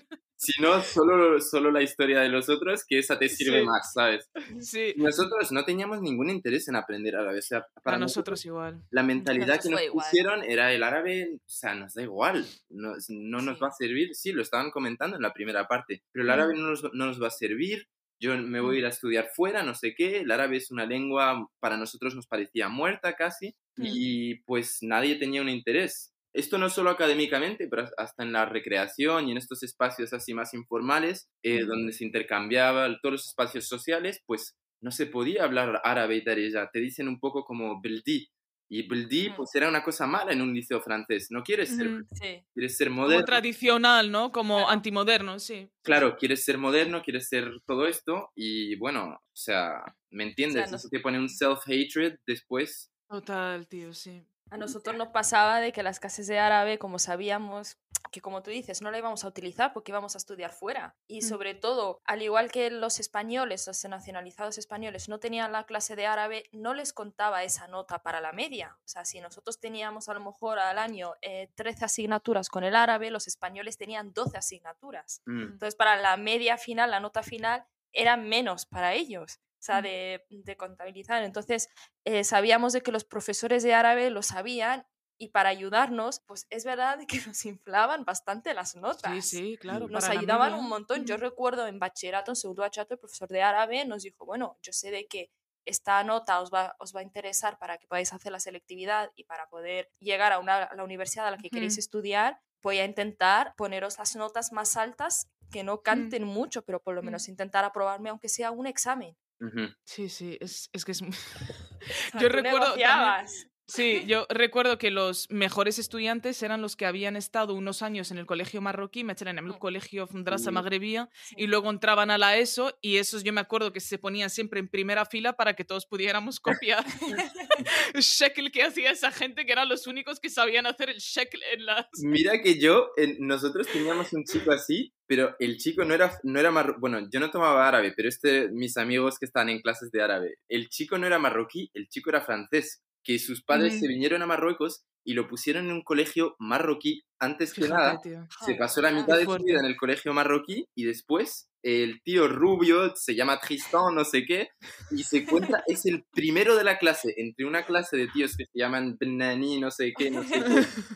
sí. 0.42 0.52
Si 0.54 0.62
no, 0.62 0.82
solo, 0.82 1.40
solo 1.40 1.72
la 1.72 1.82
historia 1.82 2.20
de 2.22 2.30
los 2.30 2.50
otros, 2.50 2.84
que 2.88 2.98
esa 3.00 3.20
te 3.20 3.30
sirve 3.30 3.60
Sí. 3.62 3.66
más, 3.66 3.94
¿sabes? 3.94 4.30
Sí, 4.60 4.94
Nosotros 4.98 5.52
no 5.52 5.64
teníamos 5.66 6.02
ningún 6.02 6.30
interés 6.30 6.68
en 6.68 6.76
aprender 6.76 7.16
árabe. 7.16 7.40
O 7.40 7.42
sea, 7.42 7.60
para 7.62 7.82
para 7.84 7.98
nosotros 8.00 8.40
nosotros 8.40 8.46
igual. 8.46 8.84
la 8.92 9.04
mentalidad 9.04 9.56
nos 9.56 9.64
que 9.66 9.70
nos 9.72 9.82
igual. 9.84 10.06
pusieron 10.06 10.44
era 10.44 10.74
el 10.74 10.84
árabe, 10.84 11.36
o 11.36 11.40
sea, 11.50 11.76
nos 11.76 11.94
da 11.94 12.02
igual, 12.04 12.46
no, 12.70 12.94
no 13.10 13.42
nos 13.42 13.58
Sí. 13.58 13.62
va 13.64 13.68
a 13.68 13.72
servir, 13.72 14.16
sí, 14.16 14.32
lo 14.32 14.42
estaban 14.42 14.72
comentando 14.72 15.16
en 15.16 15.22
la 15.22 15.34
primera 15.34 15.68
parte, 15.68 16.04
pero 16.12 16.24
el 16.24 16.30
Mm. 16.30 16.34
árabe 16.34 16.54
no 16.56 16.68
nos, 16.70 16.84
no 16.94 17.06
nos 17.06 17.22
va 17.22 17.28
a 17.28 17.32
servir, 17.32 17.88
yo 18.20 18.38
me 18.38 18.60
voy 18.62 18.76
a 18.76 18.80
ir 18.80 18.86
a 18.86 18.90
estudiar 18.90 19.30
fuera, 19.36 19.64
no 19.64 19.74
sé 19.74 19.96
qué, 19.96 20.20
el 20.20 20.30
árabe 20.32 20.58
es 20.58 20.70
una 20.72 20.86
lengua, 20.86 21.48
para 21.60 21.78
nosotros 21.78 22.14
nos 22.16 22.28
parecía 22.28 22.68
muerta 22.70 23.16
casi, 23.16 23.56
Mm. 23.78 23.84
y 23.86 24.36
pues 24.44 24.80
nadie 24.82 25.16
tenía 25.16 25.42
un 25.42 25.50
interés. 25.50 26.11
Esto 26.34 26.58
no 26.58 26.70
solo 26.70 26.90
académicamente, 26.92 27.68
pero 27.70 27.88
hasta 27.98 28.24
en 28.24 28.32
la 28.34 28.46
recreación 28.46 29.28
y 29.28 29.32
en 29.32 29.38
estos 29.38 29.64
espacios 29.64 30.14
así 30.14 30.34
más 30.34 30.54
informales, 30.54 31.30
eh, 31.44 31.64
Mm. 31.64 31.68
donde 31.68 31.94
se 31.94 32.06
intercambiaba 32.06 32.88
todos 33.02 33.14
los 33.14 33.28
espacios 33.28 33.68
sociales, 33.68 34.22
pues 34.26 34.56
no 34.82 34.92
se 34.92 35.06
podía 35.08 35.44
hablar 35.44 35.82
árabe 35.84 36.16
y 36.18 36.22
darija. 36.24 36.70
Te 36.72 36.80
dicen 36.80 37.08
un 37.08 37.20
poco 37.20 37.44
como 37.44 37.82
beldi. 37.82 38.28
Y 38.74 38.88
beldi, 38.88 39.32
pues 39.36 39.54
era 39.56 39.68
una 39.68 39.84
cosa 39.84 40.08
mala 40.08 40.32
en 40.32 40.42
un 40.42 40.54
liceo 40.54 40.80
francés. 40.82 41.28
No 41.30 41.44
quieres 41.44 41.76
ser, 41.76 41.88
Ujú. 41.90 42.06
Sí. 42.14 42.42
quieres 42.54 42.78
ser 42.78 42.88
Como 42.88 43.02
moderno. 43.02 43.26
tradicional, 43.26 44.10
¿no? 44.12 44.32
Como 44.32 44.56
Claro. 44.60 44.70
antimoderno, 44.72 45.40
sí. 45.40 45.70
Claro, 45.84 46.16
quieres 46.16 46.46
ser 46.46 46.58
moderno, 46.58 47.02
quieres 47.04 47.28
ser 47.28 47.52
todo 47.68 47.86
esto. 47.86 48.30
Y 48.34 48.76
bueno, 48.78 49.16
o 49.22 49.36
sea, 49.36 49.84
¿me 50.10 50.24
entiendes? 50.24 50.72
no- 50.72 50.78
Eso 50.78 50.88
te 50.90 51.02
pone 51.02 51.20
un 51.20 51.28
self-hatred 51.28 52.20
después. 52.26 52.90
Total, 53.10 53.68
tío, 53.68 53.94
sí. 53.94 54.24
A 54.52 54.58
nosotros 54.58 54.96
nos 54.98 55.08
pasaba 55.08 55.60
de 55.60 55.72
que 55.72 55.82
las 55.82 56.00
clases 56.00 56.28
de 56.28 56.38
árabe, 56.38 56.78
como 56.78 57.00
sabíamos 57.00 57.78
que, 58.12 58.20
como 58.20 58.44
tú 58.44 58.50
dices, 58.50 58.82
no 58.82 58.92
la 58.92 58.98
íbamos 58.98 59.24
a 59.24 59.28
utilizar 59.28 59.72
porque 59.72 59.92
íbamos 59.92 60.16
a 60.16 60.18
estudiar 60.18 60.52
fuera. 60.52 60.96
Y 61.08 61.20
Mm. 61.20 61.22
sobre 61.22 61.54
todo, 61.56 62.02
al 62.04 62.22
igual 62.22 62.52
que 62.52 62.70
los 62.70 63.00
españoles, 63.00 63.66
los 63.68 63.86
nacionalizados 63.86 64.58
españoles, 64.58 65.08
no 65.08 65.20
tenían 65.20 65.52
la 65.54 65.66
clase 65.66 65.96
de 65.96 66.08
árabe, 66.08 66.44
no 66.52 66.74
les 66.74 66.92
contaba 66.92 67.44
esa 67.44 67.68
nota 67.68 68.00
para 68.04 68.20
la 68.20 68.34
media. 68.34 68.78
O 68.84 68.88
sea, 68.88 69.06
si 69.06 69.22
nosotros 69.22 69.60
teníamos 69.60 70.10
a 70.10 70.14
lo 70.14 70.20
mejor 70.20 70.60
al 70.60 70.78
año 70.80 71.14
eh, 71.22 71.50
13 71.56 71.86
asignaturas 71.86 72.50
con 72.50 72.64
el 72.66 72.76
árabe, 72.76 73.12
los 73.12 73.28
españoles 73.28 73.78
tenían 73.78 74.12
12 74.14 74.38
asignaturas. 74.38 75.22
Mm. 75.26 75.44
Entonces, 75.44 75.76
para 75.76 75.96
la 75.96 76.18
media 76.18 76.58
final, 76.58 76.92
la 76.92 77.00
nota 77.00 77.24
final, 77.24 77.66
era 77.94 78.18
menos 78.18 78.66
para 78.66 78.94
ellos, 78.94 79.40
o 79.62 79.64
sea, 79.64 79.80
Mm. 79.80 79.84
de, 79.84 80.26
de 80.30 80.58
contabilizar. 80.58 81.24
Entonces, 81.24 81.70
eh, 82.06 82.24
sabíamos 82.24 82.74
de 82.74 82.82
que 82.82 82.92
los 82.92 83.06
profesores 83.06 83.64
de 83.64 83.74
árabe 83.76 84.10
lo 84.10 84.24
sabían 84.24 84.86
y 85.20 85.30
para 85.30 85.50
ayudarnos, 85.50 86.22
pues 86.26 86.48
es 86.50 86.66
verdad 86.66 86.98
que 87.08 87.18
nos 87.36 87.46
inflaban 87.46 88.04
bastante 88.06 88.54
las 88.56 88.76
notas. 88.76 89.12
Sí, 89.12 89.22
sí, 89.22 89.58
claro. 89.60 89.88
Nos 89.88 90.10
ayudaban 90.10 90.54
un 90.56 90.68
montón. 90.68 91.06
Yo 91.06 91.18
recuerdo 91.18 91.68
en 91.68 91.80
bachillerato, 91.80 92.32
en 92.32 92.36
segundo 92.36 92.62
bachillerato, 92.64 92.96
el 92.96 93.00
profesor 93.00 93.30
de 93.30 93.42
árabe 93.44 93.86
nos 93.86 94.04
dijo, 94.04 94.26
bueno, 94.26 94.58
yo 94.64 94.74
sé 94.74 94.92
de 94.92 95.06
que 95.08 95.30
esta 95.66 96.04
nota 96.04 96.42
os 96.42 96.52
va, 96.52 96.76
os 96.80 96.96
va 96.96 97.02
a 97.02 97.04
interesar 97.04 97.60
para 97.60 97.78
que 97.78 97.88
podáis 97.88 98.12
hacer 98.14 98.32
la 98.32 98.40
selectividad 98.40 99.12
y 99.16 99.26
para 99.26 99.48
poder 99.48 99.92
llegar 100.00 100.32
a, 100.32 100.40
una, 100.40 100.64
a 100.64 100.76
la 100.76 100.84
universidad 100.84 101.28
a 101.28 101.32
la 101.32 101.38
que 101.38 101.52
queréis 101.52 101.78
Ujú. 101.78 101.80
estudiar, 101.80 102.40
voy 102.64 102.80
a 102.80 102.86
intentar 102.86 103.54
poneros 103.56 104.00
las 104.00 104.16
notas 104.16 104.52
más 104.54 104.76
altas, 104.76 105.28
que 105.52 105.64
no 105.64 105.82
canten 105.84 106.24
mucho, 106.24 106.64
pero 106.64 106.82
por 106.82 106.96
lo 106.96 107.04
Mm. 107.04 107.06
menos 107.06 107.28
intentar 107.28 107.64
aprobarme 107.66 108.10
aunque 108.10 108.30
sea 108.30 108.50
un 108.52 108.66
examen. 108.68 109.16
Ujú. 109.42 109.74
Sí, 109.84 110.08
sí, 110.08 110.38
es, 110.40 110.70
es 110.72 110.86
que 110.86 110.92
es... 110.92 111.02
Yo 112.20 112.30
recuerdo 112.30 112.76
también-. 112.76 113.51
Sí, 113.74 114.04
yo 114.06 114.26
recuerdo 114.30 114.78
que 114.78 114.92
los 114.92 115.30
mejores 115.30 115.80
estudiantes 115.80 116.44
eran 116.44 116.62
los 116.62 116.76
que 116.76 116.86
habían 116.86 117.16
estado 117.16 117.54
unos 117.54 117.82
años 117.82 118.12
en 118.12 118.18
el 118.18 118.26
colegio 118.26 118.60
marroquí, 118.60 119.06
me 119.06 119.16
en 119.22 119.28
el 119.38 119.46
Mm. 119.46 119.60
colegio 119.60 120.08
Fundrasa 120.08 120.46
Sí. 120.46 120.52
Magrebía, 120.52 121.10
y 121.38 121.48
luego 121.48 121.70
entraban 121.70 122.12
a 122.12 122.18
la 122.18 122.38
ESO 122.38 122.78
y 122.82 122.98
esos 122.98 123.24
yo 123.24 123.32
me 123.32 123.40
acuerdo 123.40 123.72
que 123.72 123.80
se 123.80 123.98
ponían 123.98 124.30
siempre 124.30 124.60
en 124.60 124.68
primera 124.68 125.06
fila 125.06 125.34
para 125.34 125.54
que 125.54 125.64
todos 125.64 125.86
pudiéramos 125.86 126.40
copiar 126.42 126.84
el 127.96 128.02
shekel 128.02 128.52
que 128.52 128.64
hacía 128.64 128.92
esa 128.92 129.10
gente, 129.12 129.46
que 129.46 129.54
eran 129.54 129.70
los 129.70 129.88
únicos 129.88 130.20
que 130.20 130.30
sabían 130.30 130.66
hacer 130.66 130.90
el 130.90 130.98
shekel 130.98 131.42
en 131.54 131.66
las... 131.66 131.86
Mira 132.02 132.42
que 132.42 132.60
yo, 132.60 132.90
nosotros 133.20 133.68
teníamos 133.68 134.12
un 134.12 134.26
chico 134.26 134.52
así, 134.52 134.94
pero 135.08 135.36
el 135.40 135.58
chico 135.58 135.86
no 135.86 135.94
era, 135.94 136.12
no 136.24 136.40
era 136.40 136.52
marroquí. 136.52 136.80
Bueno, 136.82 137.08
yo 137.10 137.20
no 137.22 137.32
tomaba 137.32 137.68
árabe, 137.68 137.94
pero 137.96 138.10
este, 138.10 138.50
mis 138.50 138.76
amigos 138.76 139.18
que 139.18 139.26
están 139.28 139.48
en 139.50 139.62
clases 139.62 139.92
de 139.92 140.02
árabe, 140.02 140.36
el 140.50 140.68
chico 140.68 140.98
no 140.98 141.08
era 141.08 141.20
marroquí, 141.20 141.70
el 141.74 141.88
chico 141.88 142.10
era 142.10 142.22
francés, 142.22 142.82
que 143.04 143.20
sus 143.20 143.44
padres 143.44 143.76
Mm. 143.76 143.80
se 143.80 143.88
vinieron 143.88 144.22
a 144.22 144.26
Marruecos 144.28 144.84
y 145.04 145.14
lo 145.14 145.28
pusieron 145.28 145.66
en 145.66 145.72
un 145.74 145.82
colegio 145.84 146.36
marroquí 146.40 147.02
antes 147.20 147.54
que 147.54 147.68
nada. 147.68 148.00
Tío. 148.02 148.28
Se 148.46 148.54
pasó 148.56 148.82
la 148.82 148.90
Joder, 148.90 149.04
mitad 149.04 149.18
de 149.18 149.26
su 149.26 149.44
vida 149.44 149.60
en 149.60 149.66
el 149.66 149.76
colegio 149.76 150.14
marroquí 150.14 150.68
y 150.76 150.84
después 150.86 151.50
el 151.64 152.02
tío 152.04 152.28
rubio 152.28 152.96
se 152.96 153.16
llama 153.16 153.40
Tristan, 153.40 153.94
no 153.96 154.04
sé 154.04 154.26
qué, 154.26 154.50
y 154.92 155.04
se 155.04 155.20
encuentra, 155.20 155.64
es 155.68 155.86
el 155.86 156.04
primero 156.12 156.56
de 156.56 156.64
la 156.64 156.78
clase, 156.80 157.14
entre 157.18 157.46
una 157.46 157.64
clase 157.66 157.98
de 157.98 158.08
tíos 158.08 158.36
que 158.36 158.46
se 158.46 158.60
llaman 158.60 158.98
Benani, 159.00 159.60
no 159.60 159.70
sé 159.72 159.94
qué, 159.96 160.10
no 160.12 160.24
sé 160.24 160.40
qué, 160.44 160.66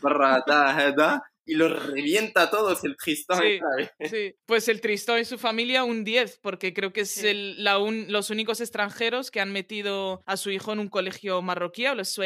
y 1.46 1.54
los 1.54 1.86
revienta 1.86 2.42
a 2.42 2.50
todos 2.50 2.84
el 2.84 2.96
Tristan. 2.96 3.40
Sí. 3.40 3.58
¿sabes? 3.60 3.90
Sí, 4.10 4.34
pues 4.46 4.68
el 4.68 4.80
Tristón 4.80 5.20
y 5.20 5.24
su 5.24 5.38
familia 5.38 5.84
un 5.84 6.02
10, 6.04 6.38
porque 6.42 6.74
creo 6.74 6.92
que 6.92 7.02
es 7.02 7.10
Sí. 7.12 7.28
el- 7.28 7.64
la 7.64 7.78
un- 7.78 8.06
los 8.12 8.30
únicos 8.30 8.60
extranjeros 8.60 9.30
que 9.30 9.40
han 9.40 9.52
metido 9.52 10.22
a 10.26 10.36
su 10.36 10.50
hijo 10.50 10.72
en 10.72 10.80
un 10.80 10.88
colegio 10.88 11.40
marroquí, 11.42 11.86
o 11.86 11.94
los 11.94 12.18
o 12.18 12.22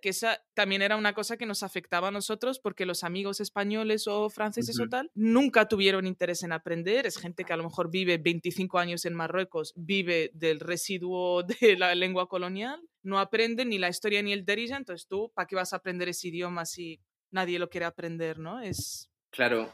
que 0.00 0.08
esa 0.10 0.42
también 0.54 0.82
era 0.82 0.96
una 0.96 1.14
cosa 1.14 1.36
que 1.38 1.46
nos 1.46 1.62
afectaba 1.62 2.08
a 2.08 2.10
nosotros, 2.10 2.60
porque 2.60 2.84
los 2.84 3.02
amigos 3.04 3.40
españoles 3.40 4.06
o 4.06 4.28
franceses 4.28 4.78
o 4.78 4.82
Ujú. 4.82 4.90
tal 4.90 5.10
nunca 5.14 5.66
tuvieron 5.68 6.06
interés 6.06 6.42
en 6.42 6.52
aprender. 6.52 7.06
Es 7.06 7.16
gente 7.16 7.44
que 7.44 7.52
a 7.54 7.56
lo 7.56 7.64
mejor 7.64 7.90
vive 7.90 8.18
25 8.18 8.78
años 8.78 9.06
en 9.06 9.14
Marruecos, 9.14 9.72
vive 9.76 10.30
del 10.34 10.60
residuo 10.60 11.42
de 11.42 11.76
la 11.78 11.94
lengua 11.94 12.28
colonial, 12.28 12.80
no 13.02 13.18
aprenden 13.18 13.70
ni 13.70 13.78
la 13.78 13.88
historia 13.88 14.20
ni 14.22 14.32
el 14.34 14.44
derija, 14.44 14.76
entonces 14.76 15.06
tú, 15.08 15.32
¿para 15.34 15.46
qué 15.46 15.56
vas 15.56 15.72
a 15.72 15.76
aprender 15.76 16.08
ese 16.10 16.28
idioma 16.28 16.66
si 16.66 17.00
nadie 17.30 17.58
lo 17.58 17.68
quiere 17.70 17.86
aprender, 17.86 18.38
no? 18.38 18.60
Es... 18.60 19.10
Claro, 19.30 19.72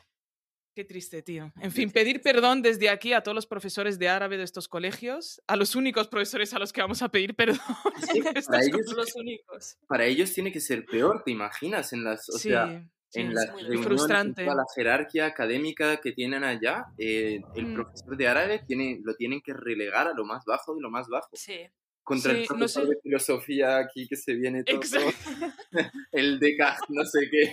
Qué 0.74 0.84
triste, 0.84 1.22
tío. 1.22 1.50
En 1.62 1.72
fin, 1.72 1.90
pedir 1.90 2.20
perdón 2.20 2.60
desde 2.60 2.90
aquí 2.90 3.14
a 3.14 3.22
todos 3.22 3.34
los 3.34 3.46
profesores 3.46 3.98
de 3.98 4.10
árabe 4.10 4.36
de 4.36 4.42
estos 4.44 4.68
colegios, 4.68 5.40
a 5.46 5.56
los 5.56 5.74
únicos 5.74 6.06
profesores 6.06 6.52
a 6.52 6.58
los 6.58 6.70
que 6.70 6.82
vamos 6.82 7.00
a 7.00 7.08
pedir 7.08 7.34
perdón. 7.34 7.58
en 8.14 8.24
para 8.44 8.62
ellos, 8.62 8.80
Somos 8.84 8.94
los 8.94 9.14
únicos. 9.16 9.78
para 9.88 10.04
ellos 10.04 10.34
tiene 10.34 10.52
que 10.52 10.60
ser 10.60 10.84
peor, 10.84 11.22
¿te 11.24 11.30
imaginas? 11.30 11.94
En 11.94 12.04
las, 12.04 12.28
o 12.28 12.32
Sí, 12.36 12.50
sea, 12.50 12.86
sí, 13.08 13.20
en 13.20 13.32
las 13.34 13.46
reuniones, 13.46 13.78
en 13.78 13.84
frustrante. 13.84 14.44
toda 14.44 14.54
la 14.56 14.64
jerarquía 14.74 15.24
académica 15.24 15.96
que 15.98 16.12
tienen 16.12 16.44
allá, 16.44 16.84
eh, 16.98 17.40
el 17.54 17.66
Mm. 17.68 17.72
profesor 17.74 18.14
de 18.18 18.28
árabe 18.28 18.62
tiene, 18.66 19.00
lo 19.02 19.14
tienen 19.14 19.40
que 19.40 19.54
relegar 19.54 20.08
a 20.08 20.12
lo 20.12 20.26
más 20.26 20.44
bajo 20.44 20.74
de 20.74 20.82
lo 20.82 20.90
más 20.90 21.08
bajo. 21.08 21.30
Sí 21.32 21.56
Contra 22.05 22.31
Sí, 22.33 22.37
el 22.37 22.41
no 22.43 22.47
profesor 22.47 22.83
sé. 22.83 22.89
de 22.89 22.95
filosofía 23.03 23.77
aquí 23.77 24.07
que 24.09 24.15
se 24.15 24.33
viene 24.33 24.63
todo, 24.63 24.77
Exacto. 24.77 25.11
el 26.11 26.39
Descartes, 26.39 26.89
no 26.89 27.03
sé 27.05 27.19
qué. 27.31 27.43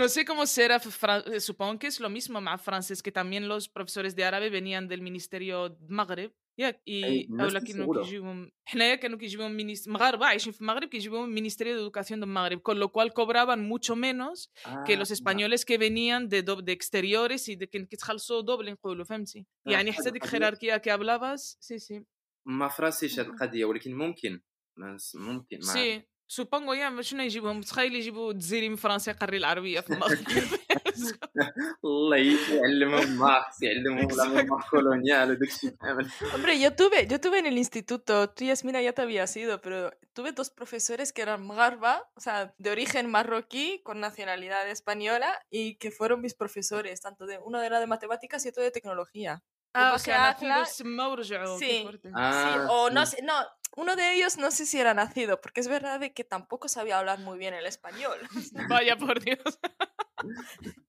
No 0.00 0.08
sé 0.08 0.24
cómo 0.24 0.46
será, 0.46 0.78
fra- 0.80 1.24
eh, 1.34 1.40
supongo 1.40 1.78
que 1.78 1.86
es 1.88 1.98
lo 2.00 2.10
mismo 2.10 2.40
más 2.40 2.60
francés, 2.62 3.02
que 3.02 3.12
también 3.12 3.48
los 3.48 3.68
profesores 3.68 4.14
de 4.16 4.24
árabe 4.24 4.48
venían 4.50 4.86
del 4.88 5.00
ministerio 5.02 5.76
Magreb. 5.88 6.32
ياك 6.58 6.80
أي، 6.88 7.26
y 7.26 7.28
no 7.28 7.42
اولا 7.44 7.58
estoy 7.60 7.66
كانوا 7.66 7.84
seguro. 7.86 8.02
كيجيبهم 8.04 8.50
حنايا 8.64 8.94
كانوا 8.94 9.18
كيجيبهم 9.18 9.56
مينيس- 9.56 9.88
مغاربه 9.88 10.26
عايشين 10.26 10.52
في 10.52 10.60
المغرب 10.60 10.88
كيجيبهم 10.88 11.24
المينيستيريو 11.24 11.76
de 11.76 11.80
educación 11.80 12.20
del 12.20 12.28
Magreb 12.28 12.62
con 12.62 12.80
lo 12.80 12.88
cual 12.92 13.12
cobraban 13.12 13.68
mucho 13.68 13.94
menos 13.96 14.50
que 14.86 14.96
los 14.96 15.10
Ah, 15.10 15.14
españoles 15.14 15.64
que 15.66 15.76
venían 15.78 16.28
de, 16.28 16.42
do- 16.42 16.62
de 16.62 16.72
exteriores 16.72 17.48
y 17.48 17.56
de 17.56 17.66
que 17.68 17.86
كيتخلصوا 17.86 18.40
دوبل 18.42 18.70
نقولوا 18.72 19.04
فهمتي 19.04 19.46
آه، 19.66 19.70
يعني 19.70 19.92
حلو، 19.92 20.02
حتى 20.02 20.10
ديك 20.10 20.22
حلو. 20.26 20.30
الجيراركيه 20.32 20.76
que 20.78 20.90
hablabas 20.90 21.56
sí 21.60 21.78
sí 21.78 22.00
ما 22.46 22.68
فراسيش 22.68 23.18
هاد 23.18 23.26
القضية 23.26 23.64
ولكن 23.64 23.94
ممكن 23.94 24.40
بس 24.76 25.16
ممكن 25.16 25.56
ما 25.56 25.72
سي 25.72 26.02
سوبونغو 26.28 26.72
يا 26.72 27.02
شنو 27.02 27.22
يجيبهم 27.22 27.60
تخيل 27.60 27.94
يجيبوا 27.94 28.32
الجزيري 28.32 28.68
من 28.68 28.76
فرنسا 28.76 29.10
يقري 29.10 29.36
العربيه 29.36 29.80
في 29.80 29.90
المغرب 29.92 30.18
الله 31.84 32.16
يعلمهم 32.16 33.18
ماركس 33.18 33.62
يعلمهم 33.62 34.08
لا 34.08 34.24
Exacto. 34.24 34.28
ميموار 34.28 34.62
كولونيال 34.70 35.30
وداك 35.30 35.48
الشيء 35.48 35.70
كامل 35.70 36.10
Hombre, 36.34 36.58
yo 36.58 36.74
tuve, 36.74 37.06
yo 37.06 37.20
tuve 37.20 37.38
en 37.38 37.46
el 37.46 37.58
instituto, 37.58 38.30
tú 38.30 38.44
Yasmina 38.44 38.82
ya 38.82 38.92
te 38.92 39.02
habías 39.02 39.36
ido, 39.36 39.60
pero 39.60 39.92
tuve 40.14 40.32
dos 40.32 40.50
profesores 40.50 41.12
que 41.12 41.22
eran 41.22 41.46
Magarba, 41.46 42.10
o 42.14 42.20
sea, 42.20 42.54
de 42.58 42.70
origen 42.70 43.10
marroquí, 43.10 43.80
con 43.84 44.00
nacionalidad 44.00 44.68
española, 44.70 45.30
y 45.50 45.76
que 45.76 45.90
fueron 45.90 46.20
mis 46.22 46.34
profesores, 46.34 47.00
tanto 47.00 47.26
de 47.26 47.38
uno 47.38 47.62
era 47.62 47.78
de 47.80 47.86
matemáticas 47.86 48.44
y 48.44 48.48
otro 48.48 48.62
de 48.62 48.70
tecnología. 48.70 49.42
اه 49.76 49.78
Como 49.78 49.92
اوكي 49.92 50.04
se 50.04 50.08
ناخذوا 50.08 50.54
habla- 50.54 50.62
السما 50.62 51.06
ورجعوا 51.06 51.58
Sí. 51.58 51.64
qué 51.64 51.82
fuerte. 51.82 52.10
Ah, 52.14 52.32
sí, 52.42 52.66
o 52.70 52.90
no 52.90 53.06
sí. 53.06 53.16
sé, 53.16 53.22
no, 53.22 53.34
uno 53.76 53.94
de 53.96 54.04
ellos 54.14 54.38
no 54.38 54.50
sé 54.50 54.64
si 54.66 54.76
era 54.80 54.94
nacido, 54.94 55.40
porque 55.42 55.60
es 55.60 55.68
verdad 55.68 56.00
de 56.00 56.08
que 56.14 56.24
tampoco 56.24 56.66
sabía 56.68 56.98
hablar 56.98 57.18
muy 57.20 57.36
bien 57.38 57.52
el 57.54 57.66
español. 57.66 58.18
vaya 58.70 58.96
por 58.96 59.20
Dios 59.26 59.58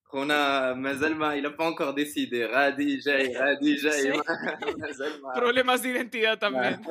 خونا 0.04 0.74
مازال 0.74 1.16
ما 1.16 1.36
il 1.36 1.46
a 1.46 1.50
pas 1.58 1.66
encore 1.72 1.94
décidé 1.94 2.46
غادي 2.46 2.98
جاي 2.98 3.38
غادي 3.38 3.76
جاي 3.76 4.14
Sí. 4.14 4.18
ما- 4.18 4.60
مازال 4.78 5.22
ما 5.22 5.34
problemas 5.34 5.82
de 5.82 5.90
identidad 5.90 6.38
también 6.40 6.82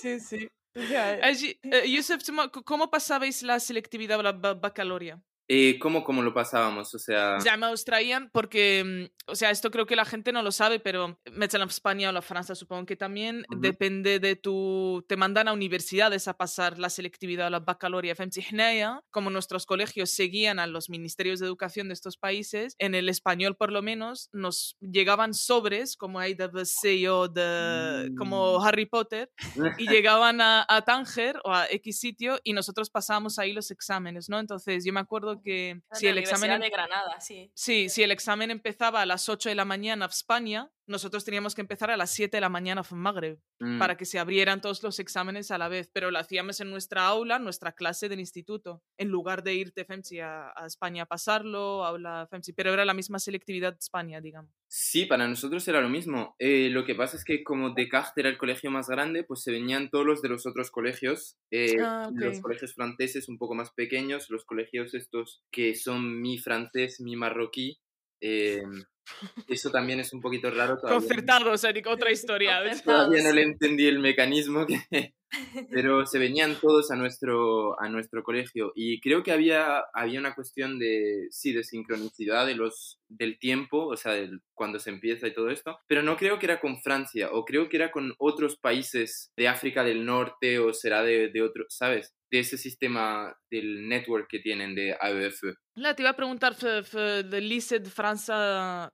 sí, 0.00 0.20
sí. 0.20 0.48
O 0.78 0.82
sea, 0.90 1.04
Allí, 1.28 1.48
eh, 1.74 1.84
Yusuf, 1.94 2.18
¿cómo- 2.28 2.50
¿cómo 2.70 2.84
pasabais 2.96 3.36
la 3.50 3.56
selectividad 3.68 4.18
o 4.18 4.22
la 4.28 4.32
ba- 4.32 4.54
bacaloria? 4.66 5.14
Eh, 5.53 5.77
¿Cómo, 5.79 6.05
cómo 6.05 6.21
lo 6.21 6.33
pasábamos? 6.33 6.95
O 6.95 6.99
sea... 6.99 7.37
Ya 7.43 7.57
os 7.73 7.83
traían 7.83 8.29
porque, 8.31 9.09
mm, 9.27 9.31
o 9.31 9.35
sea, 9.35 9.51
esto 9.51 9.69
creo 9.69 9.85
que 9.85 9.97
la 9.97 10.05
gente 10.05 10.31
no 10.31 10.43
lo 10.43 10.53
sabe, 10.53 10.79
pero 10.79 11.19
en 11.25 11.61
España 11.63 12.07
o 12.07 12.13
la 12.13 12.21
Francia 12.21 12.55
supongo 12.55 12.85
que 12.85 12.95
también 12.95 13.43
depende 13.57 14.19
de 14.19 14.37
tu... 14.37 15.03
Te 15.09 15.17
mandan 15.17 15.49
a 15.49 15.53
universidades 15.53 16.29
a 16.29 16.37
pasar 16.37 16.79
la 16.79 16.89
selectividad 16.89 17.47
o 17.47 17.49
la 17.49 17.59
baccalaureate 17.59 18.23
como 19.09 19.29
nuestros 19.29 19.65
colegios 19.65 20.11
seguían 20.11 20.57
a 20.57 20.67
los 20.67 20.89
ministerios 20.89 21.41
de 21.41 21.47
educación 21.47 21.89
de 21.89 21.95
estos 21.95 22.15
países, 22.15 22.75
en 22.79 22.95
el 22.95 23.09
español 23.09 23.57
por 23.57 23.73
lo 23.73 23.81
menos 23.81 24.29
nos 24.31 24.77
llegaban 24.79 25.33
sobres 25.33 25.97
como 25.97 26.19
hay 26.19 26.33
de 26.33 26.49
CEO 26.65 27.27
de 27.27 28.09
como 28.17 28.57
mm. 28.57 28.63
Harry 28.63 28.85
Potter 28.85 29.29
y 29.77 29.89
llegaban 29.89 30.39
a, 30.39 30.65
a 30.69 30.81
Tánger 30.83 31.41
o 31.43 31.51
a 31.51 31.65
X 31.69 31.99
sitio 31.99 32.39
y 32.45 32.53
nosotros 32.53 32.89
pasábamos 32.89 33.37
ahí 33.37 33.51
los 33.51 33.69
exámenes, 33.69 34.29
¿no? 34.29 34.39
Entonces 34.39 34.85
yo 34.85 34.93
me 34.93 35.01
acuerdo 35.01 35.40
que 35.41 35.81
si 35.91 36.07
el 36.07 36.17
examen... 36.17 36.59
de 36.59 36.69
Granada, 36.69 37.19
sí. 37.19 37.51
Sí, 37.53 37.89
si 37.89 38.03
el 38.03 38.11
examen 38.11 38.51
empezaba 38.51 39.01
a 39.01 39.05
las 39.05 39.29
8 39.29 39.49
de 39.49 39.55
la 39.55 39.65
mañana 39.65 40.05
en 40.05 40.09
España, 40.11 40.71
nosotros 40.91 41.25
teníamos 41.25 41.55
que 41.55 41.61
empezar 41.61 41.89
a 41.89 41.97
las 41.97 42.11
7 42.11 42.37
de 42.37 42.41
la 42.41 42.49
mañana 42.49 42.83
en 42.89 42.97
Magreb 42.97 43.39
mm. 43.59 43.79
para 43.79 43.97
que 43.97 44.05
se 44.05 44.19
abrieran 44.19 44.61
todos 44.61 44.83
los 44.83 44.99
exámenes 44.99 45.49
a 45.49 45.57
la 45.57 45.69
vez, 45.69 45.89
pero 45.91 46.11
lo 46.11 46.19
hacíamos 46.19 46.59
en 46.59 46.69
nuestra 46.69 47.07
aula, 47.07 47.39
nuestra 47.39 47.71
clase 47.71 48.09
del 48.09 48.19
instituto, 48.19 48.83
en 48.97 49.09
lugar 49.09 49.43
de 49.43 49.55
irte 49.55 49.85
FEMSI 49.85 50.19
a, 50.19 50.53
España 50.67 51.03
a 51.03 51.05
pasarlo, 51.07 51.83
aula 51.83 52.27
FEMSI, 52.29 52.53
pero 52.53 52.73
era 52.73 52.85
la 52.85 52.93
misma 52.93 53.17
selectividad 53.17 53.73
de 53.73 53.79
España, 53.79 54.21
digamos. 54.21 54.51
Sí, 54.67 55.05
para 55.05 55.27
nosotros 55.27 55.67
era 55.67 55.81
lo 55.81 55.89
mismo. 55.89 56.35
Eh, 56.39 56.69
lo 56.69 56.85
que 56.85 56.95
pasa 56.95 57.17
es 57.17 57.23
que 57.23 57.43
como 57.43 57.73
Descartes 57.73 58.13
era 58.17 58.29
el 58.29 58.37
colegio 58.37 58.69
más 58.69 58.87
grande, 58.87 59.23
pues 59.23 59.41
se 59.41 59.51
venían 59.51 59.89
todos 59.89 60.05
los 60.05 60.21
de 60.21 60.29
los 60.29 60.45
otros 60.45 60.71
colegios, 60.71 61.37
eh, 61.49 61.77
ah, 61.81 62.09
los 62.13 62.39
colegios 62.39 62.73
franceses 62.73 63.27
un 63.29 63.37
poco 63.37 63.55
más 63.55 63.71
pequeños, 63.71 64.29
los 64.29 64.45
colegios 64.45 64.93
estos 64.93 65.43
que 65.51 65.75
son 65.75 66.21
mi 66.21 66.37
francés, 66.37 66.99
mi 67.01 67.15
marroquí, 67.15 67.79
eh, 68.21 68.61
eso 69.47 69.71
también 69.71 69.99
es 69.99 70.13
un 70.13 70.21
poquito 70.21 70.49
raro. 70.51 70.79
Concertado, 70.79 71.51
o 71.51 71.57
sea, 71.57 71.73
otra 71.87 72.11
historia. 72.11 72.61
Todavía 72.83 73.23
no 73.23 73.31
le 73.31 73.43
entendí 73.43 73.87
el 73.87 73.99
mecanismo, 73.99 74.65
pero 75.71 76.05
se 76.05 76.19
venían 76.19 76.55
todos 76.59 76.91
a 76.91 76.95
nuestro, 76.95 77.79
a 77.81 77.89
nuestro 77.89 78.23
colegio 78.23 78.71
y 78.75 78.99
creo 78.99 79.23
que 79.23 79.31
había, 79.31 79.83
había 79.93 80.19
una 80.19 80.35
cuestión 80.35 80.79
de, 80.79 81.27
sí, 81.31 81.53
de 81.53 81.63
sincronicidad 81.63 82.45
de 82.45 82.55
los, 82.55 82.99
del 83.07 83.39
tiempo, 83.39 83.87
o 83.87 83.97
sea, 83.97 84.13
cuando 84.53 84.79
se 84.79 84.89
empieza 84.89 85.27
y 85.27 85.33
todo 85.33 85.49
esto, 85.49 85.77
pero 85.87 86.03
no 86.03 86.17
creo 86.17 86.39
que 86.39 86.45
era 86.45 86.59
con 86.59 86.81
Francia 86.81 87.29
o 87.31 87.45
creo 87.45 87.69
que 87.69 87.77
era 87.77 87.91
con 87.91 88.13
otros 88.19 88.57
países 88.57 89.31
de 89.35 89.47
África 89.47 89.83
del 89.83 90.05
Norte 90.05 90.59
o 90.59 90.73
será 90.73 91.03
de, 91.03 91.29
de 91.29 91.41
otros, 91.41 91.67
¿sabes? 91.69 92.13
de 92.31 92.39
ese 92.39 92.57
sistema 92.57 93.35
del 93.49 93.87
network 93.89 94.27
que 94.29 94.39
tienen 94.39 94.73
de 94.73 94.95
AEF. 94.99 95.41
La, 95.75 95.93
te 95.95 96.01
iba 96.01 96.11
a 96.11 96.15
preguntar 96.15 96.55
del 96.55 97.49
Lycée 97.49 97.79
de 97.79 97.89
Francia, 97.89 98.91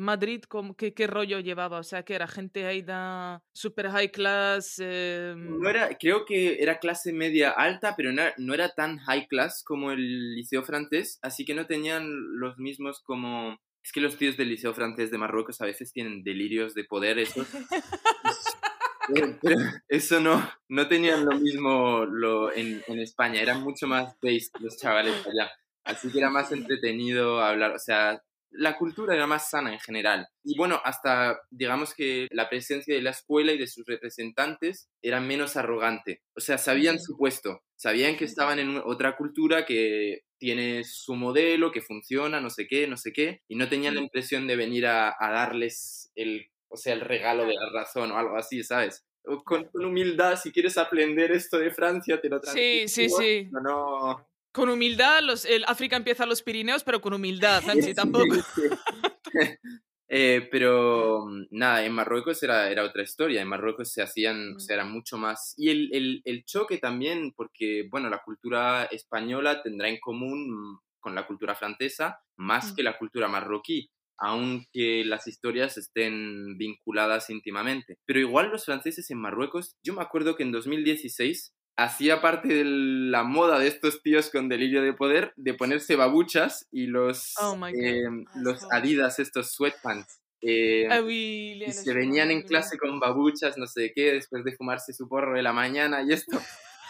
Madrid, 0.00 0.42
qué, 0.76 0.92
qué, 0.92 1.06
rollo 1.06 1.38
llevaba? 1.38 1.78
O 1.78 1.82
sea, 1.84 2.02
que 2.02 2.14
era 2.14 2.26
gente 2.26 2.66
ahí 2.66 2.82
de 2.82 3.38
super 3.54 3.88
high 3.88 4.10
class. 4.10 4.78
Em, 4.80 5.55
no 5.58 5.70
era, 5.70 5.96
creo 5.98 6.24
que 6.24 6.62
era 6.62 6.78
clase 6.78 7.12
media 7.12 7.50
alta, 7.50 7.94
pero 7.96 8.12
no 8.12 8.22
era, 8.22 8.34
no 8.36 8.54
era 8.54 8.74
tan 8.74 8.98
high 8.98 9.26
class 9.26 9.62
como 9.64 9.92
el 9.92 10.34
liceo 10.34 10.62
francés, 10.62 11.18
así 11.22 11.44
que 11.44 11.54
no 11.54 11.66
tenían 11.66 12.38
los 12.38 12.58
mismos 12.58 13.00
como... 13.02 13.58
Es 13.82 13.92
que 13.92 14.00
los 14.00 14.16
tíos 14.16 14.36
del 14.36 14.48
liceo 14.48 14.74
francés 14.74 15.10
de 15.10 15.18
Marruecos 15.18 15.60
a 15.60 15.66
veces 15.66 15.92
tienen 15.92 16.24
delirios 16.24 16.74
de 16.74 16.84
poder. 16.84 17.18
Pero 19.08 19.36
eso 19.86 20.20
no, 20.20 20.50
no 20.68 20.88
tenían 20.88 21.24
lo 21.24 21.38
mismo 21.38 22.04
lo, 22.04 22.52
en, 22.52 22.82
en 22.88 22.98
España, 22.98 23.40
eran 23.40 23.62
mucho 23.62 23.86
más 23.86 24.16
based 24.20 24.50
los 24.58 24.76
chavales 24.76 25.14
allá. 25.26 25.50
Así 25.84 26.10
que 26.10 26.18
era 26.18 26.30
más 26.30 26.50
entretenido 26.50 27.40
hablar, 27.40 27.72
o 27.72 27.78
sea, 27.78 28.20
la 28.50 28.76
cultura 28.78 29.14
era 29.14 29.26
más 29.26 29.50
sana 29.50 29.72
en 29.72 29.80
general. 29.80 30.28
Y 30.44 30.56
bueno, 30.56 30.80
hasta 30.84 31.40
digamos 31.50 31.94
que 31.94 32.28
la 32.30 32.48
presencia 32.48 32.94
de 32.94 33.02
la 33.02 33.10
escuela 33.10 33.52
y 33.52 33.58
de 33.58 33.66
sus 33.66 33.86
representantes 33.86 34.88
era 35.02 35.20
menos 35.20 35.56
arrogante. 35.56 36.22
O 36.34 36.40
sea, 36.40 36.58
sabían 36.58 37.00
su 37.00 37.16
puesto, 37.16 37.62
sabían 37.76 38.16
que 38.16 38.24
estaban 38.24 38.58
en 38.58 38.80
otra 38.84 39.16
cultura 39.16 39.64
que 39.64 40.22
tiene 40.38 40.84
su 40.84 41.14
modelo, 41.14 41.72
que 41.72 41.80
funciona, 41.80 42.40
no 42.40 42.50
sé 42.50 42.66
qué, 42.66 42.86
no 42.86 42.96
sé 42.96 43.12
qué, 43.12 43.42
y 43.48 43.56
no 43.56 43.68
tenían 43.68 43.94
la 43.94 44.02
impresión 44.02 44.46
de 44.46 44.56
venir 44.56 44.86
a, 44.86 45.14
a 45.18 45.30
darles 45.30 46.10
el 46.14 46.50
o 46.68 46.76
sea, 46.76 46.94
el 46.94 47.00
regalo 47.00 47.46
de 47.46 47.54
la 47.54 47.70
razón 47.72 48.10
o 48.12 48.18
algo 48.18 48.36
así, 48.36 48.62
¿sabes? 48.62 49.04
Con, 49.44 49.68
humildad, 49.74 50.36
si 50.36 50.52
quieres 50.52 50.78
aprender 50.78 51.32
esto 51.32 51.58
de 51.58 51.72
Francia, 51.72 52.20
te 52.20 52.28
lo 52.28 52.40
transmito. 52.40 52.88
Sí, 52.88 52.88
sí, 52.88 53.08
sí. 53.08 53.48
No, 53.50 54.28
Con 54.56 54.70
humildad, 54.70 55.22
los, 55.22 55.44
el 55.44 55.64
África 55.66 55.96
empieza 55.96 56.24
a 56.24 56.26
los 56.26 56.40
Pirineos, 56.40 56.82
pero 56.82 57.02
con 57.02 57.12
humildad, 57.12 57.62
Nancy, 57.66 57.94
tampoco. 57.94 58.34
Eh, 60.08 60.48
pero 60.52 61.26
mm, 61.26 61.46
nada, 61.50 61.84
en 61.84 61.92
Marruecos 61.92 62.40
era, 62.40 62.70
era 62.70 62.84
otra 62.84 63.02
historia. 63.02 63.42
En 63.42 63.48
Marruecos 63.48 63.90
se 63.90 64.02
hacían, 64.02 64.54
o 64.54 64.60
sea, 64.60 64.74
era 64.74 64.84
mucho 64.84 65.18
más. 65.18 65.52
Y 65.56 65.68
el, 65.68 65.90
el, 65.92 66.22
el, 66.24 66.44
choque 66.44 66.78
también, 66.78 67.32
porque, 67.32 67.88
bueno, 67.90 68.08
la 68.08 68.22
cultura 68.22 68.84
española 68.84 69.64
tendrá 69.64 69.88
en 69.88 69.98
común 69.98 70.48
mm, 70.48 70.78
con 71.00 71.16
la 71.16 71.26
cultura 71.26 71.56
francesa 71.56 72.20
más 72.36 72.72
que 72.72 72.84
la 72.84 72.96
cultura 72.96 73.26
marroquí 73.26 73.90
aunque 74.18 75.04
las 75.04 75.26
historias 75.26 75.76
estén 75.76 76.56
vinculadas 76.56 77.30
íntimamente. 77.30 77.98
Pero 78.06 78.20
igual 78.20 78.50
los 78.50 78.64
franceses 78.64 79.10
en 79.10 79.18
Marruecos, 79.18 79.76
yo 79.82 79.94
me 79.94 80.02
acuerdo 80.02 80.36
que 80.36 80.42
en 80.42 80.52
2016 80.52 81.54
hacía 81.76 82.20
parte 82.20 82.48
de 82.48 82.64
la 82.64 83.22
moda 83.22 83.58
de 83.58 83.68
estos 83.68 84.02
tíos 84.02 84.30
con 84.30 84.48
delirio 84.48 84.82
de 84.82 84.94
poder 84.94 85.32
de 85.36 85.54
ponerse 85.54 85.94
babuchas 85.94 86.66
y 86.72 86.86
los, 86.86 87.34
oh 87.38 87.58
em, 87.68 88.24
los 88.34 88.66
Adidas, 88.72 89.18
estos 89.18 89.52
sweatpants. 89.52 90.20
Eh, 90.40 90.86
ah, 90.90 91.00
y 91.00 91.60
se 91.72 91.92
venían 91.94 92.30
en 92.30 92.42
clase 92.42 92.78
con 92.78 93.00
babuchas, 93.00 93.56
no 93.58 93.66
sé 93.66 93.92
qué, 93.94 94.12
después 94.12 94.44
de 94.44 94.54
fumarse 94.54 94.92
su 94.92 95.08
porro 95.08 95.36
de 95.36 95.42
la 95.42 95.52
mañana 95.52 96.02
y 96.02 96.12
esto. 96.12 96.40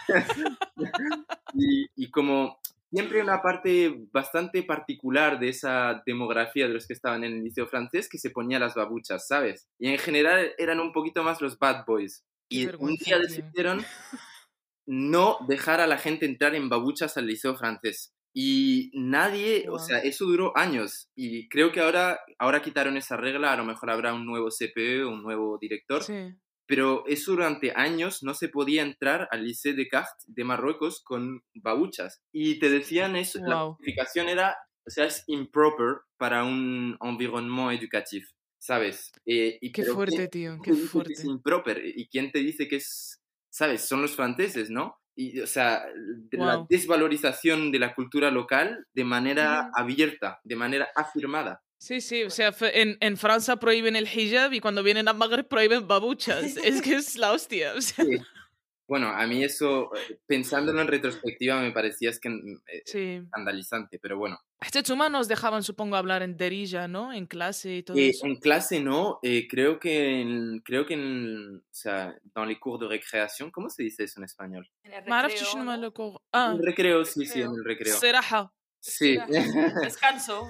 y, 1.55 1.87
y, 1.97 2.11
como 2.11 2.61
siempre 2.91 3.23
una 3.23 3.43
parte 3.43 4.09
bastante 4.13 4.63
particular 4.63 5.41
de 5.41 5.49
esa 5.49 6.03
demografía 6.07 6.69
de 6.69 6.75
los 6.75 6.87
que 6.87 6.93
estaban 6.93 7.25
en 7.25 7.33
el 7.35 7.45
liceo 7.45 7.67
francés 7.67 8.09
que 8.09 8.19
se 8.19 8.31
ponía 8.31 8.59
las 8.59 8.75
babuchas, 8.75 9.27
¿sabes? 9.27 9.69
Y 9.79 9.89
en 9.89 9.99
general 9.99 10.53
eran 10.59 10.79
un 10.79 10.93
poquito 10.93 11.23
más 11.23 11.41
los 11.41 11.59
bad 11.59 11.85
boys. 11.87 12.25
Y 12.49 12.67
un 12.67 12.95
día 12.95 13.19
decidieron 13.19 13.85
no 14.87 15.39
dejar 15.49 15.81
a 15.81 15.87
la 15.87 15.99
gente 15.99 16.27
entrar 16.27 16.55
en 16.55 16.69
babuchas 16.69 17.17
al 17.17 17.27
liceo 17.27 17.57
francés. 17.57 18.13
Y 18.33 18.91
nadie, 18.93 19.67
o 19.71 19.79
sea, 19.79 19.99
eso 19.99 20.27
duró 20.27 20.57
años. 20.57 21.11
Y 21.15 21.49
creo 21.49 21.73
que 21.73 21.81
ahora, 21.81 22.21
ahora 22.39 22.61
quitaron 22.61 22.97
esa 22.97 23.17
regla, 23.17 23.53
a 23.53 23.57
lo 23.57 23.65
mejor 23.65 23.91
habrá 23.91 24.13
un 24.13 24.27
nuevo 24.27 24.49
CPE, 24.51 25.07
un 25.07 25.23
nuevo 25.23 25.59
director. 25.59 26.03
Sí 26.03 26.37
pero 26.67 27.05
eso 27.07 27.33
durante 27.33 27.73
años 27.75 28.23
no 28.23 28.35
se 28.35 28.49
podía 28.49 28.83
entrar 28.83 29.29
al 29.31 29.45
Lycée 29.45 29.75
de 29.75 29.89
Cartes 29.89 30.25
de 30.27 30.45
Marruecos 30.45 31.01
con 31.03 31.43
babuchas. 31.55 32.23
Y 32.33 32.59
te 32.59 32.69
decían 32.69 33.17
eso, 33.17 33.39
la 33.41 33.67
justificación 33.67 34.29
era, 34.29 34.57
o 34.85 34.91
sea, 34.91 35.07
es 35.07 35.23
improper 35.29 35.99
para 36.17 36.45
un 36.45 36.99
environnement 37.01 37.81
educativo, 37.81 38.27
¿sabes? 38.59 39.13
Eh, 39.25 39.59
y, 39.61 39.71
qué 39.71 39.85
fuerte, 39.85 40.29
tío, 40.29 40.59
qué 40.63 40.75
fuerte. 40.75 41.13
Es 41.13 41.25
improper. 41.25 41.83
¿Y 41.85 42.09
quién 42.09 42.33
te 42.33 42.41
dice 42.41 42.67
que 42.67 42.77
es, 42.77 43.23
sabes? 43.57 43.89
Son 43.89 44.03
los 44.03 44.15
franceses, 44.15 44.69
¿no? 44.69 44.99
Y, 45.15 45.41
o 45.41 45.47
sea, 45.47 45.87
la 46.31 46.67
desvalorización 46.69 47.73
de 47.73 47.79
la 47.79 47.95
cultura 47.95 48.31
local 48.31 48.87
de 48.93 49.05
manera 49.05 49.71
abierta, 49.75 50.41
de 50.45 50.57
manera 50.57 50.89
afirmada. 50.95 51.63
Sí, 51.79 52.03
sí, 52.03 52.23
o 52.25 52.31
sea, 52.31 52.55
en, 52.75 52.99
en, 53.01 53.17
Francia 53.17 53.57
prohíben 53.57 53.97
el 53.97 54.07
hijab 54.07 54.53
y 54.53 54.61
cuando 54.61 54.83
vienen 54.83 55.09
a 55.09 55.15
Magreb 55.15 55.49
prohíben 55.49 55.89
babuchas. 55.89 56.59
es 56.59 56.83
que 56.83 56.97
es 56.97 57.17
la 57.17 57.33
hostia. 57.33 57.73
O 57.75 57.81
sea. 57.81 58.05
Bueno, 58.87 59.09
a 59.09 59.27
mí 59.27 59.43
eso, 59.43 59.91
eh, 59.97 60.19
pensándolo 60.27 60.81
en 60.81 60.87
retrospectiva, 60.87 61.61
me 61.61 61.73
parecía 61.73 62.11
es 62.11 62.21
que, 62.21 62.29
mm, 62.29 62.61
eh, 62.69 63.23
escandalizante, 63.25 63.99
pero 63.99 64.19
bueno. 64.19 64.39
Este 64.62 64.84
chuma 64.84 65.10
nos 65.10 65.28
dejaban, 65.28 65.64
supongo, 65.64 65.96
hablar 65.96 66.22
en 66.22 66.38
derilla, 66.38 66.88
¿no? 66.88 67.12
En 67.12 67.26
clase 67.26 67.78
y 67.78 67.84
todo 67.84 67.98
eh, 67.98 68.10
eso. 68.10 68.28
En 68.28 68.36
clase 68.36 68.80
no, 68.80 69.20
creo 69.50 69.80
que, 69.80 70.22
en, 70.22 70.60
creo 70.60 70.86
que 70.86 70.94
en, 70.94 71.58
o 71.58 71.62
sea, 71.72 72.16
dans 72.36 72.48
les 72.48 72.60
cours 72.60 72.80
de 72.80 72.88
récréation, 72.88 73.50
¿cómo 73.50 73.70
se 73.70 73.82
dice 73.82 74.04
eso 74.04 74.20
en 74.20 74.26
español? 74.26 74.70
En 74.84 74.94
el 74.94 75.04
recreo, 75.04 75.64
¿no? 75.64 76.22
Ah. 76.32 76.52
En 76.52 76.60
el 76.60 76.66
recreo, 76.66 77.06
sí, 77.06 77.26
sí, 77.26 77.42
en 77.42 77.52
el 77.52 77.66
recreo. 77.66 77.98
Seraja. 77.98 78.54
Sí. 78.80 79.18
Descanso. 79.82 80.48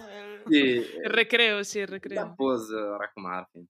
Sí. 0.50 0.84
recreo, 1.06 1.64
sí, 1.64 1.86
recreo. 1.86 2.22
La 2.22 2.36
pause, 2.36 2.74
راكم 3.00 3.28
عارفين. 3.28 3.68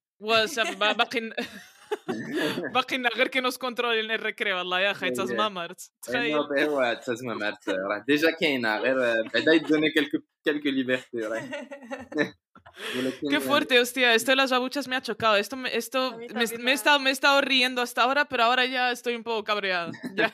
باقي 2.74 2.97
باقي 2.97 3.17
غير 3.17 3.28
كي 3.28 3.39
نوس 3.39 3.57
كونترول 3.57 4.11
الريكريو 4.11 4.57
والله 4.57 4.80
يا 4.80 4.91
اخي 4.91 5.11
تسمى 5.11 5.49
مرت 5.49 5.91
تخيل 6.01 6.36
هو 6.36 7.01
تسمى 7.07 7.34
مرت 7.34 7.69
راه 7.69 8.03
ديجا 8.07 8.32
كاينه 8.32 8.78
غير 8.78 9.24
بعدا 9.34 9.53
يدوني 9.53 9.91
كالكو 9.91 10.17
كالكو 10.45 10.69
ليبرتي 10.69 11.19
Qué 13.30 13.39
fuerte, 13.39 13.80
hostia. 13.80 14.13
Esto 14.15 14.32
de 14.32 14.38
las 14.38 14.51
babuchas 14.51 14.88
me 14.88 14.95
ha 14.95 15.01
chocado. 15.01 15.36
Esto, 15.36 15.55
me, 15.55 15.76
esto 15.76 16.17
me, 16.17 16.45
me, 16.59 16.72
he 16.72 16.74
estado, 16.74 16.99
me 16.99 17.09
he 17.09 17.13
estado 17.13 17.41
riendo 17.41 17.82
hasta 17.82 18.03
ahora, 18.03 18.26
pero 18.26 18.43
ahora 18.43 18.65
ya 18.65 18.91
estoy 18.91 19.15
un 19.15 19.24
poco 19.24 19.43
cabreado. 19.43 19.91
Ya, 20.15 20.34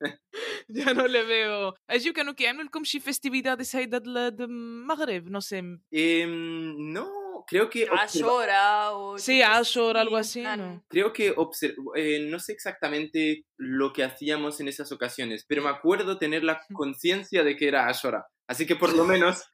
ya 0.67 0.93
no 0.93 1.07
le 1.07 1.23
veo. 1.23 1.73
أجيو 1.89 2.13
كانوا 2.13 2.33
كيعملوا 2.33 2.63
لكم 2.63 2.83
شي 2.83 2.99
فيستيفيداديس 2.99 3.75
هيدا 3.75 3.97
د 4.29 4.41
المغرب 4.41 5.29
no 5.29 5.41
sé. 5.41 5.57
Em, 5.91 6.93
no, 6.93 7.18
creo 7.46 7.68
que... 7.70 7.86
Ashora 7.90 8.92
o... 8.92 9.18
Sí, 9.18 9.42
Ashore, 9.42 9.98
algo 10.00 10.16
así, 10.16 10.42
¿no? 10.42 10.82
Creo 10.88 11.12
que 11.12 11.34
eh, 11.96 12.26
no 12.30 12.38
sé 12.38 12.52
exactamente 12.52 13.44
lo 13.56 13.92
que 13.92 14.04
hacíamos 14.04 14.60
en 14.60 14.68
esas 14.68 14.92
ocasiones, 14.92 15.44
pero 15.46 15.62
me 15.62 15.70
acuerdo 15.70 16.18
tener 16.18 16.44
la 16.44 16.60
conciencia 16.72 17.42
de 17.44 17.56
que 17.56 17.68
era 17.68 17.86
Ashora. 17.88 18.26
Así 18.48 18.66
que 18.66 18.74
por 18.76 18.92
lo 18.94 19.04
menos 19.06 19.44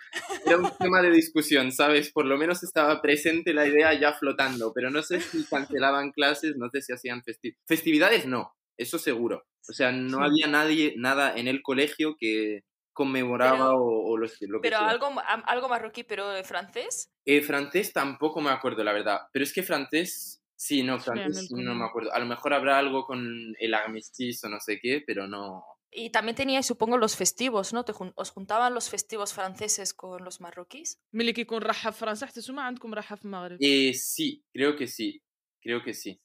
era 0.47 0.57
un 0.57 0.71
tema 0.79 1.03
de 1.03 1.11
discusión, 1.11 1.71
¿sabes? 1.73 2.11
Por 2.13 2.25
lo 2.27 2.37
menos 2.39 2.63
estaba 2.63 3.03
presente 3.03 3.53
la 3.53 3.67
idea 3.67 3.93
ya 3.95 4.15
flotando, 4.15 4.73
pero 4.75 4.91
no 4.91 5.03
sé 5.03 5.21
si 5.21 5.45
cancelaban 5.45 6.13
clases, 6.13 6.57
no 6.57 6.71
sé 6.71 6.81
si 6.83 6.93
hacían 6.93 7.23
festi- 7.23 7.57
festividades, 7.67 8.27
no, 8.27 8.55
eso 8.79 8.99
seguro. 8.99 9.45
O 9.69 9.73
sea, 9.73 9.91
no 9.93 10.23
había 10.23 10.47
nadie, 10.47 10.95
nada 10.97 11.37
en 11.37 11.49
el 11.49 11.61
colegio 11.61 12.17
que 12.19 12.63
conmemoraba 12.97 13.69
pero, 13.69 13.77
o, 13.77 14.11
o, 14.11 14.17
lo, 14.17 14.27
lo 14.27 14.61
que 14.61 14.63
pero 14.63 14.79
sea. 14.79 14.89
algo, 14.89 15.13
algo 15.45 15.69
marroquí, 15.69 16.03
pero 16.03 16.43
francés. 16.45 17.13
Eh, 17.27 17.43
francés 17.43 17.93
tampoco 17.93 18.41
me 18.41 18.51
acuerdo, 18.51 18.83
la 18.83 18.95
verdad. 18.95 19.21
Pero 19.33 19.43
es 19.45 19.53
que 19.53 19.63
francés, 19.63 20.43
sí, 20.57 20.83
no, 20.83 20.99
francés 20.99 21.51
Realmente. 21.51 21.63
no 21.63 21.75
me 21.75 21.85
acuerdo. 21.85 22.13
A 22.15 22.19
lo 22.19 22.25
mejor 22.25 22.55
habrá 22.55 22.79
algo 22.79 23.05
con 23.05 23.55
el 23.61 23.75
armistice 23.75 24.47
o 24.47 24.51
no 24.51 24.59
sé 24.61 24.81
qué, 24.81 25.05
pero 25.07 25.29
no. 25.29 25.63
Y 25.91 26.09
también 26.09 26.37
tenía, 26.37 26.63
supongo, 26.63 26.97
los 26.97 27.17
festivos, 27.17 27.75
¿no? 27.75 27.85
Te 27.85 27.93
jun 27.93 28.15
¿Os 28.17 28.31
juntaban 28.31 28.73
los 28.73 28.89
festivos 28.89 29.35
franceses 29.35 29.93
con 29.93 30.25
los 30.25 30.41
marroquíes? 30.41 30.99
¿Miliki 31.13 31.45
con 31.45 31.61
Rajaf 31.61 31.99
francés? 31.99 32.33
¿Te 32.33 32.41
suma 32.41 32.75
con 32.81 32.93
Rajaf 32.93 33.21
eh, 33.61 33.93
sí, 33.93 34.43
creo 34.53 34.75
que 34.75 34.87
sí. 34.87 35.23
Creo 35.61 35.83
que 35.83 35.93
sí. 35.93 36.19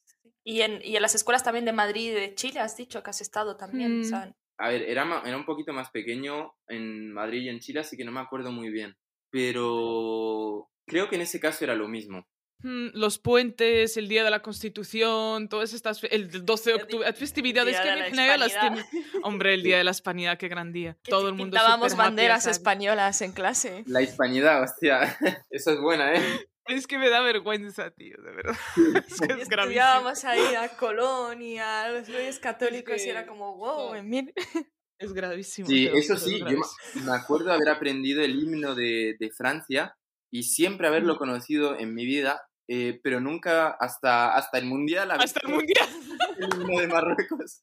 Y 0.43 0.61
en, 0.61 0.81
y 0.83 0.95
en 0.95 1.01
las 1.01 1.15
escuelas 1.15 1.43
también 1.43 1.65
de 1.65 1.73
Madrid 1.73 2.11
y 2.11 2.13
de 2.13 2.33
Chile, 2.33 2.61
has 2.61 2.77
dicho 2.77 3.03
que 3.03 3.09
has 3.09 3.21
estado 3.21 3.57
también. 3.57 3.99
Mm. 3.99 4.01
O 4.01 4.03
sea, 4.05 4.35
a 4.61 4.69
ver, 4.69 4.83
era, 4.83 5.21
era 5.25 5.37
un 5.37 5.45
poquito 5.45 5.73
más 5.73 5.89
pequeño 5.91 6.53
en 6.67 7.11
Madrid 7.13 7.41
y 7.41 7.49
en 7.49 7.59
Chile, 7.59 7.79
así 7.79 7.97
que 7.97 8.05
no 8.05 8.11
me 8.11 8.19
acuerdo 8.19 8.51
muy 8.51 8.69
bien. 8.69 8.95
Pero 9.31 10.69
creo 10.85 11.09
que 11.09 11.15
en 11.15 11.21
ese 11.21 11.39
caso 11.39 11.63
era 11.63 11.75
lo 11.75 11.87
mismo. 11.87 12.25
Mm, 12.63 12.89
los 12.93 13.17
puentes, 13.17 13.97
el 13.97 14.07
día 14.07 14.23
de 14.23 14.29
la 14.29 14.43
Constitución, 14.43 15.49
todas 15.49 15.73
estas. 15.73 15.99
fe- 15.99 16.13
El 16.15 16.45
12 16.45 16.69
de 16.69 16.75
octubre, 16.75 17.13
festividades 17.13 17.79
que 17.79 17.89
en 17.89 18.03
general 18.05 18.39
las 18.39 18.53
Hombre, 19.23 19.55
el 19.55 19.63
día 19.63 19.77
de 19.79 19.83
la 19.83 19.91
Hispanidad, 19.91 20.37
qué 20.37 20.47
gran 20.47 20.71
día. 20.71 20.95
que 21.03 21.09
Todo 21.09 21.29
el 21.29 21.33
mundo. 21.33 21.55
pintábamos 21.57 21.93
happy, 21.93 21.97
banderas 21.97 22.45
españolas 22.45 23.21
en 23.23 23.31
clase. 23.31 23.83
La 23.87 24.03
hispanidad, 24.03 24.61
hostia. 24.61 25.17
Esa 25.49 25.71
es 25.73 25.79
buena, 25.79 26.13
¿eh? 26.13 26.21
Es 26.67 26.87
que 26.87 26.97
me 26.97 27.09
da 27.09 27.21
vergüenza, 27.21 27.91
tío, 27.91 28.15
de 28.21 28.31
verdad. 28.31 28.55
Es 29.07 29.19
que 29.19 29.33
es 29.33 29.49
gravísimo. 29.49 29.61
estudiábamos 29.61 30.23
ahí 30.25 30.55
a 30.55 30.69
Colón 30.77 31.41
y 31.41 31.57
a 31.59 31.89
los 31.89 32.07
reyes 32.07 32.39
católicos 32.39 33.03
y 33.05 33.09
era 33.09 33.23
que- 33.23 33.29
como, 33.29 33.55
wow, 33.57 34.01
mil... 34.03 34.33
Es 34.99 35.13
gravísimo. 35.13 35.67
Sí, 35.67 35.89
eso 35.91 36.15
sí, 36.15 36.35
es 36.35 36.41
yo 36.51 36.59
me- 37.05 37.11
acuerdo 37.15 37.51
haber 37.51 37.69
aprendido 37.69 38.21
el 38.21 38.39
himno 38.39 38.75
de, 38.75 39.15
de 39.19 39.31
Francia 39.31 39.95
y 40.31 40.43
siempre 40.43 40.87
haberlo 40.87 41.15
Mm. 41.15 41.17
conocido 41.17 41.75
en 41.79 41.95
mi 41.95 42.05
vida, 42.05 42.43
eh, 42.69 42.99
pero 43.03 43.19
nunca 43.19 43.69
hasta, 43.79 44.35
hasta 44.35 44.59
el 44.59 44.65
Mundial. 44.65 45.09
Hasta 45.09 45.39
el 45.43 45.49
mundial. 45.53 45.89
El 46.37 46.53
himno 46.53 46.79
de 46.79 46.87
Marruecos. 46.87 47.59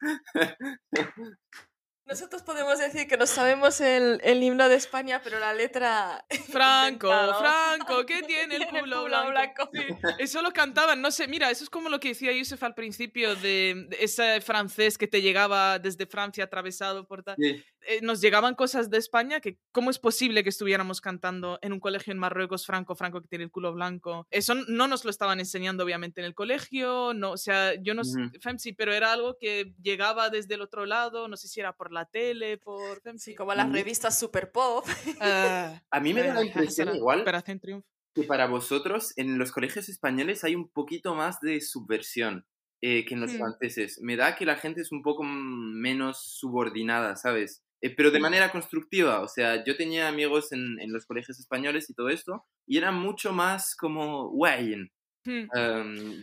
Nosotros 2.08 2.42
podemos 2.42 2.78
decir 2.78 3.06
que 3.06 3.18
nos 3.18 3.28
sabemos 3.28 3.82
el, 3.82 4.18
el 4.24 4.42
himno 4.42 4.68
de 4.70 4.76
España, 4.76 5.20
pero 5.22 5.38
la 5.38 5.52
letra... 5.52 6.24
Franco. 6.50 7.08
Franco, 7.38 8.06
¿qué 8.06 8.22
tiene 8.26 8.56
el 8.56 8.66
culo 8.66 9.04
blanco? 9.04 9.30
blanco. 9.30 9.70
Sí, 9.74 9.82
eso 10.18 10.40
lo 10.40 10.52
cantaban, 10.52 11.02
no 11.02 11.10
sé, 11.10 11.28
mira, 11.28 11.50
eso 11.50 11.64
es 11.64 11.70
como 11.70 11.90
lo 11.90 12.00
que 12.00 12.08
decía 12.08 12.32
Yusef 12.32 12.62
al 12.62 12.74
principio 12.74 13.36
de, 13.36 13.86
de 13.88 13.98
ese 14.00 14.40
francés 14.40 14.96
que 14.96 15.06
te 15.06 15.20
llegaba 15.20 15.78
desde 15.78 16.06
Francia 16.06 16.44
atravesado 16.44 17.06
por 17.06 17.22
tal. 17.22 17.36
Sí, 17.38 17.62
Eh, 17.90 18.00
nos 18.02 18.20
llegaban 18.20 18.54
cosas 18.54 18.90
de 18.90 18.98
España 18.98 19.40
que 19.40 19.56
cómo 19.72 19.88
es 19.90 19.98
posible 19.98 20.42
que 20.42 20.50
estuviéramos 20.50 21.00
cantando 21.00 21.58
en 21.62 21.72
un 21.72 21.80
colegio 21.80 22.12
en 22.12 22.18
Marruecos 22.18 22.66
Franco, 22.66 22.94
Franco 22.94 23.22
que 23.22 23.28
tiene 23.28 23.44
el 23.44 23.50
culo 23.50 23.72
blanco. 23.72 24.26
Eso 24.30 24.54
no 24.68 24.86
nos 24.88 25.04
lo 25.06 25.10
estaban 25.10 25.40
enseñando 25.40 25.84
obviamente 25.84 26.20
en 26.20 26.26
el 26.26 26.34
colegio, 26.34 27.14
no, 27.14 27.30
o 27.32 27.36
sea, 27.38 27.72
yo 27.80 27.94
no 27.94 28.04
sé. 28.04 28.18
Femsi, 28.42 28.74
pero 28.74 28.92
era 28.92 29.12
algo 29.12 29.38
que 29.40 29.72
llegaba 29.80 30.28
desde 30.28 30.54
el 30.56 30.60
otro 30.60 30.84
lado, 30.84 31.28
no 31.28 31.36
sé 31.38 31.48
si 31.48 31.60
era 31.60 31.72
por 31.72 31.90
la 31.90 32.04
tele, 32.04 32.58
por 32.58 33.00
Femsi. 33.00 33.30
Sí, 33.30 33.34
como 33.34 33.54
las 33.54 33.66
Mm. 33.68 33.72
revistas 33.72 34.18
super 34.18 34.52
pop. 34.52 34.84
Ah, 35.20 35.80
A 35.90 36.00
mí 36.00 36.12
me 36.12 36.22
da 36.24 36.34
la 36.34 36.44
impresión 36.44 36.94
igual 36.94 37.22
Operación 37.22 37.58
Triunfo. 37.58 37.88
que 38.14 38.24
para 38.24 38.46
vosotros 38.48 39.12
en 39.16 39.38
los 39.38 39.50
colegios 39.50 39.88
españoles 39.88 40.44
hay 40.44 40.54
un 40.54 40.68
poquito 40.68 41.14
más 41.14 41.40
de 41.40 41.60
subversión 41.62 42.44
eh, 42.82 43.04
que 43.06 43.14
en 43.14 43.20
los 43.20 43.32
Hmm. 43.32 43.38
franceses. 43.38 43.98
Me 44.02 44.16
da 44.16 44.36
que 44.36 44.44
la 44.46 44.56
gente 44.56 44.82
es 44.82 44.92
un 44.92 45.02
poco 45.02 45.22
menos 45.24 46.22
subordinada, 46.38 47.16
¿sabes? 47.16 47.64
Eh, 47.80 47.94
pero 47.96 48.10
de 48.10 48.20
manera 48.20 48.50
constructiva. 48.50 49.20
O 49.20 49.28
sea, 49.28 49.64
yo 49.64 49.76
tenía 49.76 50.08
amigos 50.08 50.52
en, 50.52 50.80
en 50.80 50.92
los 50.92 51.06
colegios 51.06 51.38
españoles 51.40 51.88
y 51.90 51.94
todo 51.94 52.08
esto, 52.10 52.44
y 52.66 52.78
eran 52.78 52.94
mucho 52.96 53.32
más 53.32 53.74
como 53.76 54.30
Wayne 54.30 54.90
Hmm. 55.26 55.50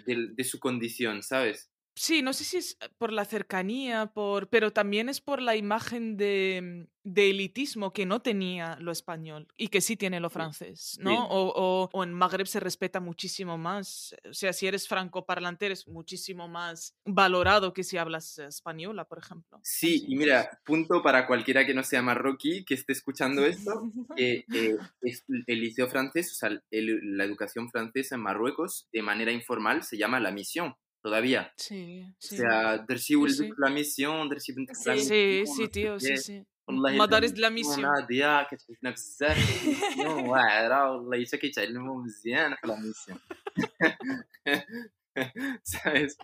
de, 0.06 0.30
de 0.34 0.44
su 0.44 0.60
condición, 0.60 1.22
¿sabes? 1.24 1.72
Sí, 1.98 2.22
no 2.22 2.34
sé 2.34 2.44
si 2.44 2.58
es 2.58 2.78
eh, 2.82 2.90
por 2.98 3.14
la 3.14 3.24
cercanía, 3.24 4.08
por, 4.08 4.50
pero 4.50 4.72
también 4.74 5.08
es 5.08 5.22
por 5.22 5.42
la 5.42 5.56
imagen 5.56 6.18
de, 6.18 6.88
de 7.04 7.30
elitismo 7.30 7.94
que 7.94 8.06
no 8.06 8.22
tenía 8.22 8.76
lo 8.82 8.92
español 8.92 9.48
y 9.56 9.70
que 9.70 9.80
sí 9.80 9.96
tiene 9.96 10.20
lo 10.20 10.30
francés, 10.30 10.98
¿no? 11.00 11.26
O, 11.28 11.48
o- 11.56 11.90
o 11.94 12.04
en 12.04 12.12
Magreb 12.14 12.48
se 12.48 12.60
respeta 12.60 13.00
muchísimo 13.00 13.58
más. 13.58 14.14
O 14.30 14.34
sea, 14.34 14.52
si 14.52 14.68
eres 14.68 14.90
francoparlante 14.90 15.68
eres 15.68 15.88
muchísimo 15.88 16.50
más 16.50 16.96
valorado 17.06 17.72
que 17.72 17.84
si 17.86 17.98
hablas 17.98 18.38
eh, 18.40 18.46
española, 18.48 19.06
por 19.08 19.20
ejemplo. 19.20 19.62
Sí, 19.64 19.96
Así, 19.96 20.06
y 20.10 20.16
mira, 20.18 20.60
punto 20.66 21.02
para 21.02 21.26
cualquiera 21.28 21.66
que 21.66 21.74
no 21.74 21.84
sea 21.84 22.02
marroquí 22.02 22.66
que 22.66 22.74
esté 22.74 22.92
escuchando 22.92 23.46
esto, 23.46 23.84
eh, 24.18 24.44
es- 25.02 25.24
el 25.48 25.60
liceo 25.62 25.88
francés, 25.88 26.32
o 26.34 26.36
sea, 26.36 26.62
el- 26.72 27.18
la 27.18 27.24
educación 27.24 27.70
francesa 27.72 28.16
en 28.16 28.22
Marruecos, 28.22 28.90
de 28.92 29.02
manera 29.02 29.32
informal, 29.32 29.84
se 29.84 29.98
llama 29.98 30.20
la 30.20 30.32
misión, 30.32 30.76
todavía. 31.05 31.53
Sí, 31.57 32.05
O 32.09 32.15
sí. 32.19 32.37
sea, 32.37 32.79
درسيو 32.89 33.27
Sí, 33.29 33.35
sí. 33.35 33.43
ولدك 33.43 33.55
la 33.59 33.71
misión, 33.71 34.29
درسيو 34.29 34.55
بنتك 34.57 34.77
la 34.87 34.97
Sí. 34.97 35.01
Sí, 35.01 35.43
misión, 35.43 35.47
sí, 35.47 35.61
no 35.63 35.67
sé 35.67 35.69
tío, 35.69 36.01
sí, 36.01 36.09
qué. 36.09 36.17
sí. 36.17 36.45
والله 36.69 36.97
مدارس 36.99 37.31
إلا 37.33 37.35
de 37.35 37.41
la 37.41 37.51
misión. 37.51 37.81
نادية 37.81 38.43
كتحبنا 38.43 38.91
بزاف 38.91 39.39
في 39.39 39.65
الميسيون 39.71 40.29
واعرة 40.29 40.91
والله 40.93 41.25
حتى 41.25 41.37
كيتعلموا 41.37 42.03
مزيان 42.05 42.55
في 42.55 42.67
لا 42.67 42.77
ميسيون 42.77 43.19
¿Sabes? 45.65 46.17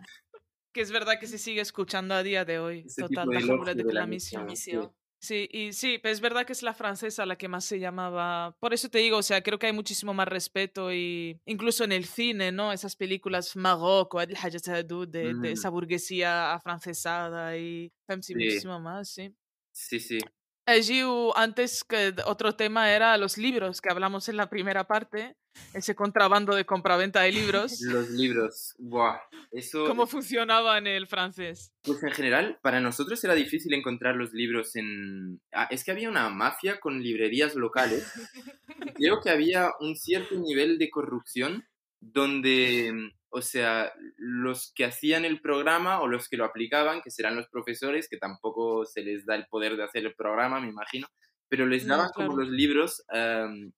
Que 0.73 0.81
es 0.83 0.91
verdad 0.93 1.19
que 1.19 1.27
se 1.27 1.39
sigue 1.39 1.61
escuchando 1.63 2.15
a 2.15 2.23
día 2.23 2.45
de 2.45 2.59
hoy. 2.59 2.85
Ese 2.87 3.03
Total, 3.03 3.25
tipo 3.25 3.31
de 3.31 3.37
déjame 3.39 3.55
elogio 3.55 3.75
de 3.75 3.83
de 3.85 3.93
la 3.93 4.01
la 4.01 4.07
misión. 4.07 4.47
misión. 4.47 4.93
Sí, 5.24 5.48
y 5.52 5.72
sí, 5.74 6.00
pero 6.02 6.12
es 6.14 6.20
verdad 6.20 6.48
que 6.48 6.54
es 6.54 6.64
la 6.64 6.74
francesa 6.74 7.28
la 7.28 7.38
que 7.38 7.48
más 7.48 7.64
se 7.64 7.80
llamaba. 7.80 8.56
Por 8.60 8.74
eso 8.74 8.90
te 8.90 8.98
digo, 8.98 9.18
o 9.18 9.22
sea, 9.24 9.44
creo 9.44 9.60
que 9.60 9.68
hay 9.68 9.74
muchísimo 9.74 10.16
más 10.16 10.28
respeto 10.28 10.92
y 10.92 11.40
incluso 11.46 11.84
en 11.84 11.92
el 11.92 12.06
cine, 12.06 12.52
¿no? 12.52 12.74
Esas 12.74 12.96
películas 12.96 13.56
Maroc 13.56 14.16
o 14.16 14.20
Hadoud, 14.20 15.08
de, 15.10 15.36
de 15.36 15.52
esa 15.52 15.70
Mm. 15.70 15.72
burguesía 15.72 16.54
afrancesada 16.54 17.56
y 17.56 17.94
Femsi, 18.08 18.34
Sí. 18.34 18.36
muchísimo 18.36 18.80
más, 18.80 19.10
sí. 19.10 19.36
Sí, 19.74 20.00
sí. 20.00 20.20
Allí 20.66 21.02
antes 21.36 21.84
que 21.84 22.14
otro 22.26 22.56
tema 22.56 22.92
era 22.92 23.18
los 23.18 23.38
libros 23.38 23.82
que 23.82 23.90
hablamos 23.90 24.30
en 24.30 24.38
la 24.38 24.50
primera 24.50 24.86
parte, 24.86 25.36
ese 25.74 25.96
contrabando 25.96 26.56
de 26.56 26.66
compraventa 26.66 27.22
de 27.22 27.32
libros. 27.52 27.82
Los 27.82 28.10
libros. 28.12 28.76
Buah. 28.78 29.20
Eso. 29.52 29.86
¿Cómo 29.86 30.08
funcionaba 30.08 30.78
en 30.78 30.88
el 30.88 31.08
francés? 31.08 31.74
Pues 31.82 32.02
en 32.04 32.12
general, 32.12 32.60
para 32.62 32.80
nosotros 32.80 33.24
era 33.24 33.34
difícil 33.34 33.74
encontrar 33.74 34.16
los 34.16 34.34
libros 34.34 34.76
en... 34.76 35.42
Ah, 35.52 35.68
es 35.70 35.84
que 35.84 35.92
había 35.92 36.10
una 36.10 36.30
mafia 36.30 36.80
con 36.80 37.02
librerías 37.02 37.56
locales. 37.56 38.12
Creo 38.96 39.20
que 39.22 39.30
había 39.30 39.72
un 39.80 39.96
cierto 39.96 40.36
nivel 40.36 40.78
de 40.78 40.90
corrupción 40.90 41.66
donde, 42.00 42.92
mm, 42.94 43.21
o 43.32 43.42
sea, 43.42 43.94
los 44.18 44.72
que 44.76 44.86
hacían 44.86 45.26
el 45.26 45.42
programa 45.42 46.02
o 46.02 46.08
los 46.08 46.28
que 46.28 46.38
lo 46.38 46.46
aplicaban, 46.46 47.02
que 47.02 47.12
serán 47.12 47.36
los 47.36 47.48
profesores, 47.48 48.08
que 48.10 48.18
tampoco 48.18 48.86
se 48.86 49.04
les 49.04 49.26
da 49.26 49.36
el 49.36 49.48
poder 49.48 49.78
de 49.78 49.84
hacer 49.84 50.06
el 50.06 50.16
programa, 50.16 50.60
me 50.60 50.68
imagino, 50.68 51.08
pero 51.48 51.66
les 51.66 51.86
No, 51.86 51.96
daban 51.96 52.12
como 52.14 52.36
los 52.36 52.50
libros 52.50 53.04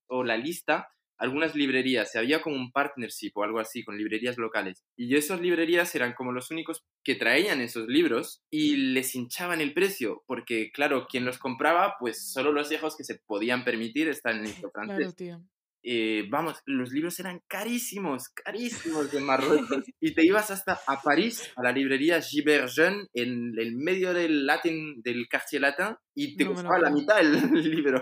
o 0.08 0.24
la 0.24 0.38
lista 0.38 0.88
algunas 1.24 1.56
librerías, 1.56 2.14
y 2.14 2.18
había 2.18 2.42
como 2.42 2.58
un 2.58 2.72
partnership 2.72 3.32
o 3.36 3.44
algo 3.44 3.60
así 3.60 3.84
con 3.84 3.98
librerías 3.98 4.38
locales. 4.38 4.84
Y 4.98 5.16
esas 5.16 5.40
librerías 5.40 5.94
eran 5.96 6.14
como 6.14 6.34
los 6.34 6.52
únicos 6.52 6.84
que 7.02 7.16
traían 7.16 7.62
esos 7.62 7.88
libros 7.88 8.44
y 8.50 8.76
les 8.76 9.16
hinchaban 9.16 9.62
el 9.62 9.74
precio, 9.74 10.24
porque 10.28 10.72
claro, 10.74 11.08
quien 11.08 11.24
los 11.24 11.38
compraba, 11.38 11.96
pues 12.00 12.32
solo 12.32 12.52
los 12.52 12.72
hijos 12.74 12.98
que 12.98 13.06
se 13.06 13.20
podían 13.26 13.64
permitir 13.64 14.10
estar 14.10 14.36
en 14.36 14.46
el 14.46 14.54
francés. 14.74 14.98
Claro, 14.98 15.12
tío. 15.14 15.44
Eh, 15.86 16.26
vamos, 16.30 16.60
los 16.66 16.92
libros 16.92 17.20
eran 17.20 17.42
carísimos, 17.48 18.30
carísimos 18.30 19.14
en 19.14 19.24
Marruecos. 19.26 19.84
y 20.00 20.14
te 20.14 20.26
ibas 20.26 20.50
hasta 20.50 20.80
a 20.88 21.02
París, 21.02 21.52
a 21.58 21.64
la 21.64 21.72
librería 21.74 22.22
Giberjean, 22.22 23.08
en 23.14 23.54
el 23.58 23.76
medio 23.76 24.14
del 24.14 24.46
latin, 24.46 25.02
del 25.02 25.28
quartier 25.30 25.62
latin, 25.62 25.96
y 26.16 26.38
te 26.38 26.46
No 26.46 26.54
costaba 26.54 26.80
la 26.80 26.90
mitad 26.90 27.20
el, 27.20 27.52
libro. 27.70 28.02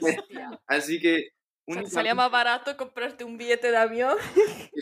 Hostia. 0.00 0.60
Así 0.66 1.00
que... 1.00 1.16
Sa- 1.18 1.72
únicamente- 1.72 1.90
Salía 1.90 2.14
más 2.14 2.30
barato 2.30 2.76
comprarte 2.76 3.24
un 3.24 3.38
billete 3.38 3.70
de 3.70 3.76
avión. 3.78 4.16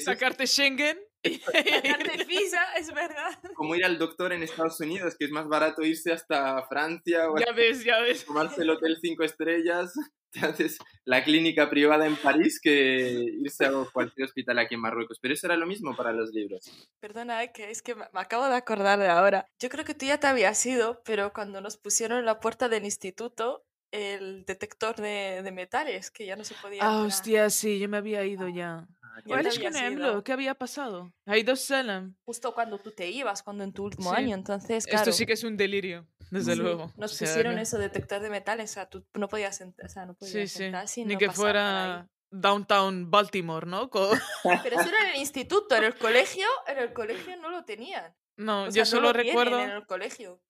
Sacarte 0.05 0.47
Schengen 0.47 0.99
Visa, 1.25 2.61
es 2.79 2.93
verdad. 2.93 3.39
Como 3.55 3.75
ir 3.75 3.85
al 3.85 3.99
doctor 3.99 4.33
en 4.33 4.43
Estados 4.43 4.79
Unidos, 4.81 5.17
que 5.19 5.25
es 5.25 5.31
más 5.31 5.49
barato 5.49 5.83
irse 5.83 6.13
hasta 6.13 6.63
Francia 6.69 7.31
o 7.31 7.39
ya 7.39 7.53
ves, 7.53 7.85
ya 7.85 8.01
ves. 8.01 8.25
tomarse 8.27 8.63
el 8.63 8.71
hotel 8.71 8.99
cinco 9.01 9.25
estrellas. 9.25 9.93
Te 10.35 10.41
haces 10.41 10.79
la 11.05 11.23
clínica 11.23 11.71
privada 11.71 12.07
en 12.07 12.17
París 12.17 12.59
que 12.61 13.25
irse 13.41 13.67
a 13.67 13.71
cualquier 13.93 14.27
hospital 14.27 14.59
aquí 14.59 14.75
en 14.75 14.81
Marruecos. 14.81 15.21
Pero 15.21 15.33
eso 15.33 15.47
era 15.47 15.57
lo 15.57 15.65
mismo 15.65 15.95
para 15.95 16.13
los 16.13 16.31
libros. 16.33 16.89
Perdona, 16.99 17.45
eh, 17.45 17.53
que 17.53 17.71
es 17.71 17.83
que 17.83 17.95
me 17.95 18.05
me 18.13 18.21
acabo 18.21 18.47
de 18.47 18.57
acordar 18.57 18.99
de 18.99 19.07
ahora. 19.07 19.47
Yo 19.61 19.69
creo 19.69 19.85
que 19.85 19.95
tú 19.95 20.07
ya 20.07 20.19
te 20.19 20.27
habías 20.27 20.67
ido, 20.67 21.03
pero 21.05 21.33
cuando 21.33 21.61
nos 21.61 21.77
pusieron 21.77 22.19
en 22.19 22.25
la 22.25 22.41
puerta 22.41 22.69
del 22.69 22.85
instituto 22.85 23.65
el 23.95 24.45
detector 24.45 24.97
de, 24.97 25.41
de 25.43 25.53
metales, 25.53 26.11
que 26.11 26.27
ya 26.27 26.37
no 26.37 26.45
se 26.45 26.55
podía 26.55 26.83
Ah, 26.83 26.87
entrar. 26.87 27.07
hostia, 27.07 27.51
sí, 27.51 27.79
yo 27.79 27.89
me 27.89 27.97
había 27.97 28.25
ido 28.25 28.49
ya. 28.49 28.87
Ah, 29.03 29.19
Ya 29.19 29.23
¿Cuál 29.29 29.43
te 29.45 29.49
es 29.51 29.59
con. 29.59 29.77
Emlo? 29.77 30.25
¿Qué 30.25 30.33
había 30.33 30.55
pasado? 30.55 31.13
Hay 31.27 31.43
dos 31.45 31.61
Salam. 31.61 32.17
Justo 32.25 32.53
cuando 32.55 32.79
tú 32.79 32.91
te 32.91 33.09
ibas, 33.11 33.43
cuando 33.43 33.63
en 33.65 33.73
tu 33.73 33.85
último 33.85 34.11
Sí. 34.11 34.17
año, 34.17 34.35
entonces, 34.35 34.87
claro. 34.87 35.03
Esto 35.03 35.13
sí 35.13 35.25
que 35.27 35.35
es 35.35 35.45
un 35.45 35.57
delirio, 35.57 36.07
desde 36.31 36.55
sí, 36.55 36.59
luego. 36.61 36.93
Nos 36.97 37.13
O 37.13 37.15
sea, 37.15 37.29
pusieron 37.29 37.59
eso, 37.59 37.79
detector 37.79 38.21
de 38.21 38.31
metales, 38.31 38.71
o 38.71 38.75
sea, 38.75 38.87
tú 38.89 39.05
no 39.15 39.29
podías 39.29 39.61
entrar, 39.61 39.87
o 39.89 39.93
sea, 39.93 40.07
no 40.07 40.15
podías 40.15 40.51
sí. 40.51 40.65
entrar 40.65 40.89
sin 40.89 41.07
Ni 41.09 41.15
no 41.15 41.19
que 41.21 41.31
fuera 41.31 42.09
downtown 42.31 43.11
Baltimore, 43.11 43.67
¿no? 43.67 43.89
Co- 43.91 44.11
Pero 44.65 44.81
eso 44.81 44.89
era 44.89 45.03
en 45.09 45.15
el 45.15 45.21
instituto, 45.21 45.77
en 45.77 45.85
el 45.85 45.95
colegio, 45.97 46.47
en 46.67 46.79
el 46.79 46.93
colegio 46.93 47.37
no 47.37 47.51
lo 47.51 47.65
tenían. 47.65 48.13
No, 48.37 48.65
O 48.65 48.71
sea, 48.71 48.73
yo 48.73 48.81
no 48.83 48.87
solo 48.87 49.03
lo 49.09 49.13
recuerdo... 49.13 49.61
en 49.61 49.71
el 49.71 49.87
colegio 49.87 50.41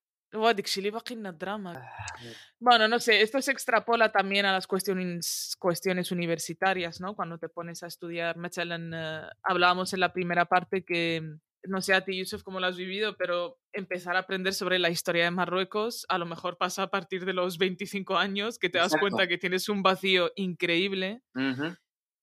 drama. 1.33 1.75
Ah. 1.77 2.07
Bueno, 2.59 2.89
no 2.89 2.99
sé, 2.99 3.23
esto 3.23 3.41
se 3.41 3.53
extrapola 3.53 4.13
también 4.13 4.47
a 4.47 4.53
las 4.53 4.67
cuestiones, 4.67 5.57
universitarias, 6.13 7.01
¿no? 7.01 7.15
Cuando 7.15 7.39
te 7.39 7.49
pones 7.49 7.83
a 7.83 7.87
estudiar, 7.87 8.37
Mechelen, 8.37 8.93
uh, 8.95 9.29
hablábamos 9.43 9.93
en 9.93 10.01
la 10.01 10.13
primera 10.13 10.47
parte 10.47 10.85
que, 10.85 11.21
mm, 11.23 11.71
no 11.71 11.81
sé 11.81 11.95
a 11.95 12.05
ti, 12.05 12.19
Yusuf, 12.19 12.43
cómo 12.43 12.61
lo 12.61 12.67
has 12.67 12.77
vivido, 12.77 13.17
pero 13.17 13.59
empezar 13.73 14.17
a 14.17 14.21
aprender 14.21 14.55
sobre 14.55 14.79
la 14.79 14.91
historia 14.91 15.25
de 15.25 15.31
Marruecos 15.31 16.05
a 16.09 16.19
lo 16.19 16.27
mejor 16.27 16.59
pasa 16.59 16.85
a 16.85 16.91
partir 16.91 17.25
de 17.25 17.33
los 17.33 17.59
25 17.59 18.17
años, 18.19 18.59
que 18.59 18.69
te 18.69 18.79
das 18.79 18.89
Exacto. 18.89 19.09
cuenta 19.09 19.29
que 19.29 19.39
tienes 19.39 19.69
un 19.69 19.83
vacío 19.83 20.31
increíble. 20.37 21.23
Uh. 21.35 21.75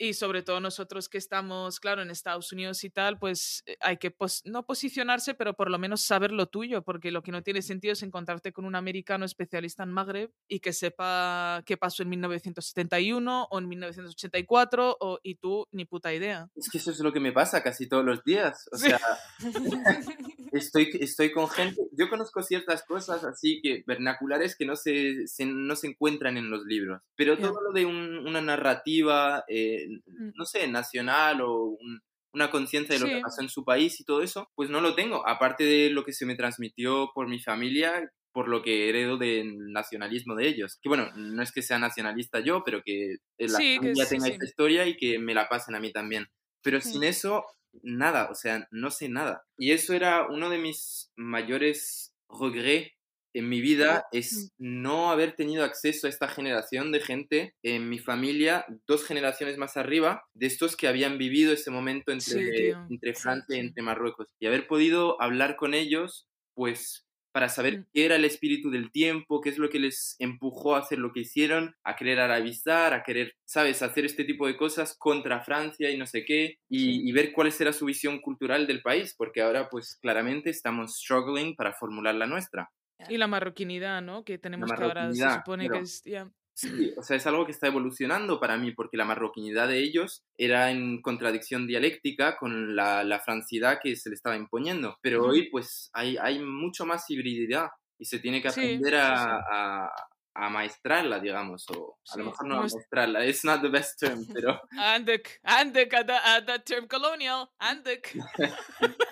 Y 0.03 0.13
sobre 0.15 0.41
todo 0.41 0.59
nosotros 0.59 1.07
que 1.09 1.19
estamos, 1.19 1.79
claro, 1.79 2.01
en 2.01 2.09
Estados 2.09 2.51
Unidos 2.51 2.83
y 2.83 2.89
tal, 2.89 3.19
pues 3.19 3.61
eh, 3.67 3.77
hay 3.81 3.97
que 3.97 4.09
pos- 4.09 4.41
no 4.45 4.65
posicionarse, 4.65 5.35
pero 5.35 5.53
por 5.53 5.69
lo 5.69 5.77
menos 5.77 6.01
saber 6.01 6.31
lo 6.31 6.47
tuyo, 6.47 6.81
porque 6.81 7.11
lo 7.11 7.21
que 7.21 7.31
no 7.31 7.43
tiene 7.43 7.61
sentido 7.61 7.93
es 7.93 8.01
encontrarte 8.01 8.51
con 8.51 8.65
un 8.65 8.73
americano 8.75 9.25
especialista 9.25 9.83
en 9.83 9.91
Magreb 9.91 10.31
y 10.47 10.59
que 10.59 10.73
sepa 10.73 11.61
qué 11.67 11.77
pasó 11.77 12.01
en 12.01 12.09
1971 12.09 13.47
o 13.51 13.59
en 13.59 13.67
1984 13.67 14.97
o, 14.99 15.19
y 15.21 15.35
tú 15.35 15.67
ni 15.71 15.85
puta 15.85 16.11
idea. 16.13 16.47
Es 16.55 16.67
que 16.71 16.79
eso 16.79 16.89
es 16.89 16.99
lo 17.01 17.13
que 17.13 17.19
me 17.19 17.31
pasa 17.31 17.61
casi 17.61 17.87
todos 17.87 18.03
los 18.03 18.23
días. 18.23 18.67
O 18.71 18.77
Sí. 18.77 18.87
sea, 18.87 18.99
estoy, 20.51 20.89
estoy 20.99 21.31
con 21.31 21.47
gente. 21.49 21.79
Yo 21.91 22.09
conozco 22.09 22.41
ciertas 22.43 22.83
cosas 22.83 23.23
así 23.23 23.59
que 23.61 23.83
vernaculares 23.85 24.55
que 24.55 24.65
no 24.65 24.75
se, 24.75 25.27
se- 25.27 25.45
no 25.45 25.75
se 25.75 25.87
encuentran 25.87 26.37
en 26.37 26.49
los 26.49 26.63
libros. 26.65 27.01
Pero 27.15 27.37
todo 27.37 27.61
lo 27.61 27.71
de 27.71 27.85
un- 27.85 28.27
una 28.27 28.41
narrativa, 28.41 29.43
eh. 29.47 29.89
No 30.05 30.45
sé, 30.45 30.67
nacional 30.67 31.41
o 31.41 31.63
un- 31.79 31.99
una 32.33 32.49
conciencia 32.49 32.95
de 32.95 33.01
lo 33.01 33.07
que 33.07 33.15
Sí. 33.17 33.21
pasó 33.21 33.41
en 33.41 33.49
su 33.49 33.65
país 33.65 33.99
y 33.99 34.05
todo 34.05 34.21
eso, 34.21 34.47
pues 34.55 34.69
no 34.69 34.79
lo 34.79 34.95
tengo. 34.95 35.27
Aparte 35.27 35.65
de 35.65 35.89
lo 35.89 36.05
que 36.05 36.13
se 36.13 36.25
me 36.25 36.35
transmitió 36.35 37.09
por 37.13 37.27
mi 37.27 37.41
familia, 37.41 38.09
por 38.33 38.47
lo 38.47 38.61
que 38.61 38.87
heredo 38.87 39.17
del 39.17 39.57
nacionalismo 39.73 40.35
de 40.35 40.47
ellos. 40.47 40.79
Que 40.81 40.87
bueno, 40.87 41.09
no 41.17 41.43
es 41.43 41.51
que 41.51 41.61
sea 41.61 41.77
nacionalista 41.79 42.39
yo, 42.39 42.63
pero 42.63 42.81
que 42.85 43.17
la 43.37 43.57
Sí, 43.57 43.73
que 43.73 43.77
familia 43.79 44.05
sí, 44.05 44.09
tenga 44.15 44.25
sí. 44.27 44.31
esta 44.31 44.45
historia 44.45 44.87
y 44.87 44.95
que 44.95 45.19
me 45.19 45.33
la 45.33 45.49
pasen 45.49 45.75
a 45.75 45.81
mí 45.81 45.91
también. 45.91 46.27
Pero 46.63 46.77
Mm. 46.77 46.81
sin 46.81 47.03
eso, 47.03 47.43
nada, 47.83 48.29
o 48.31 48.35
sea, 48.35 48.65
no 48.71 48.91
sé 48.91 49.09
nada. 49.09 49.43
Y 49.57 49.71
eso 49.71 49.93
era 49.93 50.27
uno 50.29 50.49
de 50.49 50.57
mis 50.59 51.11
mayores 51.17 52.13
regrets 52.29 52.93
en 53.33 53.49
mi 53.49 53.61
vida, 53.61 54.05
es 54.11 54.51
no 54.57 55.11
haber 55.11 55.33
tenido 55.35 55.63
acceso 55.63 56.07
a 56.07 56.09
esta 56.09 56.27
generación 56.27 56.91
de 56.91 56.99
gente 57.01 57.55
en 57.63 57.89
mi 57.89 57.99
familia, 57.99 58.65
dos 58.87 59.05
generaciones 59.05 59.57
más 59.57 59.77
arriba, 59.77 60.23
de 60.33 60.47
estos 60.47 60.75
que 60.77 60.87
habían 60.87 61.17
vivido 61.17 61.53
ese 61.53 61.71
momento 61.71 62.11
entre, 62.11 62.41
Sí, 62.49 62.73
entre 62.89 63.13
Francia 63.15 63.57
y 63.57 63.59
entre 63.59 63.83
Marruecos. 63.83 64.27
Y 64.39 64.47
haber 64.47 64.67
podido 64.67 65.21
hablar 65.21 65.55
con 65.57 65.73
ellos, 65.73 66.27
pues 66.53 67.07
para 67.33 67.47
saber 67.47 67.85
qué 67.93 68.05
era 68.05 68.17
el 68.17 68.25
espíritu 68.25 68.69
del 68.71 68.91
tiempo, 68.91 69.39
qué 69.39 69.49
es 69.49 69.57
lo 69.57 69.69
que 69.69 69.79
les 69.79 70.17
empujó 70.19 70.75
a 70.75 70.79
hacer 70.79 70.99
lo 70.99 71.13
que 71.13 71.21
hicieron, 71.21 71.75
a 71.85 71.95
querer 71.95 72.19
arabizar, 72.19 72.93
a 72.93 73.03
querer, 73.03 73.35
¿sabes?, 73.45 73.81
hacer 73.81 74.03
este 74.03 74.25
tipo 74.25 74.47
de 74.47 74.57
cosas 74.57 74.97
contra 74.97 75.39
Francia 75.41 75.89
y 75.91 75.97
no 75.97 76.05
sé 76.07 76.25
qué, 76.25 76.55
y, 76.69 77.07
Sí. 77.07 77.09
y 77.09 77.11
ver 77.13 77.31
cuál 77.31 77.53
era 77.57 77.71
su 77.71 77.85
visión 77.85 78.19
cultural 78.19 78.67
del 78.67 78.81
país, 78.81 79.15
porque 79.17 79.41
ahora, 79.41 79.69
pues 79.69 79.97
claramente 80.01 80.49
estamos 80.49 80.97
struggling 80.97 81.55
para 81.55 81.71
formular 81.73 82.15
la 82.15 82.27
nuestra. 82.27 82.69
Y 83.09 83.17
la 83.17 83.27
marroquinidad, 83.27 84.01
¿no? 84.01 84.23
Que 84.23 84.37
tenemos 84.37 84.71
que 84.71 84.83
ahora 84.83 85.13
se 85.13 85.33
supone 85.33 85.67
pero, 85.67 85.75
que 85.75 85.83
es... 85.83 86.03
Yeah. 86.03 86.31
Sí, 86.53 86.93
o 86.97 87.01
sea, 87.01 87.17
es 87.17 87.25
algo 87.25 87.45
que 87.45 87.53
está 87.53 87.67
evolucionando 87.67 88.39
para 88.39 88.57
mí, 88.57 88.71
porque 88.71 88.97
la 88.97 89.05
marroquinidad 89.05 89.67
de 89.67 89.79
ellos 89.79 90.23
era 90.37 90.69
en 90.69 91.01
contradicción 91.01 91.65
dialéctica 91.65 92.37
con 92.37 92.75
la, 92.75 93.03
la 93.03 93.19
francidad 93.19 93.79
que 93.81 93.95
se 93.95 94.09
le 94.09 94.15
estaba 94.15 94.35
imponiendo. 94.35 94.97
Pero 95.01 95.21
uh 95.21 95.27
-huh. 95.27 95.31
hoy, 95.31 95.49
pues, 95.49 95.89
hay, 95.93 96.17
hay 96.17 96.39
mucho 96.39 96.85
más 96.85 97.09
hibrididad 97.09 97.69
y 97.97 98.05
se 98.05 98.19
tiene 98.19 98.41
que 98.41 98.49
aprender 98.49 98.93
sí, 98.93 98.99
a, 98.99 99.15
sí, 99.15 99.43
a 99.51 99.89
a 100.33 100.49
maestrarla, 100.49 101.19
digamos, 101.19 101.65
o 101.69 101.97
a 102.07 102.13
sí, 102.13 102.19
lo 102.19 102.25
mejor 102.25 102.47
no 102.47 102.55
a 102.55 102.61
maestrarla, 102.61 103.25
it's 103.25 103.43
not 103.43 103.61
the 103.61 103.69
best 103.69 103.99
term, 103.99 104.25
pero... 104.33 104.61
Andek, 104.77 105.39
Andek, 105.43 105.91
that 105.91 106.65
term 106.65 106.87
colonial, 106.87 107.49
Andek. 107.59 108.15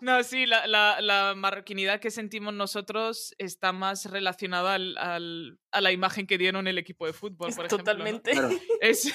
No, 0.00 0.22
sí, 0.22 0.46
la, 0.46 0.66
la, 0.66 1.00
la 1.00 1.34
marroquinidad 1.36 2.00
que 2.00 2.10
sentimos 2.10 2.52
nosotros 2.54 3.34
está 3.38 3.72
más 3.72 4.04
relacionada 4.10 4.74
al, 4.74 4.96
al- 4.98 5.58
a 5.72 5.80
la 5.80 5.92
imagen 5.92 6.26
que 6.26 6.38
dieron 6.38 6.66
el 6.68 6.78
equipo 6.78 7.06
de 7.06 7.12
fútbol, 7.12 7.50
por 7.56 7.66
ejemplo. 7.66 7.78
¿no? 7.78 7.84
Totalmente. 7.84 8.30
claro, 8.32 8.48
Es, 8.80 9.12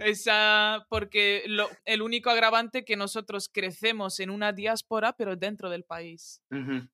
esa, 0.00 0.86
porque 0.88 1.44
lo- 1.46 1.68
el 1.84 2.02
único 2.02 2.30
agravante 2.30 2.84
que 2.84 2.96
nosotros 2.96 3.48
crecemos 3.52 4.20
en 4.20 4.30
una 4.30 4.52
diáspora, 4.52 5.14
pero 5.16 5.36
dentro 5.36 5.70
del 5.70 5.84
país, 5.84 6.42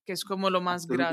que 0.04 0.12
es 0.12 0.24
como 0.24 0.50
lo 0.50 0.60
más 0.60 0.86
grave. 0.86 1.12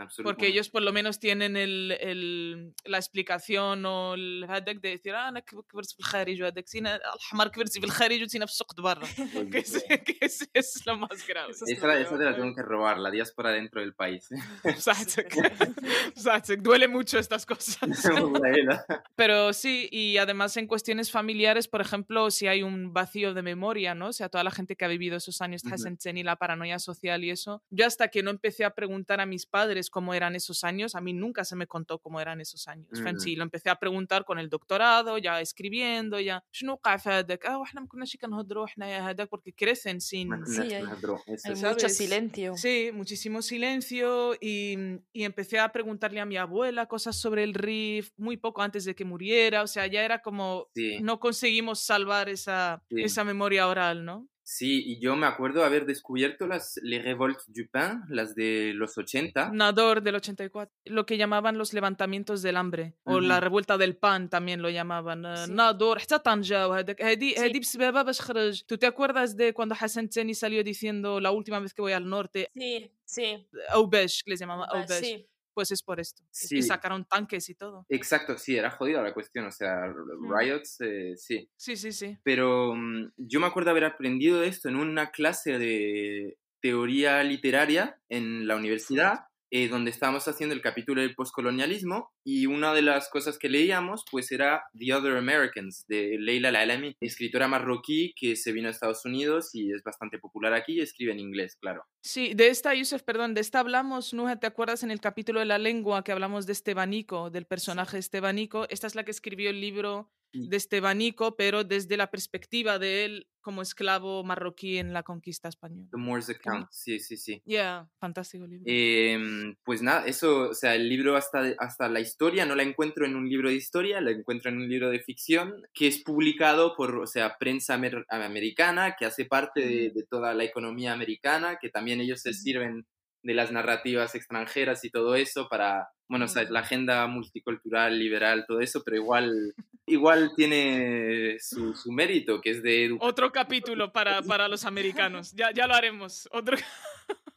absolutamente, 0.00 0.22
Porque 0.24 0.46
absolutamente. 0.46 0.46
ellos 0.52 0.68
por 0.68 0.82
lo 0.82 0.92
menos 0.92 1.18
tienen 1.18 1.56
el, 1.56 1.92
el- 2.00 2.74
la 2.84 2.98
explicación 2.98 3.84
o 3.86 4.14
el 4.14 4.44
هذاك 4.48 4.76
de 4.80 4.88
decir 4.98 5.14
ah, 5.14 5.28
انا 5.28 5.40
كب- 5.40 5.64
كبرت 5.72 5.90
في 5.90 5.98
الخارج 6.00 6.42
وهذاك 6.42 6.66
سينا 6.68 7.00
الحمار 7.14 7.48
كبرتي 7.48 7.80
في 7.80 7.86
الخارج 7.86 8.22
وسينا 8.22 8.46
في 8.46 8.52
السوق 8.52 8.80
برا 8.80 9.04
que, 9.52 9.58
es, 9.58 9.84
que 10.06 10.16
es, 10.20 10.48
es 10.54 10.86
lo 10.86 10.96
más 10.98 11.26
grave 11.26 11.50
Eso 11.50 11.64
es 11.66 11.78
Esa, 11.78 11.98
esa 12.00 12.18
te 12.18 12.24
la 12.24 12.30
¿no? 12.32 12.36
tengo 12.36 12.54
que 12.54 12.62
robar, 12.62 12.98
la 12.98 13.10
diáspora 13.10 13.50
dentro 13.52 13.80
del 13.80 13.94
país. 13.94 14.28
صحتك 14.78 15.32
صحتك 16.16 16.58
duele 16.62 16.88
mucho 16.88 17.18
estas 17.18 17.46
cosas 17.46 17.78
pero 19.16 19.52
sí 19.52 19.88
y 19.90 20.18
además 20.18 20.56
en 20.56 20.66
cuestiones 20.66 21.10
familiares 21.10 21.68
por 21.68 21.80
ejemplo 21.80 22.30
si 22.30 22.46
hay 22.46 22.62
un 22.62 22.92
vacío 22.92 23.34
de 23.34 23.42
memoria 23.42 23.94
no 23.94 24.08
o 24.08 24.12
sea 24.12 24.28
toda 24.28 24.44
la 24.44 24.50
gente 24.50 24.76
que 24.76 24.84
ha 24.84 24.88
vivido 24.88 25.16
esos 25.16 25.40
años 25.40 25.62
Ujú. 25.64 25.74
Hassan 25.74 25.96
y 26.16 26.22
la 26.22 26.36
paranoia 26.36 26.78
social 26.78 27.24
y 27.24 27.30
eso 27.30 27.62
yo 27.70 27.86
hasta 27.86 28.08
que 28.08 28.22
no 28.22 28.30
empecé 28.30 28.64
a 28.64 28.70
preguntar 28.70 29.20
a 29.20 29.26
mis 29.26 29.46
padres 29.46 29.89
cómo 29.90 30.14
eran 30.14 30.34
esos 30.36 30.64
años 30.64 30.94
a 30.94 31.00
mí 31.00 31.12
nunca 31.12 31.44
se 31.44 31.56
me 31.56 31.66
contó 31.66 31.98
cómo 31.98 32.20
eran 32.20 32.40
esos 32.40 32.66
años 32.68 32.88
Ujú. 33.00 33.20
sí 33.20 33.36
lo 33.36 33.42
empecé 33.42 33.68
a 33.70 33.76
preguntar 33.76 34.24
con 34.24 34.38
el 34.38 34.48
doctorado 34.48 35.18
ya 35.18 35.40
escribiendo 35.40 36.20
ya 36.20 36.42
شنو 36.52 36.72
وقع 36.72 36.96
في 36.96 37.08
هذاك 37.10 37.46
اه 37.46 37.58
واحنا 37.58 37.80
ما 37.80 37.86
كناش 37.86 38.16
كنهضروا 38.16 38.64
احنا 38.64 38.86
يا 38.88 39.00
هذاك 39.10 39.28
porque 39.28 39.52
crecen 39.54 40.00
sin 40.00 40.28
Más- 40.28 40.48
Sí, 40.48 40.58
más- 40.60 40.72
hay- 40.72 40.82
más 40.82 41.00
dro- 41.02 41.22
eso 41.26 41.48
Hay 41.48 41.52
es. 41.52 41.62
mucho 41.62 41.78
¿sabes? 41.80 41.96
silencio. 41.96 42.54
Sí, 42.56 42.90
muchísimo 42.94 43.42
silencio 43.42 44.34
y, 44.40 44.76
y 45.12 45.24
empecé 45.24 45.58
a 45.58 45.70
preguntarle 45.72 46.20
a 46.20 46.26
mi 46.26 46.36
abuela 46.36 46.86
cosas 46.86 47.16
sobre 47.16 47.42
el 47.44 47.54
RIF 47.54 48.10
muy 48.16 48.36
poco 48.36 48.62
antes 48.62 48.84
de 48.84 48.94
que 48.94 49.04
muriera, 49.04 49.62
o 49.62 49.66
sea, 49.66 49.86
ya 49.86 50.02
era 50.02 50.20
como 50.22 50.66
Sí. 50.74 50.98
no 51.08 51.18
conseguimos 51.20 51.80
salvar 51.80 52.28
esa, 52.28 52.82
Sí. 52.90 53.02
esa 53.02 53.22
memoria 53.24 53.66
oral, 53.68 54.04
¿no? 54.04 54.16
Sí, 54.50 54.80
y 54.86 55.00
yo 55.00 55.16
me 55.16 55.26
acuerdo 55.26 55.64
haber 55.64 55.86
descubierto 55.86 56.46
las 56.46 56.78
Les 56.82 57.02
Révoltes 57.02 57.46
du 57.52 57.66
Pain, 57.68 58.02
las 58.08 58.36
de 58.36 58.72
los 58.74 58.96
80. 58.96 59.50
Nador 59.52 60.02
del 60.02 60.14
84, 60.14 60.72
lo 60.84 61.04
que 61.04 61.16
llamaban 61.16 61.58
los 61.58 61.72
levantamientos 61.72 62.42
del 62.42 62.56
hambre 62.56 62.94
o 63.02 63.18
la 63.20 63.34
Ujú. 63.38 63.44
revuelta 63.44 63.76
del 63.76 63.96
pan 63.96 64.28
también 64.30 64.62
lo 64.62 64.70
llamaban 64.70 65.24
آه، 65.26 65.46
Sí. 65.46 65.50
نادور 65.52 65.98
حتى 65.98 66.18
طنجة 66.18 66.68
وهذاك 66.68 67.02
هذه 67.02 67.34
Sí. 67.34 67.38
هذه 67.40 67.58
بسببها 67.60 68.02
باش 68.02 68.20
خرج 68.20 68.62
¿tú 68.68 68.78
te 68.78 68.86
acuerdas 68.86 69.36
de 69.36 69.52
cuando 69.52 69.74
Hassan 69.74 70.08
Teni 70.08 70.34
salió 70.34 70.62
diciendo 70.62 71.18
la 71.20 71.32
última 71.32 71.58
vez 71.58 71.74
que 71.74 71.82
voy 71.82 71.92
al 71.92 72.08
norte 72.08 72.48
Sí, 72.54 72.90
sí. 73.04 73.48
Aubesh, 73.70 74.22
que 74.24 74.30
les 74.30 74.38
llamaban 74.40 74.68
va, 74.72 74.80
Aubesh 74.80 75.04
sí. 75.04 75.26
pues 75.53 75.71
es 75.71 75.83
por 75.83 75.99
esto 75.99 76.23
Sí. 76.31 76.57
y 76.57 76.61
sacaron 76.61 77.05
tanques 77.05 77.49
y 77.49 77.55
todo 77.55 77.85
Exacto, 77.89 78.37
sí, 78.37 78.55
era 78.57 78.71
jodida 78.71 79.01
la 79.01 79.13
cuestión, 79.13 79.45
o 79.47 79.51
sea, 79.51 79.87
Mm. 79.87 80.33
riots, 80.37 80.77
eh, 80.81 81.13
sí. 81.17 81.49
sí, 81.57 81.75
sí, 81.77 81.91
sí 81.91 82.17
Pero 82.23 82.73
mm, 82.75 83.11
yo 83.17 83.39
me 83.39 83.47
acuerdo 83.47 83.71
haber 83.71 83.85
aprendido 83.85 84.43
esto 84.43 84.69
en 84.69 84.75
una 84.77 85.11
clase 85.11 85.57
de 85.59 86.37
teoría 86.61 87.23
literaria 87.23 87.99
en 88.09 88.47
la 88.47 88.55
universidad 88.55 89.21
eh, 89.51 89.67
donde 89.67 89.91
estábamos 89.91 90.27
haciendo 90.27 90.55
el 90.55 90.61
capítulo 90.61 91.01
del 91.01 91.13
postcolonialismo 91.13 92.09
y 92.23 92.45
una 92.45 92.73
de 92.73 92.81
las 92.81 93.09
cosas 93.09 93.37
que 93.37 93.49
leíamos 93.49 94.05
pues 94.09 94.31
era 94.31 94.63
The 94.77 94.93
Other 94.93 95.17
Americans 95.17 95.85
de 95.87 96.17
Leila 96.17 96.51
Lalami, 96.51 96.95
escritora 97.01 97.47
marroquí 97.47 98.13
que 98.15 98.35
se 98.35 98.51
vino 98.53 98.69
a 98.69 98.71
Estados 98.71 99.05
Unidos 99.05 99.53
y 99.53 99.71
es 99.71 99.83
bastante 99.83 100.19
popular 100.19 100.53
aquí 100.53 100.73
y 100.73 100.81
escribe 100.81 101.11
en 101.11 101.19
inglés, 101.19 101.57
claro. 101.59 101.83
Sí, 102.01 102.33
de 102.33 102.47
esta, 102.47 102.73
Yusef, 102.73 103.03
perdón, 103.03 103.33
de 103.33 103.41
esta 103.41 103.59
hablamos, 103.59 104.13
Nuja, 104.13 104.37
¿te 104.37 104.47
acuerdas 104.47 104.83
en 104.83 104.91
el 104.91 105.01
capítulo 105.01 105.41
de 105.41 105.45
la 105.45 105.57
lengua 105.57 106.03
que 106.03 106.11
hablamos 106.11 106.45
de 106.45 106.53
Estebanico, 106.53 107.29
del 107.29 107.45
personaje 107.45 107.97
Estebanico? 107.97 108.65
Esta 108.69 108.87
es 108.87 108.95
la 108.95 109.03
que 109.03 109.11
escribió 109.11 109.49
el 109.49 109.59
libro 109.59 110.09
de 110.33 110.57
Estebanico, 110.57 111.35
pero 111.35 111.63
desde 111.63 111.97
la 111.97 112.09
perspectiva 112.09 112.79
de 112.79 113.05
él 113.05 113.27
como 113.41 113.61
esclavo 113.61 114.23
marroquí 114.23 114.77
en 114.77 114.93
la 114.93 115.03
conquista 115.03 115.49
española. 115.49 115.87
The 115.91 115.97
Moore's 115.97 116.29
Account, 116.29 116.67
sí, 116.71 116.99
sí, 116.99 117.17
sí. 117.17 117.41
Ya, 117.45 117.89
fantástico 117.99 118.45
libro. 118.45 118.63
Em, 118.67 119.55
pues 119.63 119.81
nada, 119.81 120.05
eso, 120.05 120.49
o 120.49 120.53
sea, 120.53 120.75
el 120.75 120.87
libro 120.87 121.15
hasta, 121.15 121.55
hasta 121.57 121.89
la 121.89 121.99
historia 121.99 122.45
no 122.45 122.55
la 122.55 122.63
encuentro 122.63 123.05
en 123.05 123.15
un 123.15 123.27
libro 123.27 123.49
de 123.49 123.55
historia, 123.55 123.99
la 123.99 124.11
encuentro 124.11 124.49
en 124.51 124.57
un 124.57 124.69
libro 124.69 124.89
de 124.89 124.99
ficción 124.99 125.63
que 125.73 125.87
es 125.87 126.03
publicado 126.03 126.75
por, 126.75 126.97
o 126.97 127.07
sea, 127.07 127.37
prensa 127.39 127.79
americana, 128.09 128.95
que 128.97 129.05
hace 129.05 129.25
parte 129.25 129.61
de, 129.61 129.89
de, 129.89 130.03
toda 130.03 130.33
la 130.33 130.43
economía 130.43 130.93
americana, 130.93 131.57
que 131.59 131.69
también 131.69 131.99
ellos 131.99 132.21
se 132.21 132.33
sirven 132.33 132.85
de 133.23 133.33
las 133.33 133.51
narrativas 133.51 134.15
extranjeras 134.15 134.83
y 134.83 134.89
todo 134.89 135.15
eso 135.15 135.47
para, 135.49 135.89
bueno, 136.07 136.25
o 136.25 136.27
sea, 136.27 136.43
la 136.49 136.61
agenda 136.61 137.05
multicultural, 137.07 137.97
liberal, 137.97 138.45
todo 138.47 138.59
eso, 138.61 138.83
pero 138.83 138.97
igual, 138.97 139.53
igual 139.91 140.31
tiene 140.35 141.37
su, 141.39 141.75
su 141.75 141.91
mérito, 141.91 142.41
que 142.41 142.51
es 142.51 142.63
de... 142.63 142.95
Otro 142.99 143.31
capítulo 143.31 143.91
para, 143.91 144.21
para 144.21 144.47
los 144.47 144.65
americanos, 144.65 145.33
ya, 145.33 145.51
ya 145.51 145.67
lo 145.67 145.73
haremos. 145.73 146.27
Otro 146.31 146.57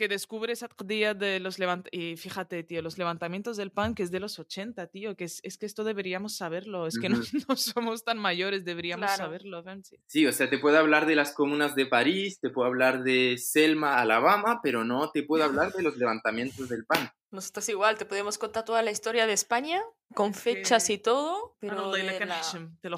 que 0.00 0.08
descubre 0.08 0.54
esa 0.54 0.66
día 0.82 1.12
de 1.12 1.40
los 1.40 1.58
levantamientos. 1.58 1.92
Y 1.92 2.16
fíjate, 2.16 2.62
tío, 2.62 2.80
los 2.80 2.96
levantamientos 2.96 3.58
del 3.58 3.70
pan, 3.70 3.94
que 3.94 4.02
es 4.02 4.10
de 4.10 4.18
los 4.18 4.38
80, 4.38 4.86
tío, 4.86 5.14
que 5.14 5.24
es, 5.24 5.40
es 5.42 5.58
que 5.58 5.66
esto 5.66 5.84
deberíamos 5.84 6.34
saberlo. 6.38 6.86
Es 6.86 6.98
que 6.98 7.08
uh 7.08 7.10
-huh. 7.10 7.32
no, 7.34 7.44
no, 7.50 7.56
somos 7.56 8.02
tan 8.02 8.16
mayores, 8.18 8.64
deberíamos 8.64 9.04
claro. 9.04 9.24
saberlo. 9.24 9.62
Fancy. 9.62 9.98
Sí, 10.06 10.26
o 10.26 10.32
sea, 10.32 10.48
te 10.48 10.56
puedo 10.56 10.78
hablar 10.78 11.04
de 11.04 11.16
las 11.16 11.34
comunas 11.34 11.74
de 11.74 11.84
París, 11.84 12.40
te 12.40 12.48
puedo 12.48 12.66
hablar 12.66 13.02
de 13.02 13.36
Selma, 13.36 14.00
Alabama, 14.00 14.60
pero 14.62 14.84
no 14.84 15.10
te 15.10 15.22
puedo 15.22 15.44
hablar 15.44 15.70
de 15.74 15.82
los 15.82 15.98
levantamientos 15.98 16.70
del 16.70 16.86
pan. 16.86 17.10
Nosotros 17.30 17.68
igual, 17.68 17.96
te 17.96 18.04
podemos 18.04 18.38
contar 18.38 18.64
toda 18.64 18.82
la 18.82 18.90
historia 18.90 19.26
de 19.26 19.32
España 19.32 19.82
con 20.14 20.34
fechas 20.34 20.84
sí. 20.84 20.94
y 20.94 20.98
todo, 20.98 21.54
pero 21.60 21.92
de 21.92 22.02
la... 22.02 22.42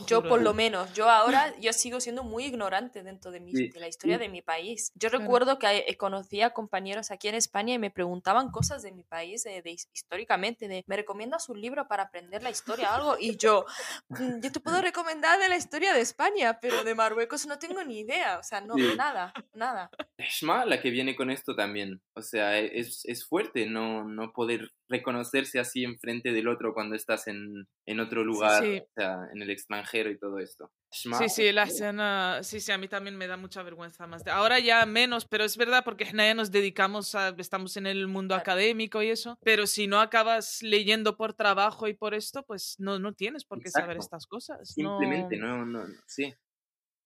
yo 0.06 0.22
por 0.22 0.40
lo 0.40 0.54
menos, 0.54 0.94
yo 0.94 1.10
ahora 1.10 1.52
yo 1.60 1.72
sigo 1.74 2.00
siendo 2.00 2.24
muy 2.24 2.44
ignorante 2.46 3.02
dentro 3.02 3.30
de, 3.30 3.40
mi, 3.40 3.54
sí. 3.54 3.68
de 3.68 3.80
la 3.80 3.88
historia 3.88 4.16
sí. 4.16 4.22
de 4.22 4.28
mi 4.30 4.40
país. 4.40 4.92
Yo 4.94 5.10
claro. 5.10 5.24
recuerdo 5.24 5.58
que 5.58 5.84
eh, 5.86 5.96
conocía 5.98 6.50
compañeros 6.50 7.10
aquí 7.10 7.28
en 7.28 7.34
España 7.34 7.74
y 7.74 7.78
me 7.78 7.90
preguntaban 7.90 8.50
cosas 8.50 8.82
de 8.82 8.92
mi 8.92 9.02
país, 9.02 9.44
de, 9.44 9.60
de, 9.60 9.72
históricamente, 9.72 10.68
de 10.68 10.84
¿me 10.86 10.96
recomiendas 10.96 11.50
un 11.50 11.60
libro 11.60 11.86
para 11.86 12.04
aprender 12.04 12.42
la 12.42 12.50
historia 12.50 12.94
algo? 12.94 13.16
Y 13.20 13.36
yo, 13.36 13.66
mm, 14.08 14.40
yo 14.40 14.50
te 14.50 14.60
puedo 14.60 14.80
recomendar 14.82 15.38
de 15.38 15.50
la 15.50 15.58
historia 15.58 15.92
de 15.92 16.00
España, 16.00 16.58
pero 16.60 16.82
de 16.82 16.94
Marruecos 16.94 17.46
no 17.46 17.58
tengo 17.58 17.84
ni 17.84 18.00
idea, 18.00 18.38
o 18.38 18.42
sea, 18.42 18.62
no, 18.62 18.74
nada, 18.96 19.34
nada. 19.52 19.90
Es 20.16 20.40
la 20.42 20.80
que 20.80 20.90
viene 20.90 21.14
con 21.14 21.30
esto 21.30 21.54
también, 21.54 22.00
o 22.14 22.22
sea, 22.22 22.58
es, 22.58 23.04
es 23.04 23.26
fuerte 23.26 23.66
no, 23.66 24.04
no 24.04 24.21
poder 24.30 24.70
reconocerse 24.88 25.58
así 25.58 25.82
enfrente 25.82 26.32
del 26.32 26.46
otro 26.46 26.74
cuando 26.74 26.94
estás 26.94 27.26
en, 27.26 27.66
en 27.86 28.00
otro 28.00 28.22
lugar, 28.22 28.62
sí, 28.62 28.76
sí. 28.76 28.78
O 28.80 28.92
sea, 28.94 29.18
en 29.34 29.42
el 29.42 29.50
extranjero 29.50 30.10
y 30.10 30.18
todo 30.18 30.38
esto. 30.38 30.70
Sí, 30.90 31.10
sí, 31.28 31.50
la 31.52 31.62
escena, 31.64 32.40
sí, 32.42 32.60
sí, 32.60 32.70
a 32.70 32.76
mí 32.76 32.86
también 32.86 33.16
me 33.16 33.26
da 33.26 33.38
mucha 33.38 33.62
vergüenza 33.62 34.06
más. 34.06 34.22
De... 34.22 34.30
Ahora 34.30 34.60
ya 34.60 34.84
menos, 34.84 35.24
pero 35.24 35.42
es 35.42 35.56
verdad 35.56 35.82
porque 35.84 36.04
ya 36.04 36.34
nos 36.34 36.50
dedicamos 36.50 37.14
a, 37.14 37.34
estamos 37.38 37.76
en 37.78 37.86
el 37.86 38.06
mundo 38.06 38.34
académico 38.34 39.02
y 39.02 39.08
eso, 39.08 39.38
pero 39.42 39.66
si 39.66 39.86
no 39.86 40.00
acabas 40.00 40.62
leyendo 40.62 41.16
por 41.16 41.32
trabajo 41.32 41.88
y 41.88 41.94
por 41.94 42.14
esto, 42.14 42.42
pues 42.44 42.76
no, 42.78 42.98
no 42.98 43.14
tienes 43.14 43.44
por 43.44 43.58
qué 43.58 43.68
Exacto. 43.68 43.86
saber 43.86 43.96
estas 43.96 44.26
cosas. 44.26 44.68
Simplemente, 44.68 45.38
no, 45.38 45.64
no, 45.64 45.86
no, 45.86 45.94
sí. 46.06 46.34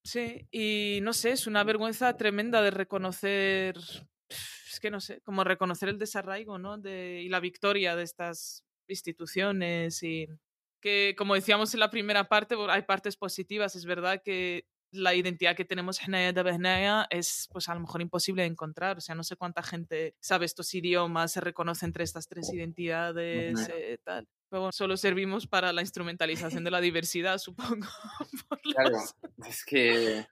Sí, 0.03 0.47
y 0.51 1.01
no 1.03 1.13
sé, 1.13 1.33
es 1.33 1.47
una 1.47 1.65
vergüenza 1.65 2.17
tremenda 2.17 2.63
de 2.63 2.71
reconocer 2.71 3.77
es 4.77 4.81
que 4.81 4.91
no 4.91 5.01
sé, 5.01 5.23
como 5.23 5.43
reconocer 5.43 5.89
el 5.89 5.99
desarraigo, 5.99 6.59
¿no? 6.59 6.77
De, 6.77 7.23
y 7.23 7.31
la 7.31 7.41
victoria 7.41 7.97
de 7.97 8.03
estas 8.03 8.63
instituciones 8.89 10.03
y 10.03 10.29
que, 10.83 11.15
como 11.17 11.35
decíamos 11.35 11.73
en 11.73 11.81
la 11.81 11.91
primera 11.91 12.29
parte, 12.29 12.55
hay 12.69 12.83
partes 12.83 13.17
positivas. 13.17 13.75
Es 13.75 13.87
verdad 13.87 14.21
que 14.23 14.67
la 14.93 15.15
identidad 15.15 15.57
que 15.57 15.65
tenemos 15.65 15.99
en 16.03 16.13
de 16.13 17.07
es, 17.11 17.49
pues, 17.51 17.71
a 17.71 17.75
lo 17.75 17.81
mejor 17.81 18.03
imposible 18.03 18.43
de 18.43 18.49
encontrar. 18.49 18.99
O 18.99 19.01
sea, 19.01 19.15
no 19.15 19.25
sé 19.25 19.37
cuánta 19.37 19.63
gente 19.63 20.15
sabe 20.21 20.45
estos 20.45 20.73
idiomas, 20.75 21.33
se 21.33 21.41
reconoce 21.41 21.87
entre 21.87 22.05
estas 22.05 22.29
tres 22.29 22.53
identidades, 22.53 23.69
eh, 23.73 23.99
tal. 24.05 24.29
Pero 24.51 24.61
bueno, 24.61 24.73
solo 24.73 24.99
servimos 24.99 25.47
para 25.47 25.73
la 25.73 25.81
instrumentalización 25.81 26.65
de 26.65 26.71
la 26.71 26.83
diversidad, 26.83 27.39
supongo. 27.79 27.87
claro, 28.63 28.99
es 29.47 29.65
que 29.65 30.27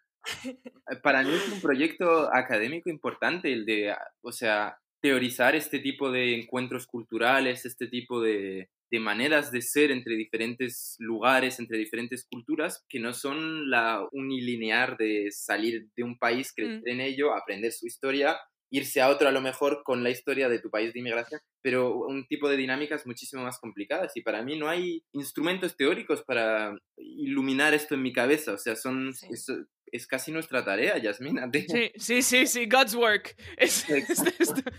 para 1.03 1.23
mí 1.23 1.33
es 1.33 1.49
un 1.53 1.61
proyecto 1.61 2.35
académico 2.35 2.91
importante 2.91 3.53
el 3.53 3.65
de, 3.65 3.95
o 4.23 4.33
sea, 4.33 4.79
teorizar 5.01 5.55
este 5.55 5.81
tipo 5.81 6.11
de 6.11 6.35
encuentros 6.35 6.87
culturales, 6.87 7.67
este 7.67 7.89
tipo 7.89 8.23
de, 8.23 8.71
de 8.91 9.01
maneras 9.01 9.51
de 9.51 9.61
ser 9.61 9.91
entre 9.91 10.17
diferentes 10.17 10.97
lugares, 10.99 11.59
entre 11.59 11.79
diferentes 11.79 12.27
culturas, 12.31 12.85
que 12.89 13.01
no 13.01 13.13
son 13.13 13.69
la 13.69 14.07
unilinear 14.13 14.97
de 14.97 15.31
salir 15.31 15.89
de 15.97 16.05
un 16.05 16.19
país, 16.19 16.53
crecer 16.55 16.83
mm. 16.83 16.89
en 16.89 17.01
ello, 17.01 17.35
aprender 17.35 17.73
su 17.73 17.87
historia, 17.87 18.37
irse 18.75 19.01
a 19.01 19.09
otro 19.09 19.29
a 19.29 19.33
lo 19.33 19.41
mejor 19.41 19.83
con 19.85 20.03
la 20.03 20.11
historia 20.11 20.49
de 20.49 20.59
tu 20.59 20.69
país 20.69 20.93
de 20.93 20.99
inmigración, 20.99 21.41
pero 21.63 21.95
un 21.95 22.27
tipo 22.27 22.49
de 22.49 22.57
dinámicas 22.57 23.07
muchísimo 23.07 23.45
más 23.45 23.61
complicadas. 23.61 24.17
Y 24.17 24.23
para 24.23 24.43
mí 24.43 24.59
no 24.59 24.69
hay 24.69 25.05
instrumentos 25.13 25.77
teóricos 25.77 26.23
para 26.23 26.77
iluminar 26.97 27.73
esto 27.73 27.95
en 27.95 28.03
mi 28.03 28.13
cabeza, 28.13 28.53
o 28.53 28.59
sea, 28.59 28.75
son... 28.75 29.15
Sí. 29.15 29.29
Es, 29.31 29.47
es 29.93 30.09
casi 30.09 30.33
nuestra 30.33 30.65
tarea, 30.65 30.99
Yasmina. 30.99 31.49
Sí, 31.53 31.93
sí, 31.95 32.23
sí, 32.23 32.47
sí, 32.49 32.67
God's 32.67 32.97
work. 32.97 33.37
Es, 33.57 33.89
es, 33.89 34.25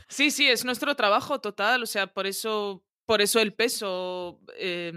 sí, 0.09 0.29
sí, 0.29 0.47
es 0.47 0.65
nuestro 0.65 0.93
trabajo 0.95 1.39
total, 1.39 1.83
o 1.83 1.85
sea, 1.85 2.07
por 2.07 2.27
eso, 2.27 2.83
por 3.05 3.21
eso 3.21 3.39
el 3.39 3.53
peso, 3.53 4.41
eh, 4.57 4.91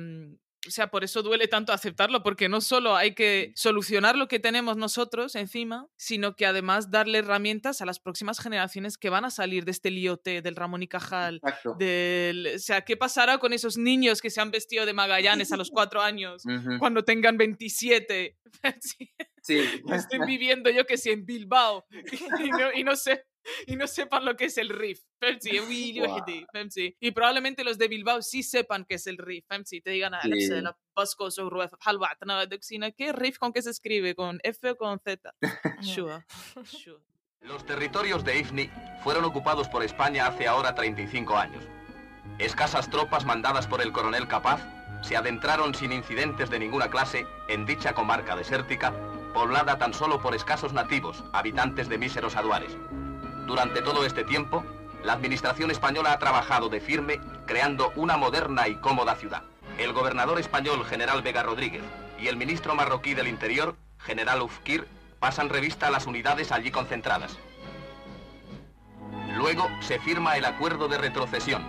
o 0.67 0.71
sea, 0.71 0.91
por 0.91 1.05
eso 1.05 1.23
duele 1.23 1.47
tanto 1.47 1.73
aceptarlo, 1.73 2.23
porque 2.23 2.49
no 2.49 2.61
solo 2.61 2.97
hay 2.97 3.15
que 3.15 3.53
solucionar 3.55 4.17
lo 4.17 4.29
que 4.29 4.41
tenemos 4.41 4.77
nosotros 4.77 5.35
encima, 5.37 5.87
sino 5.97 6.35
que 6.35 6.47
además 6.47 6.91
darle 6.91 7.19
herramientas 7.19 7.81
a 7.81 7.87
las 7.87 8.01
próximas 8.01 8.41
generaciones 8.41 8.99
que 8.99 9.11
van 9.11 9.25
a 9.25 9.31
salir 9.31 9.65
de 9.65 9.71
este 9.71 9.91
liote 9.91 10.43
del 10.43 10.57
Ramón 10.57 10.83
y 10.83 10.89
Cajal. 10.89 11.41
Del, 11.79 12.53
o 12.57 12.59
sea, 12.59 12.83
¿qué 12.83 12.97
pasará 12.97 13.39
con 13.39 13.53
esos 13.53 13.79
niños 13.79 14.21
que 14.21 14.31
se 14.31 14.41
han 14.41 14.51
vestido 14.51 14.85
de 14.85 14.93
Magallanes 14.93 15.53
a 15.53 15.57
los 15.57 15.71
cuatro 15.73 16.03
años 16.03 16.45
uh 16.45 16.51
-huh. 16.51 16.79
cuando 16.79 17.05
tengan 17.05 17.37
27? 17.37 18.37
sí. 18.81 19.11
Estoy 19.93 20.19
viviendo 20.27 20.71
yo 20.71 20.85
que 20.85 20.99
sí 20.99 21.11
en 21.11 21.25
Bilbao 21.25 21.87
y 22.45 22.51
no, 22.51 22.73
y 22.75 22.85
no 22.85 22.97
sé 22.97 23.25
y 23.67 23.77
no 23.77 23.87
sepan 23.87 24.25
lo 24.25 24.37
que 24.37 24.47
es 24.47 24.59
el 24.59 24.69
riff. 24.69 25.03
Wow. 25.21 26.25
Y 27.01 27.11
probablemente 27.13 27.65
los 27.65 27.79
de 27.79 27.89
Bilbao 27.89 28.23
sí 28.23 28.43
sepan 28.43 28.85
qué 28.85 28.95
es 28.97 29.07
el 29.07 29.19
riff. 29.19 29.47
Te 29.85 29.91
digan, 29.91 30.15
ah, 30.15 30.21
¿qué 32.97 33.13
riff 33.13 33.39
con 33.39 33.53
qué 33.53 33.63
se 33.63 33.71
escribe? 33.71 34.15
¿Con 34.15 34.41
F 34.43 34.71
o 34.71 34.77
con 34.77 34.99
Z? 35.01 35.35
sure. 35.83 36.25
sure. 36.65 37.03
Los 37.41 37.65
territorios 37.65 38.25
de 38.25 38.41
Ifni 38.41 38.69
fueron 39.03 39.25
ocupados 39.25 39.69
por 39.69 39.85
España 39.85 40.27
hace 40.27 40.47
ahora 40.49 40.75
35 40.75 41.37
años. 41.37 41.65
Escasas 42.39 42.91
tropas 42.91 43.25
mandadas 43.25 43.67
por 43.67 43.81
el 43.81 43.93
coronel 43.93 44.27
Capaz 44.27 44.61
se 45.03 45.17
adentraron 45.17 45.75
sin 45.75 45.93
incidentes 45.93 46.51
de 46.51 46.59
ninguna 46.59 46.91
clase 46.91 47.27
en 47.49 47.65
dicha 47.65 47.95
comarca 47.95 48.35
desértica, 48.37 48.93
poblada 49.33 49.79
tan 49.79 49.95
solo 49.95 50.21
por 50.21 50.35
escasos 50.35 50.73
nativos, 50.73 51.25
habitantes 51.33 51.89
de 51.89 51.99
míseros 51.99 52.37
aduares. 52.37 52.77
Durante 53.49 53.81
todo 53.81 54.05
este 54.05 54.25
tiempo, 54.25 54.63
la 55.03 55.15
administración 55.15 55.71
española 55.71 56.13
ha 56.13 56.19
trabajado 56.19 56.69
de 56.69 56.83
firme, 56.83 57.19
creando 57.47 57.95
una 57.97 58.19
moderna 58.19 58.69
y 58.69 58.75
cómoda 58.75 59.17
ciudad. 59.17 59.43
El 59.79 59.95
gobernador 59.95 60.39
español, 60.39 60.85
general 60.85 61.23
Vega 61.23 61.43
Rodríguez, 61.43 61.83
y 62.21 62.27
el 62.27 62.37
ministro 62.37 62.75
marroquí 62.75 63.15
del 63.15 63.27
Interior, 63.27 63.75
general 64.01 64.43
Ufkir, 64.43 64.85
pasan 65.19 65.49
revista 65.49 65.87
a 65.87 65.91
las 65.91 66.07
unidades 66.07 66.53
allí 66.53 66.71
concentradas. 66.71 67.39
Luego 69.39 69.67
se 69.81 69.99
firma 69.99 70.37
el 70.37 70.45
acuerdo 70.45 70.87
de 70.87 70.99
retrocesión, 70.99 71.65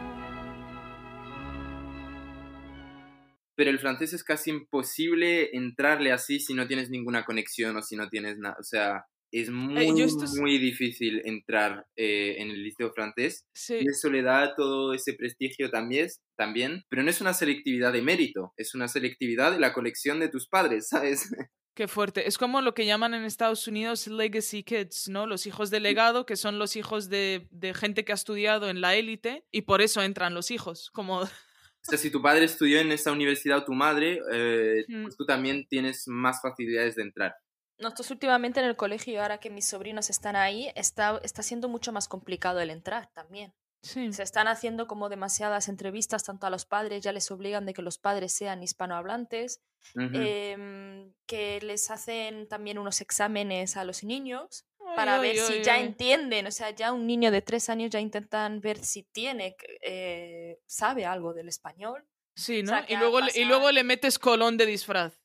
pero 3.55 3.69
el 3.69 3.79
francés 3.79 4.11
es 4.11 4.25
casi 4.25 4.49
imposible 4.49 5.55
entrarle 5.55 6.11
así 6.11 6.41
si 6.41 6.53
no 6.53 6.67
tienes 6.67 6.89
ninguna 6.89 7.23
conexión 7.23 7.77
o 7.77 7.81
si 7.81 7.95
no 7.95 8.09
tienes 8.09 8.37
nada, 8.37 8.57
o 8.59 8.63
sea, 8.63 9.05
es 9.31 9.49
muy, 9.49 9.77
eh, 9.77 10.03
estos... 10.03 10.35
muy 10.35 10.57
difícil 10.57 11.21
entrar 11.25 11.85
eh, 11.95 12.35
en 12.39 12.49
el 12.49 12.63
liceo 12.63 12.91
francés 12.93 13.45
sí. 13.53 13.75
y 13.81 13.87
eso 13.87 14.09
le 14.09 14.21
da 14.21 14.55
todo 14.55 14.93
ese 14.93 15.13
prestigio 15.13 15.69
también, 15.69 16.07
también, 16.35 16.83
pero 16.89 17.03
no 17.03 17.09
es 17.09 17.21
una 17.21 17.33
selectividad 17.33 17.93
de 17.93 18.01
mérito, 18.01 18.53
es 18.57 18.73
una 18.75 18.87
selectividad 18.87 19.51
de 19.51 19.59
la 19.59 19.73
colección 19.73 20.19
de 20.19 20.29
tus 20.29 20.47
padres, 20.47 20.87
¿sabes? 20.89 21.29
Qué 21.75 21.87
fuerte. 21.87 22.27
Es 22.27 22.37
como 22.37 22.61
lo 22.61 22.73
que 22.73 22.85
llaman 22.85 23.13
en 23.13 23.23
Estados 23.23 23.65
Unidos 23.67 24.07
legacy 24.07 24.63
kids, 24.63 25.07
¿no? 25.07 25.27
Los 25.27 25.45
hijos 25.45 25.69
de 25.69 25.79
legado, 25.79 26.25
que 26.25 26.35
son 26.35 26.59
los 26.59 26.75
hijos 26.75 27.07
de, 27.07 27.47
de 27.51 27.73
gente 27.73 28.03
que 28.03 28.11
ha 28.11 28.15
estudiado 28.15 28.69
en 28.69 28.81
la 28.81 28.95
élite 28.95 29.45
y 29.49 29.61
por 29.61 29.81
eso 29.81 30.01
entran 30.01 30.33
los 30.33 30.51
hijos. 30.51 30.89
Como 30.91 31.21
O 31.81 31.85
sea, 31.89 31.97
si 31.97 32.11
tu 32.11 32.21
padre 32.21 32.43
estudió 32.43 32.79
en 32.81 32.91
esa 32.91 33.13
universidad 33.13 33.59
o 33.59 33.63
tu 33.63 33.73
madre, 33.73 34.19
eh, 34.33 34.83
Mm. 34.89 35.03
pues 35.03 35.15
tú 35.15 35.25
también 35.25 35.65
tienes 35.69 36.03
más 36.07 36.41
facilidades 36.41 36.95
de 36.95 37.03
entrar. 37.03 37.33
Nosotros 37.79 38.11
últimamente 38.11 38.59
en 38.59 38.65
el 38.65 38.75
colegio, 38.75 39.21
ahora 39.21 39.39
que 39.39 39.49
mis 39.49 39.65
sobrinos 39.65 40.09
están 40.09 40.35
ahí, 40.35 40.71
está, 40.75 41.19
está 41.23 41.43
siendo 41.43 41.69
mucho 41.69 41.91
más 41.91 42.07
complicado 42.07 42.59
el 42.59 42.69
entrar 42.69 43.09
también. 43.13 43.53
Sí. 43.81 44.11
Se 44.11 44.23
están 44.23 44.49
haciendo 44.49 44.87
como 44.87 45.07
demasiadas 45.07 45.69
entrevistas 45.69 46.25
tanto 46.25 46.45
a 46.45 46.49
los 46.49 46.65
padres, 46.65 47.01
ya 47.01 47.13
les 47.13 47.31
obligan 47.31 47.65
de 47.65 47.73
que 47.73 47.81
los 47.81 47.97
padres 47.97 48.33
sean 48.33 48.61
hispanohablantes, 48.61 49.61
em, 49.95 51.13
que 51.25 51.61
les 51.61 51.89
hacen 51.89 52.49
también 52.49 52.77
unos 52.77 52.99
exámenes 52.99 53.77
a 53.77 53.85
los 53.85 54.03
niños 54.03 54.65
para 54.97 55.15
ay, 55.15 55.21
ver 55.21 55.37
si 55.37 55.53
ay, 55.53 55.63
ya 55.63 55.79
entienden, 55.79 56.47
o 56.47 56.51
sea, 56.51 56.71
ya 56.71 56.91
un 56.91 57.07
niño 57.07 57.31
de 57.31 57.41
tres 57.41 57.69
años 57.69 57.89
ya 57.89 58.01
intentan 58.01 58.59
ver 58.59 58.83
si 58.83 59.03
tiene, 59.03 59.55
eh, 59.81 60.59
sabe 60.65 61.05
algo 61.05 61.33
del 61.33 61.47
español. 61.47 62.05
Sí, 62.35 62.59
o 62.59 62.63
¿no? 62.63 62.69
sea, 62.71 62.85
y, 62.89 62.97
luego, 62.97 63.19
y 63.33 63.45
luego 63.45 63.71
le 63.71 63.83
metes 63.83 64.19
colón 64.19 64.57
de 64.57 64.65
disfraz. 64.65 65.21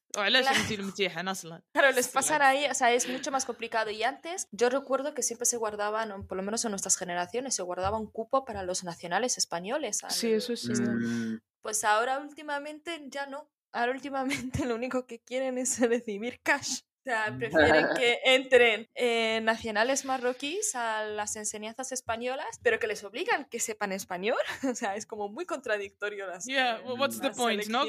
Claro. 1.73 1.91
les 1.97 2.09
Pero 2.09 2.45
ahí, 2.45 2.66
o 2.70 2.74
sea, 2.74 2.93
es 2.93 3.09
mucho 3.09 3.31
más 3.31 3.45
complicado. 3.45 3.91
Y 3.91 4.03
antes, 4.03 4.49
yo 4.53 4.70
recuerdo 4.70 5.15
que 5.15 5.23
siempre 5.23 5.47
se 5.47 5.57
guardaban, 5.57 6.27
por 6.27 6.36
lo 6.36 6.43
menos 6.43 6.65
en 6.65 6.70
nuestras 6.70 6.97
generaciones, 6.97 7.55
se 7.55 7.62
guardaba 7.62 7.99
un 7.99 8.11
cupo 8.11 8.45
para 8.45 8.62
los 8.62 8.85
nacionales 8.85 9.39
españoles. 9.39 10.03
Sí, 10.09 10.32
eso 10.32 10.57
sí. 10.57 10.73
Mm. 10.73 11.41
Pues 11.62 11.85
ahora 11.85 12.19
últimamente 12.19 13.05
ya 13.09 13.27
no. 13.27 13.51
Ahora 13.73 13.93
últimamente 13.93 14.65
lo 14.66 14.74
único 14.74 15.07
que 15.07 15.20
quieren 15.20 15.59
es 15.59 15.78
recibir 15.81 16.41
cash. 16.43 16.81
O 17.01 17.05
sea, 17.05 17.31
mm. 17.31 17.39
prefieren 17.39 17.86
que 17.99 18.20
entren 18.24 18.89
eh, 18.95 19.41
nacionales 19.43 20.05
marroquíes 20.05 20.74
a 20.74 21.05
las 21.05 21.36
enseñanzas 21.36 21.93
españolas, 21.93 22.61
pero 22.62 22.78
que 22.78 22.86
les 22.86 23.05
obligan 23.05 23.45
que 23.47 23.61
sepan 23.61 23.93
español. 23.93 24.39
O 24.70 24.74
sea, 24.74 24.97
es 24.97 25.07
como 25.07 25.28
muy 25.28 25.45
contradictorio 25.45 26.27
las. 26.27 26.47
Yeah, 26.47 26.81
what's 26.99 27.20
the 27.20 27.31
point, 27.31 27.66
¿no? 27.66 27.85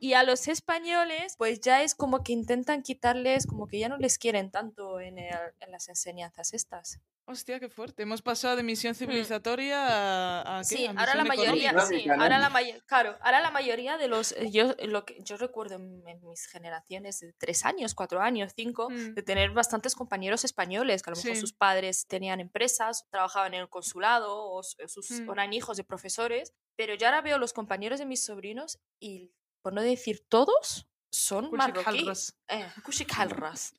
Y 0.00 0.12
a 0.14 0.22
los 0.22 0.48
españoles, 0.48 1.34
pues 1.38 1.60
ya 1.60 1.82
es 1.82 1.94
como 1.94 2.22
que 2.22 2.32
intentan 2.32 2.82
quitarles, 2.82 3.46
como 3.46 3.66
que 3.66 3.78
ya 3.78 3.88
no 3.88 3.96
les 3.98 4.18
quieren 4.18 4.50
tanto 4.50 5.00
en, 5.00 5.18
el- 5.18 5.34
en 5.60 5.70
las 5.72 5.88
enseñanzas 5.88 6.52
estas. 6.54 6.98
Hostia, 7.30 7.60
qué 7.60 7.68
fuerte. 7.68 8.04
Hemos 8.04 8.22
pasado 8.22 8.56
de 8.56 8.62
misión 8.62 8.94
civilizatoria 8.94 9.86
a, 9.86 10.58
a 10.58 10.60
¿qué? 10.60 10.76
Sí, 10.76 10.86
A 10.86 10.90
ahora 10.92 11.14
la 11.14 11.24
mayoría, 11.24 11.70
económica. 11.72 12.02
sí, 12.02 12.08
ahora 12.08 12.38
la 12.38 12.48
mayoría, 12.48 12.80
claro, 12.86 13.18
ahora 13.20 13.40
la 13.42 13.50
mayoría 13.50 13.98
de 13.98 14.08
los, 14.08 14.32
eh, 14.32 14.50
yo, 14.50 14.74
lo 14.86 15.04
que 15.04 15.18
yo 15.22 15.36
recuerdo 15.36 15.74
en, 15.76 16.02
en 16.08 16.24
mis 16.26 16.46
generaciones 16.46 17.20
de 17.20 17.34
tres 17.34 17.66
años, 17.66 17.94
cuatro 17.94 18.22
años, 18.22 18.52
cinco, 18.56 18.88
Mm. 18.88 19.12
de 19.14 19.22
tener 19.22 19.50
bastantes 19.50 19.94
compañeros 19.94 20.44
españoles, 20.46 21.02
que 21.02 21.10
a 21.10 21.12
lo 21.12 21.16
mejor 21.18 21.34
Sí. 21.34 21.40
sus 21.40 21.52
padres 21.52 22.06
tenían 22.06 22.40
empresas, 22.40 23.04
trabajaban 23.10 23.52
en 23.52 23.60
el 23.60 23.68
consulado 23.68 24.34
o 24.50 24.62
sus, 24.62 25.10
Mm. 25.20 25.28
o 25.28 25.32
eran 25.34 25.52
hijos 25.52 25.76
de 25.76 25.84
profesores, 25.84 26.54
pero 26.76 26.94
yo 26.94 27.08
ahora 27.08 27.20
veo 27.20 27.36
los 27.36 27.52
compañeros 27.52 27.98
de 27.98 28.06
mis 28.06 28.24
sobrinos 28.24 28.78
y, 29.00 29.32
por 29.68 29.74
no 29.74 29.82
decir 29.82 30.24
todos, 30.30 30.88
son 31.12 31.50
marroquíes. 31.58 32.34
Eh, 32.48 32.66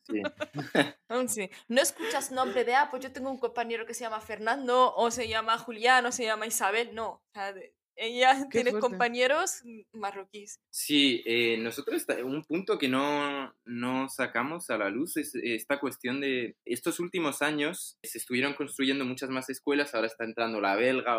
sí. 0.07 0.21
Sí. 1.27 1.49
No 1.67 1.81
escuchas 1.81 2.29
nombre 2.31 2.63
de, 2.63 2.75
ah, 2.75 2.89
pues 2.91 3.01
yo 3.01 3.11
tengo 3.11 3.31
un 3.31 3.39
compañero 3.39 3.87
que 3.87 3.95
se 3.95 4.01
llama 4.03 4.21
Fernando, 4.21 4.93
o 4.95 5.09
se 5.09 5.27
llama 5.27 5.57
Julián, 5.57 6.05
o 6.05 6.11
se 6.11 6.25
llama 6.25 6.45
Isabel. 6.45 6.93
No. 6.93 7.07
O 7.09 7.21
sea, 7.33 7.53
de- 7.53 7.73
ella 7.99 8.35
Qué 8.49 8.59
tiene 8.59 8.71
fuerte. 8.71 8.87
compañeros 8.87 9.61
marroquíes. 9.93 10.59
Sí, 10.69 11.21
eh, 11.25 11.57
nosotros 11.57 12.05
un 12.23 12.43
punto 12.43 12.77
que 12.77 12.87
no, 12.87 13.53
no 13.65 14.07
sacamos 14.09 14.69
a 14.69 14.77
la 14.77 14.89
luz 14.89 15.17
es 15.17 15.33
esta 15.35 15.79
cuestión 15.79 16.21
de 16.21 16.55
estos 16.65 16.99
últimos 16.99 17.41
años 17.41 17.97
se 18.01 18.17
estuvieron 18.17 18.53
construyendo 18.53 19.05
muchas 19.05 19.29
más 19.29 19.49
escuelas, 19.49 19.93
ahora 19.93 20.07
está 20.07 20.23
entrando 20.23 20.61
la 20.61 20.75
belga, 20.75 21.17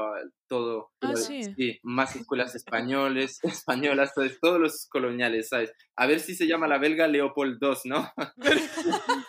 todo, 0.48 0.90
Ah, 1.02 1.14
sí. 1.16 1.78
más 1.82 2.16
escuelas 2.16 2.54
españoles, 2.64 3.38
españolas, 3.44 4.12
¿sabes? 4.14 4.38
todos 4.40 4.60
los 4.60 4.86
coloniales, 4.88 5.48
¿sabes? 5.48 5.72
A 5.96 6.06
ver 6.06 6.20
si 6.20 6.34
se 6.34 6.46
llama 6.46 6.66
la 6.66 6.78
belga 6.78 7.06
Leopold 7.06 7.58
II, 7.62 7.74
¿no? 7.84 8.10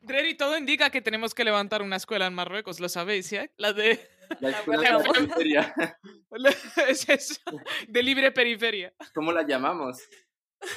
Dreri, 0.00 0.36
todo 0.36 0.58
indica 0.58 0.90
que 0.90 1.00
tenemos 1.00 1.32
que 1.34 1.44
levantar 1.44 1.80
una 1.82 1.96
escuela 1.96 2.26
en 2.26 2.34
Marruecos, 2.34 2.80
lo 2.80 2.88
sabéis, 2.88 3.30
¿ya? 3.30 3.48
La 3.56 3.72
de... 3.72 4.00
La 4.40 4.50
escuela 4.50 4.82
de 4.82 4.90
la 4.90 5.12
periferia. 5.12 5.74
es 6.88 7.08
eso, 7.08 7.40
de 7.88 8.02
libre 8.02 8.32
periferia. 8.32 8.92
¿Cómo 9.14 9.32
la 9.32 9.46
llamamos? 9.46 9.98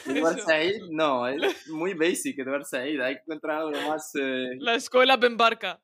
Edward. 0.06 0.40
Said, 0.46 0.82
no, 0.90 1.28
es 1.28 1.68
muy 1.70 1.94
basic 1.94 2.40
Edward 2.40 2.66
Said, 2.66 3.00
hay 3.02 3.16
que 3.16 3.22
encontrar 3.28 3.62
algo 3.62 3.90
más... 3.90 4.12
eh, 4.20 4.50
La 4.58 4.76
escuela 4.76 5.18
Bembarca. 5.18 5.80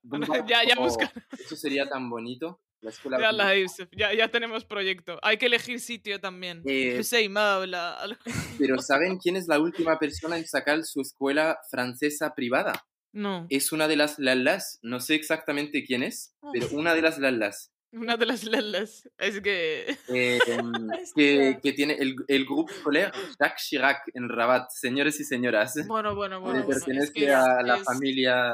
ya, 0.47 0.63
ya 0.67 0.75
como- 0.75 0.87
busca. 0.87 1.11
Eso 1.31 1.55
sería 1.55 1.87
tan 1.87 2.09
bonito. 2.09 2.59
La 2.81 2.89
escuela 2.89 3.19
Ya, 3.19 3.31
la 3.31 3.53
ya, 3.91 4.11
ya 4.11 4.27
tenemos 4.29 4.65
proyecto. 4.65 5.19
Hay 5.21 5.37
que 5.37 5.45
elegir 5.45 5.79
sitio 5.79 6.19
también. 6.19 6.63
Eh. 6.65 6.99
Pero 8.57 8.79
¿saben 8.79 9.19
quién 9.19 9.35
es 9.35 9.47
la 9.47 9.59
última 9.59 9.99
persona 9.99 10.35
en 10.35 10.47
sacar 10.47 10.83
su 10.83 11.01
escuela 11.01 11.59
francesa 11.69 12.33
privada? 12.33 12.73
No, 13.13 13.45
Es 13.49 13.71
una 13.71 13.87
de 13.87 13.95
las 13.97 14.19
Lallas. 14.19 14.79
No 14.81 14.99
sé 14.99 15.15
exactamente 15.15 15.83
quién 15.83 16.03
es, 16.03 16.33
pero 16.53 16.67
una 16.71 16.93
de 16.95 17.01
las 17.01 17.17
Lallas. 17.19 17.71
una 17.93 18.15
de 18.15 18.25
las 18.25 18.45
lelas. 18.45 19.09
Es 19.17 19.41
que... 19.41 19.97
eh, 20.07 20.39
que, 21.15 21.59
que 21.61 21.73
tiene 21.73 21.95
el, 21.95 22.15
el 22.29 22.45
grupo 22.45 22.71
escolar 22.71 23.11
Jacques 23.39 23.65
Chirac 23.67 24.03
en 24.13 24.29
Rabat. 24.29 24.69
Señores 24.71 25.19
y 25.19 25.25
señoras. 25.25 25.73
Bueno, 25.87 26.15
bueno, 26.15 26.39
bueno. 26.41 26.63
bueno, 26.63 26.71
es 26.71 26.83
pertenece 26.85 27.11
que 27.13 27.31
a 27.33 27.59
es- 27.59 27.67
la 27.67 27.77
es 27.77 27.83
familia 27.83 28.53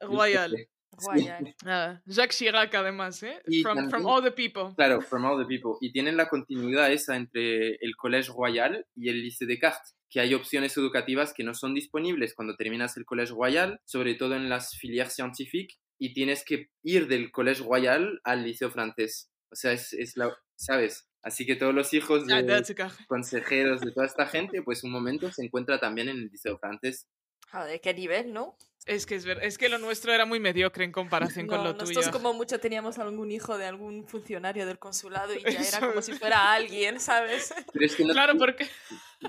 Royal. 0.00 0.54
Guayal. 0.98 1.54
Ah, 1.66 2.00
Jacques 2.06 2.36
Chirac, 2.38 2.74
además, 2.74 3.22
¿eh? 3.22 3.40
From, 3.62 4.06
all 4.06 4.22
the 4.22 4.30
people. 4.30 4.74
Claro, 4.76 5.00
from 5.02 5.24
all 5.26 5.38
the 5.38 5.44
people. 5.46 5.72
Y 5.80 5.92
tienen 5.92 6.16
la 6.16 6.26
continuidad 6.28 6.90
esa 6.90 7.16
entre 7.16 7.74
el 7.76 7.94
Collège 7.96 8.30
Royal 8.34 8.86
y 8.94 9.10
el 9.10 9.22
Lycée 9.22 9.46
Descartes, 9.46 9.94
que 10.16 10.20
hay 10.22 10.32
opciones 10.32 10.74
educativas 10.78 11.34
que 11.34 11.44
no 11.44 11.52
son 11.52 11.74
disponibles 11.74 12.32
cuando 12.34 12.56
terminas 12.56 12.96
el 12.96 13.04
Collège 13.04 13.34
Royal, 13.34 13.82
sobre 13.84 14.14
todo 14.14 14.34
en 14.34 14.48
las 14.48 14.74
filières 14.74 15.12
scientifiques, 15.12 15.76
y 15.98 16.14
tienes 16.14 16.42
que 16.42 16.70
ir 16.82 17.06
del 17.06 17.30
Collège 17.30 17.62
Royal 17.62 18.18
al 18.24 18.42
Liceo 18.42 18.70
Francés. 18.70 19.30
O 19.52 19.56
sea, 19.56 19.72
es, 19.72 19.92
es 19.92 20.16
la, 20.16 20.34
¿sabes? 20.54 21.06
Así 21.22 21.44
que 21.44 21.54
todos 21.54 21.74
los 21.74 21.92
hijos 21.92 22.24
Ah, 22.30 22.40
de 22.40 22.64
consejeros 23.08 23.82
de 23.82 23.92
toda 23.92 24.06
esta 24.06 24.26
gente, 24.26 24.62
pues 24.62 24.84
un 24.84 24.90
momento 24.90 25.30
se 25.30 25.44
encuentra 25.44 25.78
también 25.78 26.08
en 26.08 26.16
el 26.16 26.28
Liceo 26.32 26.56
Francés. 26.58 27.06
Joder, 27.52 27.78
qué 27.82 27.92
nivel, 27.92 28.32
¿no? 28.32 28.56
Es 28.86 29.04
que 29.04 29.16
es 29.16 29.26
ver, 29.26 29.42
es 29.42 29.58
que 29.58 29.68
lo 29.68 29.76
nuestro 29.76 30.14
era 30.14 30.24
muy 30.24 30.40
mediocre 30.40 30.82
en 30.84 30.92
comparación 30.92 31.46
con 31.46 31.58
No, 31.58 31.64
lo 31.64 31.72
nosotros 31.74 32.06
tuyo. 32.06 32.10
como 32.10 32.32
mucho 32.32 32.58
teníamos 32.58 32.98
algún 32.98 33.30
hijo 33.32 33.58
de 33.58 33.66
algún 33.66 34.06
funcionario 34.08 34.64
del 34.64 34.78
consulado 34.78 35.34
y 35.34 35.42
ya 35.42 35.48
Eso 35.60 35.76
era 35.76 35.86
como 35.88 36.00
es. 36.00 36.06
si 36.06 36.14
fuera 36.14 36.54
alguien, 36.54 37.00
¿sabes? 37.00 37.52
Pero 37.70 37.84
es 37.84 37.94
que 37.96 38.04
no, 38.06 38.14
Claro, 38.14 38.38
porque... 38.38 38.66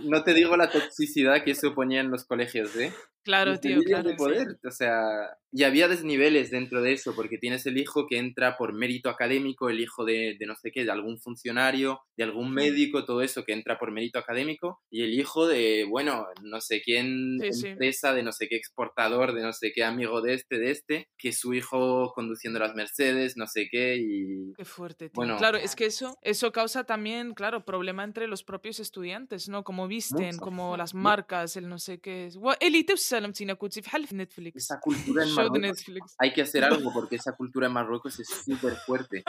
no 0.04 0.24
te 0.24 0.34
digo 0.34 0.58
la 0.58 0.70
toxicidad 0.70 1.44
que 1.44 1.56
se 1.56 1.68
oponía 1.68 2.02
en 2.02 2.12
los 2.12 2.26
colegios, 2.26 2.76
¿eh? 2.76 2.92
Claro, 3.28 3.60
tío, 3.60 3.82
claro. 3.84 4.04
de 4.10 4.12
sí. 4.12 4.18
poder, 4.18 4.48
o 4.66 4.72
sea, 4.72 5.38
y 5.52 5.64
había 5.64 5.88
desniveles 5.90 6.50
dentro 6.50 6.82
de 6.82 6.94
eso, 6.94 7.14
porque 7.14 7.38
tienes 7.38 7.66
el 7.66 7.78
hijo 7.78 8.08
que 8.08 8.18
entra 8.18 8.58
por 8.58 8.74
mérito 8.74 9.10
académico, 9.10 9.70
el 9.70 9.80
hijo 9.82 10.06
de, 10.06 10.36
de 10.40 10.46
no 10.46 10.56
sé 10.56 10.72
qué, 10.72 10.86
de 10.86 10.92
algún 10.92 11.20
funcionario, 11.20 12.00
de 12.16 12.24
algún 12.24 12.54
médico, 12.54 13.04
todo 13.06 13.22
eso 13.22 13.44
que 13.44 13.52
entra 13.54 13.78
por 13.78 13.92
mérito 13.92 14.18
académico, 14.20 14.80
y 14.90 15.04
el 15.04 15.14
hijo 15.14 15.46
de, 15.48 15.86
bueno, 15.90 16.26
no 16.42 16.62
sé 16.62 16.82
quién, 16.82 17.38
Sí, 17.42 17.54
sí. 17.54 17.68
empresa, 17.68 18.14
de 18.14 18.24
no 18.24 18.32
sé 18.32 18.48
qué 18.48 18.56
exportador, 18.56 19.34
de 19.34 19.42
no 19.42 19.52
sé 19.54 19.72
qué 19.74 19.84
amigo 19.84 20.22
de 20.22 20.34
este, 20.34 20.58
de 20.58 20.72
este, 20.72 21.10
que 21.18 21.34
su 21.34 21.54
hijo 21.54 22.14
conduciendo 22.16 22.60
las 22.60 22.74
Mercedes, 22.76 23.36
no 23.38 23.46
sé 23.48 23.68
qué, 23.70 23.98
y... 23.98 24.54
Qué 24.56 24.66
fuerte, 24.66 25.06
tío. 25.10 25.16
Bueno. 25.16 25.38
claro, 25.38 25.58
es 25.58 25.76
que 25.76 25.86
eso, 25.86 26.18
eso 26.22 26.52
causa 26.54 26.86
también, 26.86 27.34
claro, 27.34 27.66
problema 27.66 28.04
entre 28.04 28.28
los 28.28 28.44
propios 28.44 28.80
estudiantes, 28.80 29.50
¿no? 29.50 29.64
Como 29.64 29.88
visten, 29.88 30.28
Mucho. 30.28 30.40
como 30.40 30.78
las 30.78 30.94
Mu- 30.94 31.02
marcas, 31.02 31.56
el 31.58 31.68
no 31.68 31.78
sé 31.80 32.00
qué. 32.00 32.28
es. 32.28 32.36
Wa- 32.38 32.58
Elite 32.60 32.94
esa 34.56 34.80
cultura 34.80 35.24
en 35.24 35.30
Marruecos. 35.36 36.16
Hay 36.20 36.34
que 36.34 36.42
hacer 36.42 36.64
algo 36.64 36.92
porque 36.94 37.16
esa 37.16 37.36
cultura 37.36 37.68
en 37.68 37.74
Marruecos 37.74 38.20
es 38.20 38.28
súper 38.28 38.76
fuerte. 38.76 39.24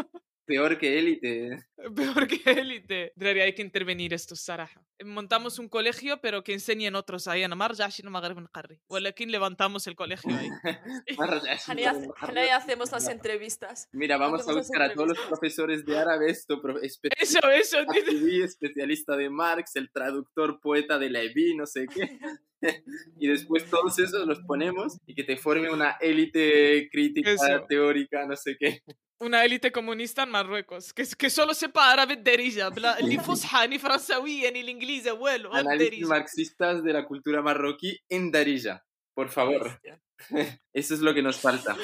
Peor 0.48 0.78
que 0.78 1.00
élite. 1.00 1.58
Peor 1.96 2.28
que 2.28 2.42
élite. 2.52 3.14
Drari, 3.16 3.40
hay 3.40 3.54
que 3.56 3.62
intervenir 3.62 4.14
esto, 4.14 4.36
Saraja. 4.36 4.86
Montamos 5.06 5.58
un 5.58 5.70
colegio, 5.70 6.20
pero 6.22 6.44
que 6.44 6.52
enseñen 6.54 6.96
otros 6.96 7.28
ahí. 7.30 7.44
أنا 7.46 7.56
ما 7.56 7.68
رجعش 7.68 8.00
المغرب 8.00 8.40
نقري. 8.40 8.80
ولكن 8.90 9.28
levantamos 9.30 9.88
el 9.88 9.96
colegio 9.96 10.36
ahí. 10.36 10.50
Genial, 11.66 12.12
genial, 12.20 12.50
hacemos 12.52 12.92
las 12.92 13.08
entrevistas. 13.08 13.88
Mira, 13.94 14.18
vamos 14.18 14.42
a 14.42 14.44
Hacemos 14.44 14.56
las 14.58 14.68
buscar 14.68 14.82
a 14.82 14.94
todos 14.94 15.08
los 15.10 15.18
entrevistas. 15.18 15.40
profesores 15.40 15.86
de 15.86 15.98
árabe, 15.98 16.30
esto, 16.30 16.62
pro- 16.62 16.82
espe- 16.82 17.10
Eso, 17.18 17.40
eso, 17.52 17.78
tío. 17.92 18.02
Attibi, 18.04 18.42
especialista 18.44 19.16
de 19.16 19.30
Marx, 19.30 19.76
el 19.78 19.92
traductor 19.92 20.60
poeta 20.62 21.00
de 21.00 21.10
Levi, 21.10 21.56
no 21.56 21.66
sé 21.66 21.86
qué. 21.88 22.20
y 23.20 23.28
después 23.28 23.70
todos 23.70 23.98
esos 24.00 24.26
los 24.28 24.40
ponemos 24.42 24.98
y 25.06 25.16
que 25.16 25.24
te 25.24 25.38
forme 25.38 25.70
una 25.72 25.92
élite 26.02 26.90
crítica, 26.92 27.32
Eso. 27.32 27.66
teórica, 27.68 28.26
no 28.26 28.36
sé 28.36 28.58
qué. 28.60 28.82
una 29.21 29.45
élite 29.45 29.73
comunista 29.73 30.23
en 30.23 30.31
Marruecos, 30.31 30.93
que, 30.93 31.07
que 31.17 31.31
solo 31.31 31.55
sepa 31.55 31.93
árabe 31.93 32.17
derija, 32.17 32.71
ni 33.03 33.19
fusha, 33.19 33.67
ni 33.67 33.79
fransawiya, 33.79 34.51
ni 34.51 34.61
el 34.61 34.69
inglés, 34.69 35.07
abuelo. 35.07 35.53
Análisis 35.53 36.07
marxistas 36.07 36.83
de 36.83 36.93
la 36.93 37.05
cultura 37.05 37.43
marroquí 37.43 37.99
en 38.09 38.31
Darija, 38.31 38.85
por 39.15 39.29
favor. 39.29 39.81
Eso 40.73 40.95
es 40.95 41.01
lo 41.01 41.15
que 41.15 41.23
nos 41.23 41.39
falta. 41.39 41.77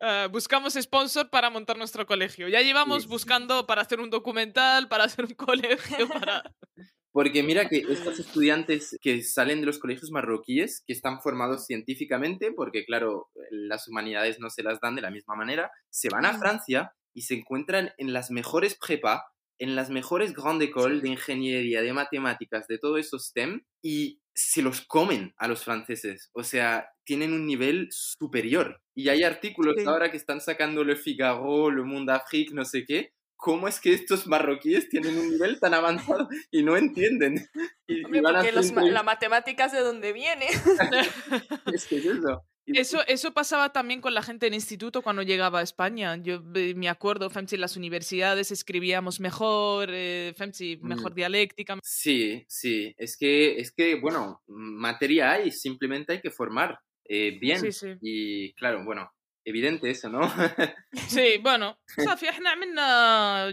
Uh, 0.00 0.28
buscamos 0.30 0.74
sponsor 0.74 1.30
para 1.30 1.50
montar 1.50 1.76
nuestro 1.76 2.06
colegio. 2.06 2.48
Ya 2.48 2.60
llevamos 2.60 3.06
buscando 3.06 3.66
para 3.66 3.82
hacer 3.82 4.00
un 4.00 4.10
documental, 4.10 4.88
para 4.88 5.04
hacer 5.04 5.24
un 5.24 5.34
colegio, 5.34 6.08
para... 6.08 6.42
Porque 7.16 7.42
mira 7.42 7.66
que 7.66 7.78
estos 7.78 8.18
estudiantes 8.18 8.94
que 9.00 9.22
salen 9.22 9.60
de 9.60 9.66
los 9.66 9.78
colegios 9.78 10.10
marroquíes, 10.10 10.82
que 10.86 10.92
están 10.92 11.22
formados 11.22 11.64
científicamente, 11.64 12.52
porque 12.52 12.84
claro, 12.84 13.30
las 13.50 13.88
humanidades 13.88 14.38
no 14.38 14.50
se 14.50 14.62
las 14.62 14.80
dan 14.80 14.96
de 14.96 15.00
la 15.00 15.10
misma 15.10 15.34
manera, 15.34 15.70
se 15.88 16.10
van 16.10 16.26
a 16.26 16.38
Francia 16.38 16.92
y 17.14 17.22
se 17.22 17.32
encuentran 17.32 17.90
en 17.96 18.12
las 18.12 18.30
mejores 18.30 18.76
prepa, 18.78 19.24
en 19.58 19.76
las 19.76 19.88
mejores 19.88 20.34
grandes 20.34 20.68
écoles 20.68 21.00
de 21.00 21.08
ingeniería, 21.08 21.80
de 21.80 21.94
matemáticas, 21.94 22.66
de 22.68 22.76
todo 22.76 22.98
eso 22.98 23.18
STEM, 23.18 23.62
y 23.80 24.20
se 24.34 24.60
los 24.60 24.82
comen 24.82 25.32
a 25.38 25.48
los 25.48 25.64
franceses. 25.64 26.28
O 26.34 26.44
sea, 26.44 26.90
tienen 27.06 27.32
un 27.32 27.46
nivel 27.46 27.88
superior. 27.90 28.82
Y 28.94 29.08
hay 29.08 29.22
artículos 29.22 29.76
sí. 29.78 29.86
ahora 29.86 30.10
que 30.10 30.18
están 30.18 30.42
sacando 30.42 30.84
Le 30.84 30.96
Figaro, 30.96 31.70
Le 31.70 31.82
Monde 31.82 32.12
Afrique, 32.12 32.52
no 32.52 32.66
sé 32.66 32.84
qué, 32.84 33.14
¿cómo 33.36 33.68
es 33.68 33.80
que 33.80 33.92
estos 33.92 34.26
marroquíes 34.26 34.88
tienen 34.88 35.16
un 35.18 35.30
nivel 35.30 35.60
tan 35.60 35.74
avanzado 35.74 36.28
y 36.50 36.62
no 36.62 36.76
entienden? 36.76 37.46
Y, 37.86 38.04
Hombre, 38.04 38.18
y 38.20 38.22
van 38.22 38.34
porque 38.34 38.48
a 38.48 38.52
los, 38.52 38.72
la 38.72 39.02
matemática 39.02 39.66
es 39.66 39.72
de 39.72 39.80
dónde 39.80 40.12
viene. 40.12 40.46
Es 41.72 41.86
que 41.86 41.98
es 41.98 42.06
eso. 42.06 42.42
Y- 42.68 42.78
Eso, 42.80 42.98
eso 43.06 43.32
pasaba 43.32 43.72
también 43.72 44.00
con 44.00 44.12
la 44.12 44.22
gente 44.22 44.48
en 44.48 44.54
instituto 44.54 45.00
cuando 45.00 45.22
llegaba 45.22 45.60
a 45.60 45.62
España. 45.62 46.16
Yo 46.16 46.42
me 46.42 46.88
acuerdo, 46.88 47.30
Femsi, 47.30 47.54
en 47.54 47.60
las 47.60 47.76
universidades 47.76 48.50
escribíamos 48.50 49.20
mejor, 49.20 49.90
eh, 49.92 50.34
Femsi, 50.36 50.78
mejor 50.82 51.14
dialéctica. 51.14 51.78
Sí, 51.84 52.44
sí. 52.48 52.92
Es 52.98 53.16
que, 53.16 53.58
es 53.60 53.70
que, 53.70 53.94
bueno, 54.00 54.42
materia 54.48 55.30
hay, 55.32 55.52
simplemente 55.52 56.14
hay 56.14 56.20
que 56.20 56.32
formar 56.32 56.80
eh, 57.04 57.38
bien. 57.40 57.60
Sí, 57.60 57.70
sí. 57.70 57.94
Y 58.00 58.52
claro, 58.54 58.84
bueno, 58.84 59.12
evidente 59.46 59.88
eso, 59.88 60.10
¿no? 60.10 60.20
sí, 61.08 61.38
bueno, 61.40 61.78
Safi, 61.86 62.26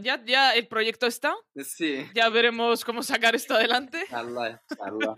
ya, 0.01 0.21
ya 0.25 0.51
el 0.55 0.67
proyecto 0.67 1.05
está. 1.05 1.35
Sí. 1.63 2.05
Ya 2.13 2.27
veremos 2.29 2.83
cómo 2.83 3.03
sacar 3.03 3.35
esto 3.35 3.53
adelante. 3.53 4.03
Allah, 4.11 4.61
Allah. 4.81 5.13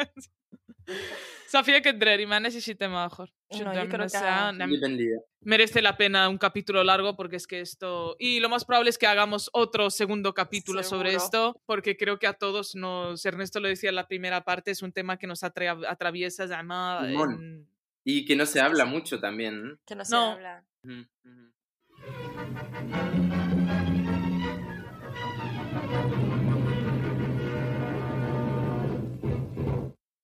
Safia 1.47 1.81
Kedrer, 1.81 2.19
Imanes 2.19 2.53
y 2.56 2.61
Sitemajor. 2.61 3.31
No, 3.52 3.73
yo 3.73 3.89
creo 3.89 4.06
que... 4.07 5.18
Merece 5.41 5.81
la 5.81 5.95
pena 5.95 6.27
un 6.27 6.38
capítulo 6.38 6.84
largo 6.84 7.15
porque 7.15 7.38
es 7.38 7.47
que 7.47 7.61
esto... 7.61 8.15
Y 8.19 8.39
lo 8.39 8.49
más 8.49 8.65
probable 8.65 8.89
es 8.89 8.97
que 8.97 9.07
hagamos 9.07 9.49
otro 9.53 9.89
segundo 9.89 10.34
capítulo 10.34 10.84
Seguro. 10.84 11.10
sobre 11.10 11.15
esto 11.15 11.61
porque 11.65 11.97
creo 11.97 12.19
que 12.19 12.27
a 12.27 12.34
todos 12.34 12.76
nos... 12.76 13.26
Ernesto 13.26 13.60
lo 13.60 13.68
decía 13.68 13.89
en 13.89 13.95
la 13.95 14.07
primera 14.07 14.43
parte, 14.43 14.72
es 14.72 14.81
un 14.81 14.91
tema 14.91 15.18
que 15.18 15.27
nos 15.27 15.43
atra 15.43 15.77
atraviesa, 15.88 16.43
además 16.43 17.07
y 18.07 18.26
que 18.26 18.36
no 18.36 18.45
se 18.45 18.61
habla 18.61 18.86
mucho 18.86 19.19
también. 19.19 19.80
Que 19.86 19.95
no 19.95 20.06
se 20.06 20.15
No. 20.15 20.32
habla. 20.34 20.64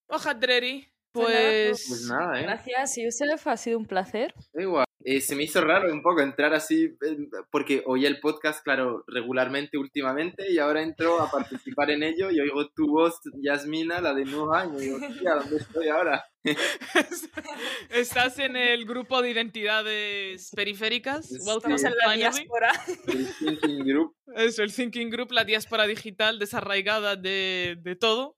Oja, 0.07 0.33
Dreri, 0.33 0.87
Pues 1.13 1.27
nada, 1.29 1.49
pues 1.69 1.85
Pues 1.89 2.01
nada, 2.07 2.39
¿eh? 2.39 2.43
Gracias, 2.43 2.95
Yusef. 2.97 3.47
Ha 3.47 3.57
sido 3.57 3.77
un 3.79 3.85
placer. 3.85 4.33
Da 4.53 4.61
igual. 4.61 4.85
Eh, 5.03 5.21
se 5.21 5.35
me 5.35 5.43
hizo 5.43 5.61
raro 5.61 5.91
un 5.91 6.01
poco 6.01 6.21
entrar 6.21 6.53
así, 6.53 6.85
eh, 6.85 7.17
porque 7.51 7.83
oía 7.85 8.07
el 8.07 8.19
podcast, 8.19 8.63
claro, 8.63 9.03
regularmente 9.07 9.77
últimamente, 9.77 10.51
y 10.51 10.59
ahora 10.59 10.83
entro 10.83 11.19
a 11.21 11.29
participar 11.29 11.91
en 11.91 12.03
ello 12.03 12.29
y 12.29 12.39
oigo 12.39 12.69
tu 12.69 12.87
voz, 12.87 13.19
Yasmina, 13.41 14.01
la 14.01 14.13
de 14.13 14.25
Nuja, 14.25 14.65
y 14.65 14.69
me 14.69 14.79
digo, 14.79 14.97
tía, 15.19 15.35
¿dónde 15.35 15.57
estoy 15.57 15.87
ahora? 15.87 16.23
estás 17.91 18.39
en 18.39 18.55
el 18.55 18.85
grupo 18.85 19.21
de 19.21 19.29
identidades 19.29 20.49
periféricas 20.55 21.27
Sí. 21.27 21.37
Welcome 21.45 21.75
Estamos 21.75 21.83
en 21.83 22.07
la 22.07 22.13
diáspora. 22.13 22.71
El 23.07 23.27
Thinking 23.35 23.85
Group. 23.85 24.15
Eso, 24.35 24.63
el 24.63 24.73
Thinking 24.73 25.09
Group, 25.09 25.31
la 25.31 25.45
diáspora 25.45 25.85
digital 25.85 26.39
desarraigada 26.39 27.15
de, 27.15 27.77
de 27.79 27.95
todo. 27.95 28.35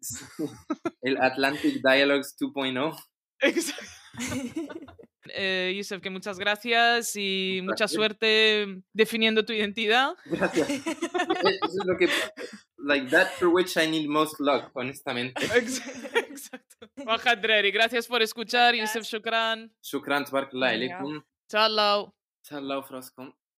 El 1.01 1.17
Atlantic 1.21 1.81
Dialogues 1.81 2.35
2.0. 2.39 2.95
Exacto. 3.39 3.85
Eh, 5.29 5.73
Yusef, 5.77 6.01
que 6.01 6.09
muchas 6.09 6.37
gracias 6.37 7.15
y 7.15 7.59
Un 7.59 7.67
mucha 7.67 7.87
suerte 7.87 8.81
definiendo 8.93 9.45
tu 9.45 9.53
identidad. 9.53 10.15
Gracias. 10.25 10.69
Eso 10.69 11.65
es 11.65 11.85
lo 11.85 11.97
que... 11.97 12.09
Like 12.85 13.09
that 13.11 13.29
for 13.39 13.47
which 13.47 13.77
I 13.77 13.87
need 13.87 14.07
most 14.09 14.39
luck, 14.39 14.69
honestamente. 14.73 15.41
Ex- 15.55 15.81
Exacto. 16.15 16.87
Dreri, 17.41 17.71
gracias 17.71 18.07
por 18.07 18.21
escuchar. 18.21 18.75
Gracias. 18.75 18.95
Yusef 18.95 19.09
Shukran. 19.09 19.71
Shukran, 19.81 20.25
alaikum. 20.51 21.23
Chao. 21.49 22.13
Salam 22.41 22.83
frascom. 22.83 23.33